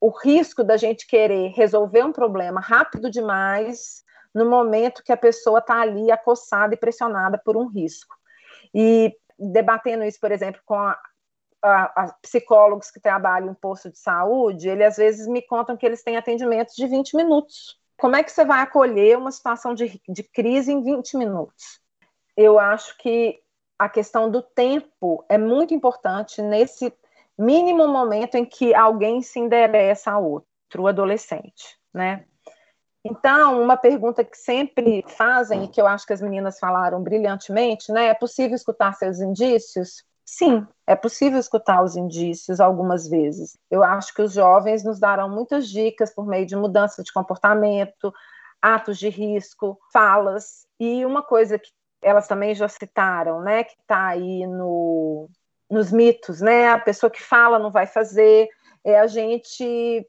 O 0.00 0.10
risco 0.10 0.62
da 0.62 0.76
gente 0.76 1.04
querer 1.04 1.48
resolver 1.48 2.04
um 2.04 2.12
problema 2.12 2.60
rápido 2.60 3.10
demais 3.10 4.06
no 4.38 4.48
momento 4.48 5.02
que 5.02 5.12
a 5.12 5.16
pessoa 5.16 5.58
está 5.58 5.80
ali 5.80 6.10
acossada 6.10 6.74
e 6.74 6.78
pressionada 6.78 7.36
por 7.38 7.56
um 7.56 7.66
risco. 7.66 8.16
E 8.74 9.14
debatendo 9.38 10.04
isso, 10.04 10.18
por 10.20 10.32
exemplo, 10.32 10.60
com 10.64 10.74
a, 10.74 10.98
a, 11.62 12.04
a, 12.04 12.12
psicólogos 12.22 12.90
que 12.90 13.00
trabalham 13.00 13.50
em 13.50 13.54
posto 13.54 13.90
de 13.90 13.98
saúde, 13.98 14.68
eles 14.68 14.86
às 14.86 14.96
vezes 14.96 15.26
me 15.26 15.42
contam 15.42 15.76
que 15.76 15.84
eles 15.84 16.02
têm 16.02 16.16
atendimentos 16.16 16.74
de 16.74 16.86
20 16.86 17.16
minutos. 17.16 17.78
Como 17.98 18.16
é 18.16 18.22
que 18.22 18.30
você 18.30 18.44
vai 18.44 18.60
acolher 18.60 19.18
uma 19.18 19.32
situação 19.32 19.74
de, 19.74 20.00
de 20.08 20.22
crise 20.22 20.72
em 20.72 20.82
20 20.82 21.16
minutos? 21.16 21.80
Eu 22.36 22.58
acho 22.58 22.96
que 22.98 23.40
a 23.78 23.88
questão 23.88 24.30
do 24.30 24.42
tempo 24.42 25.24
é 25.28 25.36
muito 25.36 25.74
importante 25.74 26.40
nesse 26.40 26.92
mínimo 27.36 27.86
momento 27.86 28.36
em 28.36 28.44
que 28.44 28.74
alguém 28.74 29.22
se 29.22 29.38
endereça 29.38 30.10
a 30.10 30.18
outro, 30.18 30.82
o 30.82 30.86
adolescente, 30.86 31.78
né? 31.92 32.24
Então, 33.10 33.62
uma 33.62 33.76
pergunta 33.76 34.22
que 34.22 34.36
sempre 34.36 35.04
fazem, 35.16 35.64
e 35.64 35.68
que 35.68 35.80
eu 35.80 35.86
acho 35.86 36.06
que 36.06 36.12
as 36.12 36.20
meninas 36.20 36.58
falaram 36.58 37.02
brilhantemente, 37.02 37.90
né? 37.90 38.06
É 38.06 38.14
possível 38.14 38.54
escutar 38.54 38.92
seus 38.94 39.20
indícios? 39.20 40.04
Sim, 40.24 40.66
é 40.86 40.94
possível 40.94 41.38
escutar 41.38 41.82
os 41.82 41.96
indícios 41.96 42.60
algumas 42.60 43.08
vezes. 43.08 43.56
Eu 43.70 43.82
acho 43.82 44.12
que 44.12 44.20
os 44.20 44.32
jovens 44.34 44.84
nos 44.84 45.00
darão 45.00 45.30
muitas 45.30 45.68
dicas 45.68 46.14
por 46.14 46.26
meio 46.26 46.44
de 46.44 46.54
mudança 46.54 47.02
de 47.02 47.10
comportamento, 47.10 48.12
atos 48.60 48.98
de 48.98 49.08
risco, 49.08 49.78
falas. 49.90 50.66
E 50.78 51.06
uma 51.06 51.22
coisa 51.22 51.58
que 51.58 51.70
elas 52.02 52.28
também 52.28 52.54
já 52.54 52.68
citaram, 52.68 53.40
né, 53.40 53.64
que 53.64 53.74
está 53.80 54.08
aí 54.08 54.46
no, 54.46 55.30
nos 55.70 55.90
mitos, 55.90 56.42
né? 56.42 56.68
A 56.68 56.78
pessoa 56.78 57.08
que 57.08 57.22
fala 57.22 57.58
não 57.58 57.70
vai 57.70 57.86
fazer, 57.86 58.48
é 58.84 59.00
a 59.00 59.06
gente 59.06 60.06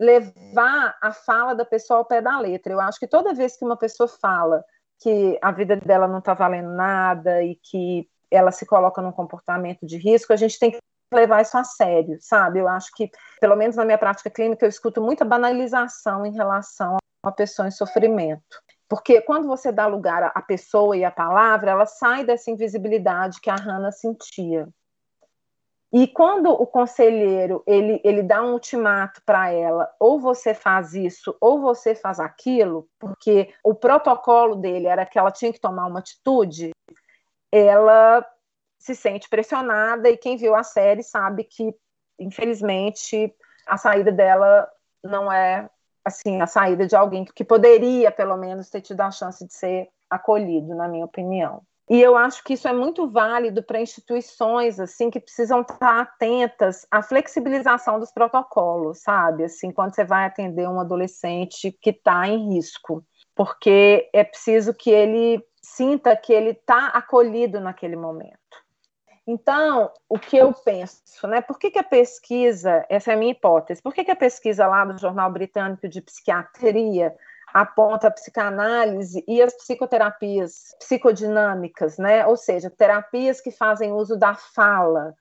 levar 0.00 0.96
a 1.02 1.12
fala 1.12 1.54
da 1.54 1.64
pessoa 1.64 1.98
ao 1.98 2.04
pé 2.06 2.22
da 2.22 2.40
letra. 2.40 2.72
Eu 2.72 2.80
acho 2.80 2.98
que 2.98 3.06
toda 3.06 3.34
vez 3.34 3.56
que 3.56 3.64
uma 3.64 3.76
pessoa 3.76 4.08
fala 4.08 4.64
que 4.98 5.38
a 5.42 5.52
vida 5.52 5.76
dela 5.76 6.08
não 6.08 6.18
está 6.18 6.32
valendo 6.32 6.70
nada 6.70 7.42
e 7.42 7.56
que 7.56 8.08
ela 8.30 8.50
se 8.50 8.64
coloca 8.64 9.02
num 9.02 9.12
comportamento 9.12 9.86
de 9.86 9.98
risco, 9.98 10.32
a 10.32 10.36
gente 10.36 10.58
tem 10.58 10.70
que 10.70 10.78
levar 11.12 11.42
isso 11.42 11.56
a 11.58 11.64
sério, 11.64 12.16
sabe? 12.20 12.60
Eu 12.60 12.68
acho 12.68 12.90
que, 12.94 13.10
pelo 13.40 13.56
menos 13.56 13.76
na 13.76 13.84
minha 13.84 13.98
prática 13.98 14.30
clínica, 14.30 14.64
eu 14.64 14.68
escuto 14.68 15.02
muita 15.02 15.24
banalização 15.24 16.24
em 16.24 16.32
relação 16.32 16.96
a 16.96 17.28
uma 17.28 17.32
pessoa 17.32 17.68
em 17.68 17.72
sofrimento. 17.72 18.62
Porque 18.88 19.20
quando 19.20 19.46
você 19.46 19.70
dá 19.70 19.86
lugar 19.86 20.32
à 20.34 20.42
pessoa 20.42 20.96
e 20.96 21.04
à 21.04 21.10
palavra, 21.10 21.72
ela 21.72 21.86
sai 21.86 22.24
dessa 22.24 22.50
invisibilidade 22.50 23.40
que 23.40 23.50
a 23.50 23.54
Hannah 23.54 23.92
sentia. 23.92 24.68
E 25.92 26.06
quando 26.06 26.50
o 26.50 26.66
conselheiro 26.66 27.64
ele, 27.66 28.00
ele 28.04 28.22
dá 28.22 28.42
um 28.42 28.52
ultimato 28.52 29.20
para 29.26 29.50
ela, 29.50 29.92
ou 29.98 30.20
você 30.20 30.54
faz 30.54 30.94
isso, 30.94 31.36
ou 31.40 31.60
você 31.60 31.96
faz 31.96 32.20
aquilo, 32.20 32.88
porque 32.98 33.52
o 33.64 33.74
protocolo 33.74 34.54
dele 34.54 34.86
era 34.86 35.04
que 35.04 35.18
ela 35.18 35.32
tinha 35.32 35.52
que 35.52 35.60
tomar 35.60 35.86
uma 35.86 35.98
atitude, 35.98 36.70
ela 37.50 38.24
se 38.78 38.94
sente 38.94 39.28
pressionada 39.28 40.08
e 40.08 40.16
quem 40.16 40.36
viu 40.36 40.54
a 40.54 40.62
série 40.62 41.02
sabe 41.02 41.42
que, 41.42 41.74
infelizmente, 42.18 43.34
a 43.66 43.76
saída 43.76 44.12
dela 44.12 44.70
não 45.02 45.30
é 45.30 45.68
assim 46.04 46.40
a 46.40 46.46
saída 46.46 46.86
de 46.86 46.94
alguém 46.96 47.24
que 47.24 47.44
poderia, 47.44 48.10
pelo 48.12 48.36
menos, 48.36 48.70
ter 48.70 48.80
tido 48.80 49.00
a 49.00 49.10
chance 49.10 49.44
de 49.44 49.52
ser 49.52 49.88
acolhido, 50.08 50.74
na 50.74 50.88
minha 50.88 51.04
opinião. 51.04 51.62
E 51.90 52.00
eu 52.00 52.16
acho 52.16 52.44
que 52.44 52.52
isso 52.52 52.68
é 52.68 52.72
muito 52.72 53.10
válido 53.10 53.64
para 53.64 53.80
instituições 53.80 54.78
assim 54.78 55.10
que 55.10 55.18
precisam 55.18 55.62
estar 55.62 56.02
atentas 56.02 56.86
à 56.88 57.02
flexibilização 57.02 57.98
dos 57.98 58.12
protocolos, 58.12 59.00
sabe? 59.02 59.42
Assim, 59.42 59.72
quando 59.72 59.92
você 59.92 60.04
vai 60.04 60.24
atender 60.24 60.68
um 60.68 60.78
adolescente 60.78 61.76
que 61.82 61.90
está 61.90 62.28
em 62.28 62.54
risco, 62.54 63.04
porque 63.34 64.08
é 64.12 64.22
preciso 64.22 64.72
que 64.72 64.88
ele 64.88 65.44
sinta 65.60 66.16
que 66.16 66.32
ele 66.32 66.50
está 66.50 66.86
acolhido 66.86 67.58
naquele 67.58 67.96
momento. 67.96 68.38
Então, 69.26 69.92
o 70.08 70.16
que 70.16 70.36
eu 70.36 70.52
penso, 70.52 71.26
né? 71.26 71.40
Por 71.40 71.58
que, 71.58 71.72
que 71.72 71.78
a 71.78 71.84
pesquisa, 71.84 72.86
essa 72.88 73.10
é 73.10 73.14
a 73.14 73.18
minha 73.18 73.32
hipótese, 73.32 73.82
por 73.82 73.92
que, 73.92 74.04
que 74.04 74.10
a 74.12 74.16
pesquisa 74.16 74.64
lá 74.64 74.84
do 74.84 74.96
Jornal 74.96 75.30
Britânico 75.32 75.88
de 75.88 76.00
Psiquiatria 76.00 77.16
aponta 77.52 78.08
a 78.08 78.10
psicanálise 78.10 79.24
e 79.26 79.42
as 79.42 79.54
psicoterapias 79.54 80.74
psicodinâmicas, 80.78 81.98
né? 81.98 82.26
Ou 82.26 82.36
seja, 82.36 82.70
terapias 82.70 83.40
que 83.40 83.50
fazem 83.50 83.92
uso 83.92 84.16
da 84.16 84.34
fala, 84.34 85.14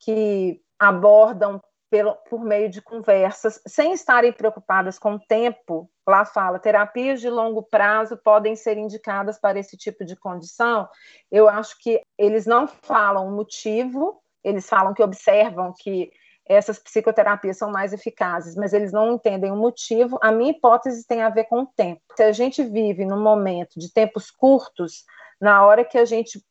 que 0.00 0.60
abordam 0.78 1.60
pelo, 1.90 2.14
por 2.28 2.44
meio 2.44 2.70
de 2.70 2.80
conversas, 2.80 3.60
sem 3.66 3.92
estarem 3.92 4.32
preocupadas 4.32 4.98
com 4.98 5.14
o 5.14 5.20
tempo. 5.20 5.90
Lá 6.06 6.24
fala, 6.24 6.58
terapias 6.58 7.20
de 7.20 7.28
longo 7.28 7.62
prazo 7.62 8.16
podem 8.16 8.54
ser 8.54 8.78
indicadas 8.78 9.38
para 9.38 9.58
esse 9.58 9.76
tipo 9.76 10.04
de 10.04 10.16
condição. 10.16 10.88
Eu 11.30 11.48
acho 11.48 11.76
que 11.80 12.00
eles 12.16 12.46
não 12.46 12.68
falam 12.68 13.26
o 13.26 13.32
motivo, 13.32 14.22
eles 14.42 14.68
falam 14.68 14.94
que 14.94 15.02
observam 15.02 15.74
que 15.76 16.12
essas 16.52 16.80
psicoterapias 16.80 17.56
são 17.56 17.70
mais 17.70 17.92
eficazes, 17.92 18.56
mas 18.56 18.72
eles 18.72 18.92
não 18.92 19.14
entendem 19.14 19.52
o 19.52 19.56
motivo. 19.56 20.18
A 20.20 20.32
minha 20.32 20.50
hipótese 20.50 21.06
tem 21.06 21.22
a 21.22 21.28
ver 21.28 21.44
com 21.44 21.60
o 21.60 21.66
tempo. 21.66 22.02
Se 22.16 22.24
a 22.24 22.32
gente 22.32 22.64
vive 22.64 23.04
num 23.04 23.22
momento 23.22 23.78
de 23.78 23.92
tempos 23.92 24.32
curtos, 24.32 25.04
na 25.40 25.64
hora 25.64 25.84
que 25.84 25.96
a 25.96 26.04
gente 26.04 26.44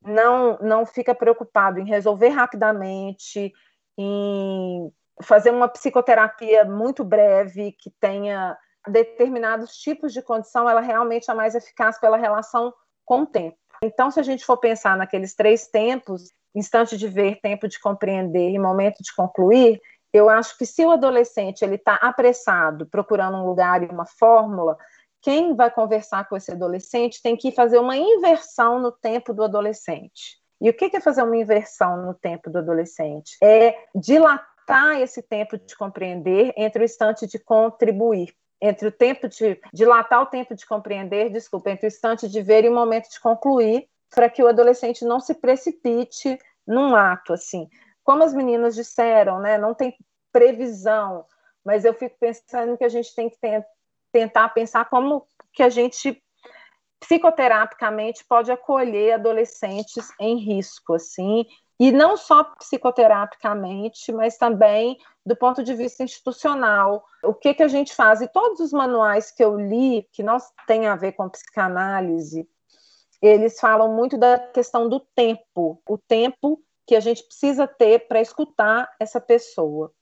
não, 0.00 0.56
não 0.60 0.86
fica 0.86 1.14
preocupado 1.14 1.80
em 1.80 1.84
resolver 1.84 2.28
rapidamente, 2.28 3.52
em 3.98 4.92
fazer 5.20 5.50
uma 5.50 5.68
psicoterapia 5.68 6.64
muito 6.64 7.02
breve, 7.02 7.72
que 7.72 7.90
tenha 8.00 8.56
determinados 8.88 9.76
tipos 9.76 10.12
de 10.12 10.22
condição, 10.22 10.70
ela 10.70 10.80
realmente 10.80 11.28
é 11.28 11.34
mais 11.34 11.56
eficaz 11.56 11.98
pela 11.98 12.16
relação 12.16 12.72
com 13.04 13.22
o 13.22 13.26
tempo. 13.26 13.58
Então, 13.82 14.10
se 14.10 14.20
a 14.20 14.22
gente 14.22 14.44
for 14.44 14.58
pensar 14.58 14.96
naqueles 14.96 15.34
três 15.34 15.66
tempos, 15.66 16.30
instante 16.54 16.96
de 16.96 17.08
ver, 17.08 17.40
tempo 17.40 17.68
de 17.68 17.78
compreender 17.78 18.50
e 18.50 18.58
momento 18.58 19.02
de 19.02 19.14
concluir, 19.14 19.80
eu 20.12 20.28
acho 20.28 20.58
que 20.58 20.66
se 20.66 20.84
o 20.84 20.90
adolescente 20.90 21.62
ele 21.62 21.76
está 21.76 21.94
apressado, 21.94 22.86
procurando 22.86 23.38
um 23.38 23.46
lugar 23.46 23.82
e 23.82 23.86
uma 23.86 24.06
fórmula, 24.06 24.76
quem 25.22 25.54
vai 25.54 25.70
conversar 25.70 26.28
com 26.28 26.36
esse 26.36 26.50
adolescente 26.50 27.22
tem 27.22 27.36
que 27.36 27.52
fazer 27.52 27.78
uma 27.78 27.96
inversão 27.96 28.80
no 28.80 28.90
tempo 28.90 29.32
do 29.32 29.44
adolescente. 29.44 30.40
E 30.60 30.68
o 30.68 30.74
que 30.74 30.94
é 30.94 31.00
fazer 31.00 31.22
uma 31.22 31.36
inversão 31.36 32.04
no 32.04 32.14
tempo 32.14 32.50
do 32.50 32.58
adolescente? 32.58 33.36
É 33.42 33.74
dilatar 33.94 35.00
esse 35.00 35.22
tempo 35.22 35.58
de 35.58 35.76
compreender 35.76 36.52
entre 36.56 36.82
o 36.82 36.84
instante 36.84 37.26
de 37.26 37.38
contribuir, 37.38 38.34
entre 38.60 38.88
o 38.88 38.92
tempo 38.92 39.26
de 39.28 39.58
dilatar 39.72 40.22
o 40.22 40.26
tempo 40.26 40.54
de 40.54 40.66
compreender, 40.66 41.30
desculpa, 41.30 41.70
entre 41.70 41.86
o 41.86 41.88
instante 41.88 42.28
de 42.28 42.42
ver 42.42 42.64
e 42.64 42.68
o 42.68 42.74
momento 42.74 43.08
de 43.08 43.18
concluir, 43.20 43.88
para 44.14 44.28
que 44.28 44.42
o 44.42 44.48
adolescente 44.48 45.04
não 45.04 45.20
se 45.20 45.34
precipite 45.34 46.38
num 46.66 46.94
ato 46.94 47.32
assim. 47.32 47.68
Como 48.02 48.22
as 48.22 48.34
meninas 48.34 48.74
disseram, 48.74 49.40
né, 49.40 49.56
não 49.56 49.74
tem 49.74 49.96
previsão, 50.32 51.24
mas 51.64 51.84
eu 51.84 51.94
fico 51.94 52.16
pensando 52.18 52.76
que 52.76 52.84
a 52.84 52.88
gente 52.88 53.14
tem 53.14 53.28
que 53.28 53.36
tentar 54.12 54.48
pensar 54.50 54.88
como 54.88 55.26
que 55.52 55.62
a 55.62 55.68
gente 55.68 56.22
psicoterapicamente 57.00 58.24
pode 58.28 58.52
acolher 58.52 59.14
adolescentes 59.14 60.10
em 60.20 60.36
risco, 60.36 60.94
assim, 60.94 61.46
e 61.78 61.90
não 61.90 62.14
só 62.16 62.44
psicoterapicamente, 62.44 64.12
mas 64.12 64.36
também 64.36 64.98
do 65.24 65.34
ponto 65.34 65.62
de 65.62 65.72
vista 65.74 66.02
institucional. 66.02 67.02
O 67.22 67.32
que, 67.32 67.54
que 67.54 67.62
a 67.62 67.68
gente 67.68 67.94
faz? 67.94 68.20
E 68.20 68.28
todos 68.28 68.60
os 68.60 68.70
manuais 68.70 69.30
que 69.30 69.42
eu 69.42 69.58
li, 69.58 70.06
que 70.12 70.22
não 70.22 70.36
têm 70.66 70.86
a 70.86 70.94
ver 70.94 71.12
com 71.12 71.28
psicanálise, 71.30 72.46
eles 73.22 73.58
falam 73.60 73.94
muito 73.94 74.16
da 74.16 74.38
questão 74.38 74.88
do 74.88 75.00
tempo, 75.00 75.80
o 75.88 75.98
tempo 75.98 76.60
que 76.86 76.96
a 76.96 77.00
gente 77.00 77.22
precisa 77.24 77.66
ter 77.66 78.08
para 78.08 78.20
escutar 78.20 78.90
essa 78.98 79.20
pessoa. 79.20 79.92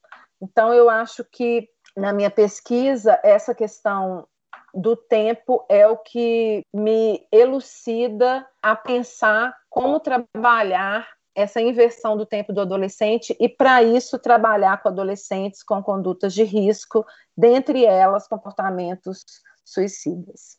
Então, 0.41 0.73
eu 0.73 0.89
acho 0.89 1.25
que 1.25 1.69
na 1.97 2.13
minha 2.13 2.31
pesquisa, 2.31 3.19
essa 3.23 3.55
questão 3.55 4.27
do 4.73 4.95
tempo 4.95 5.65
é 5.69 5.87
o 5.87 5.97
que 5.97 6.63
me 6.73 7.27
elucida 7.33 8.47
a 8.63 8.77
pensar 8.77 9.57
como 9.69 9.99
trabalhar 9.99 11.09
essa 11.35 11.61
inversão 11.61 12.17
do 12.17 12.27
tempo 12.27 12.53
do 12.53 12.61
adolescente 12.61 13.37
e, 13.39 13.49
para 13.49 13.83
isso, 13.83 14.19
trabalhar 14.19 14.83
com 14.83 14.89
adolescentes 14.89 15.63
com 15.63 15.83
condutas 15.83 16.35
de 16.35 16.43
risco, 16.43 17.05
dentre 17.37 17.85
elas 17.85 18.27
comportamentos 18.27 19.23
suicidas. 19.65 20.59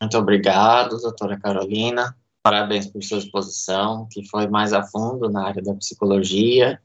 Muito 0.00 0.16
obrigado, 0.16 0.98
doutora 0.98 1.38
Carolina. 1.38 2.16
Parabéns 2.42 2.86
por 2.86 3.02
sua 3.02 3.18
exposição, 3.18 4.08
que 4.10 4.26
foi 4.26 4.46
mais 4.48 4.72
a 4.72 4.82
fundo 4.82 5.28
na 5.28 5.46
área 5.46 5.62
da 5.62 5.74
psicologia. 5.74 6.80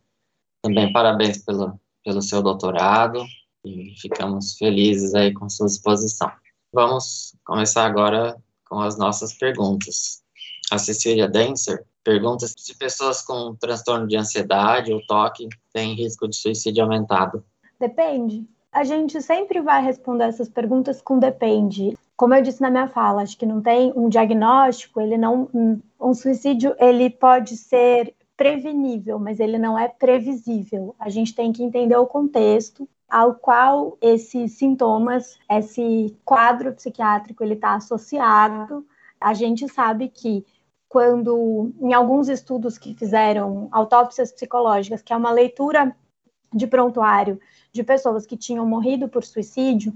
Também 0.62 0.92
parabéns 0.92 1.38
pelo, 1.38 1.80
pelo 2.04 2.22
seu 2.22 2.42
doutorado 2.42 3.24
e 3.64 3.96
ficamos 3.98 4.58
felizes 4.58 5.16
aí 5.16 5.34
com 5.34 5.50
sua 5.50 5.68
exposição. 5.68 6.30
Vamos 6.74 7.34
começar 7.46 7.86
agora 7.86 8.36
com 8.68 8.82
as 8.82 8.98
nossas 8.98 9.34
perguntas. 9.34 10.22
A 10.70 10.78
Cecília 10.78 11.28
Denser 11.28 11.86
pergunta 12.04 12.46
se 12.48 12.78
pessoas 12.78 13.22
com 13.22 13.56
transtorno 13.56 14.08
de 14.08 14.18
ansiedade 14.18 14.92
ou 14.92 15.06
toque 15.08 15.48
têm 15.72 15.96
risco 15.96 16.28
de 16.28 16.36
suicídio 16.36 16.84
aumentado. 16.84 17.44
Depende. 17.80 18.46
A 18.72 18.84
gente 18.84 19.22
sempre 19.22 19.62
vai 19.62 19.82
responder 19.82 20.26
essas 20.26 20.50
perguntas 20.50 21.02
com 21.02 21.18
depende. 21.18 21.98
Como 22.18 22.34
eu 22.34 22.42
disse 22.42 22.62
na 22.62 22.70
minha 22.70 22.88
fala, 22.88 23.22
acho 23.22 23.38
que 23.38 23.46
não 23.46 23.62
tem 23.62 23.92
um 23.96 24.08
diagnóstico, 24.08 25.02
ele 25.02 25.18
não 25.18 25.50
um 26.00 26.14
suicídio, 26.14 26.76
ele 26.80 27.10
pode 27.10 27.58
ser 27.58 28.16
prevenível, 28.38 29.20
mas 29.20 29.40
ele 29.40 29.58
não 29.58 29.78
é 29.78 29.88
previsível. 29.88 30.96
A 31.00 31.10
gente 31.10 31.34
tem 31.34 31.52
que 31.52 31.64
entender 31.64 31.96
o 31.98 32.08
contexto 32.08 32.88
ao 33.10 33.36
qual 33.36 33.98
esses 34.02 34.54
sintomas, 34.54 35.38
esse 35.50 36.16
quadro 36.26 36.74
psiquiátrico, 36.74 37.44
ele 37.44 37.54
está 37.54 37.76
associado. 37.76 38.86
A 39.20 39.34
gente 39.34 39.68
sabe 39.70 40.10
que 40.10 40.46
quando, 40.88 41.74
em 41.82 41.94
alguns 41.94 42.30
estudos 42.30 42.78
que 42.78 42.94
fizeram 42.94 43.68
autópsias 43.72 44.32
psicológicas, 44.32 45.02
que 45.02 45.14
é 45.14 45.18
uma 45.18 45.32
leitura 45.32 45.96
de 46.54 46.68
prontuário 46.68 47.40
de 47.72 47.84
pessoas 47.84 48.26
que 48.26 48.38
tinham 48.38 48.66
morrido 48.66 49.10
por 49.10 49.24
suicídio, 49.24 49.94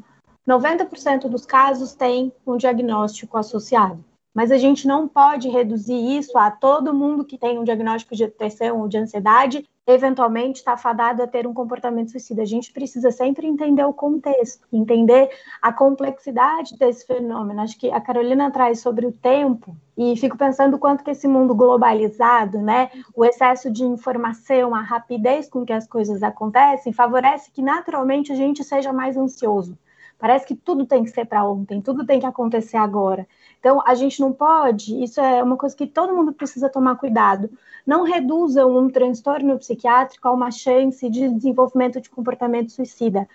90% 0.47 1.29
dos 1.29 1.45
casos 1.45 1.93
têm 1.93 2.31
um 2.45 2.57
diagnóstico 2.57 3.37
associado. 3.37 4.03
Mas 4.33 4.51
a 4.51 4.57
gente 4.57 4.87
não 4.87 5.07
pode 5.07 5.49
reduzir 5.49 6.17
isso 6.17 6.37
a 6.37 6.51
todo 6.51 6.93
mundo 6.93 7.25
que 7.25 7.37
tem 7.37 7.57
um 7.57 7.63
diagnóstico 7.63 8.15
de 8.15 8.25
depressão 8.25 8.81
ou 8.81 8.87
de 8.87 8.97
ansiedade 8.97 9.67
eventualmente 9.93 10.59
está 10.59 10.77
fadado 10.77 11.23
a 11.23 11.27
ter 11.27 11.47
um 11.47 11.53
comportamento 11.53 12.11
suicida. 12.11 12.41
A 12.41 12.45
gente 12.45 12.71
precisa 12.71 13.11
sempre 13.11 13.47
entender 13.47 13.83
o 13.83 13.93
contexto, 13.93 14.67
entender 14.71 15.29
a 15.61 15.73
complexidade 15.73 16.77
desse 16.77 17.05
fenômeno. 17.05 17.61
Acho 17.61 17.77
que 17.77 17.89
a 17.89 17.99
Carolina 17.99 18.51
traz 18.51 18.79
sobre 18.81 19.05
o 19.05 19.11
tempo 19.11 19.75
e 19.97 20.15
fico 20.15 20.37
pensando 20.37 20.77
quanto 20.77 21.03
que 21.03 21.11
esse 21.11 21.27
mundo 21.27 21.55
globalizado, 21.55 22.59
né, 22.59 22.89
o 23.15 23.25
excesso 23.25 23.69
de 23.69 23.83
informação, 23.83 24.75
a 24.75 24.81
rapidez 24.81 25.49
com 25.49 25.65
que 25.65 25.73
as 25.73 25.87
coisas 25.87 26.21
acontecem, 26.23 26.93
favorece 26.93 27.51
que 27.51 27.61
naturalmente 27.61 28.31
a 28.31 28.35
gente 28.35 28.63
seja 28.63 28.93
mais 28.93 29.17
ansioso. 29.17 29.77
Parece 30.19 30.45
que 30.45 30.53
tudo 30.53 30.85
tem 30.85 31.03
que 31.03 31.09
ser 31.09 31.25
para 31.25 31.47
ontem, 31.49 31.81
tudo 31.81 32.05
tem 32.05 32.19
que 32.19 32.25
acontecer 32.25 32.75
agora. 32.75 33.25
Então, 33.59 33.81
a 33.87 33.95
gente 33.95 34.19
não 34.19 34.33
pode, 34.33 35.01
isso 35.01 35.21
é 35.21 35.41
uma 35.41 35.55
coisa 35.55 35.75
que 35.75 35.87
todo 35.87 36.13
mundo 36.13 36.33
precisa 36.33 36.69
tomar 36.69 36.97
cuidado. 36.97 37.49
Não 37.87 38.03
reduzam 38.03 38.77
um 38.77 38.89
transtorno 38.89 39.57
psiquiátrico 39.57 40.27
a 40.27 40.31
uma 40.31 40.51
chance 40.51 41.09
de 41.09 41.29
desenvolvimento 41.29 42.01
de 42.01 42.09
comportamento 42.09 42.71
suicida. 42.71 43.27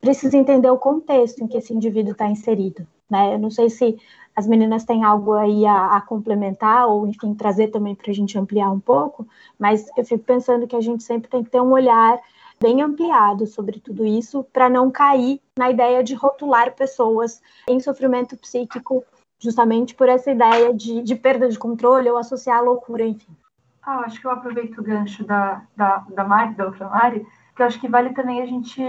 Precisa 0.00 0.36
entender 0.36 0.70
o 0.70 0.78
contexto 0.78 1.42
em 1.42 1.48
que 1.48 1.56
esse 1.56 1.74
indivíduo 1.74 2.12
está 2.12 2.28
inserido. 2.28 2.86
Né? 3.10 3.34
Eu 3.34 3.38
não 3.38 3.50
sei 3.50 3.68
se 3.68 3.98
as 4.36 4.46
meninas 4.46 4.84
têm 4.84 5.02
algo 5.02 5.32
aí 5.32 5.66
a, 5.66 5.96
a 5.96 6.00
complementar, 6.00 6.86
ou 6.86 7.08
enfim, 7.08 7.34
trazer 7.34 7.68
também 7.68 7.96
para 7.96 8.12
a 8.12 8.14
gente 8.14 8.38
ampliar 8.38 8.70
um 8.70 8.78
pouco, 8.78 9.26
mas 9.58 9.88
eu 9.96 10.04
fico 10.04 10.22
pensando 10.22 10.68
que 10.68 10.76
a 10.76 10.80
gente 10.80 11.02
sempre 11.02 11.28
tem 11.28 11.42
que 11.42 11.50
ter 11.50 11.60
um 11.60 11.72
olhar 11.72 12.20
bem 12.60 12.82
ampliado 12.82 13.46
sobre 13.46 13.80
tudo 13.80 14.04
isso, 14.04 14.44
para 14.52 14.68
não 14.68 14.90
cair 14.90 15.40
na 15.58 15.70
ideia 15.70 16.02
de 16.02 16.14
rotular 16.14 16.74
pessoas 16.74 17.40
em 17.68 17.80
sofrimento 17.80 18.36
psíquico 18.36 19.04
justamente 19.40 19.94
por 19.94 20.08
essa 20.08 20.30
ideia 20.30 20.74
de, 20.74 21.02
de 21.02 21.14
perda 21.14 21.48
de 21.48 21.58
controle 21.58 22.10
ou 22.10 22.18
associar 22.18 22.58
a 22.58 22.62
loucura, 22.62 23.04
enfim. 23.06 23.34
Ah, 23.82 24.00
acho 24.00 24.20
que 24.20 24.26
eu 24.26 24.30
aproveito 24.30 24.78
o 24.78 24.82
gancho 24.82 25.24
da, 25.24 25.62
da, 25.76 26.04
da 26.10 26.24
Mari, 26.24 26.54
da 26.54 26.66
outra 26.66 26.88
Mari, 26.88 27.26
que 27.54 27.62
eu 27.62 27.66
acho 27.66 27.80
que 27.80 27.88
vale 27.88 28.12
também 28.12 28.42
a 28.42 28.46
gente 28.46 28.82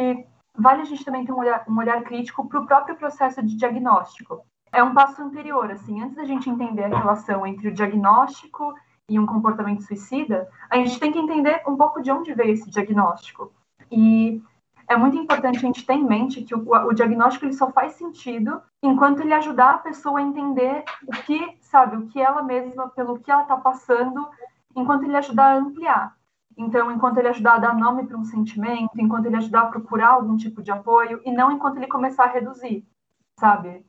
vale 0.58 0.82
a 0.82 0.86
gente 0.86 1.06
também 1.06 1.26
ter 1.26 1.32
um 1.32 1.40
olhar, 1.40 1.64
um 1.70 1.78
olhar 1.78 2.04
crítico 2.04 2.46
para 2.48 2.60
o 2.60 2.66
próprio 2.66 2.96
processo 2.98 3.42
de 3.42 3.56
diagnóstico. 3.56 4.44
É 4.72 4.84
um 4.84 4.94
passo 4.94 5.22
anterior, 5.22 5.72
assim, 5.72 6.02
antes 6.02 6.16
da 6.16 6.26
gente 6.26 6.50
entender 6.50 6.84
a 6.84 6.98
relação 6.98 7.48
entre 7.48 7.70
o 7.70 7.74
diagnóstico 7.74 8.74
e 9.08 9.18
um 9.18 9.26
comportamento 9.26 9.84
suicida, 9.84 10.50
a 10.70 10.76
gente 10.78 11.00
tem 11.00 11.12
que 11.12 11.18
entender 11.18 11.64
um 11.68 11.78
pouco 11.78 12.02
de 12.02 12.12
onde 12.12 12.34
veio 12.34 12.54
esse 12.54 12.70
diagnóstico. 12.70 13.52
E 13.92 14.42
é 14.88 14.98
muito 14.98 15.18
importante 15.18 15.58
a 15.58 15.62
gente 15.62 15.86
ter 15.86 15.94
em 15.94 16.04
mente 16.04 16.42
que 16.42 16.56
o, 16.56 16.68
o, 16.68 16.94
diagnóstico 16.94 17.46
ele 17.46 17.54
só 17.54 17.72
faz 17.72 17.94
sentido 17.94 18.62
enquanto 18.82 19.22
ele 19.22 19.34
ajudar 19.34 19.76
a 19.76 19.78
pessoa 19.78 20.20
a 20.20 20.24
entender 20.24 20.84
o 21.06 21.12
que, 21.12 21.58
sabe, 21.62 21.96
o 21.96 22.08
que 22.08 22.20
ela 22.20 22.42
mesma, 22.42 22.90
pelo 22.90 23.20
que 23.20 23.30
ela 23.30 23.44
está 23.44 23.56
passando, 23.56 24.28
enquanto 24.76 25.04
ele 25.04 25.16
ajudar 25.16 25.54
a 25.54 25.58
ampliar. 25.58 26.16
Então, 26.58 26.92
enquanto 26.92 27.20
ele 27.20 27.30
ajudar 27.30 27.54
a 27.54 27.60
dar 27.60 27.76
nome 27.76 28.06
para 28.06 28.18
um 28.18 28.26
sentimento, 28.26 29.00
enquanto 29.00 29.28
ele 29.28 29.38
ajudar 29.38 29.62
a 29.62 29.68
procurar 29.68 30.10
algum 30.10 30.36
tipo 30.36 30.62
de 30.62 30.72
apoio, 30.72 31.22
e 31.24 31.32
não 31.32 31.52
enquanto 31.52 31.78
ele 31.78 31.88
começar 31.88 32.26
a 32.26 32.32
reduzir, 32.32 32.86
sabe? 33.40 33.86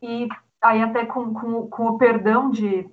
E 0.00 0.28
aí, 0.62 0.82
até 0.82 1.06
com, 1.06 1.32
com, 1.32 1.66
com 1.68 1.86
o 1.86 1.98
perdão 1.98 2.50
de, 2.50 2.88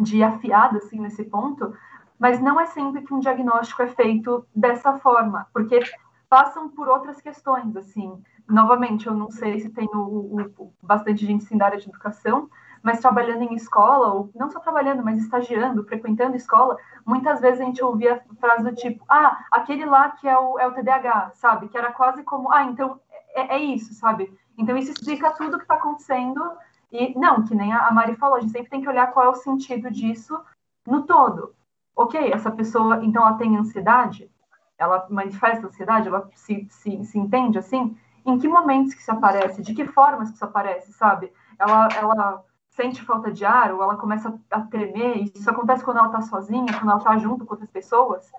de 0.00 0.22
afiada, 0.22 0.78
assim, 0.78 1.00
nesse 1.00 1.24
ponto, 1.24 1.74
mas 2.18 2.40
não 2.40 2.60
é 2.60 2.66
sempre 2.66 3.02
que 3.02 3.12
um 3.12 3.20
diagnóstico 3.20 3.82
é 3.82 3.88
feito 3.88 4.46
dessa 4.54 4.98
forma, 4.98 5.46
porque 5.52 5.80
passam 6.28 6.68
por 6.68 6.88
outras 6.88 7.20
questões, 7.20 7.76
assim. 7.76 8.22
Novamente, 8.48 9.06
eu 9.06 9.14
não 9.14 9.30
sei 9.30 9.60
se 9.60 9.70
tem 9.70 9.88
o, 9.94 10.50
o, 10.58 10.72
bastante 10.82 11.24
gente 11.24 11.44
sim 11.44 11.56
da 11.56 11.66
área 11.66 11.78
de 11.78 11.88
educação, 11.88 12.48
mas 12.82 13.00
trabalhando 13.00 13.42
em 13.42 13.54
escola, 13.54 14.12
ou 14.12 14.30
não 14.34 14.50
só 14.50 14.60
trabalhando, 14.60 15.02
mas 15.02 15.18
estagiando, 15.18 15.84
frequentando 15.84 16.36
escola, 16.36 16.76
muitas 17.06 17.40
vezes 17.40 17.60
a 17.60 17.64
gente 17.64 17.82
ouvia 17.82 18.22
frase 18.38 18.64
do 18.64 18.74
tipo, 18.74 19.02
ah, 19.08 19.44
aquele 19.50 19.86
lá 19.86 20.10
que 20.10 20.28
é 20.28 20.38
o, 20.38 20.58
é 20.58 20.66
o 20.66 20.72
TDAH, 20.72 21.32
sabe? 21.34 21.68
Que 21.68 21.78
era 21.78 21.92
quase 21.92 22.22
como, 22.22 22.52
ah, 22.52 22.64
então 22.64 23.00
é, 23.34 23.56
é 23.56 23.58
isso, 23.58 23.94
sabe? 23.94 24.30
Então 24.58 24.76
isso 24.76 24.92
explica 24.92 25.32
tudo 25.32 25.56
que 25.56 25.64
está 25.64 25.74
acontecendo. 25.74 26.40
E 26.92 27.18
não, 27.18 27.44
que 27.44 27.54
nem 27.54 27.72
a 27.72 27.90
Mari 27.90 28.16
falou, 28.16 28.36
a 28.36 28.40
gente 28.40 28.52
sempre 28.52 28.70
tem 28.70 28.82
que 28.82 28.88
olhar 28.88 29.12
qual 29.12 29.26
é 29.26 29.28
o 29.28 29.34
sentido 29.34 29.90
disso 29.90 30.38
no 30.86 31.02
todo. 31.02 31.54
Ok, 31.96 32.32
essa 32.32 32.50
pessoa, 32.50 33.04
então 33.04 33.22
ela 33.26 33.38
tem 33.38 33.56
ansiedade? 33.56 34.30
ela 34.78 35.06
manifesta 35.10 35.66
ansiedade, 35.66 36.08
ela 36.08 36.28
se, 36.34 36.66
se, 36.70 37.04
se 37.04 37.18
entende 37.18 37.58
assim, 37.58 37.96
em 38.24 38.38
que 38.38 38.48
momentos 38.48 38.94
que 38.94 39.00
isso 39.00 39.12
aparece, 39.12 39.62
de 39.62 39.74
que 39.74 39.86
formas 39.86 40.30
que 40.30 40.36
isso 40.36 40.44
aparece, 40.44 40.92
sabe? 40.92 41.32
Ela, 41.58 41.88
ela 41.96 42.44
sente 42.70 43.02
falta 43.02 43.30
de 43.30 43.44
ar 43.44 43.72
ou 43.72 43.82
ela 43.82 43.96
começa 43.96 44.38
a 44.50 44.60
tremer, 44.62 45.30
isso 45.34 45.48
acontece 45.48 45.84
quando 45.84 45.98
ela 45.98 46.06
está 46.06 46.22
sozinha, 46.22 46.72
quando 46.72 46.90
ela 46.90 46.98
está 46.98 47.16
junto 47.18 47.44
com 47.44 47.54
outras 47.54 47.70
pessoas. 47.70 48.30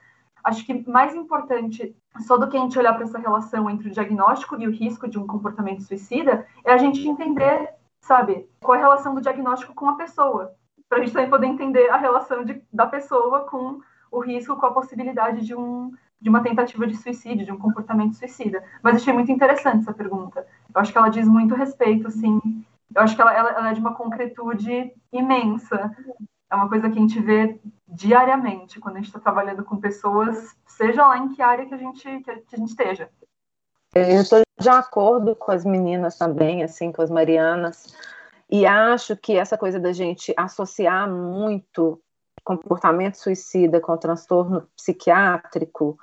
Acho 0.44 0.65
que 0.65 0.88
mais 0.90 1.15
importante, 1.15 1.95
só 2.19 2.38
do 2.38 2.48
que 2.48 2.57
a 2.57 2.60
gente 2.60 2.77
olhar 2.77 2.94
para 2.94 3.03
essa 3.03 3.18
relação 3.18 3.69
entre 3.69 3.90
o 3.90 3.91
diagnóstico 3.91 4.60
e 4.60 4.68
o 4.68 4.72
risco 4.72 5.07
de 5.07 5.18
um 5.18 5.26
comportamento 5.26 5.82
suicida, 5.82 6.45
é 6.64 6.73
a 6.73 6.77
gente 6.77 7.07
entender, 7.07 7.73
sabe, 8.02 8.48
qual 8.61 8.76
é 8.76 8.80
a 8.80 8.84
relação 8.84 9.15
do 9.15 9.22
diagnóstico 9.22 9.73
com 9.73 9.90
a 9.90 9.95
pessoa, 9.95 10.53
para 10.96 11.02
a 11.02 11.06
gente 11.06 11.14
também 11.14 11.30
poder 11.30 11.48
entender 11.48 11.90
a 11.90 11.98
relação 11.98 12.46
de, 12.46 12.62
da 12.72 12.88
pessoa 12.88 13.42
com 13.42 13.82
o 14.10 14.20
risco, 14.22 14.56
com 14.56 14.66
a 14.66 14.72
possibilidade 14.72 15.46
de 15.46 15.54
um, 15.54 15.92
de 16.22 16.30
uma 16.30 16.42
tentativa 16.42 16.88
de 16.88 16.96
suicídio, 16.96 17.46
de 17.46 17.52
um 17.52 17.60
comportamento 17.60 18.16
suicida. 18.16 18.64
Mas 18.82 18.96
achei 18.96 19.12
muito 19.12 19.30
interessante 19.30 19.82
essa 19.82 19.94
pergunta. 19.94 20.48
Eu 20.74 20.80
acho 20.80 20.94
que 20.94 20.98
ela 20.98 21.10
diz 21.10 21.28
muito 21.28 21.54
respeito, 21.54 22.08
assim. 22.08 22.40
Eu 22.96 23.02
acho 23.02 23.14
que 23.14 23.22
ela, 23.22 23.34
ela, 23.34 23.50
ela 23.50 23.70
é 23.72 23.74
de 23.74 23.82
uma 23.82 23.94
concretude 23.94 24.94
imensa. 25.12 25.94
É 26.50 26.56
uma 26.56 26.70
coisa 26.70 26.90
que 26.90 26.98
a 26.98 27.02
gente 27.02 27.20
vê 27.20 27.60
diariamente 27.90 28.80
quando 28.80 28.96
a 28.96 29.00
gente 29.00 29.08
está 29.08 29.20
trabalhando 29.20 29.66
com 29.66 29.76
pessoas, 29.76 30.56
seja 30.66 31.06
lá 31.06 31.18
em 31.18 31.28
que 31.28 31.42
área 31.42 31.66
que 31.66 31.74
a 31.74 31.78
gente, 31.78 32.04
que 32.22 32.32
a 32.32 32.58
gente 32.58 32.70
esteja. 32.70 33.10
Eu 33.94 34.22
estou 34.22 34.42
de 34.58 34.70
acordo 34.70 35.36
com 35.36 35.52
as 35.52 35.66
meninas 35.66 36.18
também, 36.18 36.64
assim, 36.64 36.94
com 36.94 37.02
as 37.02 37.10
Marianas, 37.10 37.94
e 38.50 38.66
acho 38.66 39.16
que 39.18 39.38
essa 39.38 39.58
coisa 39.58 39.80
da 39.80 39.92
gente 39.92 40.34
associar 40.38 41.10
muito 41.10 42.02
comportamento 42.44 43.16
suicida 43.16 43.82
com 43.82 43.98
transtorno 43.98 44.68
psiquiátrico 44.76 45.98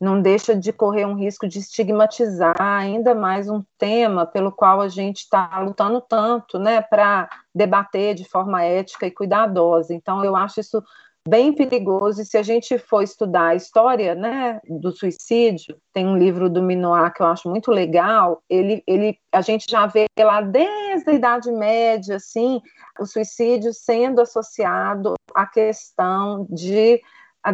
não 0.00 0.20
deixa 0.20 0.56
de 0.56 0.72
correr 0.72 1.06
um 1.06 1.14
risco 1.14 1.46
de 1.46 1.60
estigmatizar 1.60 2.60
ainda 2.60 3.14
mais 3.14 3.48
um 3.48 3.62
tema 3.78 4.26
pelo 4.26 4.50
qual 4.50 4.80
a 4.80 4.88
gente 4.88 5.18
está 5.18 5.60
lutando 5.60 6.00
tanto, 6.00 6.58
né, 6.58 6.80
para 6.80 7.30
debater 7.54 8.12
de 8.12 8.24
forma 8.24 8.64
ética 8.64 9.06
e 9.06 9.12
cuidadosa. 9.12 9.94
Então, 9.94 10.24
eu 10.24 10.34
acho 10.34 10.58
isso 10.58 10.82
bem 11.26 11.52
perigoso. 11.52 12.22
E 12.22 12.24
se 12.24 12.36
a 12.36 12.42
gente 12.42 12.78
for 12.78 13.02
estudar 13.02 13.48
a 13.48 13.54
história 13.54 14.14
né, 14.14 14.60
do 14.68 14.92
suicídio, 14.92 15.76
tem 15.92 16.06
um 16.06 16.16
livro 16.16 16.48
do 16.50 16.62
Minoir 16.62 17.12
que 17.12 17.22
eu 17.22 17.26
acho 17.26 17.48
muito 17.48 17.70
legal. 17.70 18.42
Ele, 18.48 18.82
ele, 18.86 19.18
a 19.30 19.40
gente 19.40 19.66
já 19.68 19.86
vê 19.86 20.06
lá 20.18 20.40
desde 20.40 21.10
a 21.10 21.14
Idade 21.14 21.50
Média, 21.52 22.16
assim, 22.16 22.60
o 22.98 23.06
suicídio 23.06 23.72
sendo 23.72 24.20
associado 24.20 25.14
à 25.34 25.46
questão 25.46 26.46
de 26.50 27.00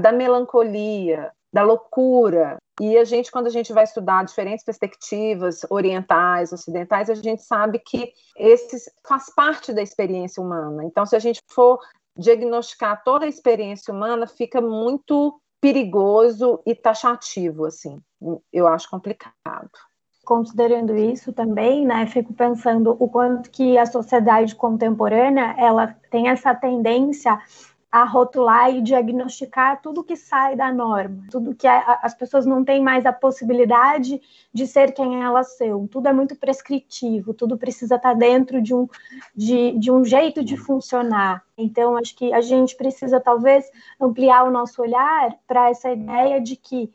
da 0.01 0.13
melancolia, 0.13 1.33
da 1.53 1.63
loucura. 1.63 2.59
E 2.81 2.97
a 2.97 3.05
gente, 3.05 3.31
quando 3.33 3.49
a 3.49 3.51
gente 3.51 3.73
vai 3.73 3.85
estudar 3.85 4.25
diferentes 4.25 4.65
perspectivas 4.65 5.63
orientais, 5.69 6.53
ocidentais, 6.53 7.11
a 7.11 7.15
gente 7.15 7.43
sabe 7.43 7.79
que 7.81 8.13
esse 8.37 8.91
faz 9.07 9.33
parte 9.35 9.73
da 9.73 9.83
experiência 9.83 10.43
humana. 10.43 10.85
Então, 10.85 11.05
se 11.05 11.17
a 11.17 11.19
gente 11.19 11.41
for 11.49 11.81
diagnosticar 12.19 13.03
toda 13.05 13.25
a 13.25 13.29
experiência 13.29 13.95
humana, 13.95 14.27
fica 14.27 14.61
muito 14.61 15.41
perigoso 15.61 16.61
e 16.67 16.75
taxativo, 16.75 17.65
assim. 17.65 18.01
Eu 18.53 18.67
acho 18.67 18.91
complicado. 18.91 19.71
Considerando 20.25 20.95
isso 20.97 21.33
também, 21.33 21.87
né, 21.87 22.07
fico 22.07 22.35
pensando 22.35 22.97
o 22.99 23.09
quanto 23.09 23.51
que 23.51 23.79
a 23.79 23.87
sociedade 23.87 24.55
contemporânea, 24.55 25.55
ela 25.57 25.97
tem 26.11 26.29
essa 26.29 26.55
tendência 26.55 27.41
a 27.91 28.05
rotular 28.05 28.71
e 28.71 28.83
diagnosticar 28.83 29.81
tudo 29.81 30.05
que 30.05 30.15
sai 30.15 30.55
da 30.55 30.71
norma, 30.73 31.25
tudo 31.31 31.55
que 31.55 31.67
a, 31.67 32.01
as 32.03 32.15
pessoas 32.15 32.45
não 32.45 32.63
têm 32.63 32.83
mais 32.83 33.07
a 33.07 33.13
possibilidade 33.13 34.21
de 34.53 34.67
ser 34.67 34.93
quem 34.93 35.23
elas 35.23 35.57
são, 35.57 35.87
tudo 35.87 36.09
é 36.09 36.13
muito 36.13 36.37
prescritivo, 36.37 37.33
tudo 37.33 37.57
precisa 37.57 37.97
estar 37.97 38.15
dentro 38.15 38.61
de 38.61 38.75
um, 38.75 38.87
de, 39.35 39.73
de 39.79 39.91
um 39.91 40.05
jeito 40.05 40.45
de 40.45 40.57
funcionar. 40.57 41.43
Então, 41.57 41.97
acho 41.97 42.15
que 42.15 42.33
a 42.33 42.43
gente 42.43 42.77
precisa 42.77 43.19
talvez 43.19 43.65
ampliar 43.99 44.45
o 44.45 44.51
nosso 44.51 44.83
olhar 44.83 45.35
para 45.47 45.71
essa 45.71 45.91
ideia 45.91 46.41
de 46.41 46.57
que 46.57 46.93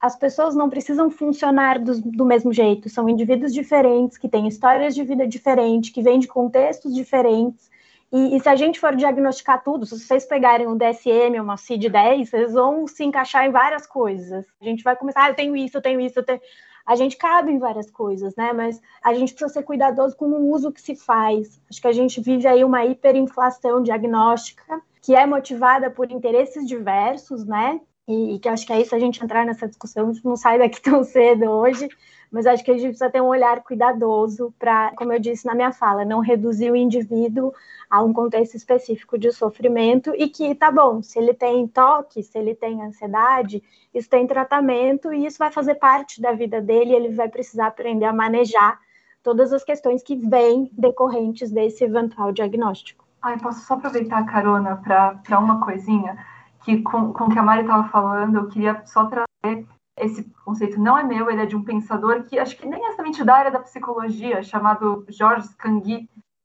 as 0.00 0.14
pessoas 0.14 0.54
não 0.54 0.70
precisam 0.70 1.10
funcionar 1.10 1.80
do, 1.80 2.00
do, 2.00 2.24
mesmo 2.24 2.52
jeito, 2.52 2.88
são 2.88 3.08
indivíduos 3.08 3.52
diferentes, 3.52 4.16
que 4.16 4.28
têm 4.28 4.46
histórias 4.46 4.94
de 4.94 5.02
vida 5.02 5.26
diferentes, 5.26 5.90
que 5.90 6.02
vêm 6.02 6.20
de 6.20 6.28
contextos 6.28 6.94
diferentes, 6.94 7.70
e, 8.12 8.36
e, 8.36 8.40
se 8.40 8.48
a 8.48 8.54
gente 8.54 8.78
for 8.78 8.94
diagnosticar 8.94 9.62
tudo, 9.62 9.84
se 9.84 9.98
vocês 9.98 10.24
pegarem 10.24 10.66
um 10.66 10.76
DSM, 10.76 11.40
uma 11.40 11.56
CID-10, 11.56 12.26
vocês 12.26 12.52
vão 12.52 12.86
se 12.86 13.04
encaixar 13.04 13.46
em 13.46 13.50
várias 13.50 13.86
coisas. 13.86 14.46
A 14.60 14.64
gente 14.64 14.84
vai 14.84 14.94
começar, 14.94 15.24
ah, 15.24 15.30
eu 15.30 15.34
tenho 15.34 15.56
isso, 15.56 15.76
eu 15.76 15.82
tenho 15.82 16.00
isso, 16.00 16.18
eu 16.18 16.24
tenho... 16.24 16.40
A 16.86 16.94
gente 16.94 17.16
cabe 17.16 17.50
em 17.50 17.58
várias 17.58 17.90
coisas, 17.90 18.36
né? 18.36 18.52
Mas 18.52 18.80
a 19.02 19.12
gente 19.12 19.32
precisa 19.34 19.52
ser 19.52 19.64
cuidadoso 19.64 20.16
com 20.16 20.26
o 20.26 20.52
uso 20.52 20.70
que 20.70 20.80
se 20.80 20.94
faz. 20.94 21.60
Acho 21.68 21.80
que 21.80 21.88
a 21.88 21.92
gente 21.92 22.20
vive 22.20 22.46
aí 22.46 22.62
uma 22.62 22.84
hiperinflação 22.84 23.82
diagnóstica, 23.82 24.80
que 25.02 25.12
é 25.12 25.26
motivada 25.26 25.90
por 25.90 26.08
interesses 26.12 26.64
diversos, 26.64 27.44
né? 27.44 27.80
E, 28.06 28.36
e 28.36 28.38
que 28.38 28.48
acho 28.48 28.64
que 28.64 28.72
é 28.72 28.80
isso 28.80 28.94
a 28.94 29.00
gente 29.00 29.22
entrar 29.22 29.44
nessa 29.44 29.66
discussão, 29.66 30.08
a 30.08 30.12
gente 30.12 30.24
não 30.24 30.36
sai 30.36 30.60
daqui 30.60 30.80
tão 30.82 31.02
cedo 31.02 31.50
hoje, 31.50 31.88
mas 32.30 32.46
acho 32.46 32.64
que 32.64 32.70
a 32.70 32.74
gente 32.74 32.88
precisa 32.88 33.10
ter 33.10 33.20
um 33.20 33.26
olhar 33.26 33.62
cuidadoso 33.62 34.52
para, 34.58 34.92
como 34.96 35.12
eu 35.12 35.18
disse 35.18 35.46
na 35.46 35.54
minha 35.54 35.72
fala, 35.72 36.04
não 36.04 36.20
reduzir 36.20 36.70
o 36.70 36.76
indivíduo 36.76 37.52
a 37.88 38.02
um 38.02 38.12
contexto 38.12 38.54
específico 38.56 39.18
de 39.18 39.32
sofrimento 39.32 40.12
e 40.16 40.28
que 40.28 40.54
tá 40.54 40.70
bom, 40.70 41.02
se 41.02 41.18
ele 41.18 41.34
tem 41.34 41.66
toque, 41.66 42.22
se 42.22 42.38
ele 42.38 42.54
tem 42.54 42.82
ansiedade, 42.82 43.62
isso 43.94 44.08
tem 44.08 44.26
tratamento 44.26 45.12
e 45.12 45.26
isso 45.26 45.38
vai 45.38 45.50
fazer 45.50 45.76
parte 45.76 46.20
da 46.20 46.32
vida 46.32 46.60
dele, 46.60 46.94
ele 46.94 47.10
vai 47.10 47.28
precisar 47.28 47.68
aprender 47.68 48.04
a 48.04 48.12
manejar 48.12 48.78
todas 49.22 49.52
as 49.52 49.64
questões 49.64 50.02
que 50.02 50.14
vêm 50.14 50.70
decorrentes 50.72 51.50
desse 51.50 51.84
eventual 51.84 52.32
diagnóstico. 52.32 53.04
Ai, 53.22 53.38
posso 53.38 53.66
só 53.66 53.74
aproveitar 53.74 54.18
a 54.18 54.24
carona 54.24 54.76
para 54.76 55.38
uma 55.38 55.64
coisinha 55.64 56.16
que 56.64 56.82
com, 56.82 57.12
com 57.12 57.24
o 57.24 57.30
que 57.30 57.38
a 57.38 57.42
Mari 57.42 57.62
estava 57.62 57.88
falando, 57.88 58.36
eu 58.36 58.48
queria 58.48 58.82
só 58.84 59.06
trazer 59.06 59.66
esse 59.96 60.24
conceito 60.44 60.78
não 60.78 60.98
é 60.98 61.02
meu, 61.02 61.30
ele 61.30 61.42
é 61.42 61.46
de 61.46 61.56
um 61.56 61.64
pensador 61.64 62.22
que 62.24 62.38
acho 62.38 62.56
que 62.56 62.66
nem 62.66 62.84
é 62.84 62.88
exatamente 62.88 63.24
da 63.24 63.34
área 63.34 63.50
da 63.50 63.60
psicologia, 63.60 64.42
chamado 64.42 65.06
Georges 65.08 65.54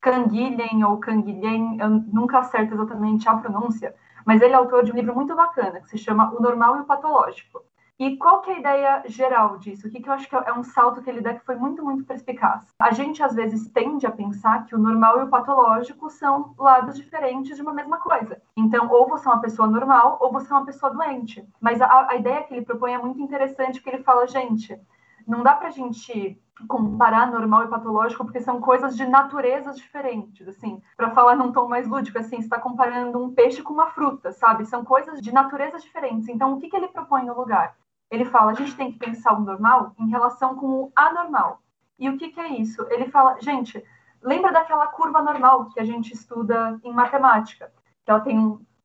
Canguilhem 0.02 0.84
ou 0.86 1.00
Canguilhem, 1.00 1.78
eu 1.80 1.90
nunca 1.90 2.40
acerto 2.40 2.74
exatamente 2.74 3.28
a 3.28 3.36
pronúncia, 3.36 3.94
mas 4.26 4.42
ele 4.42 4.54
é 4.54 4.56
autor 4.56 4.84
de 4.84 4.92
um 4.92 4.96
livro 4.96 5.14
muito 5.14 5.36
bacana 5.36 5.82
que 5.82 5.90
se 5.90 5.98
chama 5.98 6.34
O 6.34 6.42
Normal 6.42 6.78
e 6.78 6.80
o 6.82 6.86
Patológico. 6.86 7.64
E 8.02 8.18
qual 8.18 8.42
que 8.42 8.50
é 8.50 8.56
a 8.56 8.60
ideia 8.60 9.04
geral 9.06 9.60
disso? 9.60 9.88
O 9.88 9.92
que, 9.92 10.02
que 10.02 10.10
eu 10.10 10.14
acho 10.14 10.28
que 10.28 10.36
é 10.36 10.54
um 10.54 10.64
salto 10.64 11.04
que 11.04 11.10
ele 11.12 11.22
dá 11.22 11.36
que 11.36 11.46
foi 11.46 11.56
muito, 11.56 11.84
muito 11.84 12.04
perspicaz? 12.04 12.66
A 12.80 12.92
gente, 12.92 13.22
às 13.22 13.36
vezes, 13.36 13.70
tende 13.70 14.08
a 14.08 14.12
pensar 14.12 14.66
que 14.66 14.74
o 14.74 14.80
normal 14.80 15.20
e 15.20 15.24
o 15.26 15.30
patológico 15.30 16.10
são 16.10 16.56
lados 16.58 16.98
diferentes 16.98 17.56
de 17.56 17.62
uma 17.62 17.76
mesma 17.76 18.00
coisa. 18.00 18.42
Então, 18.58 18.90
ou 18.90 19.08
você 19.08 19.28
é 19.28 19.32
uma 19.32 19.40
pessoa 19.40 19.68
normal, 19.68 20.18
ou 20.20 20.32
você 20.32 20.52
é 20.52 20.56
uma 20.56 20.66
pessoa 20.66 20.92
doente. 20.92 21.48
Mas 21.62 21.80
a, 21.80 22.08
a 22.10 22.16
ideia 22.16 22.42
que 22.42 22.56
ele 22.56 22.66
propõe 22.66 22.94
é 22.94 22.98
muito 22.98 23.22
interessante, 23.22 23.80
porque 23.80 23.96
ele 23.96 24.04
fala, 24.04 24.26
gente, 24.26 24.82
não 25.28 25.44
dá 25.44 25.54
para 25.54 25.68
a 25.68 25.72
gente 25.72 26.42
comparar 26.68 27.32
normal 27.32 27.66
e 27.66 27.68
patológico 27.68 28.24
porque 28.24 28.40
são 28.40 28.60
coisas 28.60 28.98
de 28.98 29.06
naturezas 29.06 29.78
diferentes, 29.78 30.48
assim, 30.48 30.82
para 30.98 31.12
falar 31.12 31.36
num 31.36 31.52
tom 31.52 31.68
mais 31.68 31.88
lúdico, 31.88 32.18
assim, 32.18 32.38
está 32.38 32.60
comparando 32.60 33.24
um 33.24 33.32
peixe 33.32 33.62
com 33.62 33.76
uma 33.76 33.92
fruta, 33.92 34.32
sabe? 34.32 34.66
São 34.66 34.84
coisas 34.84 35.22
de 35.22 35.32
naturezas 35.32 35.84
diferentes. 35.84 36.28
Então, 36.30 36.54
o 36.54 36.60
que, 36.60 36.68
que 36.68 36.76
ele 36.76 36.88
propõe 36.88 37.26
no 37.26 37.38
lugar? 37.38 37.76
Ele 38.12 38.26
fala, 38.26 38.52
a 38.52 38.54
gente 38.54 38.76
tem 38.76 38.92
que 38.92 39.00
pensar 39.00 39.34
o 39.34 39.42
normal 39.42 39.96
em 39.98 40.10
relação 40.10 40.56
com 40.56 40.68
o 40.68 40.92
anormal. 40.94 41.62
E 41.98 42.10
o 42.10 42.18
que, 42.18 42.30
que 42.30 42.40
é 42.40 42.50
isso? 42.50 42.86
Ele 42.90 43.06
fala, 43.10 43.40
gente, 43.40 43.82
lembra 44.22 44.52
daquela 44.52 44.88
curva 44.88 45.22
normal 45.22 45.70
que 45.70 45.80
a 45.80 45.86
gente 45.86 46.14
estuda 46.14 46.78
em 46.84 46.94
matemática? 46.94 47.72
Que 48.04 48.12
ela 48.12 48.20
tem 48.20 48.38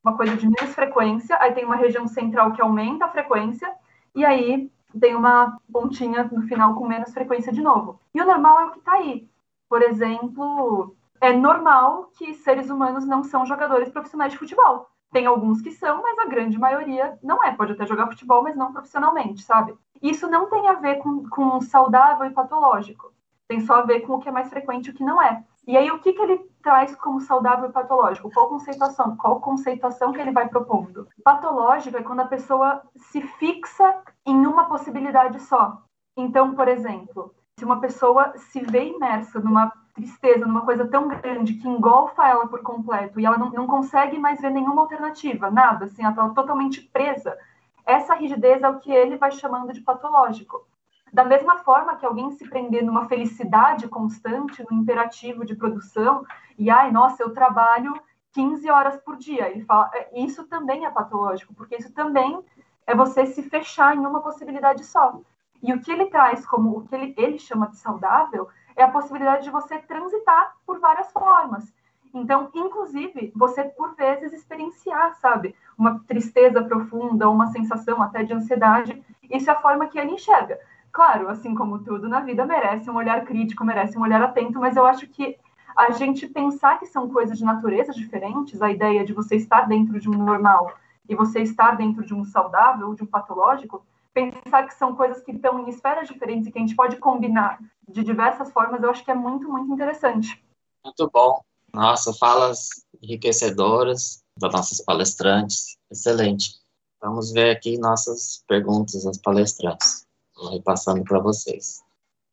uma 0.05 0.17
coisa 0.17 0.37
de 0.37 0.47
menos 0.47 0.73
frequência, 0.75 1.37
aí 1.41 1.53
tem 1.53 1.65
uma 1.65 1.75
região 1.75 2.07
central 2.07 2.53
que 2.53 2.63
aumenta 2.63 3.07
a 3.07 3.11
frequência, 3.11 3.75
e 4.15 4.25
aí 4.25 4.71
tem 5.01 5.17
uma 5.17 5.59
pontinha 5.73 6.25
no 6.25 6.43
final 6.43 6.75
com 6.75 6.87
menos 6.87 7.13
frequência 7.13 7.53
de 7.53 7.61
novo. 7.61 8.01
E 8.15 8.21
o 8.21 8.25
normal 8.25 8.61
é 8.61 8.65
o 8.67 8.71
que 8.71 8.79
está 8.79 8.93
aí. 8.93 9.29
Por 9.69 9.83
exemplo, 9.83 10.95
é 11.21 11.33
normal 11.33 12.11
que 12.17 12.35
seres 12.35 12.71
humanos 12.71 13.05
não 13.05 13.25
são 13.25 13.45
jogadores 13.45 13.89
profissionais 13.91 14.33
de 14.33 14.39
futebol. 14.39 14.89
Tem 15.13 15.27
alguns 15.27 15.61
que 15.61 15.71
são, 15.71 16.03
mas 16.03 16.19
a 16.19 16.27
grande 16.27 16.59
maioria 16.59 17.19
não 17.23 17.43
é. 17.43 17.55
Pode 17.55 17.73
até 17.73 17.87
jogar 17.87 18.09
futebol, 18.09 18.43
mas 18.43 18.57
não 18.57 18.73
profissionalmente, 18.73 19.43
sabe? 19.43 19.75
Isso 20.03 20.29
não 20.29 20.49
tem 20.49 20.69
a 20.69 20.75
ver 20.75 20.97
com, 20.97 21.29
com 21.29 21.61
saudável 21.61 22.27
e 22.27 22.31
patológico. 22.31 23.13
Tem 23.49 23.61
só 23.61 23.77
a 23.77 23.83
ver 23.83 24.01
com 24.01 24.15
o 24.15 24.19
que 24.21 24.29
é 24.29 24.33
mais 24.33 24.49
frequente 24.49 24.87
e 24.87 24.91
o 24.91 24.95
que 24.95 25.05
não 25.05 25.23
é. 25.23 25.45
E 25.67 25.77
aí, 25.77 25.91
o 25.91 25.99
que, 25.99 26.13
que 26.13 26.23
ele 26.23 26.39
traz 26.63 26.95
como 26.95 27.21
saudável 27.21 27.69
e 27.69 27.73
patológico? 27.73 28.31
Qual 28.33 28.49
conceituação? 28.49 29.17
Qual 29.17 29.41
conceituação 29.41 30.13
que 30.13 30.21
ele 30.21 30.31
vai 30.31 30.49
propondo? 30.49 31.09
Patológico 31.25 31.97
é 31.97 32.03
quando 32.03 32.21
a 32.21 32.27
pessoa 32.27 32.83
se 32.97 33.21
fixa 33.21 34.03
em 34.25 34.47
uma 34.47 34.65
possibilidade 34.65 35.41
só. 35.41 35.83
Então, 36.17 36.55
por 36.55 36.69
exemplo, 36.69 37.35
se 37.59 37.65
uma 37.65 37.81
pessoa 37.81 38.33
se 38.37 38.61
vê 38.61 38.91
imersa 38.91 39.41
numa 39.41 39.73
tristeza, 39.97 40.47
numa 40.47 40.61
coisa 40.61 40.87
tão 40.87 41.09
grande 41.09 41.55
que 41.55 41.67
engolfa 41.67 42.29
ela 42.29 42.47
por 42.47 42.61
completo 42.61 43.19
e 43.19 43.25
ela 43.25 43.39
não, 43.39 43.51
não 43.51 43.67
consegue 43.67 44.19
mais 44.19 44.41
ver 44.41 44.51
nenhuma 44.51 44.83
alternativa, 44.83 45.51
nada, 45.51 45.87
assim, 45.87 46.03
ela 46.03 46.11
está 46.11 46.29
totalmente 46.29 46.83
presa. 46.83 47.37
Essa 47.85 48.15
rigidez 48.15 48.63
é 48.63 48.69
o 48.69 48.79
que 48.79 48.93
ele 48.93 49.17
vai 49.17 49.31
chamando 49.31 49.73
de 49.73 49.81
patológico. 49.81 50.67
Da 51.13 51.25
mesma 51.25 51.59
forma 51.59 51.97
que 51.97 52.05
alguém 52.05 52.31
se 52.33 52.47
prender 52.47 52.85
numa 52.85 53.09
felicidade 53.09 53.89
constante, 53.89 54.65
no 54.71 54.77
imperativo 54.77 55.47
de 55.47 55.55
produção, 55.55 56.27
e 56.59 56.69
ai, 56.69 56.91
nossa, 56.91 57.23
eu 57.23 57.33
trabalho 57.33 57.95
15 58.33 58.69
horas 58.71 58.97
por 58.99 59.17
dia. 59.17 59.49
Ele 59.49 59.65
fala, 59.65 59.91
é, 59.95 60.21
isso 60.21 60.45
também 60.45 60.85
é 60.85 60.91
patológico, 60.91 61.55
porque 61.55 61.77
isso 61.77 61.93
também 61.95 62.39
é 62.87 62.95
você 62.95 63.25
se 63.25 63.43
fechar 63.43 63.97
em 63.97 64.01
uma 64.01 64.21
possibilidade 64.21 64.85
só. 64.85 65.19
E 65.63 65.73
o 65.73 65.81
que 65.81 65.91
ele 65.91 66.07
traz 66.07 66.45
como 66.45 66.77
o 66.77 66.87
que 66.87 66.95
ele, 66.95 67.15
ele 67.17 67.39
chama 67.39 67.69
de 67.69 67.79
saudável 67.79 68.49
é 68.77 68.83
a 68.83 68.91
possibilidade 68.91 69.45
de 69.45 69.51
você 69.51 69.79
transitar 69.79 70.55
por 70.67 70.79
várias 70.79 71.11
formas. 71.11 71.73
Então, 72.13 72.51
inclusive, 72.55 73.33
você 73.35 73.65
por 73.65 73.95
vezes 73.95 74.33
experienciar, 74.33 75.15
sabe, 75.17 75.55
uma 75.77 76.01
tristeza 76.07 76.63
profunda, 76.63 77.29
uma 77.29 77.49
sensação 77.49 78.01
até 78.03 78.23
de 78.23 78.33
ansiedade. 78.33 79.03
Isso 79.31 79.51
é 79.51 79.53
a 79.53 79.61
forma 79.61 79.87
que 79.87 79.99
ele 79.99 80.13
enxerga. 80.13 80.59
Claro, 80.93 81.29
assim 81.29 81.55
como 81.55 81.81
tudo 81.81 82.09
na 82.09 82.21
vida 82.21 82.47
merece 82.47 82.91
um 82.91 82.97
olhar 82.97 83.25
crítico, 83.25 83.65
merece 83.65 83.99
um 83.99 84.03
olhar 84.03 84.23
atento, 84.23 84.59
mas 84.59 84.77
eu 84.77 84.87
acho 84.87 85.07
que 85.09 85.37
a 85.77 85.91
gente 85.91 86.27
pensar 86.27 86.79
que 86.79 86.87
são 86.87 87.11
coisas 87.11 87.37
de 87.37 87.45
natureza 87.45 87.93
diferentes, 87.93 88.63
a 88.63 88.71
ideia 88.71 89.05
de 89.05 89.13
você 89.13 89.37
estar 89.37 89.69
dentro 89.69 90.01
de 90.01 90.09
um 90.09 90.15
normal 90.15 90.73
e 91.07 91.15
você 91.15 91.41
estar 91.41 91.77
dentro 91.77 92.05
de 92.05 92.15
um 92.15 92.25
saudável, 92.25 92.95
de 92.95 93.03
um 93.03 93.07
patológico, 93.07 93.85
pensar 94.17 94.67
que 94.67 94.75
são 94.75 94.97
coisas 94.97 95.23
que 95.23 95.33
estão 95.33 95.61
em 95.61 95.69
esferas 95.69 96.09
diferentes 96.09 96.47
e 96.47 96.51
que 96.53 96.59
a 96.59 96.63
gente 96.63 96.75
pode 96.75 96.97
combinar 96.97 97.61
de 97.87 98.03
diversas 98.03 98.51
formas, 98.51 98.83
eu 98.83 98.91
acho 98.91 99.05
que 99.05 99.11
é 99.11 99.15
muito, 99.15 99.47
muito 99.47 99.71
interessante. 99.71 100.43
Muito 100.83 101.11
bom. 101.13 101.43
Nossa, 101.75 102.15
falas 102.15 102.71
enriquecedoras 103.03 104.25
das 104.39 104.53
nossas 104.53 104.81
palestrantes. 104.81 105.77
Excelente. 105.91 106.55
Vamos 107.03 107.31
ver 107.31 107.51
aqui 107.51 107.77
nossas 107.77 108.43
perguntas 108.49 109.05
às 109.05 109.19
palestrantes. 109.19 110.07
Vou 110.35 110.51
repassando 110.51 111.05
para 111.05 111.19
vocês. 111.19 111.83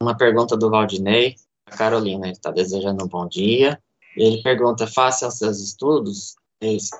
Uma 0.01 0.15
pergunta 0.15 0.55
do 0.55 0.69
Valdinei. 0.69 1.35
A 1.65 1.75
Carolina 1.75 2.29
está 2.29 2.49
desejando 2.49 3.03
um 3.03 3.07
bom 3.09 3.27
dia. 3.27 3.81
Ele 4.15 4.41
pergunta: 4.41 4.87
face 4.87 5.25
aos 5.25 5.37
seus 5.37 5.59
estudos, 5.59 6.35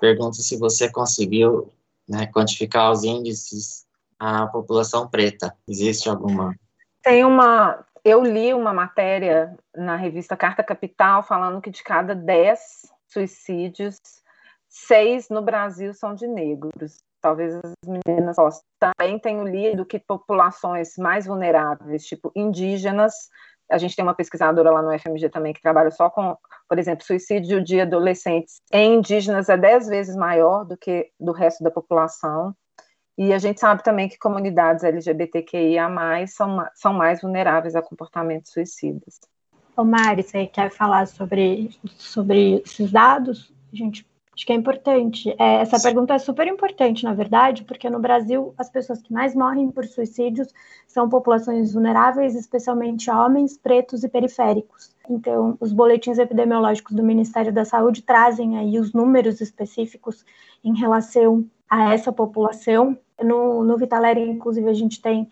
pergunta 0.01 0.35
se 0.37 0.57
você 0.57 0.91
conseguiu 0.91 1.71
né, 2.07 2.27
quantificar 2.27 2.91
os 2.91 3.03
índices 3.03 3.85
à 4.23 4.47
população 4.47 5.09
preta. 5.09 5.53
Existe 5.67 6.07
alguma? 6.09 6.55
Tem 7.01 7.25
uma. 7.25 7.85
Eu 8.05 8.23
li 8.23 8.53
uma 8.53 8.73
matéria 8.73 9.55
na 9.75 9.97
revista 9.97 10.37
Carta 10.37 10.63
Capital 10.63 11.23
falando 11.23 11.61
que 11.61 11.69
de 11.69 11.83
cada 11.83 12.15
10 12.15 12.59
suicídios, 13.07 13.97
seis 14.69 15.29
no 15.29 15.41
Brasil 15.41 15.93
são 15.93 16.15
de 16.15 16.25
negros. 16.25 16.97
Talvez 17.21 17.53
as 17.55 17.71
meninas 17.85 18.35
possam. 18.35 18.61
Também 18.79 19.19
tenho 19.19 19.45
lido 19.45 19.85
que 19.85 19.99
populações 19.99 20.97
mais 20.97 21.25
vulneráveis, 21.25 22.05
tipo 22.05 22.31
indígenas, 22.35 23.13
a 23.69 23.77
gente 23.77 23.95
tem 23.95 24.03
uma 24.03 24.13
pesquisadora 24.13 24.71
lá 24.71 24.81
no 24.81 24.97
FMG 24.97 25.29
também 25.29 25.53
que 25.53 25.61
trabalha 25.61 25.89
só 25.89 26.09
com, 26.09 26.37
por 26.67 26.77
exemplo, 26.77 27.05
suicídio 27.05 27.63
de 27.63 27.81
adolescentes 27.81 28.61
em 28.71 28.95
indígenas 28.95 29.49
é 29.49 29.57
dez 29.57 29.87
vezes 29.87 30.15
maior 30.15 30.65
do 30.65 30.77
que 30.77 31.09
do 31.19 31.31
resto 31.31 31.63
da 31.63 31.71
população. 31.71 32.55
E 33.17 33.31
a 33.31 33.37
gente 33.37 33.59
sabe 33.59 33.83
também 33.83 34.09
que 34.09 34.17
comunidades 34.17 34.83
LGBTQIA+, 34.83 35.87
são, 36.27 36.65
são 36.73 36.93
mais 36.93 37.21
vulneráveis 37.21 37.75
a 37.75 37.81
comportamentos 37.81 38.51
suicidas. 38.51 39.19
Ô 39.77 39.83
Mari, 39.83 40.23
você 40.23 40.45
quer 40.47 40.71
falar 40.71 41.07
sobre, 41.07 41.69
sobre 41.97 42.61
esses 42.65 42.91
dados? 42.91 43.53
A 43.71 43.75
gente 43.75 44.05
Acho 44.35 44.47
que 44.47 44.51
é 44.53 44.55
importante. 44.55 45.29
É, 45.37 45.61
essa 45.61 45.79
pergunta 45.79 46.15
é 46.15 46.17
super 46.17 46.47
importante, 46.47 47.03
na 47.03 47.13
verdade, 47.13 47.63
porque 47.63 47.89
no 47.89 47.99
Brasil 47.99 48.53
as 48.57 48.69
pessoas 48.69 49.01
que 49.01 49.13
mais 49.13 49.35
morrem 49.35 49.69
por 49.69 49.85
suicídios 49.85 50.47
são 50.87 51.07
populações 51.07 51.73
vulneráveis, 51.73 52.35
especialmente 52.35 53.11
homens, 53.11 53.57
pretos 53.57 54.03
e 54.03 54.09
periféricos. 54.09 54.95
Então, 55.07 55.55
os 55.59 55.71
boletins 55.71 56.17
epidemiológicos 56.17 56.95
do 56.95 57.03
Ministério 57.03 57.53
da 57.53 57.63
Saúde 57.63 58.01
trazem 58.01 58.57
aí 58.57 58.79
os 58.79 58.91
números 58.91 59.39
específicos 59.39 60.25
em 60.63 60.75
relação 60.75 61.45
a 61.73 61.91
essa 61.91 62.11
população. 62.11 62.95
No, 63.19 63.63
no 63.63 63.77
Vitaleri, 63.77 64.21
inclusive, 64.21 64.69
a 64.69 64.73
gente 64.73 65.01
tem 65.01 65.27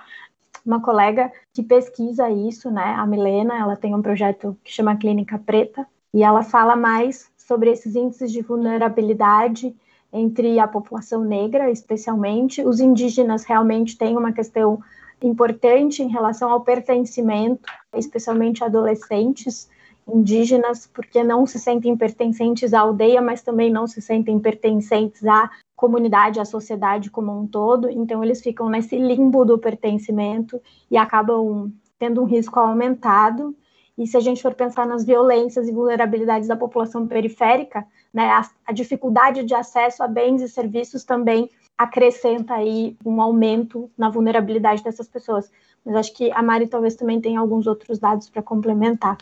uma 0.65 0.81
colega 0.81 1.31
que 1.53 1.61
pesquisa 1.61 2.31
isso, 2.31 2.71
né? 2.71 2.95
A 2.97 3.05
Milena, 3.05 3.59
ela 3.59 3.75
tem 3.75 3.93
um 3.93 4.01
projeto 4.01 4.57
que 4.63 4.71
chama 4.71 4.95
Clínica 4.95 5.37
Preta, 5.37 5.85
e 6.11 6.23
ela 6.23 6.41
fala 6.41 6.75
mais 6.75 7.31
sobre 7.37 7.69
esses 7.69 7.95
índices 7.95 8.31
de 8.31 8.41
vulnerabilidade 8.41 9.75
entre 10.11 10.59
a 10.59 10.67
população 10.67 11.23
negra, 11.23 11.69
especialmente. 11.69 12.63
Os 12.63 12.79
indígenas 12.79 13.43
realmente 13.43 13.95
têm 13.95 14.17
uma 14.17 14.33
questão 14.33 14.81
importante 15.21 16.01
em 16.01 16.07
relação 16.07 16.49
ao 16.49 16.61
pertencimento, 16.61 17.69
especialmente 17.95 18.63
adolescentes 18.63 19.69
indígenas, 20.07 20.87
porque 20.87 21.23
não 21.23 21.45
se 21.45 21.59
sentem 21.59 21.95
pertencentes 21.95 22.73
à 22.73 22.79
aldeia, 22.81 23.21
mas 23.21 23.43
também 23.43 23.71
não 23.71 23.85
se 23.85 24.01
sentem 24.01 24.39
pertencentes 24.39 25.23
à 25.25 25.49
comunidade, 25.81 26.39
à 26.39 26.45
sociedade 26.45 27.09
como 27.09 27.35
um 27.35 27.47
todo. 27.47 27.89
Então, 27.89 28.23
eles 28.23 28.39
ficam 28.39 28.69
nesse 28.69 28.95
limbo 28.95 29.43
do 29.43 29.57
pertencimento 29.57 30.61
e 30.89 30.95
acabam 30.95 31.73
tendo 31.97 32.21
um 32.21 32.25
risco 32.25 32.59
aumentado 32.59 33.55
e 33.97 34.07
se 34.07 34.17
a 34.17 34.19
gente 34.19 34.41
for 34.41 34.53
pensar 34.53 34.87
nas 34.87 35.05
violências 35.05 35.67
e 35.67 35.71
vulnerabilidades 35.71 36.47
da 36.47 36.55
população 36.55 37.05
periférica, 37.05 37.85
né, 38.13 38.29
a, 38.31 38.41
a 38.65 38.71
dificuldade 38.71 39.43
de 39.43 39.53
acesso 39.53 40.01
a 40.01 40.07
bens 40.07 40.41
e 40.41 40.49
serviços 40.49 41.03
também 41.03 41.49
acrescenta 41.77 42.55
aí 42.55 42.95
um 43.05 43.21
aumento 43.21 43.91
na 43.97 44.09
vulnerabilidade 44.09 44.83
dessas 44.83 45.07
pessoas. 45.07 45.51
Mas 45.85 45.95
acho 45.95 46.13
que 46.15 46.31
a 46.31 46.41
Mari 46.41 46.67
talvez 46.67 46.95
também 46.95 47.19
tenha 47.19 47.39
alguns 47.39 47.67
outros 47.67 47.99
dados 47.99 48.29
para 48.29 48.41
complementar. 48.41 49.17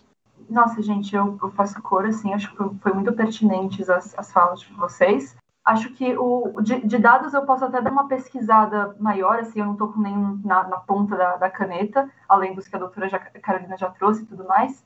Nossa, 0.49 0.81
gente, 0.81 1.15
eu, 1.15 1.37
eu 1.41 1.51
faço 1.51 1.81
cor, 1.81 2.05
assim, 2.05 2.33
acho 2.33 2.49
que 2.49 2.57
foi, 2.57 2.69
foi 2.81 2.93
muito 2.93 3.13
pertinentes 3.13 3.89
as, 3.89 4.17
as 4.17 4.31
falas 4.31 4.61
de 4.61 4.73
vocês 4.73 5.35
acho 5.69 5.93
que 5.93 6.17
o, 6.17 6.61
de, 6.61 6.79
de, 6.81 6.97
dados 6.97 7.33
eu 7.33 7.45
posso 7.45 7.63
até 7.63 7.79
dar 7.79 7.91
uma 7.91 8.07
pesquisada 8.07 8.95
maior, 8.99 9.39
assim, 9.39 9.59
eu 9.59 9.65
não 9.65 9.73
estou 9.73 9.93
com 9.93 10.01
nenhum 10.01 10.41
na, 10.43 10.67
na 10.67 10.77
ponta 10.77 11.15
da, 11.15 11.37
da, 11.37 11.49
caneta, 11.49 12.09
além 12.27 12.55
dos 12.55 12.67
que 12.67 12.75
a 12.75 12.79
doutora 12.79 13.07
já, 13.07 13.19
Carolina 13.19 13.77
já 13.77 13.89
trouxe 13.91 14.23
e 14.23 14.25
tudo 14.25 14.47
mais. 14.47 14.83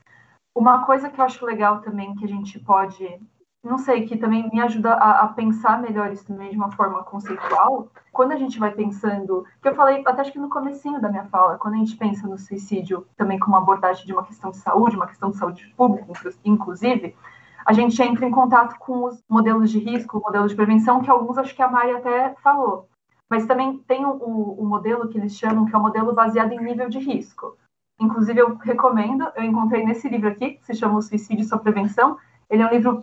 Uma 0.54 0.84
coisa 0.84 1.08
que 1.08 1.18
eu 1.18 1.24
acho 1.24 1.44
legal 1.46 1.80
também 1.80 2.14
que 2.14 2.24
a 2.24 2.28
gente 2.28 2.60
pode, 2.60 3.18
não 3.62 3.78
sei, 3.78 4.06
que 4.06 4.18
também 4.18 4.50
me 4.52 4.60
ajuda 4.60 4.92
a, 4.92 5.22
a 5.22 5.28
pensar 5.28 5.80
melhor 5.80 6.12
isso 6.12 6.26
também 6.26 6.50
de 6.50 6.56
uma 6.56 6.70
forma 6.70 7.02
conceitual, 7.02 7.88
quando 8.12 8.32
a 8.32 8.36
gente 8.36 8.58
vai 8.58 8.70
pensando, 8.70 9.44
que 9.62 9.68
eu 9.68 9.74
falei 9.74 10.02
até 10.06 10.20
acho 10.20 10.32
que 10.32 10.38
no 10.38 10.50
comecinho 10.50 11.00
da 11.00 11.08
minha 11.08 11.24
fala, 11.24 11.56
quando 11.56 11.74
a 11.74 11.78
gente 11.78 11.96
pensa 11.96 12.28
no 12.28 12.38
suicídio 12.38 13.06
também 13.16 13.38
como 13.38 13.56
abordagem 13.56 14.04
de 14.04 14.12
uma 14.12 14.24
questão 14.24 14.50
de 14.50 14.58
saúde, 14.58 14.96
uma 14.96 15.06
questão 15.06 15.30
de 15.30 15.38
saúde 15.38 15.72
pública, 15.76 16.12
inclusive, 16.44 17.16
a 17.64 17.72
gente 17.72 18.00
entra 18.02 18.26
em 18.26 18.30
contato 18.30 18.78
com 18.78 19.04
os 19.04 19.22
modelos 19.28 19.70
de 19.70 19.78
risco, 19.78 20.20
modelos 20.20 20.50
de 20.50 20.56
prevenção, 20.56 21.00
que 21.00 21.10
alguns 21.10 21.38
acho 21.38 21.54
que 21.54 21.62
a 21.62 21.68
Mari 21.68 21.92
até 21.92 22.34
falou. 22.42 22.88
Mas 23.28 23.46
também 23.46 23.78
tem 23.78 24.04
o, 24.04 24.10
o, 24.10 24.64
modelo 24.64 25.08
que 25.08 25.18
eles 25.18 25.34
chamam, 25.34 25.64
que 25.64 25.74
é 25.74 25.78
o 25.78 25.82
modelo 25.82 26.12
baseado 26.12 26.52
em 26.52 26.62
nível 26.62 26.88
de 26.88 26.98
risco. 26.98 27.56
Inclusive, 27.98 28.40
eu 28.40 28.54
recomendo, 28.56 29.26
eu 29.34 29.42
encontrei 29.42 29.84
nesse 29.84 30.08
livro 30.08 30.28
aqui, 30.28 30.52
que 30.52 30.66
se 30.66 30.74
chama 30.74 30.98
O 30.98 31.02
Suicídio 31.02 31.42
e 31.42 31.44
Sua 31.46 31.58
Prevenção. 31.58 32.18
Ele 32.50 32.62
é 32.62 32.66
um 32.66 32.70
livro 32.70 33.02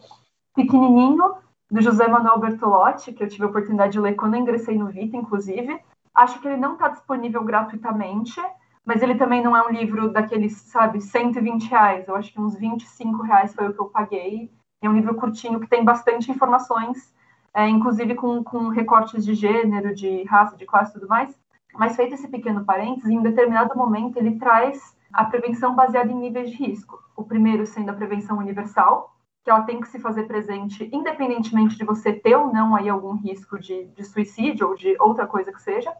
pequenininho, 0.54 1.36
do 1.72 1.82
José 1.82 2.06
Manuel 2.06 2.38
Bertolotti, 2.38 3.14
que 3.14 3.24
eu 3.24 3.30
tive 3.30 3.46
a 3.46 3.48
oportunidade 3.48 3.94
de 3.94 4.00
ler 4.00 4.16
quando 4.16 4.34
eu 4.34 4.42
ingressei 4.42 4.78
no 4.78 4.88
Vita, 4.88 5.16
inclusive. 5.16 5.80
Acho 6.14 6.40
que 6.42 6.48
ele 6.50 6.58
não 6.58 6.74
está 6.74 6.90
disponível 6.90 7.42
gratuitamente, 7.46 8.42
mas 8.86 9.02
ele 9.02 9.16
também 9.16 9.44
não 9.44 9.56
é 9.56 9.66
um 9.66 9.72
livro 9.72 10.10
daqueles, 10.10 10.54
sabe, 10.54 11.02
120 11.02 11.70
reais. 11.70 12.08
Eu 12.08 12.16
acho 12.16 12.34
que 12.34 12.42
uns 12.42 12.56
25 12.56 13.22
reais 13.22 13.54
foi 13.54 13.68
o 13.68 13.74
que 13.74 13.80
eu 13.80 13.86
paguei. 13.86 14.52
É 14.82 14.90
um 14.90 14.94
livro 14.94 15.16
curtinho 15.16 15.60
que 15.60 15.68
tem 15.68 15.84
bastante 15.84 16.32
informações, 16.32 17.14
é, 17.54 17.68
inclusive 17.68 18.16
com, 18.16 18.44
com 18.44 18.70
recortes 18.70 19.24
de 19.24 19.36
gênero, 19.36 19.94
de 19.94 20.24
raça, 20.24 20.58
de 20.58 20.66
classe 20.66 20.92
e 20.92 20.94
tudo 20.96 21.08
mais. 21.08 21.38
Mas 21.74 21.96
feito 21.96 22.16
esse 22.16 22.28
pequeno 22.28 22.66
parênteses, 22.66 23.10
em 23.10 23.22
determinado 23.22 23.78
momento 23.78 24.18
ele 24.18 24.38
traz 24.38 24.98
a 25.14 25.26
prevenção 25.26 25.76
baseada 25.76 26.12
em 26.12 26.16
níveis 26.16 26.50
de 26.50 26.58
risco. 26.58 27.00
O 27.16 27.24
primeiro 27.24 27.66
sendo 27.66 27.92
a 27.92 27.94
prevenção 27.94 28.38
universal, 28.40 29.16
que 29.44 29.50
ela 29.50 29.62
tem 29.62 29.80
que 29.80 29.88
se 29.88 30.00
fazer 30.00 30.24
presente 30.24 30.90
independentemente 30.92 31.78
de 31.78 31.86
você 31.86 32.14
ter 32.14 32.36
ou 32.36 32.52
não 32.52 32.76
aí 32.76 32.90
algum 32.90 33.14
risco 33.14 33.60
de, 33.60 33.86
de 33.86 34.04
suicídio 34.04 34.70
ou 34.70 34.76
de 34.76 34.96
outra 35.00 35.28
coisa 35.28 35.52
que 35.52 35.62
seja. 35.62 35.94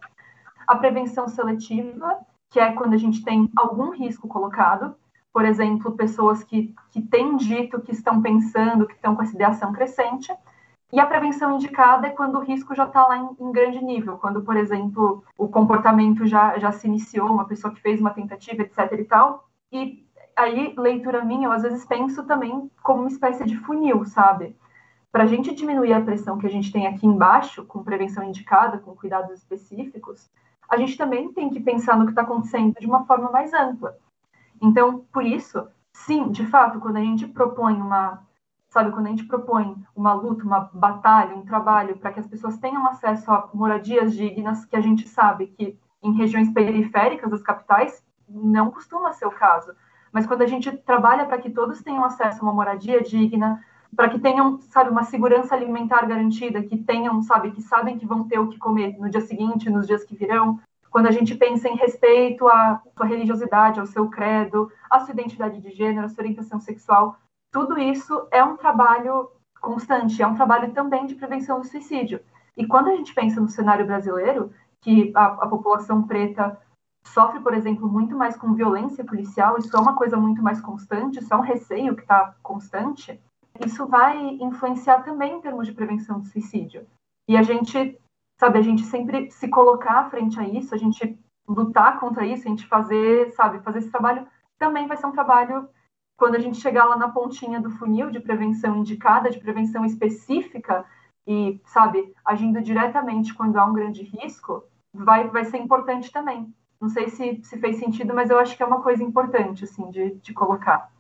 A 0.68 0.76
prevenção 0.76 1.28
seletiva, 1.28 2.20
que 2.52 2.60
é 2.60 2.74
quando 2.74 2.94
a 2.94 2.98
gente 2.98 3.24
tem 3.24 3.50
algum 3.56 3.92
risco 3.92 4.28
colocado, 4.28 4.94
por 5.34 5.46
exemplo, 5.46 5.94
pessoas 5.94 6.44
que, 6.44 6.76
que 6.92 7.02
têm 7.02 7.38
dito 7.38 7.82
que 7.82 7.94
estão 7.94 8.22
pensando, 8.22 8.86
que 8.86 8.94
estão 8.94 9.16
com 9.16 9.24
essa 9.24 9.34
ideação 9.34 9.72
crescente, 9.72 10.32
e 10.92 11.00
a 11.00 11.06
prevenção 11.06 11.56
indicada 11.56 12.08
é 12.08 12.10
quando 12.10 12.38
o 12.38 12.44
risco 12.44 12.76
já 12.76 12.84
está 12.84 13.08
lá 13.08 13.18
em, 13.18 13.30
em, 13.40 13.52
grande 13.54 13.82
nível, 13.82 14.18
quando, 14.18 14.42
por 14.42 14.58
exemplo, 14.58 15.24
o 15.38 15.48
comportamento 15.48 16.28
já, 16.28 16.60
já 16.60 16.74
se 16.74 16.86
iniciou, 16.86 17.32
uma 17.32 17.46
pessoa 17.46 17.74
que 17.74 17.80
fez 17.80 18.02
uma 18.02 18.10
tentativa, 18.10 18.62
etc. 18.64 19.00
e 19.00 19.04
tal. 19.06 19.48
E 19.72 20.06
aí, 20.36 20.74
leitura 20.78 21.24
minha, 21.24 21.48
eu 21.48 21.52
às 21.54 21.62
vezes 21.62 21.86
penso 21.86 22.26
também 22.26 22.70
como 22.84 23.00
uma 23.00 23.08
espécie 23.08 23.46
de 23.46 23.56
funil, 23.56 24.04
sabe? 24.04 24.54
Para 25.10 25.24
a 25.24 25.28
gente 25.28 25.56
diminuir 25.56 25.94
a 25.94 26.02
pressão 26.02 26.38
que 26.38 26.48
a 26.48 26.52
gente 26.52 26.74
tem 26.74 26.86
aqui 26.86 27.08
embaixo, 27.08 27.64
com 27.64 27.82
prevenção 27.82 28.26
indicada, 28.26 28.78
com 28.78 28.94
cuidados 28.94 29.32
específicos, 29.38 30.30
a 30.72 30.78
gente 30.78 30.98
também 30.98 31.34
tem 31.34 31.50
que 31.50 31.60
pensar 31.60 31.98
no 31.98 32.06
que 32.06 32.14
está 32.14 32.22
acontecendo 32.22 32.74
de 32.80 32.88
uma 32.88 33.06
forma 33.06 33.30
mais 33.30 33.54
ampla. 33.54 33.98
Então, 34.62 35.06
por 35.12 35.26
isso, 35.26 35.68
sim, 35.92 36.30
de 36.30 36.46
fato, 36.46 36.80
quando 36.80 36.96
a 36.96 37.02
gente 37.02 37.28
propõe 37.28 37.74
uma, 37.74 38.24
sabe, 38.70 38.92
quando 38.92 39.08
a 39.08 39.10
gente 39.10 39.26
propõe 39.26 39.76
uma 39.94 40.14
luta, 40.14 40.46
uma 40.46 40.70
batalha, 40.74 41.36
um 41.36 41.44
trabalho 41.44 41.98
para 41.98 42.14
que 42.14 42.22
as 42.22 42.28
pessoas 42.28 42.58
tenham 42.58 42.88
acesso 42.88 43.30
a 43.30 43.50
moradias 43.54 44.16
dignas, 44.16 44.64
que 44.64 44.78
a 44.78 44.82
gente 44.82 45.10
sabe 45.10 45.48
que 45.48 45.78
em 46.02 46.14
regiões 46.14 46.50
periféricas 46.54 47.30
das 47.30 47.42
capitais 47.42 48.02
não 48.30 48.72
costuma 48.72 49.12
ser 49.12 49.26
o 49.26 49.32
caso. 49.32 49.74
Mas 50.10 50.26
quando 50.26 50.42
a 50.42 50.48
gente 50.48 50.72
trabalha 50.72 51.26
para 51.26 51.38
que 51.38 51.50
todos 51.50 51.84
tenham 51.84 52.06
acesso 52.06 52.40
a 52.40 52.44
uma 52.44 52.54
moradia 52.54 53.02
digna, 53.02 53.62
para 53.96 54.10
que 54.10 54.20
tenham, 54.20 54.60
sabe, 54.62 54.90
uma 54.90 55.04
segurança 55.04 55.54
alimentar 55.54 56.06
garantida, 56.06 56.64
que 56.64 56.78
tenham, 56.78 57.22
sabe, 57.22 57.52
que 57.52 57.62
sabem 57.62 57.98
que 57.98 58.06
vão 58.06 58.28
ter 58.28 58.40
o 58.40 58.48
que 58.48 58.58
comer 58.58 58.98
no 58.98 59.10
dia 59.10 59.22
seguinte, 59.22 59.70
nos 59.70 59.86
dias 59.86 60.04
que 60.04 60.16
virão. 60.16 60.60
Quando 60.90 61.08
a 61.08 61.12
gente 61.12 61.36
pensa 61.36 61.70
em 61.70 61.76
respeito 61.76 62.48
à 62.48 62.82
sua 62.96 63.06
religiosidade, 63.06 63.80
ao 63.80 63.86
seu 63.86 64.10
credo, 64.10 64.72
à 64.90 65.00
sua 65.00 65.14
identidade 65.14 65.60
de 65.60 65.72
gênero, 65.72 66.06
à 66.06 66.10
sua 66.10 66.22
orientação 66.22 66.60
sexual, 66.60 67.16
tudo 67.52 67.78
isso 67.78 68.28
é 68.32 68.44
um 68.44 68.58
trabalho 68.58 69.30
constante, 69.60 70.22
é 70.22 70.28
um 70.28 70.36
trabalho 70.36 70.72
também 70.74 71.06
de 71.06 71.16
prevenção 71.16 71.60
do 71.60 71.68
suicídio. 71.68 72.20
E 72.58 72.66
quando 72.66 72.90
a 72.90 72.96
gente 72.96 73.14
pensa 73.14 73.40
no 73.40 73.48
cenário 73.48 73.86
brasileiro, 73.86 74.52
que 74.82 75.12
a, 75.16 75.26
a 75.26 75.48
população 75.48 76.04
preta 76.04 76.58
sofre, 77.04 77.40
por 77.40 77.54
exemplo, 77.54 77.88
muito 77.88 78.16
mais 78.18 78.36
com 78.36 78.54
violência 78.54 79.04
policial, 79.04 79.58
isso 79.58 79.76
é 79.76 79.80
uma 79.80 79.96
coisa 79.96 80.18
muito 80.18 80.42
mais 80.42 80.62
constante, 80.62 81.20
isso 81.20 81.34
é 81.34 81.38
um 81.38 81.42
receio 81.42 81.96
que 81.96 82.02
está 82.02 82.36
constante, 82.42 83.20
isso 83.66 83.86
vai 83.88 84.18
influenciar 84.42 85.04
também 85.04 85.36
em 85.36 85.42
termos 85.42 85.68
de 85.68 85.74
prevenção 85.74 86.20
do 86.20 86.26
suicídio. 86.26 86.88
E 87.28 87.38
a 87.38 87.44
gente, 87.44 87.98
sabe, 88.40 88.60
a 88.60 88.62
gente 88.62 88.84
sempre 88.84 89.30
se 89.32 89.48
colocar 89.48 90.10
frente 90.10 90.40
a 90.40 90.48
isso, 90.48 90.74
a 90.74 90.78
gente 90.78 91.18
lutar 91.48 92.00
contra 92.00 92.26
isso, 92.26 92.48
a 92.48 92.50
gente 92.50 92.66
fazer, 92.68 93.32
sabe, 93.32 93.60
fazer 93.60 93.80
esse 93.80 93.92
trabalho 93.92 94.28
também 94.58 94.88
vai 94.88 94.96
ser 94.96 95.08
um 95.08 95.12
trabalho 95.12 95.68
quando 96.18 96.36
a 96.36 96.40
gente 96.40 96.60
chegar 96.60 96.86
lá 96.86 96.96
na 96.96 97.10
pontinha 97.10 97.60
do 97.60 97.72
funil 97.72 98.12
de 98.12 98.20
prevenção 98.20 98.78
indicada, 98.78 99.32
de 99.32 99.40
prevenção 99.40 99.84
específica, 99.84 100.86
e, 101.28 101.60
sabe, 101.66 102.14
agindo 102.24 102.62
diretamente 102.62 103.34
quando 103.34 103.58
há 103.58 103.66
um 103.66 103.74
grande 103.74 104.04
risco, 104.04 104.64
vai, 104.94 105.28
vai 105.30 105.46
ser 105.46 105.58
importante 105.58 106.12
também. 106.12 106.54
Não 106.80 106.90
sei 106.90 107.10
se, 107.10 107.42
se 107.44 107.58
fez 107.58 107.78
sentido, 107.78 108.14
mas 108.14 108.30
eu 108.30 108.40
acho 108.40 108.56
que 108.56 108.64
é 108.64 108.66
uma 108.66 108.82
coisa 108.82 109.04
importante, 109.04 109.64
assim, 109.64 109.90
de, 109.90 110.16
de 110.16 110.34
colocar. 110.34 110.92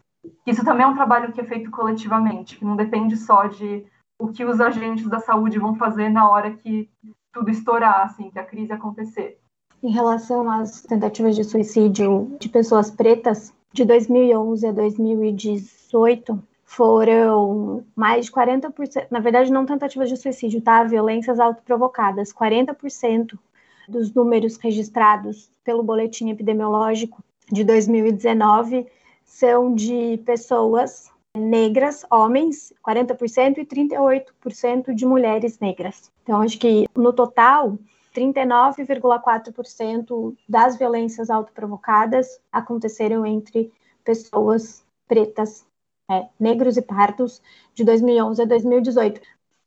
Isso 0.45 0.63
também 0.63 0.85
é 0.85 0.87
um 0.87 0.95
trabalho 0.95 1.31
que 1.31 1.41
é 1.41 1.43
feito 1.43 1.71
coletivamente, 1.71 2.57
que 2.57 2.65
não 2.65 2.75
depende 2.75 3.17
só 3.17 3.47
de 3.47 3.85
o 4.19 4.27
que 4.27 4.45
os 4.45 4.61
agentes 4.61 5.07
da 5.07 5.19
saúde 5.19 5.57
vão 5.57 5.75
fazer 5.75 6.09
na 6.09 6.29
hora 6.29 6.51
que 6.51 6.89
tudo 7.33 7.49
estourar, 7.49 8.03
assim, 8.03 8.29
que 8.29 8.37
a 8.37 8.43
crise 8.43 8.71
acontecer. 8.71 9.39
Em 9.81 9.91
relação 9.91 10.49
às 10.49 10.81
tentativas 10.81 11.35
de 11.35 11.43
suicídio 11.43 12.35
de 12.39 12.47
pessoas 12.47 12.91
pretas, 12.91 13.53
de 13.73 13.83
2011 13.83 14.67
a 14.67 14.71
2018, 14.71 16.43
foram 16.63 17.83
mais 17.95 18.25
de 18.25 18.31
40%, 18.31 19.07
na 19.09 19.19
verdade, 19.19 19.51
não 19.51 19.65
tentativas 19.65 20.07
de 20.07 20.17
suicídio, 20.17 20.61
tá? 20.61 20.83
Violências 20.83 21.39
autoprovocadas. 21.39 22.31
40% 22.31 23.37
dos 23.89 24.13
números 24.13 24.57
registrados 24.57 25.49
pelo 25.63 25.83
boletim 25.83 26.29
epidemiológico 26.29 27.23
de 27.51 27.63
2019 27.63 28.87
são 29.31 29.73
de 29.73 30.21
pessoas 30.25 31.09
negras, 31.35 32.05
homens, 32.11 32.71
40%, 32.85 33.59
e 33.59 33.65
38% 33.65 34.93
de 34.93 35.05
mulheres 35.05 35.57
negras. 35.59 36.11
Então, 36.21 36.41
acho 36.41 36.59
que 36.59 36.85
no 36.95 37.13
total, 37.13 37.79
39,4% 38.13 40.35
das 40.47 40.77
violências 40.77 41.29
autoprovocadas 41.29 42.41
aconteceram 42.51 43.25
entre 43.25 43.71
pessoas 44.03 44.83
pretas 45.07 45.65
é, 46.09 46.27
negros 46.37 46.75
e 46.75 46.81
pardos, 46.81 47.41
de 47.73 47.85
2011 47.85 48.41
a 48.41 48.45
2018. 48.45 49.21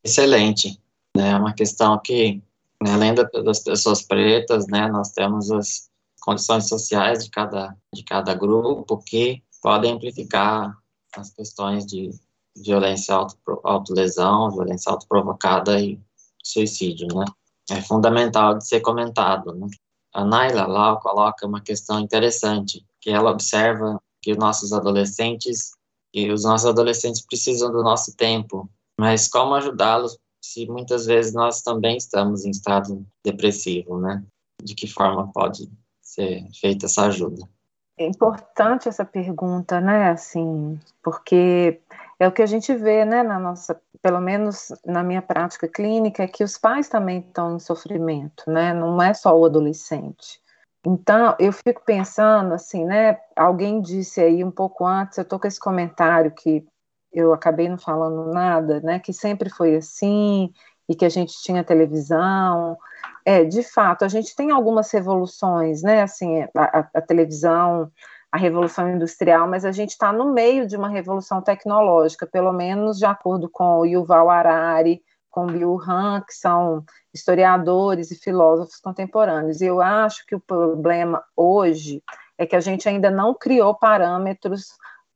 Excelente. 0.05 0.79
Né? 1.17 1.31
É 1.31 1.37
uma 1.37 1.55
questão 1.55 1.99
que, 1.99 2.43
né, 2.83 2.93
além 2.93 3.15
das 3.15 3.61
pessoas 3.61 4.03
pretas, 4.03 4.67
né, 4.67 4.89
nós 4.89 5.13
temos 5.13 5.51
as 5.51 5.89
condições 6.21 6.69
sociais 6.69 7.25
de 7.25 7.31
cada, 7.31 7.75
de 7.93 8.05
cada 8.05 8.35
grupo 8.35 8.99
que 8.99 9.43
podem 9.65 9.93
amplificar 9.93 10.77
as 11.17 11.31
questões 11.31 11.87
de 11.87 12.11
violência 12.55 13.15
auto, 13.15 13.39
autolesão, 13.65 14.51
violência 14.51 14.93
autoprovocada 14.93 15.81
e 15.81 15.99
suicídio, 16.45 17.09
né? 17.15 17.25
É 17.71 17.81
fundamental 17.81 18.59
de 18.59 18.69
ser 18.69 18.81
comentado, 18.81 19.55
né? 19.55 19.67
A 20.13 20.23
Naila 20.23 20.67
lá 20.67 20.97
coloca 20.97 21.47
uma 21.47 21.63
questão 21.63 21.99
interessante, 21.99 22.85
que 23.01 23.09
ela 23.09 23.31
observa 23.31 23.99
que 24.21 24.33
os 24.33 24.37
nossos 24.37 24.71
adolescentes 24.71 25.71
e 26.13 26.31
os 26.31 26.45
nossos 26.45 26.67
adolescentes 26.67 27.23
precisam 27.23 27.73
do 27.73 27.83
nosso 27.83 28.15
tempo, 28.15 28.69
mas 29.01 29.29
como 29.29 29.55
ajudá-los 29.55 30.19
se 30.43 30.67
muitas 30.67 31.07
vezes 31.07 31.33
nós 31.33 31.63
também 31.63 31.97
estamos 31.97 32.45
em 32.45 32.51
estado 32.51 33.05
depressivo, 33.25 33.99
né? 33.99 34.23
De 34.63 34.75
que 34.75 34.87
forma 34.87 35.33
pode 35.33 35.73
ser 36.03 36.47
feita 36.53 36.85
essa 36.85 37.07
ajuda? 37.07 37.49
É 37.97 38.07
importante 38.07 38.89
essa 38.89 39.05
pergunta, 39.05 39.81
né? 39.81 40.11
Assim, 40.11 40.79
porque 41.03 41.81
é 42.19 42.27
o 42.27 42.33
que 42.33 42.43
a 42.43 42.47
gente 42.47 42.75
vê, 42.75 43.05
né, 43.05 43.23
na 43.23 43.39
nossa, 43.39 43.81
pelo 44.03 44.21
menos 44.21 44.73
na 44.85 45.03
minha 45.03 45.23
prática 45.23 45.69
clínica, 45.69 46.25
é 46.25 46.27
que 46.27 46.43
os 46.43 46.59
pais 46.59 46.89
também 46.89 47.21
estão 47.21 47.57
em 47.57 47.61
sofrimento, 47.61 48.45
né? 48.49 48.75
Não 48.75 49.01
é 49.01 49.15
só 49.15 49.37
o 49.39 49.45
adolescente. 49.45 50.41
Então, 50.87 51.35
eu 51.39 51.53
fico 51.53 51.83
pensando 51.85 52.53
assim, 52.53 52.85
né? 52.85 53.19
Alguém 53.37 53.81
disse 53.81 54.21
aí 54.21 54.45
um 54.45 54.51
pouco 54.51 54.85
antes, 54.85 55.17
eu 55.17 55.23
estou 55.23 55.39
com 55.39 55.47
esse 55.47 55.59
comentário 55.59 56.31
que 56.33 56.67
eu 57.13 57.33
acabei 57.33 57.69
não 57.69 57.79
falando 57.79 58.33
nada, 58.33 58.81
né? 58.81 58.99
Que 58.99 59.13
sempre 59.13 59.49
foi 59.49 59.77
assim 59.77 60.53
e 60.89 60.95
que 60.95 61.05
a 61.05 61.09
gente 61.09 61.41
tinha 61.43 61.65
televisão. 61.65 62.77
É, 63.25 63.45
de 63.45 63.63
fato, 63.63 64.05
a 64.05 64.09
gente 64.09 64.37
tem 64.37 64.51
algumas 64.51 64.91
revoluções, 64.91 65.83
né? 65.83 66.03
Assim, 66.03 66.43
a, 66.43 66.51
a, 66.55 66.89
a 66.95 67.01
televisão, 67.01 67.91
a 68.31 68.37
revolução 68.37 68.91
industrial, 68.91 69.49
mas 69.49 69.65
a 69.65 69.73
gente 69.73 69.91
está 69.91 70.13
no 70.13 70.33
meio 70.33 70.67
de 70.67 70.77
uma 70.77 70.89
revolução 70.89 71.41
tecnológica, 71.41 72.27
pelo 72.27 72.53
menos 72.53 72.99
de 72.99 73.07
acordo 73.07 73.49
com 73.49 73.79
o 73.79 73.87
Yuval 73.87 74.29
Harari, 74.29 75.03
com 75.31 75.47
Bill 75.47 75.81
Han, 75.81 76.21
que 76.21 76.35
são 76.35 76.85
historiadores 77.13 78.11
e 78.11 78.17
filósofos 78.17 78.81
contemporâneos. 78.81 79.61
E 79.61 79.67
eu 79.67 79.81
acho 79.81 80.27
que 80.27 80.35
o 80.35 80.41
problema 80.41 81.25
hoje 81.37 82.03
é 82.37 82.45
que 82.45 82.57
a 82.57 82.61
gente 82.61 82.89
ainda 82.89 83.11
não 83.11 83.35
criou 83.35 83.75
parâmetros 83.75 84.67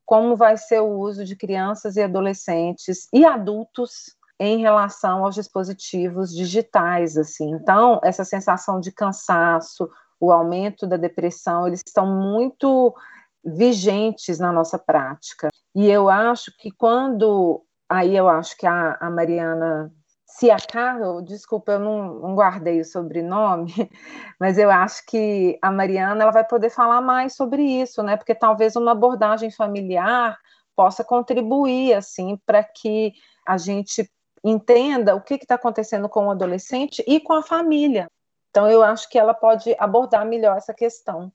como 0.06 0.34
vai 0.34 0.56
ser 0.56 0.80
o 0.80 0.98
uso 0.98 1.24
de 1.24 1.36
crianças 1.36 1.96
e 1.96 2.02
adolescentes 2.02 3.08
e 3.12 3.24
adultos 3.24 4.16
em 4.38 4.58
relação 4.58 5.24
aos 5.24 5.34
dispositivos 5.34 6.34
digitais, 6.34 7.16
assim. 7.16 7.50
Então, 7.50 8.00
essa 8.04 8.24
sensação 8.24 8.80
de 8.80 8.92
cansaço, 8.92 9.90
o 10.20 10.32
aumento 10.32 10.86
da 10.86 10.96
depressão, 10.96 11.66
eles 11.66 11.82
estão 11.84 12.06
muito 12.06 12.94
vigentes 13.44 14.38
na 14.38 14.52
nossa 14.52 14.78
prática. 14.78 15.48
E 15.74 15.88
eu 15.90 16.08
acho 16.08 16.52
que 16.58 16.70
quando 16.70 17.64
aí 17.88 18.16
eu 18.16 18.28
acho 18.28 18.56
que 18.56 18.66
a, 18.66 18.96
a 19.00 19.10
Mariana 19.10 19.90
se 20.26 20.50
a 20.50 20.58
Carol, 20.58 21.22
desculpa, 21.22 21.72
eu 21.72 21.80
não, 21.80 22.14
não, 22.20 22.34
guardei 22.34 22.80
o 22.80 22.84
sobrenome, 22.84 23.72
mas 24.38 24.58
eu 24.58 24.70
acho 24.70 25.04
que 25.06 25.58
a 25.62 25.70
Mariana 25.70 26.22
ela 26.22 26.30
vai 26.30 26.46
poder 26.46 26.70
falar 26.70 27.00
mais 27.00 27.34
sobre 27.34 27.62
isso, 27.62 28.02
né? 28.02 28.16
Porque 28.16 28.34
talvez 28.34 28.76
uma 28.76 28.92
abordagem 28.92 29.50
familiar 29.50 30.38
possa 30.76 31.02
contribuir 31.02 31.94
assim 31.94 32.38
para 32.46 32.62
que 32.62 33.14
a 33.44 33.56
gente 33.56 34.08
entenda 34.44 35.14
o 35.14 35.20
que 35.20 35.34
está 35.34 35.54
acontecendo 35.54 36.08
com 36.08 36.26
o 36.26 36.30
adolescente 36.30 37.02
e 37.06 37.20
com 37.20 37.32
a 37.32 37.42
família. 37.42 38.08
Então 38.50 38.68
eu 38.68 38.82
acho 38.82 39.08
que 39.08 39.18
ela 39.18 39.34
pode 39.34 39.74
abordar 39.78 40.26
melhor 40.26 40.56
essa 40.56 40.74
questão. 40.74 41.32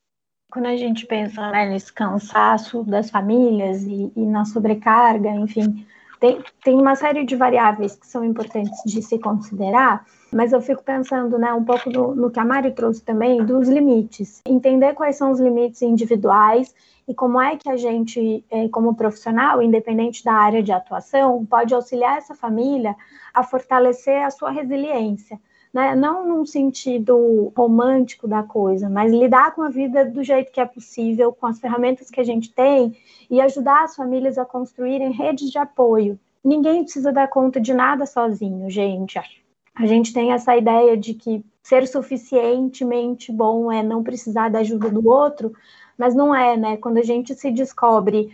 Quando 0.52 0.68
a 0.68 0.78
gente 0.78 1.06
pensa 1.06 1.50
né, 1.52 1.68
nesse 1.68 1.92
cansaço 1.92 2.84
das 2.84 3.10
famílias 3.10 3.84
e, 3.84 4.12
e 4.16 4.26
na 4.26 4.46
sobrecarga, 4.46 5.30
enfim, 5.30 5.86
tem, 6.24 6.42
tem 6.64 6.80
uma 6.80 6.96
série 6.96 7.26
de 7.26 7.36
variáveis 7.36 7.98
que 7.98 8.08
são 8.08 8.24
importantes 8.24 8.80
de 8.86 9.02
se 9.02 9.20
considerar, 9.20 10.06
mas 10.32 10.54
eu 10.54 10.62
fico 10.62 10.82
pensando 10.82 11.38
né, 11.38 11.54
um 11.54 11.66
pouco 11.66 11.90
no, 11.90 12.16
no 12.16 12.32
que 12.32 12.40
a 12.40 12.46
Mari 12.46 12.72
trouxe 12.72 13.04
também, 13.04 13.44
dos 13.44 13.68
limites. 13.68 14.42
Entender 14.48 14.94
quais 14.94 15.18
são 15.18 15.32
os 15.32 15.42
limites 15.42 15.82
individuais 15.82 16.74
e 17.06 17.14
como 17.14 17.42
é 17.42 17.58
que 17.58 17.70
a 17.70 17.76
gente, 17.76 18.42
é, 18.50 18.70
como 18.70 18.96
profissional, 18.96 19.62
independente 19.62 20.24
da 20.24 20.32
área 20.32 20.64
de 20.64 20.72
atuação, 20.72 21.46
pode 21.46 21.76
auxiliar 21.76 22.20
essa 22.20 22.34
família 22.34 22.96
a 23.34 23.44
fortalecer 23.44 24.24
a 24.24 24.32
sua 24.32 24.50
resiliência. 24.50 25.38
Né? 25.74 25.96
Não 25.96 26.28
num 26.28 26.46
sentido 26.46 27.52
romântico 27.58 28.28
da 28.28 28.44
coisa, 28.44 28.88
mas 28.88 29.12
lidar 29.12 29.56
com 29.56 29.64
a 29.64 29.70
vida 29.70 30.06
do 30.06 30.24
jeito 30.24 30.52
que 30.52 30.62
é 30.62 30.66
possível, 30.66 31.34
com 31.34 31.48
as 31.48 31.60
ferramentas 31.60 32.12
que 32.12 32.22
a 32.22 32.24
gente 32.24 32.54
tem 32.54 32.96
e 33.30 33.42
ajudar 33.42 33.84
as 33.84 33.96
famílias 33.96 34.38
a 34.38 34.46
construírem 34.46 35.12
redes 35.12 35.50
de 35.50 35.58
apoio. 35.58 36.20
Ninguém 36.44 36.84
precisa 36.84 37.12
dar 37.12 37.28
conta 37.28 37.60
de 37.60 37.74
nada 37.74 38.06
sozinho, 38.06 38.70
gente. 38.70 39.20
A 39.76 39.88
gente 39.88 40.14
tem 40.14 40.32
essa 40.32 40.56
ideia 40.56 40.96
de 40.96 41.16
que 41.16 41.44
ser 41.64 41.88
suficientemente 41.88 43.32
bom 43.32 43.72
é 43.72 43.82
não 43.82 44.04
precisar 44.04 44.50
da 44.50 44.60
ajuda 44.60 44.90
do 44.90 45.10
outro, 45.10 45.54
mas 45.98 46.14
não 46.14 46.36
é, 46.36 46.56
né? 46.58 46.78
Quando 46.78 46.98
a 46.98 47.04
gente 47.04 47.34
se 47.34 47.50
descobre 47.50 48.30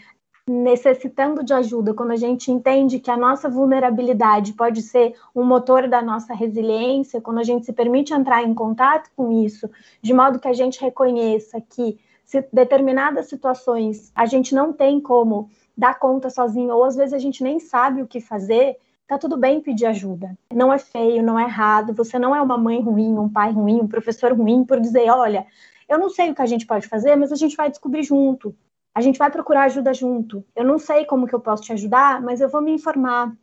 necessitando 0.50 1.44
de 1.44 1.54
ajuda, 1.54 1.94
quando 1.94 2.10
a 2.10 2.16
gente 2.16 2.52
entende 2.52 3.00
que 3.00 3.12
a 3.12 3.16
nossa 3.16 3.48
vulnerabilidade 3.48 4.54
pode 4.54 4.82
ser 4.82 5.14
um 5.36 5.44
motor 5.44 5.88
da 5.88 6.02
nossa 6.02 6.34
resiliência, 6.34 7.22
quando 7.22 7.38
a 7.38 7.44
gente 7.44 7.68
se 7.68 7.72
permite 7.72 8.16
entrar 8.16 8.42
em 8.42 8.54
contato 8.56 9.12
com 9.16 9.32
isso, 9.32 9.70
de 10.02 10.12
modo 10.12 10.40
que 10.40 10.48
a 10.48 10.54
gente 10.54 10.82
reconheça 10.82 11.62
que 11.62 12.00
se 12.26 12.44
determinadas 12.52 13.30
situações 13.30 14.12
a 14.16 14.26
gente 14.26 14.56
não 14.56 14.74
tem 14.74 15.00
como 15.00 15.52
dar 15.78 16.00
conta 16.00 16.32
sozinho, 16.32 16.74
ou 16.74 16.84
às 16.84 16.96
vezes 16.96 17.14
a 17.14 17.20
gente 17.20 17.44
nem 17.44 17.60
sabe 17.60 18.02
o 18.02 18.08
que 18.08 18.20
fazer, 18.20 18.76
tá 19.08 19.20
tudo 19.20 19.38
bem 19.38 19.62
pedir 19.62 19.86
ajuda. 19.86 20.36
Não 20.52 20.74
é 20.74 20.80
feio, 20.80 21.22
não 21.22 21.40
é 21.40 21.44
errado, 21.44 21.94
você 21.94 22.18
não 22.18 22.36
é 22.36 22.42
uma 22.42 22.58
mãe 22.58 22.82
ruim, 22.82 23.20
um 23.20 23.30
pai 23.30 23.52
ruim, 23.52 23.82
um 23.82 23.88
professor 23.88 24.34
ruim 24.34 24.66
por 24.66 24.80
dizer, 24.80 25.12
olha, 25.12 25.46
eu 25.88 26.00
não 26.00 26.10
sei 26.10 26.32
o 26.32 26.36
que 26.36 26.42
a 26.42 26.48
gente 26.48 26.66
pode 26.66 26.88
fazer, 26.88 27.16
mas 27.16 27.32
a 27.32 27.36
gente 27.36 27.56
vai 27.56 27.70
descobrir 27.70 28.02
junto. 28.02 28.56
A 28.94 29.02
gente 29.02 29.18
vai 29.18 29.30
procurar 29.30 29.64
ajuda 29.64 29.94
junto. 29.94 30.46
Eu 30.56 30.66
não 30.66 30.78
sei 30.78 31.06
como 31.06 31.28
que 31.28 31.36
eu 31.36 31.40
posso 31.40 31.64
te 31.64 31.74
ajudar, 31.74 32.22
mas 32.22 32.42
eu 32.42 32.50
vou 32.50 32.62
me 32.62 32.72
informar. 32.72 33.36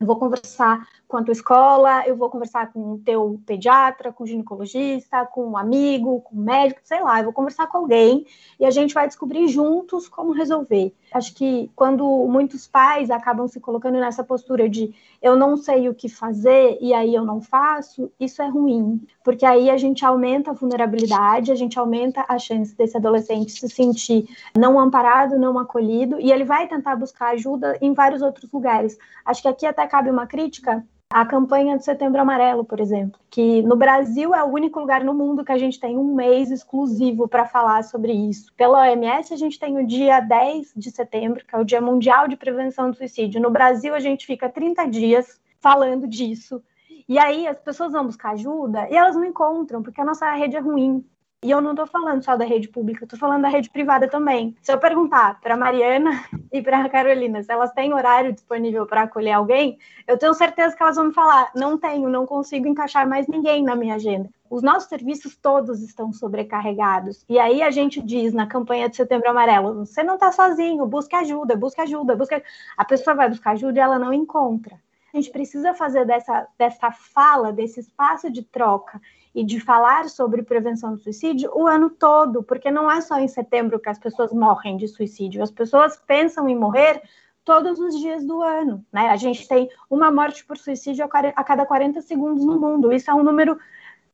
Eu 0.00 0.06
vou 0.06 0.18
conversar 0.18 0.86
tua 1.22 1.32
escola, 1.32 2.06
eu 2.06 2.16
vou 2.16 2.30
conversar 2.30 2.72
com 2.72 2.94
o 2.94 2.98
teu 2.98 3.40
pediatra, 3.46 4.12
com 4.12 4.24
o 4.24 4.26
ginecologista, 4.26 5.24
com 5.26 5.50
um 5.50 5.56
amigo, 5.56 6.20
com 6.22 6.36
um 6.36 6.42
médico, 6.42 6.80
sei 6.82 7.02
lá, 7.02 7.20
eu 7.20 7.24
vou 7.24 7.32
conversar 7.32 7.66
com 7.66 7.78
alguém 7.78 8.26
e 8.58 8.64
a 8.64 8.70
gente 8.70 8.94
vai 8.94 9.06
descobrir 9.06 9.46
juntos 9.48 10.08
como 10.08 10.32
resolver. 10.32 10.92
Acho 11.12 11.34
que 11.34 11.70
quando 11.76 12.04
muitos 12.26 12.66
pais 12.66 13.10
acabam 13.10 13.46
se 13.46 13.60
colocando 13.60 14.00
nessa 14.00 14.24
postura 14.24 14.68
de 14.68 14.94
eu 15.22 15.36
não 15.36 15.56
sei 15.56 15.88
o 15.88 15.94
que 15.94 16.08
fazer 16.08 16.78
e 16.80 16.92
aí 16.92 17.14
eu 17.14 17.24
não 17.24 17.40
faço, 17.40 18.10
isso 18.18 18.42
é 18.42 18.48
ruim, 18.48 19.00
porque 19.22 19.46
aí 19.46 19.70
a 19.70 19.76
gente 19.76 20.04
aumenta 20.04 20.50
a 20.50 20.54
vulnerabilidade, 20.54 21.52
a 21.52 21.54
gente 21.54 21.78
aumenta 21.78 22.24
a 22.28 22.38
chance 22.38 22.76
desse 22.76 22.96
adolescente 22.96 23.52
se 23.52 23.68
sentir 23.68 24.26
não 24.56 24.80
amparado, 24.80 25.38
não 25.38 25.58
acolhido 25.58 26.18
e 26.20 26.32
ele 26.32 26.44
vai 26.44 26.66
tentar 26.66 26.96
buscar 26.96 27.32
ajuda 27.32 27.78
em 27.80 27.92
vários 27.94 28.22
outros 28.22 28.50
lugares. 28.50 28.98
Acho 29.24 29.42
que 29.42 29.48
aqui 29.48 29.66
até 29.66 29.86
cabe 29.86 30.10
uma 30.10 30.26
crítica 30.26 30.84
a 31.10 31.24
campanha 31.24 31.78
de 31.78 31.84
Setembro 31.84 32.20
Amarelo, 32.20 32.64
por 32.64 32.80
exemplo, 32.80 33.20
que 33.30 33.62
no 33.62 33.76
Brasil 33.76 34.34
é 34.34 34.42
o 34.42 34.48
único 34.48 34.80
lugar 34.80 35.04
no 35.04 35.14
mundo 35.14 35.44
que 35.44 35.52
a 35.52 35.58
gente 35.58 35.78
tem 35.78 35.96
um 35.96 36.14
mês 36.14 36.50
exclusivo 36.50 37.28
para 37.28 37.46
falar 37.46 37.84
sobre 37.84 38.12
isso. 38.12 38.52
Pela 38.56 38.82
OMS, 38.82 39.32
a 39.32 39.36
gente 39.36 39.58
tem 39.58 39.78
o 39.78 39.86
dia 39.86 40.20
10 40.20 40.72
de 40.76 40.90
setembro, 40.90 41.44
que 41.44 41.54
é 41.54 41.58
o 41.58 41.64
Dia 41.64 41.80
Mundial 41.80 42.26
de 42.26 42.36
Prevenção 42.36 42.90
do 42.90 42.96
Suicídio. 42.96 43.40
No 43.40 43.50
Brasil, 43.50 43.94
a 43.94 44.00
gente 44.00 44.26
fica 44.26 44.48
30 44.48 44.86
dias 44.86 45.40
falando 45.60 46.08
disso. 46.08 46.62
E 47.08 47.18
aí 47.18 47.46
as 47.46 47.60
pessoas 47.60 47.92
vão 47.92 48.06
buscar 48.06 48.30
ajuda 48.30 48.88
e 48.90 48.96
elas 48.96 49.14
não 49.14 49.24
encontram, 49.24 49.82
porque 49.82 50.00
a 50.00 50.04
nossa 50.04 50.30
rede 50.32 50.56
é 50.56 50.60
ruim. 50.60 51.04
E 51.44 51.50
eu 51.50 51.60
não 51.60 51.72
estou 51.72 51.86
falando 51.86 52.24
só 52.24 52.38
da 52.38 52.44
rede 52.46 52.68
pública, 52.68 53.04
estou 53.04 53.18
falando 53.18 53.42
da 53.42 53.48
rede 53.48 53.68
privada 53.68 54.08
também. 54.08 54.56
Se 54.62 54.72
eu 54.72 54.78
perguntar 54.78 55.38
para 55.42 55.58
Mariana 55.58 56.24
e 56.50 56.62
para 56.62 56.88
Carolina 56.88 57.42
se 57.42 57.52
elas 57.52 57.70
têm 57.72 57.92
horário 57.92 58.32
disponível 58.32 58.86
para 58.86 59.02
acolher 59.02 59.32
alguém, 59.32 59.78
eu 60.06 60.16
tenho 60.16 60.32
certeza 60.32 60.74
que 60.74 60.82
elas 60.82 60.96
vão 60.96 61.08
me 61.08 61.12
falar: 61.12 61.50
não 61.54 61.76
tenho, 61.76 62.08
não 62.08 62.24
consigo 62.24 62.66
encaixar 62.66 63.06
mais 63.06 63.28
ninguém 63.28 63.62
na 63.62 63.76
minha 63.76 63.96
agenda. 63.96 64.30
Os 64.48 64.62
nossos 64.62 64.88
serviços 64.88 65.36
todos 65.36 65.82
estão 65.82 66.14
sobrecarregados. 66.14 67.26
E 67.28 67.38
aí 67.38 67.60
a 67.60 67.70
gente 67.70 68.00
diz 68.00 68.32
na 68.32 68.46
campanha 68.46 68.88
de 68.88 68.96
Setembro 68.96 69.28
Amarelo: 69.28 69.84
você 69.84 70.02
não 70.02 70.14
está 70.14 70.32
sozinho, 70.32 70.86
busque 70.86 71.14
ajuda, 71.14 71.54
busque 71.54 71.82
ajuda, 71.82 72.16
busque. 72.16 72.42
A 72.74 72.84
pessoa 72.86 73.14
vai 73.14 73.28
buscar 73.28 73.50
ajuda 73.50 73.78
e 73.78 73.82
ela 73.82 73.98
não 73.98 74.14
encontra. 74.14 74.80
A 75.12 75.16
gente 75.18 75.30
precisa 75.30 75.74
fazer 75.74 76.06
dessa, 76.06 76.48
dessa 76.58 76.90
fala, 76.90 77.52
desse 77.52 77.80
espaço 77.80 78.30
de 78.30 78.42
troca 78.42 78.98
e 79.34 79.44
de 79.44 79.58
falar 79.58 80.08
sobre 80.08 80.42
prevenção 80.42 80.92
do 80.92 81.00
suicídio 81.00 81.50
o 81.54 81.66
ano 81.66 81.90
todo, 81.90 82.42
porque 82.42 82.70
não 82.70 82.90
é 82.90 83.00
só 83.00 83.18
em 83.18 83.26
setembro 83.26 83.80
que 83.80 83.88
as 83.88 83.98
pessoas 83.98 84.32
morrem 84.32 84.76
de 84.76 84.86
suicídio, 84.86 85.42
as 85.42 85.50
pessoas 85.50 86.00
pensam 86.06 86.48
em 86.48 86.56
morrer 86.56 87.02
todos 87.44 87.78
os 87.78 87.98
dias 87.98 88.24
do 88.24 88.42
ano, 88.42 88.84
né? 88.92 89.08
A 89.08 89.16
gente 89.16 89.46
tem 89.46 89.68
uma 89.90 90.10
morte 90.10 90.44
por 90.46 90.56
suicídio 90.56 91.04
a 91.04 91.44
cada 91.44 91.66
40 91.66 92.00
segundos 92.00 92.44
no 92.44 92.58
mundo, 92.58 92.92
isso 92.92 93.10
é 93.10 93.14
um 93.14 93.22
número 93.22 93.58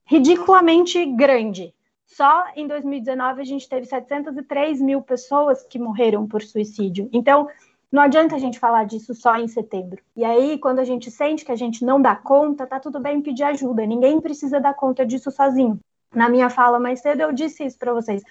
ridiculamente 0.04 1.04
grande. 1.06 1.74
Só 2.04 2.44
em 2.56 2.66
2019 2.66 3.40
a 3.40 3.44
gente 3.44 3.68
teve 3.68 3.86
703 3.86 4.80
mil 4.80 5.00
pessoas 5.00 5.62
que 5.62 5.78
morreram 5.78 6.26
por 6.26 6.42
suicídio. 6.42 7.08
Então, 7.12 7.48
não 7.92 8.02
adianta 8.02 8.36
a 8.36 8.38
gente 8.38 8.58
falar 8.58 8.84
disso 8.84 9.14
só 9.14 9.36
em 9.36 9.48
setembro. 9.48 10.00
E 10.16 10.24
aí, 10.24 10.58
quando 10.58 10.78
a 10.78 10.84
gente 10.84 11.10
sente 11.10 11.44
que 11.44 11.50
a 11.50 11.56
gente 11.56 11.84
não 11.84 12.00
dá 12.00 12.14
conta, 12.14 12.66
tá 12.66 12.78
tudo 12.78 13.00
bem 13.00 13.20
pedir 13.20 13.42
ajuda. 13.42 13.84
Ninguém 13.84 14.20
precisa 14.20 14.60
dar 14.60 14.74
conta 14.74 15.04
disso 15.04 15.30
sozinho. 15.30 15.80
Na 16.14 16.28
minha 16.28 16.48
fala 16.48 16.78
mais 16.78 17.00
cedo, 17.00 17.20
eu 17.22 17.32
disse 17.32 17.64
isso 17.64 17.78
para 17.78 17.92
vocês. 17.92 18.22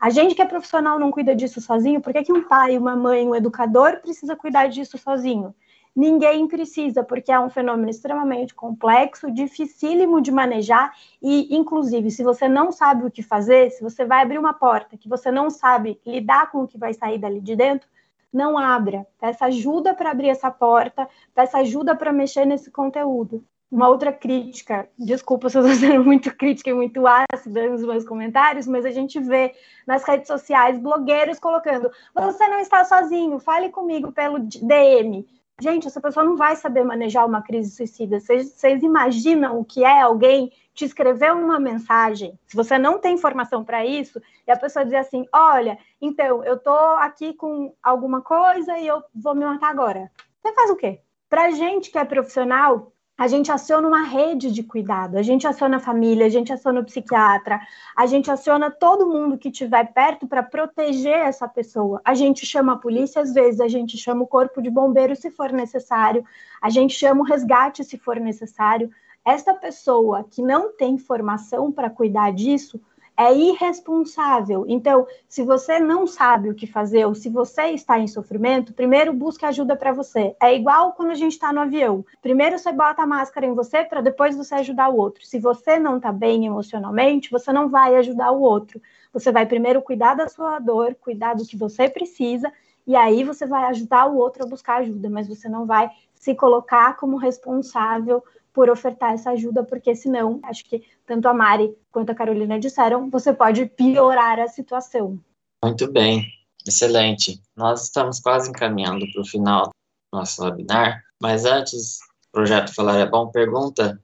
A 0.00 0.10
gente 0.10 0.34
que 0.34 0.42
é 0.42 0.46
profissional 0.46 0.98
não 0.98 1.10
cuida 1.10 1.34
disso 1.34 1.60
sozinho, 1.60 2.00
por 2.00 2.12
que, 2.12 2.24
que 2.24 2.32
um 2.32 2.42
pai, 2.42 2.76
uma 2.76 2.96
mãe, 2.96 3.26
um 3.28 3.34
educador 3.34 4.00
precisa 4.00 4.34
cuidar 4.34 4.66
disso 4.66 4.96
sozinho? 4.98 5.54
Ninguém 5.94 6.48
precisa, 6.48 7.04
porque 7.04 7.30
é 7.30 7.38
um 7.38 7.50
fenômeno 7.50 7.90
extremamente 7.90 8.54
complexo, 8.54 9.30
dificílimo 9.30 10.22
de 10.22 10.32
manejar 10.32 10.92
e, 11.22 11.54
inclusive, 11.54 12.10
se 12.10 12.24
você 12.24 12.48
não 12.48 12.72
sabe 12.72 13.04
o 13.04 13.10
que 13.10 13.22
fazer, 13.22 13.70
se 13.70 13.82
você 13.82 14.06
vai 14.06 14.22
abrir 14.22 14.38
uma 14.38 14.54
porta 14.54 14.96
que 14.96 15.08
você 15.08 15.30
não 15.30 15.50
sabe 15.50 16.00
lidar 16.06 16.50
com 16.50 16.62
o 16.62 16.66
que 16.66 16.78
vai 16.78 16.94
sair 16.94 17.18
dali 17.18 17.40
de 17.40 17.54
dentro, 17.54 17.86
não 18.32 18.58
abra. 18.58 19.06
Peça 19.20 19.46
ajuda 19.46 19.94
para 19.94 20.10
abrir 20.10 20.28
essa 20.28 20.50
porta, 20.50 21.08
peça 21.34 21.58
ajuda 21.58 21.94
para 21.94 22.12
mexer 22.12 22.44
nesse 22.44 22.70
conteúdo. 22.70 23.44
Uma 23.70 23.88
outra 23.88 24.12
crítica, 24.12 24.88
desculpa 24.98 25.48
se 25.48 25.56
eu 25.56 25.62
estou 25.66 25.76
sendo 25.88 26.04
muito 26.04 26.34
crítica 26.36 26.70
e 26.70 26.74
muito 26.74 27.04
ácida 27.06 27.68
nos 27.68 27.82
meus 27.82 28.04
comentários, 28.04 28.66
mas 28.66 28.84
a 28.84 28.90
gente 28.90 29.18
vê 29.18 29.54
nas 29.86 30.04
redes 30.04 30.26
sociais 30.26 30.78
blogueiros 30.78 31.38
colocando: 31.38 31.90
você 32.14 32.46
não 32.48 32.60
está 32.60 32.84
sozinho, 32.84 33.38
fale 33.38 33.70
comigo 33.70 34.12
pelo 34.12 34.38
DM. 34.38 35.26
Gente, 35.60 35.86
essa 35.86 36.00
pessoa 36.00 36.24
não 36.24 36.36
vai 36.36 36.56
saber 36.56 36.84
manejar 36.84 37.24
uma 37.24 37.40
crise 37.40 37.70
suicida. 37.70 38.18
Vocês 38.18 38.82
imaginam 38.82 39.60
o 39.60 39.64
que 39.64 39.84
é 39.84 40.00
alguém 40.00 40.50
te 40.74 40.84
escrever 40.84 41.32
uma 41.32 41.60
mensagem, 41.60 42.38
se 42.46 42.56
você 42.56 42.78
não 42.78 42.98
tem 42.98 43.14
informação 43.14 43.64
para 43.64 43.84
isso, 43.84 44.20
e 44.46 44.50
a 44.50 44.56
pessoa 44.56 44.84
dizer 44.84 44.96
assim: 44.96 45.26
olha, 45.32 45.78
então, 46.00 46.42
eu 46.44 46.58
tô 46.58 46.74
aqui 46.74 47.34
com 47.34 47.74
alguma 47.82 48.22
coisa 48.22 48.78
e 48.78 48.86
eu 48.86 49.02
vou 49.14 49.34
me 49.34 49.44
matar 49.44 49.70
agora. 49.70 50.10
Você 50.40 50.52
faz 50.54 50.70
o 50.70 50.76
quê? 50.76 51.00
Para 51.28 51.50
gente 51.50 51.90
que 51.90 51.98
é 51.98 52.04
profissional, 52.04 52.92
a 53.16 53.28
gente 53.28 53.52
aciona 53.52 53.86
uma 53.86 54.02
rede 54.02 54.50
de 54.50 54.62
cuidado, 54.62 55.16
a 55.16 55.22
gente 55.22 55.46
aciona 55.46 55.76
a 55.76 55.80
família, 55.80 56.26
a 56.26 56.30
gente 56.30 56.52
aciona 56.52 56.80
o 56.80 56.84
psiquiatra, 56.84 57.60
a 57.96 58.06
gente 58.06 58.30
aciona 58.30 58.70
todo 58.70 59.06
mundo 59.06 59.38
que 59.38 59.48
estiver 59.48 59.92
perto 59.92 60.26
para 60.26 60.42
proteger 60.42 61.18
essa 61.18 61.46
pessoa. 61.46 62.00
A 62.04 62.14
gente 62.14 62.44
chama 62.44 62.72
a 62.72 62.78
polícia 62.78 63.22
às 63.22 63.32
vezes, 63.32 63.60
a 63.60 63.68
gente 63.68 63.96
chama 63.98 64.22
o 64.22 64.26
corpo 64.26 64.60
de 64.60 64.70
bombeiro 64.70 65.14
se 65.14 65.30
for 65.30 65.52
necessário, 65.52 66.24
a 66.60 66.70
gente 66.70 66.94
chama 66.94 67.20
o 67.20 67.24
resgate 67.24 67.84
se 67.84 67.98
for 67.98 68.18
necessário. 68.18 68.90
Esta 69.24 69.54
pessoa 69.54 70.24
que 70.28 70.42
não 70.42 70.72
tem 70.76 70.98
formação 70.98 71.70
para 71.70 71.88
cuidar 71.88 72.32
disso 72.32 72.80
é 73.16 73.32
irresponsável. 73.32 74.64
Então, 74.66 75.06
se 75.28 75.42
você 75.42 75.78
não 75.78 76.06
sabe 76.06 76.50
o 76.50 76.54
que 76.54 76.66
fazer 76.66 77.04
ou 77.04 77.14
se 77.14 77.28
você 77.28 77.66
está 77.66 77.98
em 77.98 78.08
sofrimento, 78.08 78.72
primeiro 78.72 79.12
busque 79.12 79.44
ajuda 79.44 79.76
para 79.76 79.92
você. 79.92 80.34
É 80.42 80.54
igual 80.54 80.92
quando 80.94 81.10
a 81.10 81.14
gente 81.14 81.32
está 81.32 81.52
no 81.52 81.60
avião. 81.60 82.04
Primeiro 82.20 82.58
você 82.58 82.72
bota 82.72 83.02
a 83.02 83.06
máscara 83.06 83.46
em 83.46 83.54
você 83.54 83.84
para 83.84 84.00
depois 84.00 84.36
você 84.36 84.54
ajudar 84.56 84.88
o 84.88 84.96
outro. 84.96 85.24
Se 85.24 85.38
você 85.38 85.78
não 85.78 85.98
está 85.98 86.10
bem 86.10 86.46
emocionalmente, 86.46 87.30
você 87.30 87.52
não 87.52 87.68
vai 87.68 87.94
ajudar 87.96 88.32
o 88.32 88.40
outro. 88.40 88.80
Você 89.12 89.30
vai 89.30 89.46
primeiro 89.46 89.82
cuidar 89.82 90.14
da 90.14 90.26
sua 90.26 90.58
dor, 90.58 90.94
cuidar 90.94 91.34
do 91.34 91.46
que 91.46 91.56
você 91.56 91.88
precisa, 91.88 92.50
e 92.86 92.96
aí 92.96 93.22
você 93.22 93.46
vai 93.46 93.64
ajudar 93.66 94.06
o 94.06 94.16
outro 94.16 94.42
a 94.42 94.46
buscar 94.48 94.80
ajuda, 94.80 95.08
mas 95.08 95.28
você 95.28 95.48
não 95.48 95.66
vai 95.66 95.90
se 96.14 96.34
colocar 96.34 96.96
como 96.96 97.16
responsável 97.16 98.24
por 98.52 98.68
ofertar 98.68 99.14
essa 99.14 99.30
ajuda, 99.30 99.64
porque 99.64 99.94
senão, 99.94 100.40
acho 100.42 100.64
que 100.64 100.84
tanto 101.06 101.28
a 101.28 101.34
Mari 101.34 101.74
quanto 101.90 102.10
a 102.10 102.14
Carolina 102.14 102.58
disseram, 102.58 103.08
você 103.08 103.32
pode 103.32 103.66
piorar 103.66 104.38
a 104.38 104.48
situação. 104.48 105.18
Muito 105.64 105.90
bem, 105.90 106.26
excelente. 106.66 107.40
Nós 107.56 107.84
estamos 107.84 108.20
quase 108.20 108.50
encaminhando 108.50 109.06
para 109.12 109.22
o 109.22 109.26
final 109.26 109.66
do 109.66 110.18
nosso 110.18 110.42
webinar, 110.42 111.02
mas 111.20 111.44
antes, 111.44 111.98
o 112.28 112.32
projeto 112.32 112.74
Falar 112.74 112.98
é 112.98 113.06
Bom 113.06 113.30
pergunta 113.30 114.00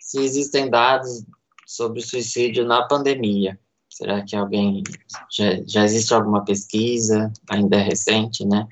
se 0.00 0.20
existem 0.20 0.68
dados 0.68 1.24
sobre 1.66 2.02
suicídio 2.02 2.66
na 2.66 2.86
pandemia. 2.86 3.58
Será 3.88 4.22
que 4.22 4.34
alguém 4.34 4.82
já, 5.30 5.62
já 5.66 5.84
existe 5.84 6.12
alguma 6.12 6.44
pesquisa? 6.44 7.32
Ainda 7.50 7.76
é 7.76 7.82
recente, 7.82 8.44
né? 8.44 8.66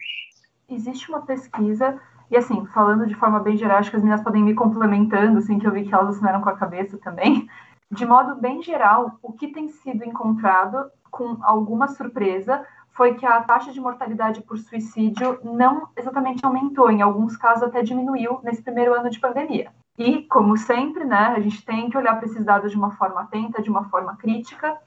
Existe 0.69 1.09
uma 1.09 1.23
pesquisa 1.23 2.01
e 2.31 2.37
assim, 2.37 2.65
falando 2.67 3.07
de 3.07 3.15
forma 3.15 3.41
bem 3.41 3.57
geral, 3.57 3.79
acho 3.79 3.91
que 3.91 3.97
as 3.97 4.03
meninas 4.03 4.23
podem 4.23 4.43
me 4.43 4.55
complementando, 4.55 5.39
assim, 5.39 5.59
que 5.59 5.67
eu 5.67 5.73
vi 5.73 5.85
que 5.85 5.93
elas 5.93 6.11
assinaram 6.11 6.41
com 6.41 6.49
a 6.49 6.57
cabeça 6.57 6.97
também. 6.99 7.49
De 7.91 8.07
modo 8.07 8.37
bem 8.37 8.63
geral, 8.63 9.19
o 9.21 9.33
que 9.33 9.49
tem 9.49 9.69
sido 9.69 10.05
encontrado 10.05 10.89
com 11.11 11.39
alguma 11.43 11.89
surpresa 11.89 12.65
foi 12.93 13.15
que 13.15 13.27
a 13.27 13.41
taxa 13.43 13.73
de 13.73 13.81
mortalidade 13.81 14.43
por 14.43 14.59
suicídio 14.59 15.41
não 15.43 15.89
exatamente 15.97 16.45
aumentou, 16.45 16.91
em 16.91 17.03
alguns 17.03 17.37
casos 17.37 17.65
até 17.65 17.83
diminuiu 17.83 18.39
nesse 18.45 18.63
primeiro 18.63 18.95
ano 18.95 19.11
de 19.11 19.19
pandemia. 19.19 19.73
E, 19.99 20.23
como 20.25 20.57
sempre, 20.57 21.05
né, 21.05 21.35
a 21.37 21.41
gente 21.41 21.65
tem 21.65 21.91
que 21.91 21.99
olhar 21.99 22.17
para 22.17 22.27
esses 22.27 22.45
dados 22.45 22.71
de 22.71 22.77
uma 22.77 22.93
forma 22.93 23.23
atenta, 23.23 23.61
de 23.61 23.69
uma 23.69 23.89
forma 23.89 24.17
crítica, 24.17 24.79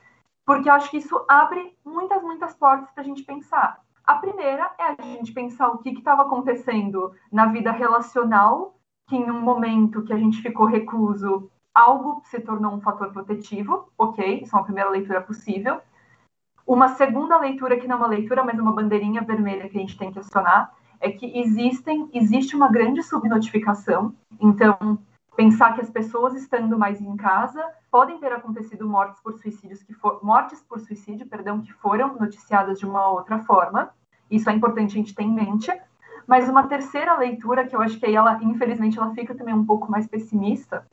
porque 0.45 0.69
eu 0.69 0.73
acho 0.73 0.89
que 0.89 0.97
isso 0.97 1.25
abre 1.27 1.75
muitas, 1.85 2.21
muitas 2.21 2.53
portas 2.55 2.89
para 2.91 3.03
a 3.03 3.05
gente 3.05 3.23
pensar. 3.23 3.79
A 4.05 4.15
primeira 4.15 4.71
é 4.77 4.83
a 4.83 5.01
gente 5.01 5.31
pensar 5.31 5.69
o 5.69 5.77
que 5.77 5.89
estava 5.89 6.23
acontecendo 6.23 7.13
na 7.31 7.45
vida 7.45 7.71
relacional, 7.71 8.75
que 9.07 9.15
em 9.15 9.31
um 9.31 9.41
momento 9.41 10.03
que 10.03 10.11
a 10.11 10.17
gente 10.17 10.41
ficou 10.41 10.65
recluso, 10.65 11.49
algo 11.73 12.21
se 12.25 12.39
tornou 12.39 12.73
um 12.73 12.81
fator 12.81 13.11
protetivo, 13.11 13.89
ok, 13.97 14.41
isso 14.41 14.55
é 14.55 14.59
uma 14.59 14.65
primeira 14.65 14.89
leitura 14.89 15.21
possível. 15.21 15.79
Uma 16.67 16.89
segunda 16.89 17.37
leitura, 17.37 17.77
que 17.77 17.87
não 17.87 17.95
é 17.95 17.99
uma 17.99 18.07
leitura, 18.07 18.43
mas 18.43 18.59
uma 18.59 18.73
bandeirinha 18.73 19.21
vermelha 19.21 19.69
que 19.69 19.77
a 19.77 19.81
gente 19.81 19.97
tem 19.97 20.11
que 20.11 20.19
acionar, 20.19 20.73
é 20.99 21.11
que 21.11 21.37
existem, 21.37 22.09
existe 22.13 22.55
uma 22.55 22.69
grande 22.69 23.03
subnotificação. 23.03 24.13
Então, 24.39 24.97
pensar 25.35 25.73
que 25.73 25.81
as 25.81 25.89
pessoas 25.89 26.33
estando 26.35 26.77
mais 26.77 27.01
em 27.01 27.15
casa 27.17 27.65
podem 27.93 28.17
ter 28.17 28.33
acontecido 28.33 28.89
mortes 28.89 29.21
por 29.21 29.33
suicídios 29.33 29.83
que 29.83 29.93
for, 29.93 30.19
mortes 30.23 30.59
por 30.63 30.79
suicídio, 30.79 31.27
perdão, 31.27 31.61
que 31.61 31.71
foram 31.73 32.15
noticiadas 32.15 32.79
de 32.79 32.87
uma 32.87 33.07
outra 33.07 33.37
forma. 33.43 33.91
Isso 34.31 34.49
é 34.49 34.53
importante 34.53 34.93
a 34.93 34.95
gente 34.95 35.13
ter 35.13 35.21
em 35.21 35.31
mente. 35.31 35.71
Mas 36.25 36.49
uma 36.49 36.67
terceira 36.67 37.15
leitura 37.15 37.67
que 37.67 37.75
eu 37.75 37.81
acho 37.83 37.99
que 37.99 38.07
aí 38.07 38.15
ela, 38.15 38.39
infelizmente, 38.41 38.97
ela 38.97 39.13
fica 39.13 39.35
também 39.35 39.53
um 39.53 39.63
pouco 39.63 39.91
mais 39.91 40.07
pessimista, 40.07 40.87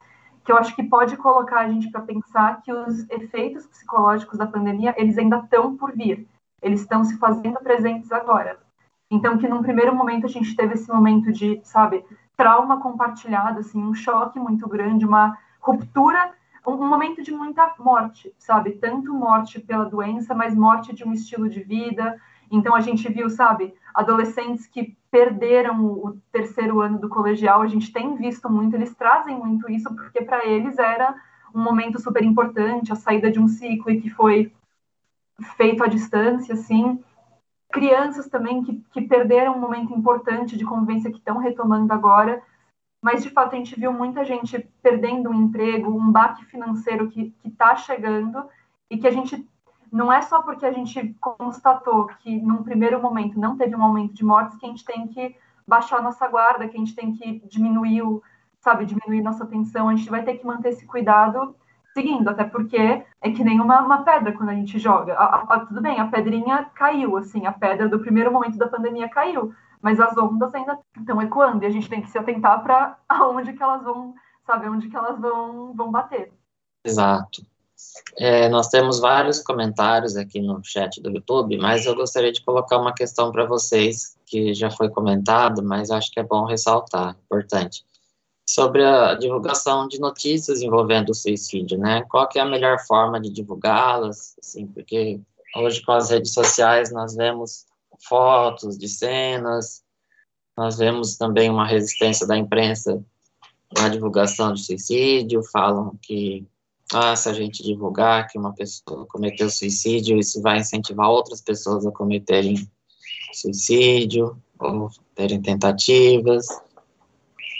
que 0.44 0.52
eu 0.52 0.58
acho 0.58 0.76
que 0.76 0.82
pode 0.82 1.16
colocar 1.16 1.60
a 1.60 1.68
gente 1.70 1.90
para 1.90 2.02
pensar 2.02 2.60
que 2.60 2.70
os 2.70 3.08
efeitos 3.08 3.66
psicológicos 3.66 4.36
da 4.36 4.46
pandemia, 4.46 4.94
eles 4.98 5.16
ainda 5.16 5.38
estão 5.38 5.78
por 5.78 5.92
vir. 5.92 6.28
Eles 6.60 6.82
estão 6.82 7.02
se 7.02 7.16
fazendo 7.16 7.60
presentes 7.60 8.12
agora. 8.12 8.58
Então, 9.10 9.38
que 9.38 9.48
num 9.48 9.62
primeiro 9.62 9.96
momento 9.96 10.26
a 10.26 10.28
gente 10.28 10.54
teve 10.54 10.74
esse 10.74 10.92
momento 10.92 11.32
de, 11.32 11.62
sabe, 11.64 12.04
trauma 12.36 12.78
compartilhado, 12.78 13.60
assim, 13.60 13.82
um 13.82 13.94
choque 13.94 14.38
muito 14.38 14.68
grande, 14.68 15.06
uma 15.06 15.38
ruptura, 15.62 16.38
um, 16.66 16.76
momento 16.76 17.22
de 17.22 17.32
muita 17.32 17.74
morte, 17.78 18.34
sabe? 18.38 18.72
Tanto 18.72 19.12
morte 19.12 19.60
pela 19.60 19.84
doença, 19.84 20.34
mas 20.34 20.54
morte 20.54 20.94
de 20.94 21.04
um 21.04 21.12
estilo 21.12 21.48
de 21.48 21.62
vida. 21.62 22.20
Então 22.50 22.74
a 22.74 22.80
gente 22.80 23.10
viu, 23.10 23.30
sabe, 23.30 23.74
adolescentes 23.94 24.66
que 24.66 24.96
perderam 25.10 25.84
o 25.84 26.18
terceiro 26.32 26.80
ano 26.80 26.98
do 26.98 27.08
colegial, 27.08 27.62
a 27.62 27.66
gente 27.66 27.92
tem 27.92 28.16
visto 28.16 28.48
muito, 28.48 28.76
eles 28.76 28.94
trazem 28.94 29.36
muito 29.36 29.70
isso, 29.70 29.92
porque 29.94 30.22
para 30.22 30.46
eles 30.46 30.78
era 30.78 31.14
um 31.54 31.62
momento 31.62 32.00
super 32.00 32.24
importante, 32.24 32.92
a 32.92 32.96
saída 32.96 33.30
de 33.30 33.40
um 33.40 33.48
ciclo 33.48 33.90
e 33.90 34.00
que 34.00 34.10
foi 34.10 34.52
feito 35.56 35.82
à 35.82 35.86
distância, 35.86 36.54
assim. 36.54 37.02
Crianças 37.72 38.28
também 38.28 38.62
que, 38.62 38.84
que 38.92 39.02
perderam 39.02 39.56
um 39.56 39.60
momento 39.60 39.92
importante 39.92 40.56
de 40.56 40.64
convivência 40.64 41.10
que 41.10 41.18
estão 41.18 41.38
retomando 41.38 41.92
agora, 41.92 42.42
mas 43.02 43.22
de 43.22 43.30
fato 43.30 43.54
a 43.54 43.58
gente 43.58 43.78
viu 43.78 43.92
muita 43.92 44.24
gente 44.24 44.58
perdendo 44.82 45.30
um 45.30 45.34
emprego, 45.34 45.90
um 45.90 46.10
baque 46.10 46.44
financeiro 46.44 47.08
que 47.08 47.34
está 47.44 47.74
chegando 47.76 48.44
e 48.90 48.98
que 48.98 49.06
a 49.06 49.10
gente 49.10 49.48
não 49.90 50.12
é 50.12 50.22
só 50.22 50.42
porque 50.42 50.64
a 50.64 50.72
gente 50.72 51.16
constatou 51.20 52.06
que 52.20 52.40
num 52.40 52.62
primeiro 52.62 53.00
momento 53.00 53.40
não 53.40 53.56
teve 53.56 53.74
um 53.74 53.82
aumento 53.82 54.14
de 54.14 54.24
mortes 54.24 54.56
que 54.58 54.66
a 54.66 54.68
gente 54.68 54.84
tem 54.84 55.08
que 55.08 55.34
baixar 55.66 56.02
nossa 56.02 56.26
guarda, 56.28 56.68
que 56.68 56.76
a 56.76 56.80
gente 56.80 56.94
tem 56.94 57.12
que 57.12 57.42
diminuir 57.48 58.02
o, 58.02 58.22
sabe, 58.60 58.84
diminuir 58.84 59.22
nossa 59.22 59.44
atenção, 59.44 59.88
a 59.88 59.94
gente 59.94 60.10
vai 60.10 60.22
ter 60.22 60.34
que 60.34 60.46
manter 60.46 60.70
esse 60.70 60.86
cuidado 60.86 61.54
seguindo, 61.92 62.28
até 62.28 62.44
porque 62.44 62.76
é 63.20 63.30
que 63.32 63.42
nem 63.42 63.60
uma, 63.60 63.80
uma 63.80 64.02
pedra 64.02 64.32
quando 64.32 64.50
a 64.50 64.54
gente 64.54 64.78
joga. 64.78 65.14
A, 65.14 65.54
a, 65.54 65.60
tudo 65.60 65.80
bem, 65.80 65.98
a 65.98 66.06
pedrinha 66.06 66.70
caiu, 66.74 67.16
assim, 67.16 67.46
a 67.46 67.52
pedra 67.52 67.88
do 67.88 67.98
primeiro 67.98 68.32
momento 68.32 68.56
da 68.56 68.68
pandemia 68.68 69.08
caiu, 69.08 69.52
mas 69.82 69.98
as 69.98 70.16
ondas 70.16 70.54
ainda 70.54 70.78
estão 70.98 71.20
ecoando 71.22 71.64
e 71.64 71.66
a 71.66 71.70
gente 71.70 71.88
tem 71.88 72.02
que 72.02 72.10
se 72.10 72.18
atentar 72.18 72.62
para 72.62 72.98
aonde 73.08 73.52
que 73.52 73.62
elas 73.62 73.82
vão, 73.82 74.14
sabe, 74.46 74.68
onde 74.68 74.88
que 74.88 74.96
elas 74.96 75.18
vão, 75.18 75.72
vão 75.74 75.90
bater. 75.90 76.32
Exato. 76.84 77.42
É, 78.18 78.48
nós 78.48 78.68
temos 78.68 79.00
vários 79.00 79.42
comentários 79.42 80.16
aqui 80.16 80.40
no 80.40 80.62
chat 80.62 81.00
do 81.00 81.10
YouTube, 81.10 81.56
mas 81.56 81.86
eu 81.86 81.94
gostaria 81.94 82.32
de 82.32 82.44
colocar 82.44 82.78
uma 82.78 82.92
questão 82.92 83.32
para 83.32 83.46
vocês, 83.46 84.18
que 84.26 84.52
já 84.52 84.70
foi 84.70 84.90
comentado, 84.90 85.62
mas 85.62 85.90
acho 85.90 86.10
que 86.10 86.20
é 86.20 86.22
bom 86.22 86.44
ressaltar, 86.44 87.16
importante. 87.24 87.84
Sobre 88.46 88.84
a 88.84 89.14
divulgação 89.14 89.88
de 89.88 89.98
notícias 89.98 90.60
envolvendo 90.60 91.10
o 91.10 91.14
suicídio, 91.14 91.78
né? 91.78 92.02
Qual 92.10 92.28
que 92.28 92.38
é 92.38 92.42
a 92.42 92.46
melhor 92.46 92.78
forma 92.80 93.20
de 93.20 93.30
divulgá-las, 93.30 94.34
assim, 94.38 94.66
porque 94.66 95.20
hoje 95.56 95.82
com 95.82 95.92
as 95.92 96.10
redes 96.10 96.34
sociais 96.34 96.92
nós 96.92 97.14
vemos 97.14 97.64
fotos 98.00 98.78
de 98.78 98.88
cenas, 98.88 99.82
nós 100.56 100.78
vemos 100.78 101.16
também 101.16 101.48
uma 101.48 101.66
resistência 101.66 102.26
da 102.26 102.36
imprensa 102.36 103.02
na 103.76 103.88
divulgação 103.88 104.52
de 104.52 104.64
suicídio, 104.64 105.42
falam 105.44 105.96
que 106.02 106.46
ah, 106.92 107.14
se 107.14 107.28
a 107.28 107.32
gente 107.32 107.62
divulgar 107.62 108.26
que 108.26 108.36
uma 108.36 108.52
pessoa 108.52 109.06
cometeu 109.06 109.48
suicídio, 109.48 110.18
isso 110.18 110.42
vai 110.42 110.58
incentivar 110.58 111.08
outras 111.08 111.40
pessoas 111.40 111.86
a 111.86 111.92
cometerem 111.92 112.68
suicídio 113.32 114.36
ou 114.58 114.90
terem 115.14 115.40
tentativas. 115.40 116.46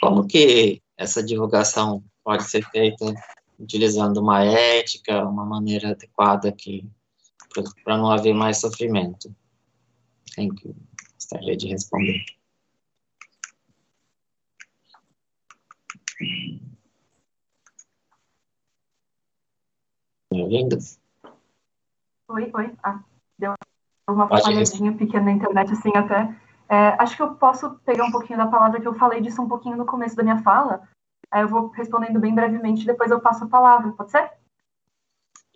Como 0.01 0.27
que 0.27 0.83
essa 0.97 1.23
divulgação 1.23 2.03
pode 2.25 2.43
ser 2.45 2.69
feita 2.71 3.15
utilizando 3.59 4.19
uma 4.19 4.45
ética, 4.45 5.25
uma 5.25 5.45
maneira 5.45 5.91
adequada 5.91 6.51
que 6.51 6.85
para 7.85 7.97
não 7.97 8.11
haver 8.11 8.35
mais 8.35 8.59
sofrimento? 8.59 9.33
Quem 10.35 10.55
que 10.55 10.74
gostaria 11.15 11.57
de 11.57 11.69
responder? 11.69 12.24
Me 20.32 20.43
ouvindo? 20.43 20.78
Oi, 22.28 22.51
oi. 22.55 22.73
Ah, 22.82 23.02
deu 23.39 23.55
uma 24.09 24.28
falhadinha 24.28 24.97
pequena 24.97 25.24
na 25.24 25.32
internet, 25.32 25.73
assim, 25.73 25.90
até. 25.97 26.35
É, 26.69 27.02
acho 27.02 27.16
que 27.16 27.23
eu 27.23 27.35
posso 27.35 27.70
pegar 27.85 28.05
um 28.05 28.12
pouquinho 28.12 28.39
da 28.39 28.47
palavra 28.47 28.81
que 28.81 28.86
eu 28.86 28.94
falei 28.94 29.20
disso 29.20 29.43
um 29.43 29.48
pouquinho 29.48 29.77
no 29.77 29.86
começo 29.86 30.15
da 30.15 30.23
minha 30.23 30.43
fala. 30.43 30.89
Aí 31.31 31.43
eu 31.43 31.48
vou 31.48 31.69
respondendo 31.70 32.20
bem 32.20 32.35
brevemente, 32.35 32.86
depois 32.86 33.11
eu 33.11 33.20
passo 33.20 33.44
a 33.44 33.48
palavra, 33.48 33.93
pode 33.93 34.12
ser? 34.12 34.31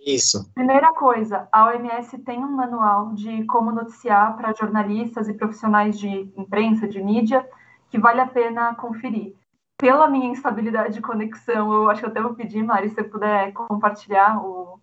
Isso. 0.05 0.53
Primeira 0.55 0.93
coisa, 0.93 1.49
a 1.51 1.67
OMS 1.67 2.19
tem 2.19 2.45
um 2.45 2.51
manual 2.51 3.13
de 3.15 3.45
como 3.45 3.73
noticiar 3.73 4.37
para 4.37 4.53
jornalistas 4.53 5.29
e 5.29 5.35
profissionais 5.35 5.99
de 5.99 6.31
imprensa, 6.37 6.87
de 6.87 7.03
mídia, 7.03 7.49
que 7.89 7.99
vale 7.99 8.21
a 8.21 8.27
pena 8.27 8.75
conferir 8.75 9.35
pela 9.77 10.09
minha 10.09 10.29
instabilidade 10.29 10.95
de 10.95 11.01
conexão, 11.01 11.73
eu 11.73 11.91
acho 11.91 12.01
que 12.01 12.07
até 12.07 12.21
vou 12.21 12.35
pedir, 12.35 12.63
Mari, 12.63 12.89
se 12.89 12.95
você 12.95 13.05
puder 13.05 13.53
compartilhar 13.53 14.43
o, 14.43 14.81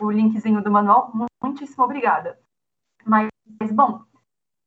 o 0.00 0.10
linkzinho 0.10 0.62
do 0.62 0.70
manual, 0.70 1.10
muitíssimo 1.42 1.84
obrigada. 1.84 2.38
Mas, 3.04 3.28
bom, 3.72 4.02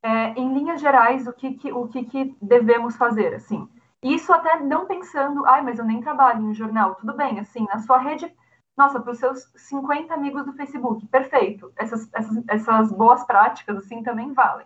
é, 0.03 0.29
em 0.33 0.53
linhas 0.53 0.81
gerais, 0.81 1.27
o 1.27 1.33
que, 1.33 1.53
que 1.53 1.71
o 1.71 1.87
que, 1.87 2.03
que, 2.03 2.35
devemos 2.41 2.95
fazer, 2.95 3.33
assim? 3.33 3.67
Isso 4.01 4.31
até 4.31 4.59
não 4.59 4.85
pensando, 4.85 5.45
ai, 5.45 5.61
mas 5.61 5.77
eu 5.77 5.85
nem 5.85 6.01
trabalho 6.01 6.49
em 6.49 6.53
jornal, 6.53 6.95
tudo 6.95 7.13
bem, 7.15 7.39
assim, 7.39 7.65
na 7.65 7.79
sua 7.79 7.97
rede, 7.97 8.33
nossa, 8.79 8.97
para 8.97 9.11
os 9.11 9.19
seus 9.19 9.51
50 9.57 10.13
amigos 10.13 10.45
do 10.45 10.53
Facebook, 10.53 11.05
perfeito, 11.07 11.69
essas, 11.75 12.09
essas, 12.13 12.43
essas 12.47 12.91
boas 12.93 13.25
práticas, 13.25 13.75
assim, 13.75 14.01
também 14.01 14.31
valem. 14.31 14.65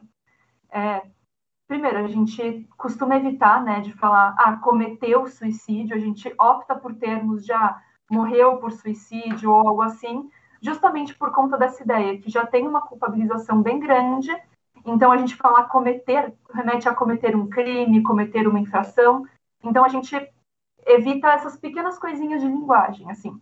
É, 0.70 1.02
primeiro, 1.68 1.98
a 1.98 2.08
gente 2.08 2.70
costuma 2.78 3.16
evitar, 3.16 3.64
né, 3.64 3.82
de 3.82 3.92
falar, 3.94 4.36
ah, 4.38 4.56
cometeu 4.58 5.26
suicídio, 5.26 5.96
a 5.96 6.00
gente 6.00 6.32
opta 6.40 6.76
por 6.76 6.94
termos 6.94 7.44
já 7.44 7.82
morreu 8.12 8.58
por 8.58 8.72
suicídio 8.72 9.50
ou 9.50 9.68
algo 9.68 9.82
assim, 9.82 10.30
justamente 10.62 11.16
por 11.16 11.32
conta 11.32 11.58
dessa 11.58 11.82
ideia, 11.82 12.20
que 12.20 12.30
já 12.30 12.46
tem 12.46 12.68
uma 12.68 12.82
culpabilização 12.82 13.64
bem 13.64 13.80
grande, 13.80 14.30
então 14.86 15.12
a 15.12 15.18
gente 15.18 15.36
falar 15.36 15.64
cometer, 15.64 16.36
remete 16.54 16.88
a 16.88 16.94
cometer 16.94 17.36
um 17.36 17.50
crime, 17.50 18.04
cometer 18.04 18.48
uma 18.48 18.60
infração, 18.60 19.26
então 19.64 19.84
a 19.84 19.90
gente 19.90 20.16
evita 20.86 21.30
essas 21.30 21.58
pequenas 21.58 21.98
coisinhas 21.98 22.42
de 22.42 22.48
linguagem, 22.48 23.10
assim. 23.10 23.42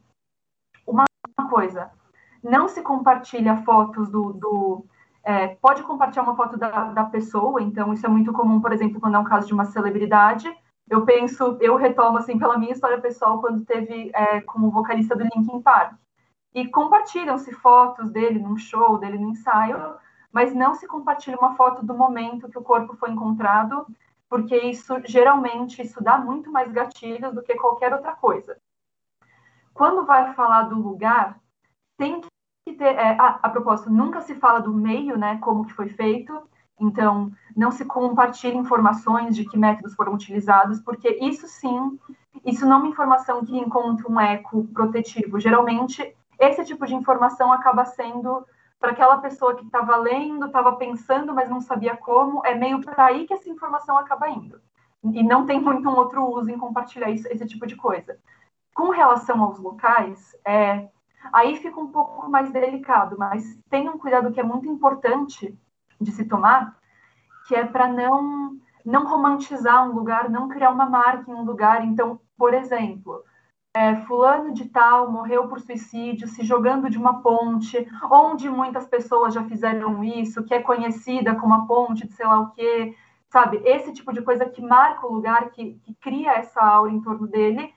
Coisa, 1.51 1.91
não 2.41 2.69
se 2.69 2.81
compartilha 2.81 3.57
fotos 3.57 4.09
do, 4.09 4.31
do 4.31 4.85
é, 5.21 5.49
pode 5.49 5.83
compartilhar 5.83 6.23
uma 6.23 6.35
foto 6.35 6.55
da, 6.57 6.85
da 6.85 7.03
pessoa, 7.03 7.61
então 7.61 7.91
isso 7.93 8.05
é 8.05 8.09
muito 8.09 8.31
comum, 8.31 8.61
por 8.61 8.71
exemplo, 8.71 9.01
quando 9.01 9.15
é 9.15 9.19
um 9.19 9.25
caso 9.25 9.47
de 9.47 9.53
uma 9.53 9.65
celebridade. 9.65 10.49
Eu 10.89 11.05
penso, 11.05 11.57
eu 11.59 11.75
retomo 11.75 12.17
assim 12.17 12.39
pela 12.39 12.57
minha 12.57 12.71
história 12.71 13.01
pessoal 13.01 13.41
quando 13.41 13.65
teve 13.65 14.11
é, 14.15 14.39
como 14.39 14.71
vocalista 14.71 15.13
do 15.13 15.23
Linkin 15.23 15.61
Park. 15.61 15.93
E 16.55 16.65
compartilham-se 16.69 17.51
fotos 17.51 18.09
dele 18.09 18.39
num 18.39 18.55
show, 18.55 18.97
dele 18.97 19.17
no 19.17 19.31
ensaio, 19.31 19.77
mas 20.31 20.55
não 20.55 20.73
se 20.73 20.87
compartilha 20.87 21.37
uma 21.37 21.55
foto 21.55 21.85
do 21.85 21.93
momento 21.93 22.47
que 22.47 22.57
o 22.57 22.63
corpo 22.63 22.95
foi 22.95 23.11
encontrado, 23.11 23.85
porque 24.29 24.57
isso 24.57 25.01
geralmente 25.03 25.81
isso 25.81 26.01
dá 26.01 26.17
muito 26.17 26.49
mais 26.49 26.71
gatilhos 26.71 27.33
do 27.33 27.43
que 27.43 27.55
qualquer 27.55 27.93
outra 27.93 28.13
coisa. 28.13 28.57
Quando 29.73 30.05
vai 30.05 30.33
falar 30.33 30.63
do 30.63 30.75
lugar, 30.75 31.39
tem 31.97 32.21
que 32.21 32.73
ter, 32.73 32.95
é, 32.95 33.17
a, 33.19 33.39
a 33.43 33.49
propósito, 33.49 33.89
nunca 33.89 34.21
se 34.21 34.35
fala 34.35 34.59
do 34.59 34.73
meio, 34.73 35.17
né, 35.17 35.37
como 35.37 35.65
que 35.65 35.73
foi 35.73 35.89
feito, 35.89 36.41
então 36.79 37.31
não 37.55 37.71
se 37.71 37.85
compartilha 37.85 38.55
informações 38.55 39.35
de 39.35 39.45
que 39.45 39.57
métodos 39.57 39.93
foram 39.93 40.13
utilizados, 40.13 40.79
porque 40.81 41.09
isso 41.21 41.47
sim, 41.47 41.99
isso 42.45 42.65
não 42.65 42.77
é 42.77 42.79
uma 42.79 42.87
informação 42.87 43.45
que 43.45 43.57
encontra 43.57 44.09
um 44.09 44.19
eco 44.19 44.65
protetivo. 44.67 45.39
Geralmente, 45.39 46.15
esse 46.39 46.65
tipo 46.65 46.87
de 46.87 46.95
informação 46.95 47.51
acaba 47.53 47.85
sendo 47.85 48.45
para 48.79 48.91
aquela 48.91 49.17
pessoa 49.17 49.55
que 49.55 49.63
estava 49.63 49.95
lendo, 49.95 50.47
estava 50.47 50.75
pensando, 50.75 51.35
mas 51.35 51.47
não 51.47 51.61
sabia 51.61 51.95
como, 51.95 52.43
é 52.43 52.55
meio 52.55 52.81
para 52.81 53.05
aí 53.05 53.27
que 53.27 53.33
essa 53.33 53.47
informação 53.47 53.95
acaba 53.95 54.27
indo. 54.27 54.59
E 55.03 55.23
não 55.23 55.45
tem 55.45 55.59
muito 55.59 55.87
um 55.87 55.95
outro 55.95 56.25
uso 56.25 56.49
em 56.49 56.57
compartilhar 56.57 57.11
isso, 57.11 57.27
esse 57.27 57.45
tipo 57.45 57.67
de 57.67 57.75
coisa. 57.75 58.17
Com 58.73 58.89
relação 58.89 59.43
aos 59.43 59.59
locais, 59.59 60.35
é, 60.45 60.89
Aí 61.31 61.57
fica 61.57 61.79
um 61.79 61.87
pouco 61.87 62.29
mais 62.29 62.51
delicado, 62.51 63.15
mas 63.17 63.59
tem 63.69 63.87
um 63.87 63.97
cuidado 63.97 64.31
que 64.31 64.39
é 64.39 64.43
muito 64.43 64.67
importante 64.67 65.55
de 65.99 66.11
se 66.11 66.25
tomar, 66.25 66.75
que 67.47 67.55
é 67.55 67.65
para 67.65 67.87
não 67.87 68.57
não 68.83 69.05
romantizar 69.05 69.87
um 69.87 69.93
lugar, 69.93 70.27
não 70.27 70.47
criar 70.47 70.71
uma 70.71 70.87
marca 70.87 71.29
em 71.29 71.35
um 71.35 71.43
lugar. 71.43 71.85
Então, 71.85 72.19
por 72.35 72.51
exemplo, 72.51 73.23
é, 73.75 73.95
fulano 74.07 74.51
de 74.53 74.67
tal 74.69 75.11
morreu 75.11 75.47
por 75.47 75.59
suicídio 75.59 76.27
se 76.27 76.43
jogando 76.43 76.89
de 76.89 76.97
uma 76.97 77.21
ponte, 77.21 77.87
onde 78.11 78.49
muitas 78.49 78.87
pessoas 78.87 79.35
já 79.35 79.43
fizeram 79.43 80.03
isso, 80.03 80.43
que 80.43 80.53
é 80.55 80.61
conhecida 80.63 81.35
como 81.35 81.53
a 81.53 81.67
ponte 81.67 82.07
de 82.07 82.13
sei 82.13 82.25
lá 82.25 82.39
o 82.39 82.51
quê, 82.51 82.95
sabe? 83.29 83.61
Esse 83.63 83.93
tipo 83.93 84.11
de 84.11 84.23
coisa 84.23 84.45
que 84.49 84.61
marca 84.63 85.05
o 85.05 85.13
lugar, 85.13 85.51
que, 85.51 85.75
que 85.83 85.93
cria 86.01 86.33
essa 86.33 86.59
aura 86.59 86.91
em 86.91 87.01
torno 87.01 87.27
dele. 87.27 87.71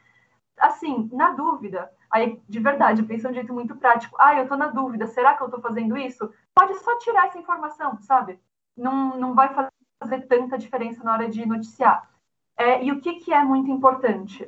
Assim, 0.58 1.08
na 1.12 1.30
dúvida, 1.30 1.90
Aí, 2.14 2.40
de 2.48 2.60
verdade, 2.60 3.02
eu 3.02 3.08
de 3.08 3.26
um 3.26 3.34
jeito 3.34 3.52
muito 3.52 3.74
prático. 3.74 4.16
Ah, 4.20 4.36
eu 4.38 4.46
tô 4.46 4.56
na 4.56 4.68
dúvida, 4.68 5.04
será 5.08 5.34
que 5.34 5.42
eu 5.42 5.50
tô 5.50 5.60
fazendo 5.60 5.96
isso? 5.96 6.32
Pode 6.54 6.78
só 6.78 6.96
tirar 6.98 7.26
essa 7.26 7.40
informação, 7.40 7.98
sabe? 8.02 8.38
Não, 8.76 9.18
não 9.18 9.34
vai 9.34 9.52
fazer 10.00 10.20
tanta 10.28 10.56
diferença 10.56 11.02
na 11.02 11.12
hora 11.12 11.28
de 11.28 11.44
noticiar. 11.44 12.08
É, 12.56 12.84
e 12.84 12.92
o 12.92 13.00
que, 13.00 13.14
que 13.14 13.32
é 13.32 13.42
muito 13.42 13.68
importante? 13.68 14.46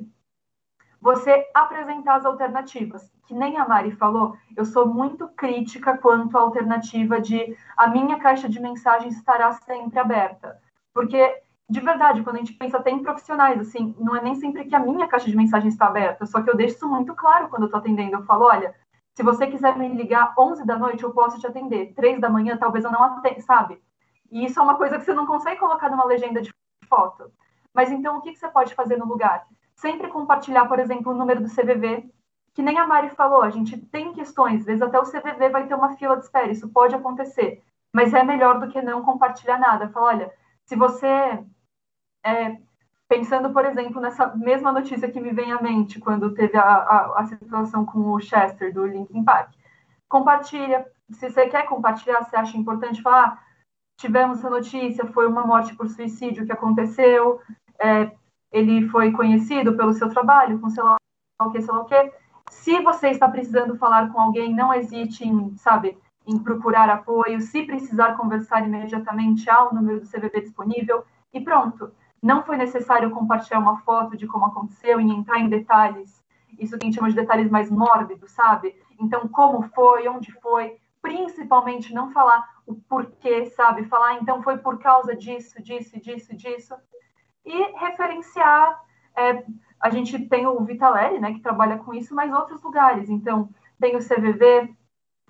você 1.00 1.46
apresentar 1.54 2.16
as 2.16 2.24
alternativas. 2.24 3.12
Que 3.26 3.34
nem 3.34 3.58
a 3.58 3.68
Mari 3.68 3.92
falou, 3.92 4.36
eu 4.56 4.64
sou 4.64 4.86
muito 4.86 5.28
crítica 5.28 5.96
quanto 5.98 6.36
à 6.36 6.40
alternativa 6.40 7.20
de 7.20 7.56
a 7.76 7.86
minha 7.86 8.18
caixa 8.18 8.48
de 8.48 8.58
mensagens 8.58 9.14
estará 9.14 9.52
sempre 9.52 9.98
aberta. 10.00 10.60
Porque, 10.92 11.42
de 11.68 11.80
verdade, 11.80 12.22
quando 12.22 12.36
a 12.36 12.38
gente 12.38 12.52
pensa 12.52 12.76
até 12.76 12.90
em 12.90 13.02
profissionais, 13.02 13.60
assim, 13.60 13.94
não 13.98 14.16
é 14.16 14.22
nem 14.22 14.36
sempre 14.36 14.64
que 14.64 14.74
a 14.74 14.78
minha 14.78 15.08
caixa 15.08 15.28
de 15.28 15.36
mensagens 15.36 15.74
está 15.74 15.86
aberta, 15.86 16.24
só 16.24 16.40
que 16.40 16.48
eu 16.48 16.56
deixo 16.56 16.76
isso 16.76 16.88
muito 16.88 17.14
claro 17.14 17.48
quando 17.48 17.62
eu 17.62 17.66
estou 17.66 17.80
atendendo. 17.80 18.16
Eu 18.16 18.24
falo, 18.24 18.44
olha, 18.44 18.74
se 19.14 19.22
você 19.22 19.46
quiser 19.46 19.76
me 19.76 19.88
ligar 19.88 20.34
11 20.38 20.64
da 20.64 20.78
noite, 20.78 21.02
eu 21.02 21.12
posso 21.12 21.40
te 21.40 21.46
atender. 21.46 21.92
3 21.94 22.20
da 22.20 22.30
manhã, 22.30 22.56
talvez 22.56 22.84
eu 22.84 22.92
não 22.92 23.02
atenda, 23.02 23.40
sabe? 23.40 23.82
E 24.30 24.44
isso 24.44 24.60
é 24.60 24.62
uma 24.62 24.76
coisa 24.76 24.98
que 24.98 25.04
você 25.04 25.14
não 25.14 25.26
consegue 25.26 25.58
colocar 25.58 25.88
numa 25.90 26.04
legenda 26.04 26.40
de 26.40 26.52
foto. 26.88 27.32
Mas 27.74 27.90
então, 27.90 28.18
o 28.18 28.20
que, 28.20 28.32
que 28.32 28.38
você 28.38 28.48
pode 28.48 28.74
fazer 28.74 28.96
no 28.96 29.06
lugar? 29.06 29.46
Sempre 29.74 30.08
compartilhar, 30.08 30.66
por 30.66 30.78
exemplo, 30.78 31.12
o 31.12 31.16
número 31.16 31.42
do 31.42 31.50
CVV, 31.50 32.08
que 32.54 32.62
nem 32.62 32.78
a 32.78 32.86
Mari 32.86 33.10
falou, 33.10 33.42
a 33.42 33.50
gente 33.50 33.76
tem 33.76 34.12
questões, 34.14 34.60
às 34.60 34.66
vezes 34.66 34.82
até 34.82 34.98
o 34.98 35.04
CVV 35.04 35.50
vai 35.50 35.66
ter 35.66 35.74
uma 35.74 35.94
fila 35.96 36.16
de 36.16 36.24
espera, 36.24 36.50
isso 36.50 36.68
pode 36.70 36.94
acontecer, 36.94 37.62
mas 37.92 38.14
é 38.14 38.22
melhor 38.22 38.58
do 38.58 38.68
que 38.68 38.80
não 38.80 39.02
compartilhar 39.02 39.58
nada. 39.58 39.90
Fala, 39.90 40.06
olha, 40.06 40.32
se 40.64 40.74
você, 40.74 41.44
é, 42.26 42.58
pensando, 43.08 43.52
por 43.52 43.64
exemplo, 43.64 44.00
nessa 44.00 44.34
mesma 44.34 44.72
notícia 44.72 45.10
que 45.10 45.20
me 45.20 45.30
vem 45.30 45.52
à 45.52 45.62
mente, 45.62 46.00
quando 46.00 46.34
teve 46.34 46.56
a, 46.56 46.62
a, 46.62 47.20
a 47.20 47.26
situação 47.26 47.86
com 47.86 48.00
o 48.00 48.20
Chester, 48.20 48.74
do 48.74 48.86
Linkin 48.86 49.22
Park, 49.22 49.52
compartilha, 50.08 50.86
se 51.10 51.30
você 51.30 51.46
quer 51.46 51.66
compartilhar, 51.66 52.22
você 52.24 52.36
acha 52.36 52.56
importante 52.56 53.00
falar, 53.00 53.24
ah, 53.24 53.38
tivemos 53.96 54.38
essa 54.38 54.50
notícia, 54.50 55.06
foi 55.06 55.26
uma 55.26 55.46
morte 55.46 55.74
por 55.74 55.88
suicídio 55.88 56.44
que 56.44 56.52
aconteceu, 56.52 57.40
é, 57.78 58.10
ele 58.50 58.88
foi 58.88 59.12
conhecido 59.12 59.76
pelo 59.76 59.92
seu 59.92 60.08
trabalho, 60.08 60.58
com 60.58 60.68
sei 60.68 60.82
lá 60.82 60.96
o 61.42 61.50
que, 61.50 61.62
sei 61.62 61.72
lá 61.72 61.80
o 61.80 61.84
que. 61.84 62.12
Se 62.50 62.80
você 62.80 63.08
está 63.08 63.28
precisando 63.28 63.76
falar 63.76 64.12
com 64.12 64.20
alguém, 64.20 64.54
não 64.54 64.72
hesite 64.72 65.26
em, 65.26 65.56
sabe, 65.56 65.98
em 66.26 66.38
procurar 66.38 66.88
apoio. 66.88 67.40
Se 67.40 67.62
precisar 67.64 68.16
conversar 68.16 68.64
imediatamente, 68.66 69.48
há 69.50 69.68
o 69.68 69.74
número 69.74 70.00
do 70.00 70.08
CVV 70.08 70.40
disponível 70.40 71.04
e 71.32 71.40
pronto. 71.40 71.92
Não 72.22 72.42
foi 72.42 72.56
necessário 72.56 73.10
compartilhar 73.10 73.58
uma 73.58 73.78
foto 73.80 74.16
de 74.16 74.26
como 74.26 74.46
aconteceu 74.46 75.00
e 75.00 75.10
entrar 75.10 75.38
em 75.38 75.48
detalhes. 75.48 76.22
Isso 76.58 76.78
que 76.78 76.84
a 76.84 76.86
gente 76.86 76.94
chama 76.94 77.10
de 77.10 77.16
detalhes 77.16 77.50
mais 77.50 77.70
mórbidos, 77.70 78.30
sabe? 78.32 78.74
Então, 78.98 79.28
como 79.28 79.62
foi, 79.74 80.08
onde 80.08 80.32
foi, 80.40 80.76
principalmente 81.02 81.92
não 81.92 82.10
falar 82.10 82.48
o 82.66 82.74
porquê, 82.74 83.46
sabe? 83.46 83.84
Falar, 83.84 84.14
então 84.14 84.42
foi 84.42 84.58
por 84.58 84.78
causa 84.78 85.14
disso, 85.14 85.62
disso, 85.62 86.00
disso, 86.00 86.34
disso 86.34 86.74
e 87.46 87.78
referenciar. 87.78 88.80
É, 89.16 89.44
a 89.80 89.88
gente 89.88 90.18
tem 90.26 90.46
o 90.46 90.64
Vitaleri, 90.64 91.20
né, 91.20 91.32
que 91.32 91.40
trabalha 91.40 91.78
com 91.78 91.94
isso, 91.94 92.14
mas 92.14 92.32
outros 92.32 92.60
lugares. 92.62 93.08
Então, 93.08 93.48
tem 93.78 93.94
o 93.94 94.00
CVV, 94.00 94.74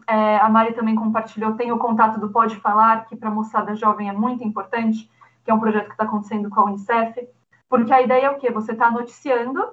é, 0.07 0.39
a 0.39 0.49
Mari 0.49 0.73
também 0.73 0.95
compartilhou, 0.95 1.55
tem 1.55 1.71
o 1.71 1.79
contato 1.79 2.19
do 2.19 2.31
Pode 2.31 2.57
Falar, 2.57 3.07
que 3.07 3.17
para 3.17 3.29
a 3.29 3.35
moçada 3.35 3.75
jovem 3.75 4.09
é 4.09 4.13
muito 4.13 4.43
importante, 4.43 5.11
que 5.47 5.51
é 5.53 5.55
um 5.55 5.61
projeto 5.61 5.87
que 5.87 5.93
está 5.93 6.03
acontecendo 6.03 6.51
com 6.51 6.61
a 6.61 6.65
Unicef, 6.65 7.29
porque 7.69 7.95
a 7.95 8.03
ideia 8.03 8.27
é 8.27 8.31
o 8.31 8.37
quê? 8.37 8.51
Você 8.51 8.73
está 8.73 8.91
noticiando 8.91 9.65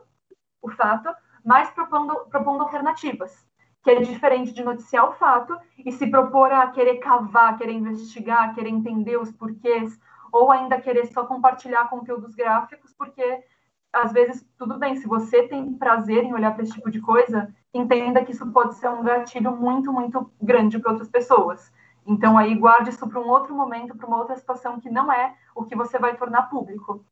o 0.61 0.69
fato, 0.69 1.09
mas 1.43 1.71
propondo, 1.71 2.13
propondo 2.29 2.61
alternativas, 2.61 3.43
que 3.83 3.89
é 3.89 3.99
diferente 3.99 4.53
de 4.53 4.63
noticiar 4.63 5.09
o 5.09 5.13
fato 5.13 5.57
e 5.83 5.91
se 5.91 6.05
propor 6.05 6.51
a 6.51 6.67
querer 6.67 6.97
cavar, 6.97 7.57
querer 7.57 7.73
investigar, 7.73 8.53
querer 8.53 8.69
entender 8.69 9.17
os 9.17 9.31
porquês, 9.31 9.99
ou 10.31 10.51
ainda 10.51 10.79
querer 10.79 11.07
só 11.07 11.25
compartilhar 11.25 11.89
conteúdos 11.89 12.35
gráficos, 12.35 12.93
porque 12.93 13.43
às 13.91 14.13
vezes 14.13 14.47
tudo 14.55 14.77
bem, 14.77 14.95
se 14.95 15.07
você 15.07 15.47
tem 15.47 15.73
prazer 15.73 16.23
em 16.23 16.33
olhar 16.35 16.53
para 16.53 16.63
esse 16.63 16.73
tipo 16.73 16.91
de 16.91 17.01
coisa, 17.01 17.51
entenda 17.73 18.23
que 18.23 18.31
isso 18.31 18.45
pode 18.51 18.75
ser 18.75 18.89
um 18.89 19.03
gatilho 19.03 19.55
muito, 19.55 19.91
muito 19.91 20.31
grande 20.39 20.77
para 20.77 20.91
outras 20.91 21.09
pessoas. 21.09 21.71
Então 22.05 22.37
aí 22.37 22.53
guarde 22.55 22.89
isso 22.89 23.07
para 23.07 23.19
um 23.19 23.27
outro 23.27 23.55
momento, 23.55 23.95
para 23.95 24.07
uma 24.07 24.17
outra 24.17 24.35
situação 24.35 24.79
que 24.79 24.89
não 24.89 25.11
é 25.11 25.35
o 25.55 25.65
que 25.65 25.75
você 25.75 25.97
vai 25.97 26.15
tornar 26.17 26.49
público. 26.49 27.05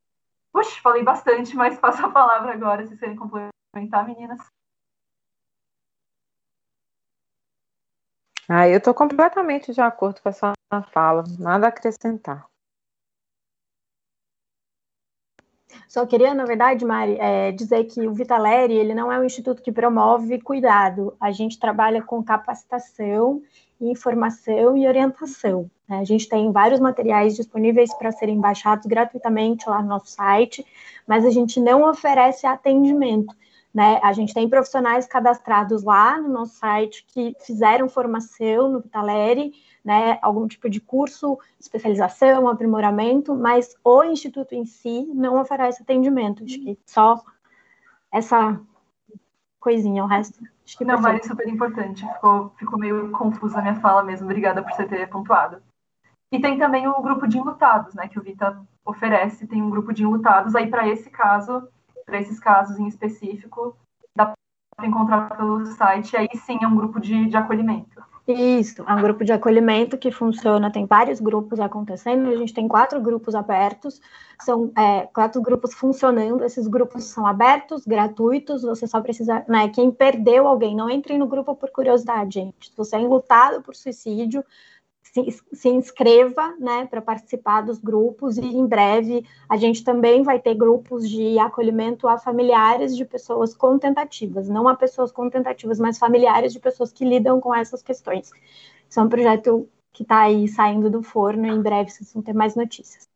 Puxa, 0.51 0.81
falei 0.81 1.03
bastante, 1.03 1.55
mas 1.55 1.79
passo 1.79 2.05
a 2.05 2.09
palavra 2.09 2.53
agora, 2.53 2.85
se 2.85 2.97
querem 2.97 3.15
complementar, 3.15 4.05
meninas. 4.05 4.39
Ah, 8.49 8.67
eu 8.67 8.79
estou 8.79 8.93
completamente 8.93 9.73
de 9.73 9.79
acordo 9.79 10.21
com 10.21 10.27
a 10.27 10.33
sua 10.33 10.53
fala, 10.91 11.23
nada 11.39 11.67
a 11.67 11.69
acrescentar. 11.69 12.51
Só 15.87 16.05
queria, 16.05 16.33
na 16.33 16.45
verdade, 16.45 16.85
Mari, 16.85 17.17
é, 17.19 17.51
dizer 17.51 17.85
que 17.85 18.07
o 18.07 18.13
Vitaleri 18.13 18.73
ele 18.73 18.93
não 18.93 19.11
é 19.11 19.19
um 19.19 19.23
instituto 19.23 19.61
que 19.61 19.71
promove 19.71 20.41
cuidado. 20.41 21.15
A 21.19 21.31
gente 21.31 21.59
trabalha 21.59 22.01
com 22.01 22.23
capacitação, 22.23 23.41
informação 23.89 24.77
e 24.77 24.87
orientação. 24.87 25.69
Né? 25.87 25.99
A 25.99 26.03
gente 26.03 26.27
tem 26.27 26.51
vários 26.51 26.79
materiais 26.79 27.35
disponíveis 27.35 27.93
para 27.93 28.11
serem 28.11 28.39
baixados 28.39 28.85
gratuitamente 28.85 29.69
lá 29.69 29.81
no 29.81 29.89
nosso 29.89 30.07
site, 30.07 30.65
mas 31.07 31.25
a 31.25 31.29
gente 31.29 31.59
não 31.59 31.89
oferece 31.89 32.45
atendimento. 32.45 33.35
Né? 33.73 33.99
A 34.03 34.11
gente 34.13 34.33
tem 34.33 34.49
profissionais 34.49 35.07
cadastrados 35.07 35.83
lá 35.83 36.19
no 36.19 36.29
nosso 36.29 36.55
site 36.55 37.05
que 37.07 37.35
fizeram 37.39 37.87
formação 37.87 38.69
no 38.69 38.81
Vitaleri, 38.81 39.53
né, 39.83 40.19
algum 40.21 40.47
tipo 40.47 40.69
de 40.69 40.79
curso, 40.79 41.39
especialização, 41.59 42.47
aprimoramento, 42.47 43.33
mas 43.33 43.75
o 43.83 44.03
instituto 44.03 44.53
em 44.53 44.65
si 44.65 45.05
não 45.13 45.41
oferece 45.41 45.81
atendimento. 45.81 46.43
Acho 46.43 46.59
que 46.59 46.77
só 46.85 47.23
essa 48.11 48.59
coisinha, 49.59 50.03
o 50.03 50.07
resto. 50.07 50.39
Acho 50.71 50.77
que 50.77 50.85
não, 50.85 51.01
vale 51.01 51.21
super 51.21 51.45
importante. 51.49 52.07
Ficou, 52.13 52.49
ficou 52.57 52.79
meio 52.79 53.11
confusa 53.11 53.59
a 53.59 53.61
minha 53.61 53.75
fala 53.75 54.03
mesmo. 54.03 54.25
Obrigada 54.25 54.63
por 54.63 54.71
você 54.71 54.85
ter 54.85 55.05
pontuado. 55.09 55.61
E 56.31 56.39
tem 56.39 56.57
também 56.57 56.87
o 56.87 57.01
grupo 57.01 57.27
de 57.27 57.37
enlutados, 57.37 57.93
né, 57.93 58.07
que 58.07 58.17
o 58.17 58.23
Vita 58.23 58.57
oferece. 58.85 59.45
Tem 59.45 59.61
um 59.61 59.69
grupo 59.69 59.91
de 59.91 60.03
enlutados. 60.03 60.55
Aí, 60.55 60.69
para 60.69 60.87
esse 60.87 61.09
caso, 61.09 61.67
para 62.05 62.21
esses 62.21 62.39
casos 62.39 62.79
em 62.79 62.87
específico, 62.87 63.75
dá 64.15 64.33
para 64.77 64.87
encontrar 64.87 65.35
pelo 65.35 65.65
site. 65.65 66.15
Aí 66.15 66.29
sim 66.35 66.59
é 66.61 66.67
um 66.67 66.75
grupo 66.77 67.01
de, 67.01 67.25
de 67.25 67.35
acolhimento. 67.35 68.01
Isso, 68.27 68.83
é 68.87 68.93
um 68.93 69.01
grupo 69.01 69.25
de 69.25 69.33
acolhimento 69.33 69.97
que 69.97 70.11
funciona, 70.11 70.71
tem 70.71 70.85
vários 70.85 71.19
grupos 71.19 71.59
acontecendo, 71.59 72.29
a 72.29 72.35
gente 72.35 72.53
tem 72.53 72.67
quatro 72.67 73.01
grupos 73.01 73.33
abertos, 73.33 73.99
são 74.39 74.71
é, 74.77 75.07
quatro 75.07 75.41
grupos 75.41 75.73
funcionando, 75.73 76.43
esses 76.43 76.67
grupos 76.67 77.05
são 77.05 77.25
abertos, 77.25 77.83
gratuitos, 77.83 78.61
você 78.61 78.85
só 78.85 79.01
precisa, 79.01 79.43
né, 79.47 79.69
quem 79.69 79.91
perdeu 79.91 80.47
alguém, 80.47 80.75
não 80.75 80.87
entre 80.87 81.17
no 81.17 81.25
grupo 81.25 81.55
por 81.55 81.71
curiosidade, 81.71 82.35
gente, 82.35 82.69
se 82.69 82.77
você 82.77 82.95
é 82.95 83.01
enlutado 83.01 83.61
por 83.63 83.75
suicídio, 83.75 84.45
se, 85.11 85.69
inscreva 85.69 86.55
né, 86.57 86.85
para 86.85 87.01
participar 87.01 87.61
dos 87.61 87.77
grupos 87.77 88.37
e 88.37 88.45
em 88.45 88.65
breve 88.65 89.25
a 89.49 89.57
gente 89.57 89.83
também 89.83 90.23
vai 90.23 90.39
ter 90.39 90.55
grupos 90.55 91.07
de 91.09 91.37
acolhimento 91.37 92.07
a 92.07 92.17
familiares 92.17 92.95
de 92.95 93.03
pessoas 93.03 93.53
com 93.53 93.77
tentativas, 93.77 94.47
não 94.47 94.67
a 94.69 94.75
pessoas 94.75 95.11
com 95.11 95.29
tentativas, 95.29 95.79
mas 95.79 95.99
familiares 95.99 96.53
de 96.53 96.59
pessoas 96.59 96.93
que 96.93 97.03
lidam 97.03 97.41
com 97.41 97.53
essas 97.53 97.81
questões. 97.81 98.31
Isso 98.89 98.99
é 98.99 99.03
um 99.03 99.09
projeto 99.09 99.67
que 99.91 100.03
está 100.03 100.21
aí 100.21 100.47
saindo 100.47 100.89
do 100.89 101.03
forno 101.03 101.45
e 101.45 101.49
em 101.49 101.61
breve 101.61 101.89
vocês 101.89 102.13
vão 102.13 102.23
ter 102.23 102.33
mais 102.33 102.55
notícias. 102.55 103.09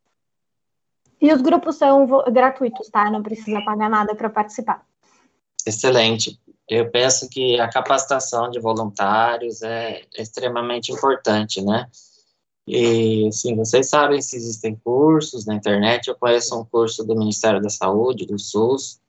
E 1.18 1.32
os 1.32 1.40
grupos 1.40 1.76
são 1.76 2.06
gratuitos, 2.30 2.90
tá? 2.90 3.10
Não 3.10 3.22
precisa 3.22 3.62
pagar 3.62 3.88
nada 3.88 4.14
para 4.14 4.28
participar. 4.28 4.84
Excelente. 5.66 6.38
Eu 6.68 6.90
penso 6.90 7.28
que 7.28 7.60
a 7.60 7.68
capacitação 7.68 8.50
de 8.50 8.58
voluntários 8.58 9.62
é 9.62 10.04
extremamente 10.18 10.90
importante, 10.90 11.62
né? 11.62 11.88
E, 12.66 13.28
assim, 13.28 13.54
vocês 13.54 13.88
sabem 13.88 14.20
se 14.20 14.36
existem 14.36 14.74
cursos 14.74 15.46
na 15.46 15.54
internet, 15.54 16.08
eu 16.08 16.16
conheço 16.16 16.58
um 16.58 16.64
curso 16.64 17.04
do 17.04 17.16
Ministério 17.16 17.62
da 17.62 17.70
Saúde, 17.70 18.26
do 18.26 18.38
SUS, 18.38 19.00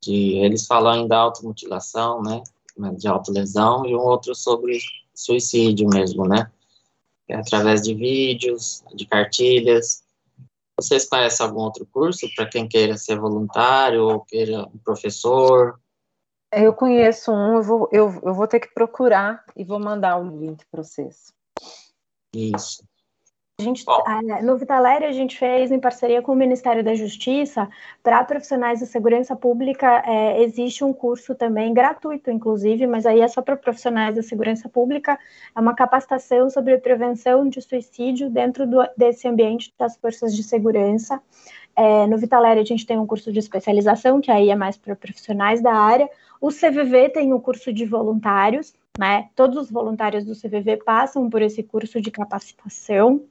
que 0.00 0.38
eles 0.38 0.66
falam 0.66 0.92
ainda 0.92 1.18
automutilação, 1.18 2.22
né, 2.22 2.42
de 2.96 3.06
autolesão, 3.06 3.84
e 3.84 3.94
um 3.94 4.00
outro 4.00 4.34
sobre 4.34 4.78
suicídio 5.14 5.86
mesmo, 5.90 6.26
né, 6.26 6.50
é 7.28 7.36
através 7.36 7.82
de 7.82 7.94
vídeos, 7.94 8.82
de 8.94 9.04
cartilhas. 9.04 10.02
Vocês 10.80 11.06
conhecem 11.06 11.44
algum 11.44 11.60
outro 11.60 11.86
curso 11.92 12.26
para 12.34 12.46
quem 12.46 12.66
queira 12.66 12.96
ser 12.96 13.20
voluntário 13.20 14.02
ou 14.04 14.20
queira 14.20 14.64
um 14.64 14.78
professor? 14.78 15.78
Eu 16.52 16.74
conheço 16.74 17.32
um, 17.32 17.56
eu 17.56 17.62
vou, 17.62 17.88
eu, 17.90 18.20
eu 18.22 18.34
vou 18.34 18.46
ter 18.46 18.60
que 18.60 18.74
procurar 18.74 19.42
e 19.56 19.64
vou 19.64 19.80
mandar 19.80 20.18
o 20.18 20.38
link 20.38 20.64
para 20.70 20.82
vocês. 20.82 21.32
Isso. 22.34 22.84
A 23.60 23.64
gente, 23.64 23.84
no 24.42 24.58
Vitaléria, 24.58 25.08
a 25.08 25.12
gente 25.12 25.38
fez 25.38 25.70
em 25.70 25.78
parceria 25.78 26.20
com 26.20 26.32
o 26.32 26.36
Ministério 26.36 26.82
da 26.82 26.94
Justiça, 26.94 27.68
para 28.02 28.24
profissionais 28.24 28.80
da 28.80 28.86
segurança 28.86 29.36
pública, 29.36 30.02
é, 30.04 30.42
existe 30.42 30.82
um 30.82 30.92
curso 30.92 31.34
também 31.34 31.72
gratuito, 31.72 32.30
inclusive, 32.30 32.86
mas 32.86 33.06
aí 33.06 33.20
é 33.20 33.28
só 33.28 33.40
para 33.40 33.56
profissionais 33.56 34.16
da 34.16 34.22
segurança 34.22 34.68
pública, 34.68 35.18
é 35.54 35.60
uma 35.60 35.74
capacitação 35.74 36.50
sobre 36.50 36.76
prevenção 36.78 37.48
de 37.48 37.60
suicídio 37.62 38.28
dentro 38.28 38.66
do, 38.66 38.78
desse 38.96 39.28
ambiente 39.28 39.72
das 39.78 39.96
forças 39.96 40.34
de 40.34 40.42
segurança. 40.42 41.22
É, 41.76 42.06
no 42.06 42.18
Vitaléria 42.18 42.62
a 42.62 42.66
gente 42.66 42.86
tem 42.86 42.98
um 42.98 43.06
curso 43.06 43.32
de 43.32 43.38
especialização, 43.38 44.20
que 44.20 44.30
aí 44.30 44.50
é 44.50 44.56
mais 44.56 44.76
para 44.76 44.96
profissionais 44.96 45.62
da 45.62 45.72
área. 45.72 46.08
O 46.42 46.48
CVV 46.48 47.10
tem 47.10 47.32
o 47.32 47.36
um 47.36 47.40
curso 47.40 47.72
de 47.72 47.86
voluntários, 47.86 48.74
né? 48.98 49.28
Todos 49.36 49.56
os 49.56 49.70
voluntários 49.70 50.24
do 50.24 50.34
CVV 50.34 50.78
passam 50.78 51.30
por 51.30 51.40
esse 51.40 51.62
curso 51.62 52.00
de 52.00 52.10
capacitação. 52.10 53.22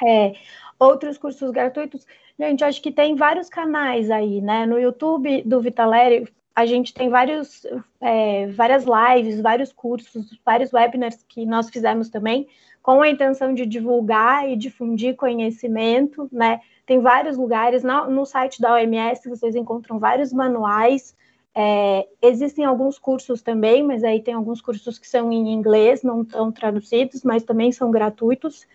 É, 0.00 0.34
outros 0.78 1.18
cursos 1.18 1.50
gratuitos. 1.50 2.06
Gente, 2.38 2.62
acho 2.62 2.80
que 2.80 2.92
tem 2.92 3.16
vários 3.16 3.48
canais 3.48 4.12
aí, 4.12 4.40
né? 4.40 4.64
No 4.64 4.78
YouTube 4.78 5.42
do 5.42 5.60
Vitalério, 5.60 6.28
a 6.54 6.64
gente 6.64 6.94
tem 6.94 7.08
vários, 7.10 7.66
é, 8.00 8.46
várias 8.46 8.84
lives, 8.84 9.40
vários 9.40 9.72
cursos, 9.72 10.38
vários 10.46 10.72
webinars 10.72 11.24
que 11.28 11.44
nós 11.44 11.68
fizemos 11.68 12.08
também, 12.10 12.46
com 12.80 13.02
a 13.02 13.08
intenção 13.08 13.52
de 13.52 13.66
divulgar 13.66 14.48
e 14.48 14.54
difundir 14.54 15.16
conhecimento, 15.16 16.28
né? 16.30 16.60
Tem 16.86 17.00
vários 17.00 17.36
lugares, 17.36 17.82
no, 17.82 18.08
no 18.08 18.24
site 18.24 18.60
da 18.60 18.74
OMS 18.74 19.28
vocês 19.28 19.56
encontram 19.56 19.98
vários 19.98 20.32
manuais, 20.32 21.18
é, 21.54 22.08
existem 22.22 22.64
alguns 22.64 22.98
cursos 22.98 23.42
também, 23.42 23.82
mas 23.82 24.04
aí 24.04 24.22
tem 24.22 24.34
alguns 24.34 24.60
cursos 24.60 24.98
que 24.98 25.08
são 25.08 25.32
em 25.32 25.52
inglês, 25.52 26.02
não 26.02 26.22
estão 26.22 26.52
traduzidos, 26.52 27.22
mas 27.24 27.42
também 27.42 27.72
são 27.72 27.90
gratuitos. 27.90 28.66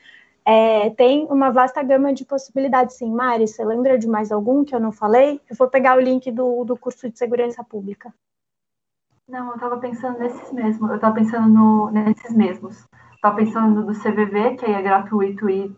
É, 0.47 0.91
tem 0.91 1.26
uma 1.26 1.49
vasta 1.49 1.81
gama 1.81 2.14
de 2.14 2.23
possibilidades, 2.23 2.97
sim. 2.97 3.11
Mari, 3.11 3.47
você 3.47 3.64
lembra 3.65 3.97
de 3.97 4.07
mais 4.07 4.31
algum 4.31 4.64
que 4.64 4.76
eu 4.76 4.80
não 4.80 4.91
falei? 4.91 5.41
Eu 5.49 5.56
vou 5.56 5.68
pegar 5.68 5.97
o 5.97 6.02
link 6.02 6.31
do, 6.31 6.64
do 6.64 6.77
curso 6.77 7.10
de 7.10 7.18
segurança 7.18 7.64
pública. 7.64 8.14
Não, 9.27 9.47
eu 9.47 9.56
estava 9.56 9.77
pensando 9.77 10.19
nesses 10.19 10.52
mesmos. 10.52 10.89
Eu 10.89 10.97
estava 10.97 11.15
pensando 11.15 11.47
no, 11.47 11.89
nesses 11.89 12.35
mesmos. 12.35 12.85
Estava 13.15 13.38
pensando 13.38 13.84
do 13.84 13.93
CVV, 13.93 14.57
que 14.57 14.65
aí 14.65 14.73
é 14.73 14.81
gratuito 14.84 15.49
e, 15.49 15.76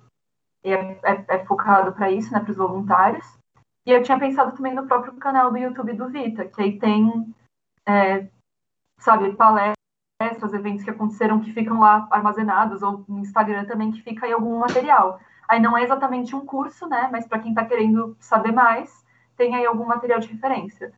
e 0.66 0.74
é, 0.74 1.00
é, 1.04 1.26
é, 1.30 1.46
focado 1.46 1.94
para 1.94 2.12
isso, 2.12 2.34
né, 2.34 2.42
para 2.42 2.52
os 2.52 2.58
voluntários. 2.58 3.26
E 3.88 3.92
eu 3.92 4.04
tinha 4.04 4.20
pensado 4.20 4.52
também 4.52 4.76
no 4.76 4.86
próprio 4.86 5.14
canal 5.14 5.50
do 5.50 5.58
YouTube 5.58 5.94
do 5.94 6.10
Vita, 6.10 6.44
que 6.44 6.62
aí 6.62 6.78
tem, 6.78 7.34
é, 7.88 8.28
sabe, 9.00 9.34
palestras 9.34 10.54
eventos 10.54 10.84
que 10.84 10.90
aconteceram 10.90 11.40
que 11.40 11.54
ficam 11.54 11.80
lá 11.80 12.06
armazenados, 12.12 12.84
ou 12.84 13.06
no 13.08 13.20
Instagram 13.20 13.64
também 13.64 13.94
que 13.94 14.02
fica 14.02 14.26
aí 14.26 14.34
algum 14.34 14.60
material. 14.60 15.22
Aí 15.48 15.62
não 15.62 15.78
é 15.78 15.84
exatamente 15.84 16.36
um 16.36 16.46
curso, 16.46 16.86
né? 16.86 17.08
Mas 17.10 17.26
para 17.26 17.40
quem 17.40 17.52
está 17.52 17.64
querendo 17.64 18.18
saber 18.20 18.52
mais, 18.52 19.06
tem 19.38 19.56
aí 19.56 19.66
algum 19.66 19.86
material 19.86 20.20
de 20.20 20.28
referência. 20.28 20.92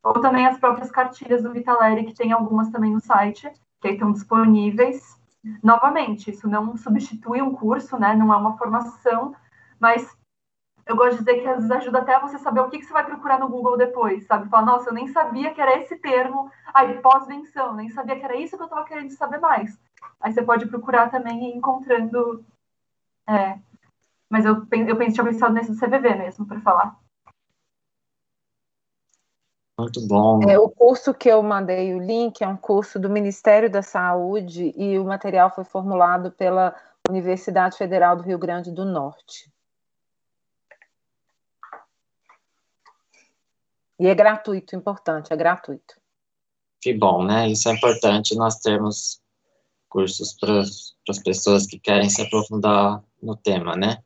Ou 0.00 0.12
também 0.20 0.46
as 0.46 0.56
próprias 0.56 0.88
cartilhas 0.88 1.42
do 1.42 1.52
Vitaleri, 1.52 2.04
que 2.04 2.14
tem 2.14 2.30
algumas 2.30 2.70
também 2.70 2.92
no 2.92 3.00
site, 3.00 3.50
que 3.80 3.88
aí 3.88 3.94
estão 3.94 4.12
disponíveis. 4.12 5.20
Novamente, 5.64 6.30
isso 6.30 6.48
não 6.48 6.76
substitui 6.76 7.42
um 7.42 7.52
curso, 7.52 7.98
né? 7.98 8.14
Não 8.14 8.32
é 8.32 8.36
uma 8.36 8.56
formação, 8.56 9.34
mas 9.80 10.16
eu 10.90 10.96
gosto 10.96 11.18
de 11.18 11.24
dizer 11.24 11.40
que 11.40 11.46
às 11.46 11.56
vezes 11.56 11.70
ajuda 11.70 12.00
até 12.00 12.18
você 12.18 12.38
saber 12.38 12.60
o 12.60 12.68
que, 12.68 12.78
que 12.78 12.84
você 12.84 12.92
vai 12.92 13.04
procurar 13.04 13.38
no 13.38 13.48
Google 13.48 13.76
depois, 13.76 14.26
sabe? 14.26 14.48
Falar, 14.48 14.66
nossa, 14.66 14.90
eu 14.90 14.94
nem 14.94 15.06
sabia 15.08 15.54
que 15.54 15.60
era 15.60 15.78
esse 15.78 15.96
termo, 15.96 16.50
aí 16.74 17.00
pós-venção, 17.00 17.74
nem 17.74 17.88
sabia 17.90 18.18
que 18.18 18.24
era 18.24 18.36
isso 18.36 18.56
que 18.56 18.62
eu 18.62 18.66
estava 18.66 18.84
querendo 18.84 19.10
saber 19.12 19.38
mais. 19.38 19.78
Aí 20.20 20.32
você 20.32 20.42
pode 20.42 20.66
procurar 20.66 21.10
também 21.10 21.56
encontrando. 21.56 22.44
É, 23.28 23.58
mas 24.28 24.44
eu, 24.44 24.56
eu 24.56 24.96
pensei, 24.96 25.12
tinha 25.12 25.24
pensado 25.24 25.54
nesse 25.54 25.70
do 25.70 25.78
CVV 25.78 26.14
mesmo, 26.16 26.46
para 26.46 26.60
falar. 26.60 26.98
Muito 29.78 30.06
bom. 30.06 30.42
É, 30.42 30.58
o 30.58 30.68
curso 30.68 31.14
que 31.14 31.28
eu 31.28 31.42
mandei 31.42 31.94
o 31.94 32.00
link 32.00 32.42
é 32.42 32.48
um 32.48 32.56
curso 32.56 32.98
do 32.98 33.08
Ministério 33.08 33.70
da 33.70 33.80
Saúde 33.80 34.74
e 34.76 34.98
o 34.98 35.04
material 35.04 35.50
foi 35.50 35.64
formulado 35.64 36.32
pela 36.32 36.74
Universidade 37.08 37.78
Federal 37.78 38.16
do 38.16 38.22
Rio 38.22 38.38
Grande 38.38 38.70
do 38.70 38.84
Norte. 38.84 39.50
E 44.00 44.06
é 44.06 44.14
gratuito, 44.14 44.74
importante, 44.74 45.30
é 45.30 45.36
gratuito. 45.36 46.00
Que 46.80 46.94
bom, 46.94 47.22
né? 47.22 47.50
Isso 47.50 47.68
é 47.68 47.74
importante 47.74 48.34
nós 48.34 48.56
termos 48.56 49.20
cursos 49.90 50.32
para 50.40 50.60
as 50.60 51.18
pessoas 51.22 51.66
que 51.66 51.78
querem 51.78 52.08
se 52.08 52.22
aprofundar 52.22 53.04
no 53.22 53.36
tema, 53.36 53.76
né? 53.76 54.02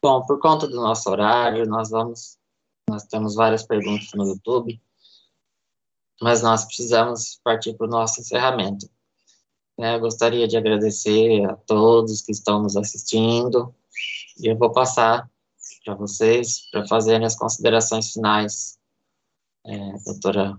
Bom, 0.00 0.24
por 0.24 0.40
conta 0.40 0.66
do 0.66 0.76
nosso 0.76 1.10
horário, 1.10 1.66
nós 1.66 1.90
vamos, 1.90 2.38
nós 2.88 3.04
temos 3.04 3.34
várias 3.34 3.64
perguntas 3.64 4.08
no 4.14 4.26
YouTube, 4.26 4.80
mas 6.22 6.40
nós 6.40 6.64
precisamos 6.64 7.38
partir 7.44 7.74
para 7.74 7.86
o 7.86 7.90
nosso 7.90 8.22
encerramento. 8.22 8.88
É, 9.78 9.96
eu 9.96 10.00
gostaria 10.00 10.48
de 10.48 10.56
agradecer 10.56 11.44
a 11.44 11.54
todos 11.54 12.22
que 12.22 12.32
estão 12.32 12.62
nos 12.62 12.78
assistindo 12.78 13.74
e 14.38 14.46
eu 14.46 14.56
vou 14.56 14.72
passar 14.72 15.30
para 15.84 15.94
vocês 15.96 16.70
para 16.70 16.86
fazerem 16.86 17.26
as 17.26 17.36
considerações 17.36 18.10
finais 18.10 18.77
é, 19.66 19.92
doutora 20.04 20.58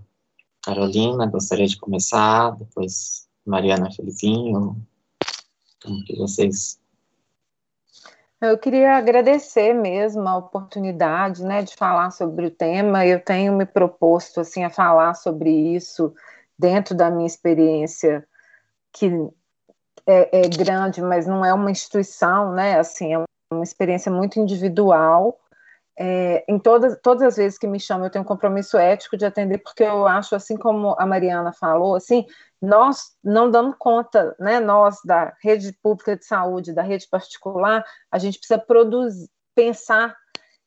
Carolina, 0.62 1.26
gostaria 1.26 1.66
de 1.66 1.78
começar, 1.78 2.50
depois 2.56 3.28
Mariana 3.44 3.90
Felipinho, 3.90 4.76
como 5.82 6.04
que 6.04 6.16
vocês... 6.16 6.78
Eu 8.40 8.56
queria 8.56 8.96
agradecer 8.96 9.74
mesmo 9.74 10.26
a 10.26 10.36
oportunidade, 10.36 11.42
né, 11.44 11.62
de 11.62 11.74
falar 11.76 12.10
sobre 12.10 12.46
o 12.46 12.50
tema, 12.50 13.06
eu 13.06 13.22
tenho 13.22 13.54
me 13.54 13.66
proposto, 13.66 14.40
assim, 14.40 14.64
a 14.64 14.70
falar 14.70 15.14
sobre 15.14 15.50
isso 15.50 16.14
dentro 16.58 16.94
da 16.94 17.10
minha 17.10 17.26
experiência, 17.26 18.26
que 18.92 19.10
é, 20.06 20.40
é 20.44 20.48
grande, 20.48 21.02
mas 21.02 21.26
não 21.26 21.44
é 21.44 21.52
uma 21.52 21.70
instituição, 21.70 22.52
né, 22.52 22.78
assim, 22.78 23.14
é 23.14 23.24
uma 23.52 23.62
experiência 23.62 24.10
muito 24.10 24.38
individual, 24.38 25.38
é, 26.02 26.42
em 26.48 26.58
todas, 26.58 26.98
todas 27.02 27.22
as 27.22 27.36
vezes 27.36 27.58
que 27.58 27.66
me 27.66 27.78
chamam, 27.78 28.06
eu 28.06 28.10
tenho 28.10 28.24
um 28.24 28.26
compromisso 28.26 28.78
ético 28.78 29.18
de 29.18 29.26
atender, 29.26 29.58
porque 29.58 29.82
eu 29.82 30.06
acho, 30.06 30.34
assim 30.34 30.56
como 30.56 30.96
a 30.98 31.04
Mariana 31.04 31.52
falou, 31.52 31.94
assim, 31.94 32.24
nós 32.60 33.14
não 33.22 33.50
damos 33.50 33.74
conta, 33.78 34.34
né, 34.40 34.60
nós 34.60 34.96
da 35.04 35.34
rede 35.42 35.76
pública 35.82 36.16
de 36.16 36.24
saúde, 36.24 36.72
da 36.72 36.80
rede 36.80 37.06
particular, 37.06 37.84
a 38.10 38.16
gente 38.18 38.38
precisa 38.38 38.58
produzir, 38.58 39.28
pensar 39.54 40.16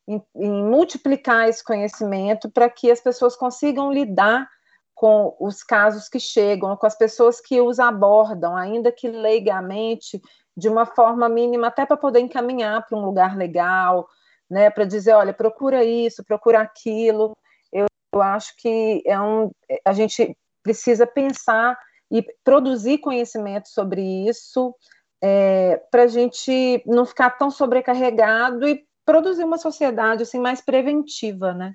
em, 0.06 0.22
em 0.36 0.62
multiplicar 0.62 1.48
esse 1.48 1.64
conhecimento 1.64 2.48
para 2.48 2.70
que 2.70 2.88
as 2.88 3.00
pessoas 3.00 3.34
consigam 3.34 3.92
lidar 3.92 4.48
com 4.94 5.36
os 5.40 5.64
casos 5.64 6.08
que 6.08 6.20
chegam, 6.20 6.76
com 6.76 6.86
as 6.86 6.96
pessoas 6.96 7.40
que 7.40 7.60
os 7.60 7.80
abordam, 7.80 8.56
ainda 8.56 8.92
que 8.92 9.08
leigamente, 9.08 10.22
de 10.56 10.68
uma 10.68 10.86
forma 10.86 11.28
mínima, 11.28 11.66
até 11.66 11.84
para 11.84 11.96
poder 11.96 12.20
encaminhar 12.20 12.86
para 12.86 12.96
um 12.96 13.04
lugar 13.04 13.36
legal, 13.36 14.06
né, 14.50 14.70
para 14.70 14.84
dizer, 14.84 15.14
olha, 15.14 15.32
procura 15.32 15.84
isso, 15.84 16.24
procura 16.24 16.60
aquilo. 16.60 17.32
Eu, 17.72 17.86
eu 18.12 18.22
acho 18.22 18.56
que 18.56 19.02
é 19.06 19.20
um, 19.20 19.50
a 19.84 19.92
gente 19.92 20.36
precisa 20.62 21.06
pensar 21.06 21.78
e 22.10 22.22
produzir 22.44 22.98
conhecimento 22.98 23.68
sobre 23.68 24.02
isso 24.28 24.74
é, 25.22 25.82
para 25.90 26.02
a 26.02 26.06
gente 26.06 26.82
não 26.86 27.06
ficar 27.06 27.30
tão 27.30 27.50
sobrecarregado 27.50 28.68
e 28.68 28.86
produzir 29.04 29.44
uma 29.44 29.58
sociedade 29.58 30.22
assim 30.22 30.38
mais 30.38 30.60
preventiva, 30.60 31.52
né? 31.52 31.74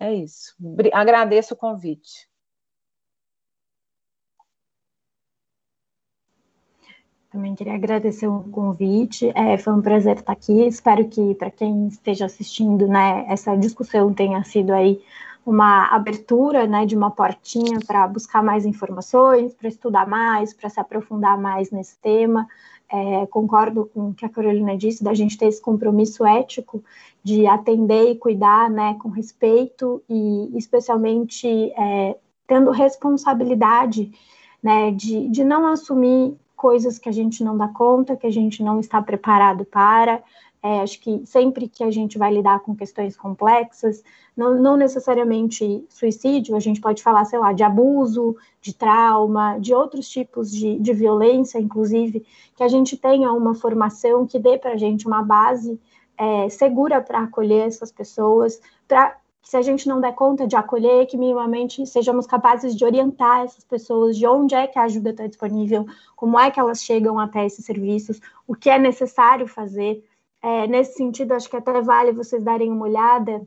É 0.00 0.12
isso. 0.12 0.54
Agradeço 0.92 1.54
o 1.54 1.56
convite. 1.56 2.28
Também 7.38 7.54
queria 7.54 7.74
agradecer 7.76 8.26
o 8.26 8.40
convite. 8.50 9.30
É, 9.32 9.56
foi 9.56 9.72
um 9.72 9.80
prazer 9.80 10.16
estar 10.16 10.32
aqui. 10.32 10.66
Espero 10.66 11.08
que 11.08 11.36
para 11.36 11.52
quem 11.52 11.86
esteja 11.86 12.26
assistindo, 12.26 12.88
né, 12.88 13.26
essa 13.28 13.54
discussão 13.54 14.12
tenha 14.12 14.42
sido 14.42 14.72
aí 14.72 15.00
uma 15.46 15.86
abertura, 15.94 16.66
né, 16.66 16.84
de 16.84 16.96
uma 16.96 17.12
portinha 17.12 17.78
para 17.86 18.08
buscar 18.08 18.42
mais 18.42 18.66
informações, 18.66 19.54
para 19.54 19.68
estudar 19.68 20.04
mais, 20.08 20.52
para 20.52 20.68
se 20.68 20.80
aprofundar 20.80 21.40
mais 21.40 21.70
nesse 21.70 21.96
tema. 21.98 22.44
É, 22.90 23.24
concordo 23.26 23.88
com 23.94 24.08
o 24.08 24.14
que 24.14 24.26
a 24.26 24.28
Carolina 24.28 24.76
disse, 24.76 25.04
da 25.04 25.14
gente 25.14 25.38
ter 25.38 25.46
esse 25.46 25.62
compromisso 25.62 26.26
ético 26.26 26.82
de 27.22 27.46
atender 27.46 28.10
e 28.10 28.16
cuidar, 28.16 28.68
né, 28.68 28.96
com 29.00 29.10
respeito 29.10 30.02
e 30.10 30.50
especialmente 30.58 31.46
é, 31.46 32.16
tendo 32.48 32.72
responsabilidade, 32.72 34.10
né, 34.60 34.90
de, 34.90 35.28
de 35.28 35.44
não 35.44 35.68
assumir 35.68 36.36
coisas 36.58 36.98
que 36.98 37.08
a 37.08 37.12
gente 37.12 37.42
não 37.42 37.56
dá 37.56 37.68
conta, 37.68 38.16
que 38.16 38.26
a 38.26 38.30
gente 38.30 38.62
não 38.62 38.80
está 38.80 39.00
preparado 39.00 39.64
para. 39.64 40.22
É, 40.60 40.80
acho 40.80 41.00
que 41.00 41.24
sempre 41.24 41.68
que 41.68 41.84
a 41.84 41.90
gente 41.90 42.18
vai 42.18 42.34
lidar 42.34 42.58
com 42.60 42.74
questões 42.74 43.16
complexas, 43.16 44.02
não, 44.36 44.60
não, 44.60 44.76
necessariamente 44.76 45.84
suicídio, 45.88 46.56
a 46.56 46.60
gente 46.60 46.80
pode 46.80 47.00
falar, 47.00 47.24
sei 47.26 47.38
lá, 47.38 47.52
de 47.52 47.62
abuso, 47.62 48.36
de 48.60 48.74
trauma, 48.74 49.56
de 49.60 49.72
outros 49.72 50.08
tipos 50.08 50.50
de, 50.50 50.76
de 50.76 50.92
violência, 50.92 51.60
inclusive, 51.60 52.26
que 52.56 52.64
a 52.64 52.68
gente 52.68 52.96
tenha 52.96 53.32
uma 53.32 53.54
formação 53.54 54.26
que 54.26 54.38
dê 54.38 54.58
para 54.58 54.72
a 54.72 54.76
gente 54.76 55.06
uma 55.06 55.22
base 55.22 55.80
é, 56.18 56.48
segura 56.48 57.00
para 57.00 57.20
acolher 57.20 57.68
essas 57.68 57.92
pessoas, 57.92 58.60
para 58.88 59.16
que 59.42 59.48
se 59.48 59.56
a 59.56 59.62
gente 59.62 59.88
não 59.88 60.00
der 60.00 60.14
conta 60.14 60.46
de 60.46 60.56
acolher, 60.56 61.06
que 61.06 61.16
minimamente 61.16 61.86
sejamos 61.86 62.26
capazes 62.26 62.74
de 62.76 62.84
orientar 62.84 63.44
essas 63.44 63.64
pessoas 63.64 64.16
de 64.16 64.26
onde 64.26 64.54
é 64.54 64.66
que 64.66 64.78
a 64.78 64.82
ajuda 64.82 65.10
está 65.10 65.26
disponível, 65.26 65.86
como 66.16 66.38
é 66.38 66.50
que 66.50 66.60
elas 66.60 66.82
chegam 66.82 67.18
até 67.18 67.46
esses 67.46 67.64
serviços, 67.64 68.20
o 68.46 68.54
que 68.54 68.70
é 68.70 68.78
necessário 68.78 69.46
fazer. 69.46 70.04
é, 70.42 70.66
nesse 70.68 70.94
sentido, 70.94 71.32
acho 71.32 71.50
que 71.50 71.56
até 71.56 71.80
vale 71.82 72.12
vocês 72.12 72.44
darem 72.44 72.70
uma 72.70 72.86
olhada 72.86 73.46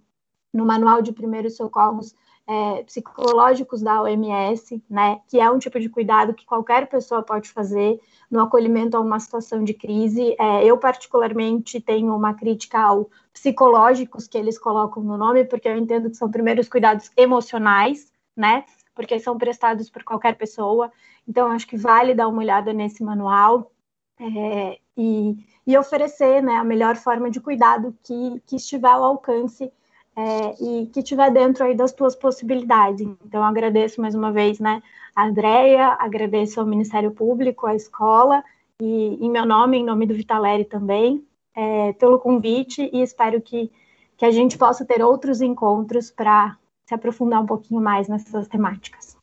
no 0.53 0.65
Manual 0.65 1.01
de 1.01 1.13
Primeiros 1.13 1.55
Socorros 1.55 2.13
é, 2.47 2.83
Psicológicos 2.83 3.81
da 3.81 4.01
OMS, 4.01 4.83
né, 4.89 5.21
que 5.27 5.39
é 5.39 5.49
um 5.49 5.59
tipo 5.59 5.79
de 5.79 5.89
cuidado 5.89 6.33
que 6.33 6.45
qualquer 6.45 6.87
pessoa 6.87 7.23
pode 7.23 7.49
fazer 7.49 7.99
no 8.29 8.41
acolhimento 8.41 8.97
a 8.97 8.99
uma 8.99 9.19
situação 9.19 9.63
de 9.63 9.73
crise. 9.73 10.35
É, 10.37 10.65
eu, 10.65 10.77
particularmente, 10.77 11.79
tenho 11.79 12.15
uma 12.15 12.33
crítica 12.33 12.79
ao 12.79 13.09
psicológicos 13.33 14.27
que 14.27 14.37
eles 14.37 14.57
colocam 14.57 15.03
no 15.03 15.17
nome, 15.17 15.45
porque 15.45 15.67
eu 15.67 15.77
entendo 15.77 16.09
que 16.09 16.17
são 16.17 16.29
primeiros 16.29 16.67
cuidados 16.67 17.09
emocionais, 17.15 18.11
né, 18.35 18.65
porque 18.93 19.19
são 19.19 19.37
prestados 19.37 19.89
por 19.89 20.03
qualquer 20.03 20.35
pessoa. 20.37 20.91
Então, 21.27 21.51
acho 21.51 21.67
que 21.67 21.77
vale 21.77 22.13
dar 22.13 22.27
uma 22.27 22.39
olhada 22.39 22.73
nesse 22.73 23.03
manual. 23.03 23.71
É, 24.19 24.77
e, 24.95 25.35
e, 25.65 25.75
oferecer 25.77 26.43
né, 26.43 26.53
a 26.53 26.63
melhor 26.63 26.95
forma 26.95 27.31
de 27.31 27.39
cuidado 27.39 27.97
que, 28.03 28.39
que 28.45 28.57
estiver 28.57 28.89
ao 28.89 29.03
alcance 29.03 29.71
é, 30.15 30.63
e 30.63 30.85
que 30.87 30.99
estiver 30.99 31.31
dentro 31.31 31.63
aí 31.63 31.75
das 31.75 31.91
tuas 31.91 32.15
possibilidades. 32.15 33.01
Então, 33.25 33.43
agradeço 33.43 33.99
mais 33.99 34.13
uma 34.13 34.31
vez 34.31 34.59
né, 34.59 34.83
a 35.15 35.25
Andrea, 35.25 35.97
agradeço 35.99 36.59
ao 36.59 36.67
Ministério 36.67 37.11
Público, 37.11 37.65
à 37.65 37.75
escola, 37.75 38.43
e 38.79 39.17
em 39.25 39.29
meu 39.29 39.45
nome, 39.45 39.77
em 39.77 39.85
nome 39.85 40.05
do 40.05 40.13
Vitaleri 40.13 40.65
também, 40.65 41.25
é, 41.55 41.93
pelo 41.93 42.19
convite 42.19 42.89
e 42.93 43.01
espero 43.01 43.41
que, 43.41 43.71
que 44.17 44.25
a 44.25 44.31
gente 44.31 44.57
possa 44.57 44.85
ter 44.85 45.03
outros 45.03 45.41
encontros 45.41 46.11
para 46.11 46.57
se 46.85 46.93
aprofundar 46.93 47.41
um 47.41 47.45
pouquinho 47.45 47.81
mais 47.81 48.07
nessas 48.07 48.47
temáticas. 48.47 49.17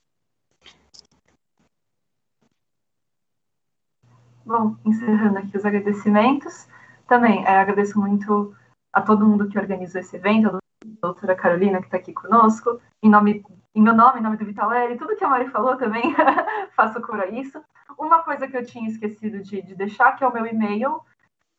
Bom, 4.44 4.76
encerrando 4.84 5.38
aqui 5.38 5.56
os 5.58 5.64
agradecimentos, 5.64 6.66
também 7.06 7.44
é, 7.44 7.58
agradeço 7.58 8.00
muito 8.00 8.56
a 8.90 9.02
todo 9.02 9.26
mundo 9.26 9.46
que 9.48 9.58
organizou 9.58 10.00
esse 10.00 10.16
evento, 10.16 10.56
a 10.56 10.58
doutora 11.02 11.36
Carolina, 11.36 11.80
que 11.80 11.86
está 11.86 11.98
aqui 11.98 12.14
conosco, 12.14 12.80
em, 13.02 13.10
nome, 13.10 13.44
em 13.74 13.82
meu 13.82 13.94
nome, 13.94 14.20
em 14.20 14.22
nome 14.22 14.38
do 14.38 14.46
Vitaleri, 14.46 14.96
tudo 14.96 15.16
que 15.16 15.24
a 15.24 15.28
Mari 15.28 15.50
falou 15.50 15.76
também, 15.76 16.14
faço 16.74 17.00
cura 17.02 17.28
isso. 17.28 17.62
Uma 17.98 18.22
coisa 18.22 18.48
que 18.48 18.56
eu 18.56 18.64
tinha 18.64 18.88
esquecido 18.88 19.42
de, 19.42 19.60
de 19.60 19.74
deixar, 19.74 20.12
que 20.12 20.24
é 20.24 20.26
o 20.26 20.32
meu 20.32 20.46
e-mail, 20.46 21.00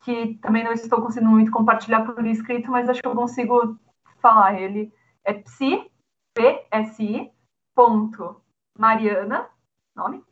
que 0.00 0.34
também 0.42 0.64
não 0.64 0.72
estou 0.72 1.00
conseguindo 1.02 1.30
muito 1.30 1.50
compartilhar 1.50 2.04
por 2.04 2.24
escrito, 2.26 2.70
mas 2.70 2.88
acho 2.88 3.00
que 3.00 3.08
eu 3.08 3.14
consigo 3.14 3.78
falar 4.20 4.60
ele. 4.60 4.92
É 5.24 5.34
psi, 5.34 5.90
psi, 6.34 7.30
ponto, 7.74 8.40
mariana, 8.78 9.48
nome, 9.94 10.24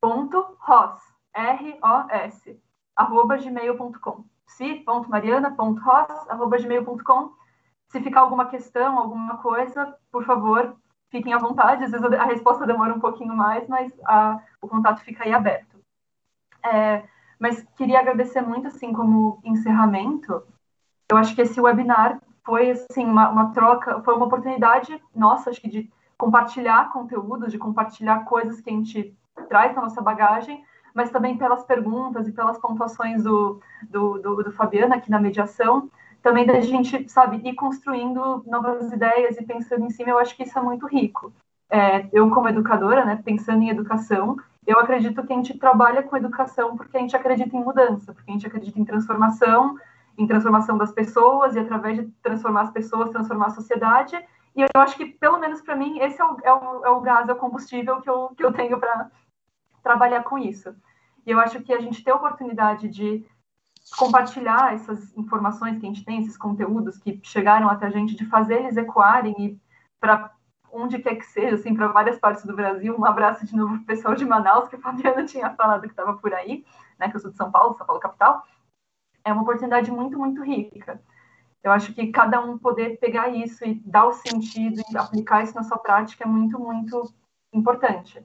ponto, 0.00 0.56
ros, 0.58 1.00
R-O-S, 1.32 2.60
arroba 2.96 3.36
gmail.com. 3.36 4.24
psi.mariana.ros, 4.46 6.28
arroba 6.28 6.58
gmail.com. 6.58 7.32
Se 7.88 8.00
ficar 8.00 8.20
alguma 8.20 8.46
questão, 8.46 8.98
alguma 8.98 9.38
coisa, 9.38 9.96
por 10.10 10.24
favor, 10.24 10.76
fiquem 11.10 11.32
à 11.32 11.38
vontade. 11.38 11.84
Às 11.84 11.92
vezes 11.92 12.04
a 12.12 12.24
resposta 12.24 12.66
demora 12.66 12.92
um 12.92 13.00
pouquinho 13.00 13.34
mais, 13.36 13.68
mas 13.68 13.92
a, 14.04 14.40
o 14.60 14.66
contato 14.66 15.00
fica 15.02 15.24
aí 15.24 15.32
aberto. 15.32 15.78
É, 16.64 17.08
mas 17.38 17.64
queria 17.76 18.00
agradecer 18.00 18.40
muito, 18.40 18.68
assim, 18.68 18.92
como 18.92 19.40
encerramento. 19.44 20.42
Eu 21.10 21.16
acho 21.16 21.34
que 21.34 21.42
esse 21.42 21.60
webinar 21.60 22.20
foi, 22.44 22.70
assim, 22.70 23.04
uma, 23.04 23.28
uma 23.30 23.52
troca, 23.52 24.00
foi 24.02 24.14
uma 24.14 24.26
oportunidade 24.26 25.00
nossa, 25.14 25.50
acho 25.50 25.60
que 25.60 25.68
de 25.68 25.90
compartilhar 26.16 26.92
conteúdos, 26.92 27.52
de 27.52 27.58
compartilhar 27.58 28.24
coisas 28.24 28.60
que 28.60 28.70
a 28.70 28.72
gente 28.72 29.16
traz 29.48 29.74
na 29.74 29.82
nossa 29.82 30.00
bagagem, 30.00 30.64
mas 30.94 31.10
também 31.10 31.36
pelas 31.36 31.64
perguntas 31.64 32.28
e 32.28 32.32
pelas 32.32 32.58
pontuações 32.58 33.24
do, 33.24 33.60
do, 33.90 34.18
do, 34.18 34.42
do 34.44 34.52
Fabiano 34.52 34.94
aqui 34.94 35.10
na 35.10 35.18
mediação, 35.18 35.90
também 36.22 36.46
da 36.46 36.60
gente, 36.60 37.08
sabe, 37.10 37.46
ir 37.46 37.54
construindo 37.54 38.42
novas 38.46 38.90
ideias 38.92 39.36
e 39.36 39.44
pensando 39.44 39.84
em 39.84 39.90
cima, 39.90 40.10
eu 40.10 40.18
acho 40.18 40.34
que 40.36 40.44
isso 40.44 40.58
é 40.58 40.62
muito 40.62 40.86
rico. 40.86 41.32
É, 41.68 42.08
eu, 42.12 42.30
como 42.30 42.48
educadora, 42.48 43.04
né, 43.04 43.20
pensando 43.22 43.62
em 43.62 43.68
educação, 43.68 44.36
eu 44.66 44.78
acredito 44.78 45.22
que 45.24 45.32
a 45.32 45.36
gente 45.36 45.58
trabalha 45.58 46.02
com 46.02 46.16
educação 46.16 46.76
porque 46.76 46.96
a 46.96 47.00
gente 47.00 47.16
acredita 47.16 47.56
em 47.56 47.62
mudança, 47.62 48.12
porque 48.12 48.30
a 48.30 48.34
gente 48.34 48.46
acredita 48.46 48.78
em 48.78 48.84
transformação, 48.84 49.76
em 50.16 50.26
transformação 50.26 50.78
das 50.78 50.92
pessoas, 50.92 51.54
e 51.54 51.58
através 51.58 51.98
de 51.98 52.06
transformar 52.22 52.62
as 52.62 52.70
pessoas, 52.70 53.10
transformar 53.10 53.46
a 53.46 53.50
sociedade. 53.50 54.16
E 54.56 54.62
eu 54.62 54.80
acho 54.80 54.96
que, 54.96 55.06
pelo 55.06 55.38
menos 55.38 55.60
para 55.60 55.76
mim, 55.76 55.98
esse 55.98 56.20
é 56.20 56.24
o, 56.24 56.36
é, 56.42 56.52
o, 56.52 56.84
é 56.84 56.90
o, 56.90 57.00
gás, 57.00 57.28
é 57.28 57.32
o 57.32 57.36
combustível 57.36 58.00
que 58.00 58.08
eu, 58.08 58.28
que 58.36 58.44
eu 58.44 58.52
tenho 58.52 58.78
para 58.78 59.10
trabalhar 59.82 60.22
com 60.22 60.38
isso. 60.38 60.74
E 61.26 61.30
eu 61.30 61.40
acho 61.40 61.60
que 61.60 61.72
a 61.72 61.80
gente 61.80 62.02
ter 62.02 62.12
a 62.12 62.16
oportunidade 62.16 62.88
de 62.88 63.26
compartilhar 63.98 64.74
essas 64.74 65.14
informações 65.16 65.78
que 65.78 65.86
a 65.86 65.88
gente 65.88 66.04
tem, 66.04 66.20
esses 66.20 66.38
conteúdos 66.38 66.96
que 66.98 67.20
chegaram 67.22 67.68
até 67.68 67.86
a 67.86 67.90
gente, 67.90 68.14
de 68.14 68.24
fazer 68.26 68.60
eles 68.60 68.76
ecoarem 68.76 69.34
e 69.38 69.58
para 70.00 70.32
onde 70.74 70.98
quer 70.98 71.16
que 71.16 71.24
seja, 71.26 71.54
assim, 71.54 71.74
para 71.74 71.88
várias 71.88 72.18
partes 72.18 72.44
do 72.44 72.54
Brasil. 72.54 72.96
Um 72.98 73.04
abraço 73.04 73.46
de 73.46 73.56
novo 73.56 73.74
para 73.74 73.82
o 73.82 73.86
pessoal 73.86 74.14
de 74.14 74.24
Manaus, 74.24 74.68
que 74.68 74.76
a 74.76 74.78
Fabiana 74.78 75.24
tinha 75.26 75.50
falado 75.50 75.82
que 75.82 75.88
estava 75.88 76.14
por 76.14 76.34
aí, 76.34 76.64
né, 76.98 77.08
que 77.08 77.16
eu 77.16 77.20
sou 77.20 77.30
de 77.30 77.36
São 77.36 77.50
Paulo, 77.50 77.76
São 77.76 77.86
Paulo 77.86 78.00
capital. 78.00 78.42
É 79.24 79.32
uma 79.32 79.42
oportunidade 79.42 79.90
muito, 79.90 80.18
muito 80.18 80.42
rica. 80.42 81.00
Eu 81.62 81.72
acho 81.72 81.94
que 81.94 82.08
cada 82.08 82.40
um 82.42 82.58
poder 82.58 82.98
pegar 82.98 83.28
isso 83.28 83.64
e 83.64 83.74
dar 83.86 84.04
o 84.04 84.12
sentido 84.12 84.82
e 84.90 84.98
aplicar 84.98 85.42
isso 85.42 85.54
na 85.54 85.62
sua 85.62 85.78
prática 85.78 86.24
é 86.24 86.26
muito, 86.26 86.58
muito 86.58 87.10
importante. 87.52 88.22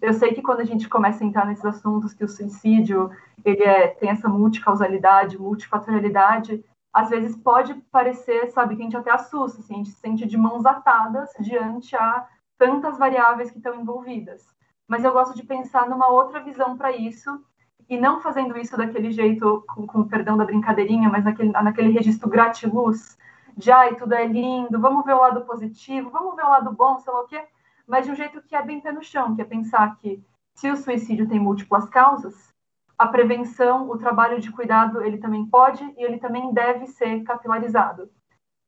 Eu 0.00 0.12
sei 0.12 0.32
que 0.32 0.42
quando 0.42 0.60
a 0.60 0.64
gente 0.64 0.88
começa 0.88 1.24
a 1.24 1.26
entrar 1.26 1.44
nesses 1.44 1.64
assuntos 1.64 2.14
que 2.14 2.22
o 2.22 2.28
suicídio 2.28 3.10
ele 3.44 3.64
é, 3.64 3.88
tem 3.88 4.10
essa 4.10 4.28
multicausalidade, 4.28 5.38
multifatorialidade, 5.38 6.64
às 6.98 7.10
vezes 7.10 7.36
pode 7.36 7.74
parecer, 7.92 8.50
sabe, 8.50 8.76
que 8.76 8.82
a 8.82 8.84
gente 8.84 8.96
até 8.96 9.10
assusta, 9.10 9.60
assim, 9.60 9.74
a 9.74 9.76
gente 9.78 9.90
se 9.90 10.00
sente 10.00 10.26
de 10.26 10.36
mãos 10.36 10.64
atadas 10.66 11.30
diante 11.40 11.96
a 11.96 12.26
tantas 12.56 12.98
variáveis 12.98 13.50
que 13.50 13.58
estão 13.58 13.74
envolvidas. 13.74 14.46
Mas 14.86 15.04
eu 15.04 15.12
gosto 15.12 15.34
de 15.34 15.44
pensar 15.44 15.88
numa 15.88 16.08
outra 16.08 16.40
visão 16.40 16.76
para 16.76 16.90
isso 16.92 17.40
e 17.88 17.98
não 17.98 18.20
fazendo 18.20 18.58
isso 18.58 18.76
daquele 18.76 19.10
jeito, 19.10 19.64
com, 19.68 19.86
com 19.86 20.04
perdão 20.04 20.36
da 20.36 20.44
brincadeirinha, 20.44 21.08
mas 21.08 21.24
naquele, 21.24 21.50
naquele 21.52 21.90
registro 21.90 22.28
gratiluz, 22.28 23.16
de 23.56 23.70
ai, 23.70 23.94
tudo 23.96 24.14
é 24.14 24.26
lindo, 24.26 24.80
vamos 24.80 25.04
ver 25.04 25.14
o 25.14 25.20
lado 25.20 25.40
positivo, 25.42 26.10
vamos 26.10 26.36
ver 26.36 26.44
o 26.44 26.50
lado 26.50 26.72
bom, 26.72 26.98
sei 26.98 27.12
lá 27.12 27.20
o 27.22 27.26
quê 27.26 27.42
mas 27.88 28.04
de 28.04 28.12
um 28.12 28.14
jeito 28.14 28.42
que 28.42 28.54
é 28.54 28.62
bem 28.62 28.80
pé 28.80 28.92
no 28.92 29.02
chão, 29.02 29.34
que 29.34 29.40
é 29.40 29.44
pensar 29.46 29.96
que 29.96 30.22
se 30.54 30.70
o 30.70 30.76
suicídio 30.76 31.26
tem 31.26 31.40
múltiplas 31.40 31.88
causas, 31.88 32.52
a 32.98 33.06
prevenção, 33.06 33.88
o 33.88 33.96
trabalho 33.96 34.40
de 34.40 34.50
cuidado, 34.50 35.00
ele 35.02 35.18
também 35.18 35.46
pode 35.46 35.84
e 35.96 36.02
ele 36.02 36.18
também 36.18 36.52
deve 36.52 36.86
ser 36.88 37.22
capilarizado. 37.22 38.10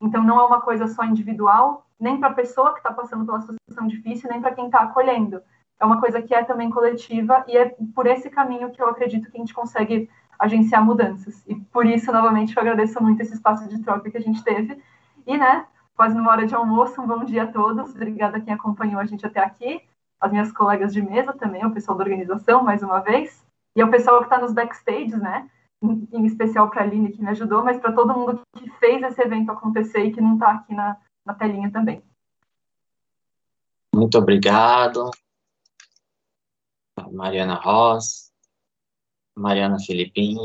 Então, 0.01 0.23
não 0.23 0.41
é 0.41 0.45
uma 0.45 0.61
coisa 0.61 0.87
só 0.87 1.05
individual, 1.05 1.85
nem 1.99 2.19
para 2.19 2.29
a 2.29 2.35
pessoa 2.35 2.73
que 2.73 2.79
está 2.79 2.93
passando 2.93 3.27
pela 3.27 3.41
situação 3.41 3.87
difícil, 3.89 4.31
nem 4.31 4.41
para 4.41 4.55
quem 4.55 4.67
está 4.67 4.81
acolhendo. 4.81 5.43
É 5.81 5.85
uma 5.85 6.01
coisa 6.01 6.23
que 6.23 6.35
é 6.35 6.45
também 6.45 6.71
coletiva 6.71 7.45
e 7.49 7.57
é 7.57 7.75
por 7.95 8.07
esse 8.07 8.31
caminho 8.31 8.71
que 8.71 8.81
eu 8.81 8.89
acredito 8.89 9.31
que 9.31 9.37
a 9.37 9.41
gente 9.41 9.53
consegue 9.53 10.09
agenciar 10.39 10.85
mudanças. 10.85 11.45
E 11.47 11.55
por 11.55 11.85
isso, 11.85 12.13
novamente, 12.13 12.57
eu 12.57 12.63
agradeço 12.63 13.03
muito 13.03 13.21
esse 13.21 13.35
espaço 13.35 13.69
de 13.69 13.83
troca 13.83 14.11
que 14.11 14.17
a 14.17 14.23
gente 14.23 14.43
teve. 14.45 14.81
E, 15.27 15.37
né, 15.37 15.67
quase 15.95 16.15
numa 16.15 16.31
hora 16.31 16.47
de 16.47 16.55
almoço. 16.55 17.01
Um 17.01 17.07
bom 17.07 17.25
dia 17.25 17.43
a 17.43 17.47
todos. 17.47 17.95
Obrigada 17.95 18.39
a 18.39 18.41
quem 18.41 18.55
acompanhou 18.55 19.01
a 19.01 19.05
gente 19.05 19.27
até 19.27 19.41
aqui. 19.41 19.83
As 20.21 20.31
minhas 20.31 20.53
colegas 20.53 20.93
de 20.93 21.03
mesa 21.03 21.33
também, 21.33 21.65
o 21.65 21.73
pessoal 21.73 21.97
da 21.99 22.05
organização, 22.05 22.63
mais 22.63 22.83
uma 22.83 23.01
vez. 23.01 23.45
E 23.75 23.83
o 23.83 23.91
pessoal 23.91 24.19
que 24.19 24.25
está 24.25 24.39
nos 24.39 24.53
backstages, 24.53 25.19
né? 25.19 25.49
Em, 25.83 26.09
em 26.13 26.27
especial 26.27 26.71
para 26.71 26.83
a 26.83 26.85
Aline, 26.85 27.13
que 27.13 27.23
me 27.23 27.31
ajudou, 27.31 27.65
mas 27.65 27.79
para 27.79 27.93
todo 27.93 28.15
mundo 28.15 28.43
que 28.57 28.71
fez 28.73 29.03
esse 29.03 29.23
evento 29.23 29.51
acontecer 29.51 30.05
e 30.05 30.13
que 30.13 30.21
não 30.21 30.35
está 30.35 30.53
aqui 30.53 30.75
na, 30.75 30.97
na 31.25 31.35
telinha 31.35 31.71
também. 31.71 32.03
Muito 33.95 34.19
obrigado. 34.19 35.11
Mariana 37.13 37.55
Ross, 37.55 38.31
Mariana 39.37 39.79
Filipim 39.79 40.37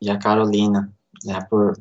e 0.00 0.10
a 0.10 0.18
Carolina, 0.18 0.92
né, 1.24 1.40
por 1.48 1.74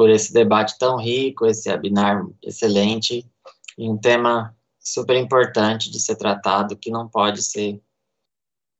por 0.00 0.08
esse 0.08 0.32
debate 0.32 0.78
tão 0.78 0.96
rico, 0.96 1.44
esse 1.44 1.68
webinar 1.68 2.26
excelente, 2.42 3.30
e 3.76 3.86
um 3.86 3.98
tema 3.98 4.56
super 4.78 5.14
importante 5.14 5.90
de 5.90 6.00
ser 6.00 6.16
tratado, 6.16 6.74
que 6.74 6.90
não 6.90 7.06
pode 7.06 7.42
ser 7.42 7.82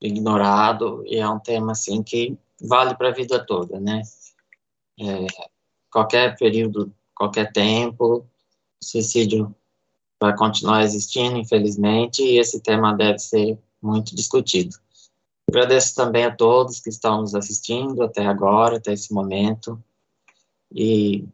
ignorado, 0.01 1.03
e 1.07 1.17
é 1.17 1.29
um 1.29 1.39
tema, 1.39 1.73
assim, 1.73 2.03
que 2.03 2.37
vale 2.61 2.95
para 2.95 3.09
a 3.09 3.15
vida 3.15 3.45
toda, 3.45 3.79
né? 3.79 4.03
É, 4.99 5.27
qualquer 5.91 6.37
período, 6.37 6.93
qualquer 7.15 7.53
tempo, 7.53 8.27
o 8.83 8.85
suicídio 8.85 9.55
vai 10.21 10.37
continuar 10.37 10.83
existindo, 10.83 11.39
infelizmente, 11.39 12.23
e 12.23 12.39
esse 12.39 12.61
tema 12.61 12.95
deve 12.95 13.19
ser 13.19 13.59
muito 13.81 14.15
discutido. 14.15 14.77
Agradeço 15.49 15.95
também 15.95 16.25
a 16.25 16.35
todos 16.35 16.81
que 16.81 16.91
estão 16.91 17.23
nos 17.23 17.35
assistindo 17.35 18.03
até 18.03 18.27
agora, 18.27 18.77
até 18.77 18.93
esse 18.93 19.13
momento 19.13 19.83
e 20.73 21.27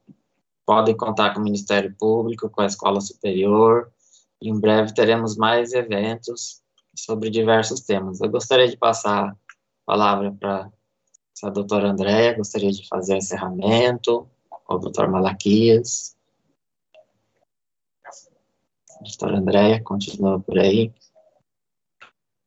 podem 0.64 0.96
contar 0.96 1.34
com 1.34 1.40
o 1.40 1.44
Ministério 1.44 1.94
Público, 1.98 2.48
com 2.48 2.62
a 2.62 2.66
Escola 2.66 3.00
Superior. 3.00 3.92
Em 4.40 4.58
breve 4.58 4.94
teremos 4.94 5.36
mais 5.36 5.72
eventos 5.72 6.62
sobre 6.96 7.30
diversos 7.30 7.80
temas. 7.80 8.20
Eu 8.20 8.30
gostaria 8.30 8.68
de 8.68 8.76
passar 8.76 9.30
a 9.30 9.36
palavra 9.84 10.32
para 10.32 10.70
a 11.42 11.50
doutora 11.50 11.90
Andréa 11.90 12.34
gostaria 12.34 12.70
de 12.70 12.88
fazer 12.88 13.14
o 13.14 13.18
encerramento, 13.18 14.26
ou 14.66 14.78
doutor 14.78 15.08
Malaquias. 15.08 16.16
Doutora 19.00 19.36
Andréa, 19.36 19.82
continua 19.82 20.40
por 20.40 20.58
aí. 20.58 20.92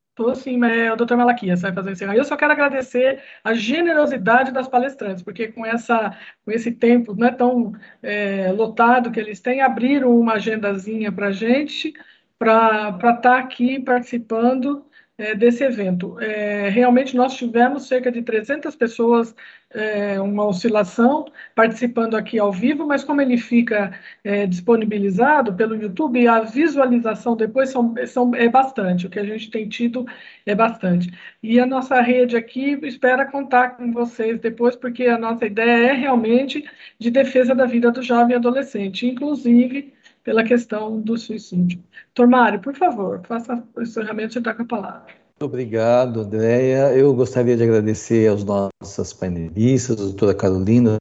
Estou 0.10 0.36
sim, 0.36 0.62
é 0.66 0.92
o 0.92 0.98
doutor 0.98 1.16
Malaquias 1.16 1.62
vai 1.62 1.72
fazer 1.72 1.90
o 1.90 1.94
encerramento. 1.94 2.22
Eu 2.22 2.28
só 2.28 2.36
quero 2.36 2.52
agradecer 2.52 3.24
a 3.42 3.54
generosidade 3.54 4.52
das 4.52 4.68
palestrantes, 4.68 5.24
porque 5.24 5.48
com, 5.50 5.66
essa, 5.66 6.18
com 6.44 6.52
esse 6.52 6.72
tempo 6.72 7.16
não 7.16 7.28
é 7.28 7.32
tão 7.32 7.74
é, 8.02 8.52
lotado 8.52 9.12
que 9.12 9.20
eles 9.20 9.40
têm, 9.40 9.62
abriram 9.62 10.20
uma 10.20 10.34
agendazinha 10.34 11.12
para 11.12 11.28
a 11.28 11.32
gente, 11.32 11.94
para 12.40 12.90
estar 12.98 13.18
tá 13.18 13.38
aqui 13.40 13.80
participando 13.82 14.86
é, 15.20 15.36
desse 15.36 15.64
evento. 15.64 16.18
É, 16.22 16.70
realmente, 16.70 17.16
nós 17.16 17.36
tivemos 17.36 17.88
cerca 17.88 18.10
de 18.12 18.22
300 18.22 18.74
pessoas, 18.76 19.36
é, 19.72 20.20
uma 20.20 20.46
oscilação, 20.46 21.26
participando 21.54 22.16
aqui 22.16 22.40
ao 22.40 22.52
vivo, 22.52 22.88
mas 22.88 23.04
como 23.04 23.22
ele 23.22 23.38
fica 23.38 23.92
é, 24.24 24.48
disponibilizado 24.48 25.54
pelo 25.54 25.76
YouTube, 25.76 26.26
a 26.28 26.40
visualização 26.42 27.36
depois 27.36 27.70
são, 27.70 27.94
são, 28.08 28.34
é 28.34 28.48
bastante, 28.48 29.06
o 29.06 29.10
que 29.10 29.20
a 29.20 29.26
gente 29.26 29.52
tem 29.52 29.68
tido 29.68 30.06
é 30.46 30.56
bastante. 30.56 31.12
E 31.44 31.60
a 31.60 31.66
nossa 31.66 32.00
rede 32.02 32.38
aqui 32.38 32.80
espera 32.84 33.26
contar 33.26 33.72
com 33.78 33.92
vocês 33.92 34.40
depois, 34.40 34.76
porque 34.76 35.06
a 35.06 35.18
nossa 35.18 35.46
ideia 35.46 35.92
é 35.92 35.94
realmente 35.94 36.64
de 36.98 37.12
defesa 37.12 37.54
da 37.54 37.66
vida 37.66 37.92
do 37.92 38.02
jovem 38.02 38.34
e 38.34 38.36
adolescente, 38.38 39.06
inclusive 39.06 39.94
pela 40.30 40.44
questão 40.44 41.02
do 41.02 41.18
suicídio. 41.18 41.84
Tormário, 42.14 42.62
por 42.62 42.76
favor, 42.76 43.20
faça 43.28 43.64
o 43.76 43.82
encerramento 43.82 44.38
e 44.38 44.40
está 44.40 44.54
com 44.54 44.62
a 44.62 44.66
palavra. 44.66 45.08
Obrigado, 45.42 46.22
Andréia. 46.22 46.94
Eu 46.94 47.16
gostaria 47.16 47.58
de 47.58 47.64
agradecer 47.64 48.30
aos 48.30 48.44
nossos 48.44 49.12
painelistas, 49.12 50.00
a 50.00 50.04
doutora 50.04 50.36
Carolina, 50.36 50.98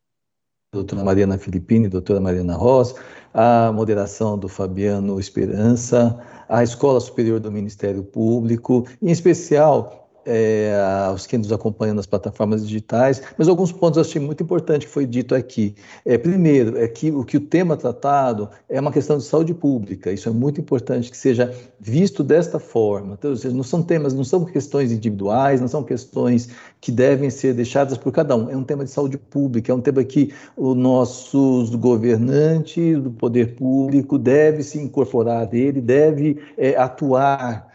a 0.72 0.76
doutora 0.76 1.04
Mariana 1.04 1.36
Filippini, 1.36 1.88
a 1.88 1.90
doutora 1.90 2.20
Mariana 2.20 2.54
Ross, 2.54 2.94
a 3.34 3.70
moderação 3.70 4.38
do 4.38 4.48
Fabiano 4.48 5.20
Esperança, 5.20 6.18
a 6.48 6.62
Escola 6.62 6.98
Superior 6.98 7.38
do 7.38 7.52
Ministério 7.52 8.02
Público, 8.02 8.88
em 9.02 9.10
especial 9.10 10.07
é, 10.28 10.78
aos 11.06 11.26
que 11.26 11.38
nos 11.38 11.50
acompanham 11.50 11.94
nas 11.94 12.04
plataformas 12.04 12.66
digitais, 12.66 13.22
mas 13.38 13.48
alguns 13.48 13.72
pontos 13.72 13.96
eu 13.96 14.02
achei 14.02 14.20
muito 14.20 14.42
importante 14.42 14.86
que 14.86 14.92
foi 14.92 15.06
dito 15.06 15.34
aqui. 15.34 15.74
É, 16.04 16.18
primeiro, 16.18 16.76
é 16.76 16.86
que 16.86 17.10
o 17.10 17.24
que 17.24 17.38
o 17.38 17.40
tema 17.40 17.76
tratado 17.76 18.50
é 18.68 18.78
uma 18.78 18.92
questão 18.92 19.16
de 19.16 19.24
saúde 19.24 19.54
pública, 19.54 20.12
isso 20.12 20.28
é 20.28 20.32
muito 20.32 20.60
importante 20.60 21.10
que 21.10 21.16
seja 21.16 21.54
visto 21.80 22.22
desta 22.22 22.58
forma. 22.58 23.14
Então, 23.18 23.34
seja, 23.34 23.54
não 23.54 23.62
são 23.62 23.82
temas, 23.82 24.12
não 24.12 24.24
são 24.24 24.44
questões 24.44 24.92
individuais, 24.92 25.60
não 25.60 25.68
são 25.68 25.82
questões 25.82 26.50
que 26.80 26.92
devem 26.92 27.30
ser 27.30 27.54
deixadas 27.54 27.96
por 27.96 28.12
cada 28.12 28.36
um, 28.36 28.50
é 28.50 28.56
um 28.56 28.64
tema 28.64 28.84
de 28.84 28.90
saúde 28.90 29.16
pública, 29.16 29.72
é 29.72 29.74
um 29.74 29.80
tema 29.80 30.04
que 30.04 30.32
os 30.56 30.76
nossos 30.76 31.74
governantes 31.74 33.02
do 33.02 33.10
poder 33.10 33.54
público 33.54 34.18
deve 34.18 34.62
se 34.62 34.78
incorporar 34.78 35.46
dele, 35.46 35.80
deve 35.80 36.38
é, 36.56 36.76
atuar 36.76 37.67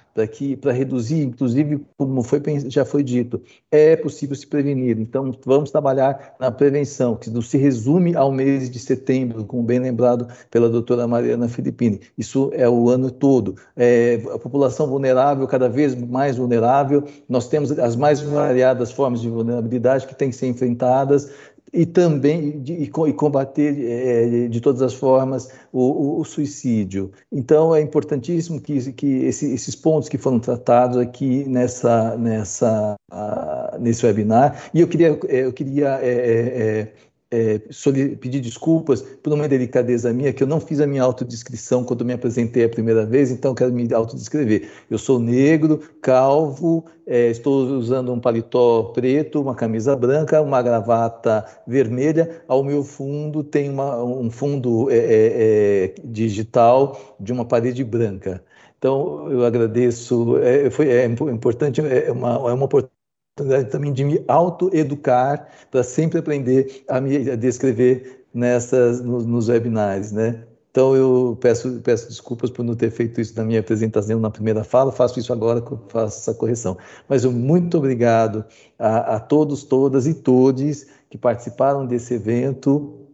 para 0.62 0.72
reduzir, 0.72 1.24
inclusive, 1.24 1.84
como 1.98 2.22
foi, 2.22 2.42
já 2.68 2.86
foi 2.86 3.04
dito, 3.04 3.42
é 3.72 3.96
possível 3.96 4.36
se 4.36 4.46
prevenir. 4.46 5.00
Então, 5.00 5.32
vamos 5.46 5.72
trabalhar 5.72 6.36
na 6.40 6.52
prevenção, 6.52 7.16
que 7.16 7.30
não 7.30 7.42
se 7.42 7.58
resume 7.58 8.16
ao 8.16 8.32
mês 8.32 8.70
de 8.70 8.78
setembro, 8.78 9.44
como 9.46 9.64
bem 9.64 9.80
lembrado 9.80 10.28
pela 10.52 10.70
doutora 10.70 11.08
Mariana 11.08 11.48
Filippini. 11.48 12.00
Isso 12.18 12.52
é 12.54 12.70
o 12.70 12.90
ano 12.90 13.10
todo. 13.10 13.56
É, 13.76 14.22
a 14.34 14.38
população 14.38 14.88
vulnerável, 14.88 15.48
cada 15.48 15.68
vez 15.68 15.96
mais 15.96 16.38
vulnerável, 16.38 17.04
nós 17.28 17.48
temos 17.48 17.72
as 17.72 17.96
mais 17.96 18.22
variadas 18.22 18.92
formas 18.92 19.22
de 19.22 19.30
vulnerabilidade 19.30 20.06
que 20.06 20.16
têm 20.16 20.30
que 20.30 20.36
ser 20.36 20.48
enfrentadas, 20.48 21.32
e 21.74 21.86
também 21.86 22.62
de, 22.62 22.74
e 22.74 22.88
combater 22.88 23.76
é, 23.80 24.48
de 24.48 24.62
todas 24.62 24.82
as 24.82 24.94
formas 24.94 25.50
o, 25.72 25.82
o, 25.82 26.20
o, 26.20 26.24
suicídio. 26.24 27.12
Então 27.32 27.74
é 27.74 27.82
importantíssimo 27.82 28.62
que, 28.62 28.92
que 28.94 29.26
esse, 29.26 29.52
esses 29.52 29.76
pontos 29.76 30.08
que 30.08 30.18
foram 30.18 30.40
tratados 30.40 30.98
aqui 30.98 31.44
nessa, 31.46 32.16
nessa, 32.16 32.96
uh, 33.12 33.80
nesse 33.80 34.06
webinar. 34.06 34.70
E 34.74 34.82
eu 34.82 34.88
queria, 34.88 35.18
eu 35.28 35.52
queria 35.52 36.00
é, 36.02 36.12
é, 36.12 36.94
é, 37.34 38.16
pedir 38.16 38.40
desculpas 38.40 39.02
por 39.02 39.34
uma 39.34 39.48
delicadeza 39.48 40.14
minha, 40.14 40.32
que 40.32 40.44
eu 40.44 40.48
não 40.48 40.60
fiz 40.60 40.80
a 40.80 40.86
minha 40.86 41.02
autodescrição 41.02 41.84
quando 41.84 42.06
me 42.06 42.14
apresentei 42.14 42.64
a 42.64 42.70
primeira 42.70 43.06
vez, 43.06 43.32
então 43.32 43.56
quero 43.56 43.74
me 43.74 43.92
autodescrever. 43.92 44.70
Eu 44.90 45.00
sou 45.00 45.20
negro, 45.20 45.80
calvo, 46.00 46.86
é, 47.08 47.30
estou 47.32 47.66
usando 47.78 48.14
um 48.14 48.20
paletó 48.20 48.84
preto, 48.94 49.42
uma 49.42 49.56
camisa 49.56 49.96
branca, 49.96 50.42
uma 50.42 50.62
gravata 50.62 51.44
vermelha. 51.66 52.44
Ao 52.48 52.64
meu 52.64 52.84
fundo 52.84 53.44
tem 53.44 53.70
uma, 53.70 54.04
um 54.04 54.30
fundo 54.30 54.92
é, 54.92 54.98
é, 54.98 55.86
é 55.86 55.96
digital 56.04 57.16
de 57.20 57.34
uma 57.34 57.46
parede 57.46 57.84
branca. 57.84 58.44
Então, 58.78 59.32
eu 59.32 59.46
agradeço, 59.46 60.38
é, 60.40 60.70
foi, 60.70 60.90
é 60.90 61.06
importante, 61.06 61.82
é 61.82 62.12
uma, 62.12 62.30
é 62.50 62.54
uma 62.54 62.66
oportunidade 62.66 63.03
também 63.36 63.92
de 63.92 64.04
me 64.04 64.24
autoeducar 64.28 65.48
para 65.72 65.84
sempre 65.84 66.20
aprender 66.20 66.84
a 66.88 67.02
me 67.02 67.32
a 67.32 67.36
descrever 67.36 68.26
nessas 68.34 69.02
nos, 69.02 69.26
nos 69.26 69.50
webinars, 69.50 70.12
né? 70.12 70.44
Então 70.70 70.96
eu 70.96 71.38
peço, 71.40 71.80
peço 71.82 72.08
desculpas 72.08 72.50
por 72.50 72.66
não 72.66 72.76
ter 72.76 72.90
feito 72.90 73.22
isso 73.22 73.36
na 73.38 73.44
minha 73.44 73.60
apresentação 73.60 74.20
na 74.20 74.32
primeira 74.32 74.64
fala, 74.64 74.92
faço 74.92 75.20
isso 75.20 75.32
agora 75.32 75.64
faço 75.88 76.18
essa 76.18 76.34
correção. 76.34 76.78
Mas 77.08 77.24
eu 77.24 77.32
muito 77.32 77.78
obrigado 77.78 78.44
a, 78.80 79.16
a 79.16 79.20
todos, 79.20 79.64
todas 79.64 80.08
e 80.08 80.16
todes 80.16 80.88
que 81.12 81.18
participaram 81.18 81.86
desse 81.86 82.16
evento 82.16 83.08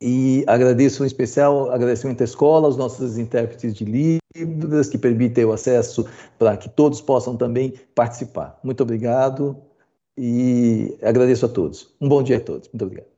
e 0.00 0.44
agradeço 0.46 1.02
em 1.02 1.08
especial 1.08 1.72
agradecimento 1.72 2.20
à 2.20 2.24
escola, 2.24 2.66
aos 2.66 2.76
nossos 2.76 3.18
intérpretes 3.18 3.74
de 3.74 3.84
Libras, 4.44 4.88
que 4.88 4.98
permitem 4.98 5.44
o 5.44 5.52
acesso 5.52 6.06
para 6.38 6.56
que 6.56 6.68
todos 6.68 7.00
possam 7.00 7.36
também 7.36 7.74
participar. 7.94 8.58
Muito 8.62 8.82
obrigado 8.82 9.56
e 10.16 10.96
agradeço 11.02 11.46
a 11.46 11.48
todos. 11.48 11.94
Um 12.00 12.08
bom 12.08 12.22
dia 12.22 12.38
a 12.38 12.40
todos. 12.40 12.68
Muito 12.68 12.84
obrigado. 12.84 13.15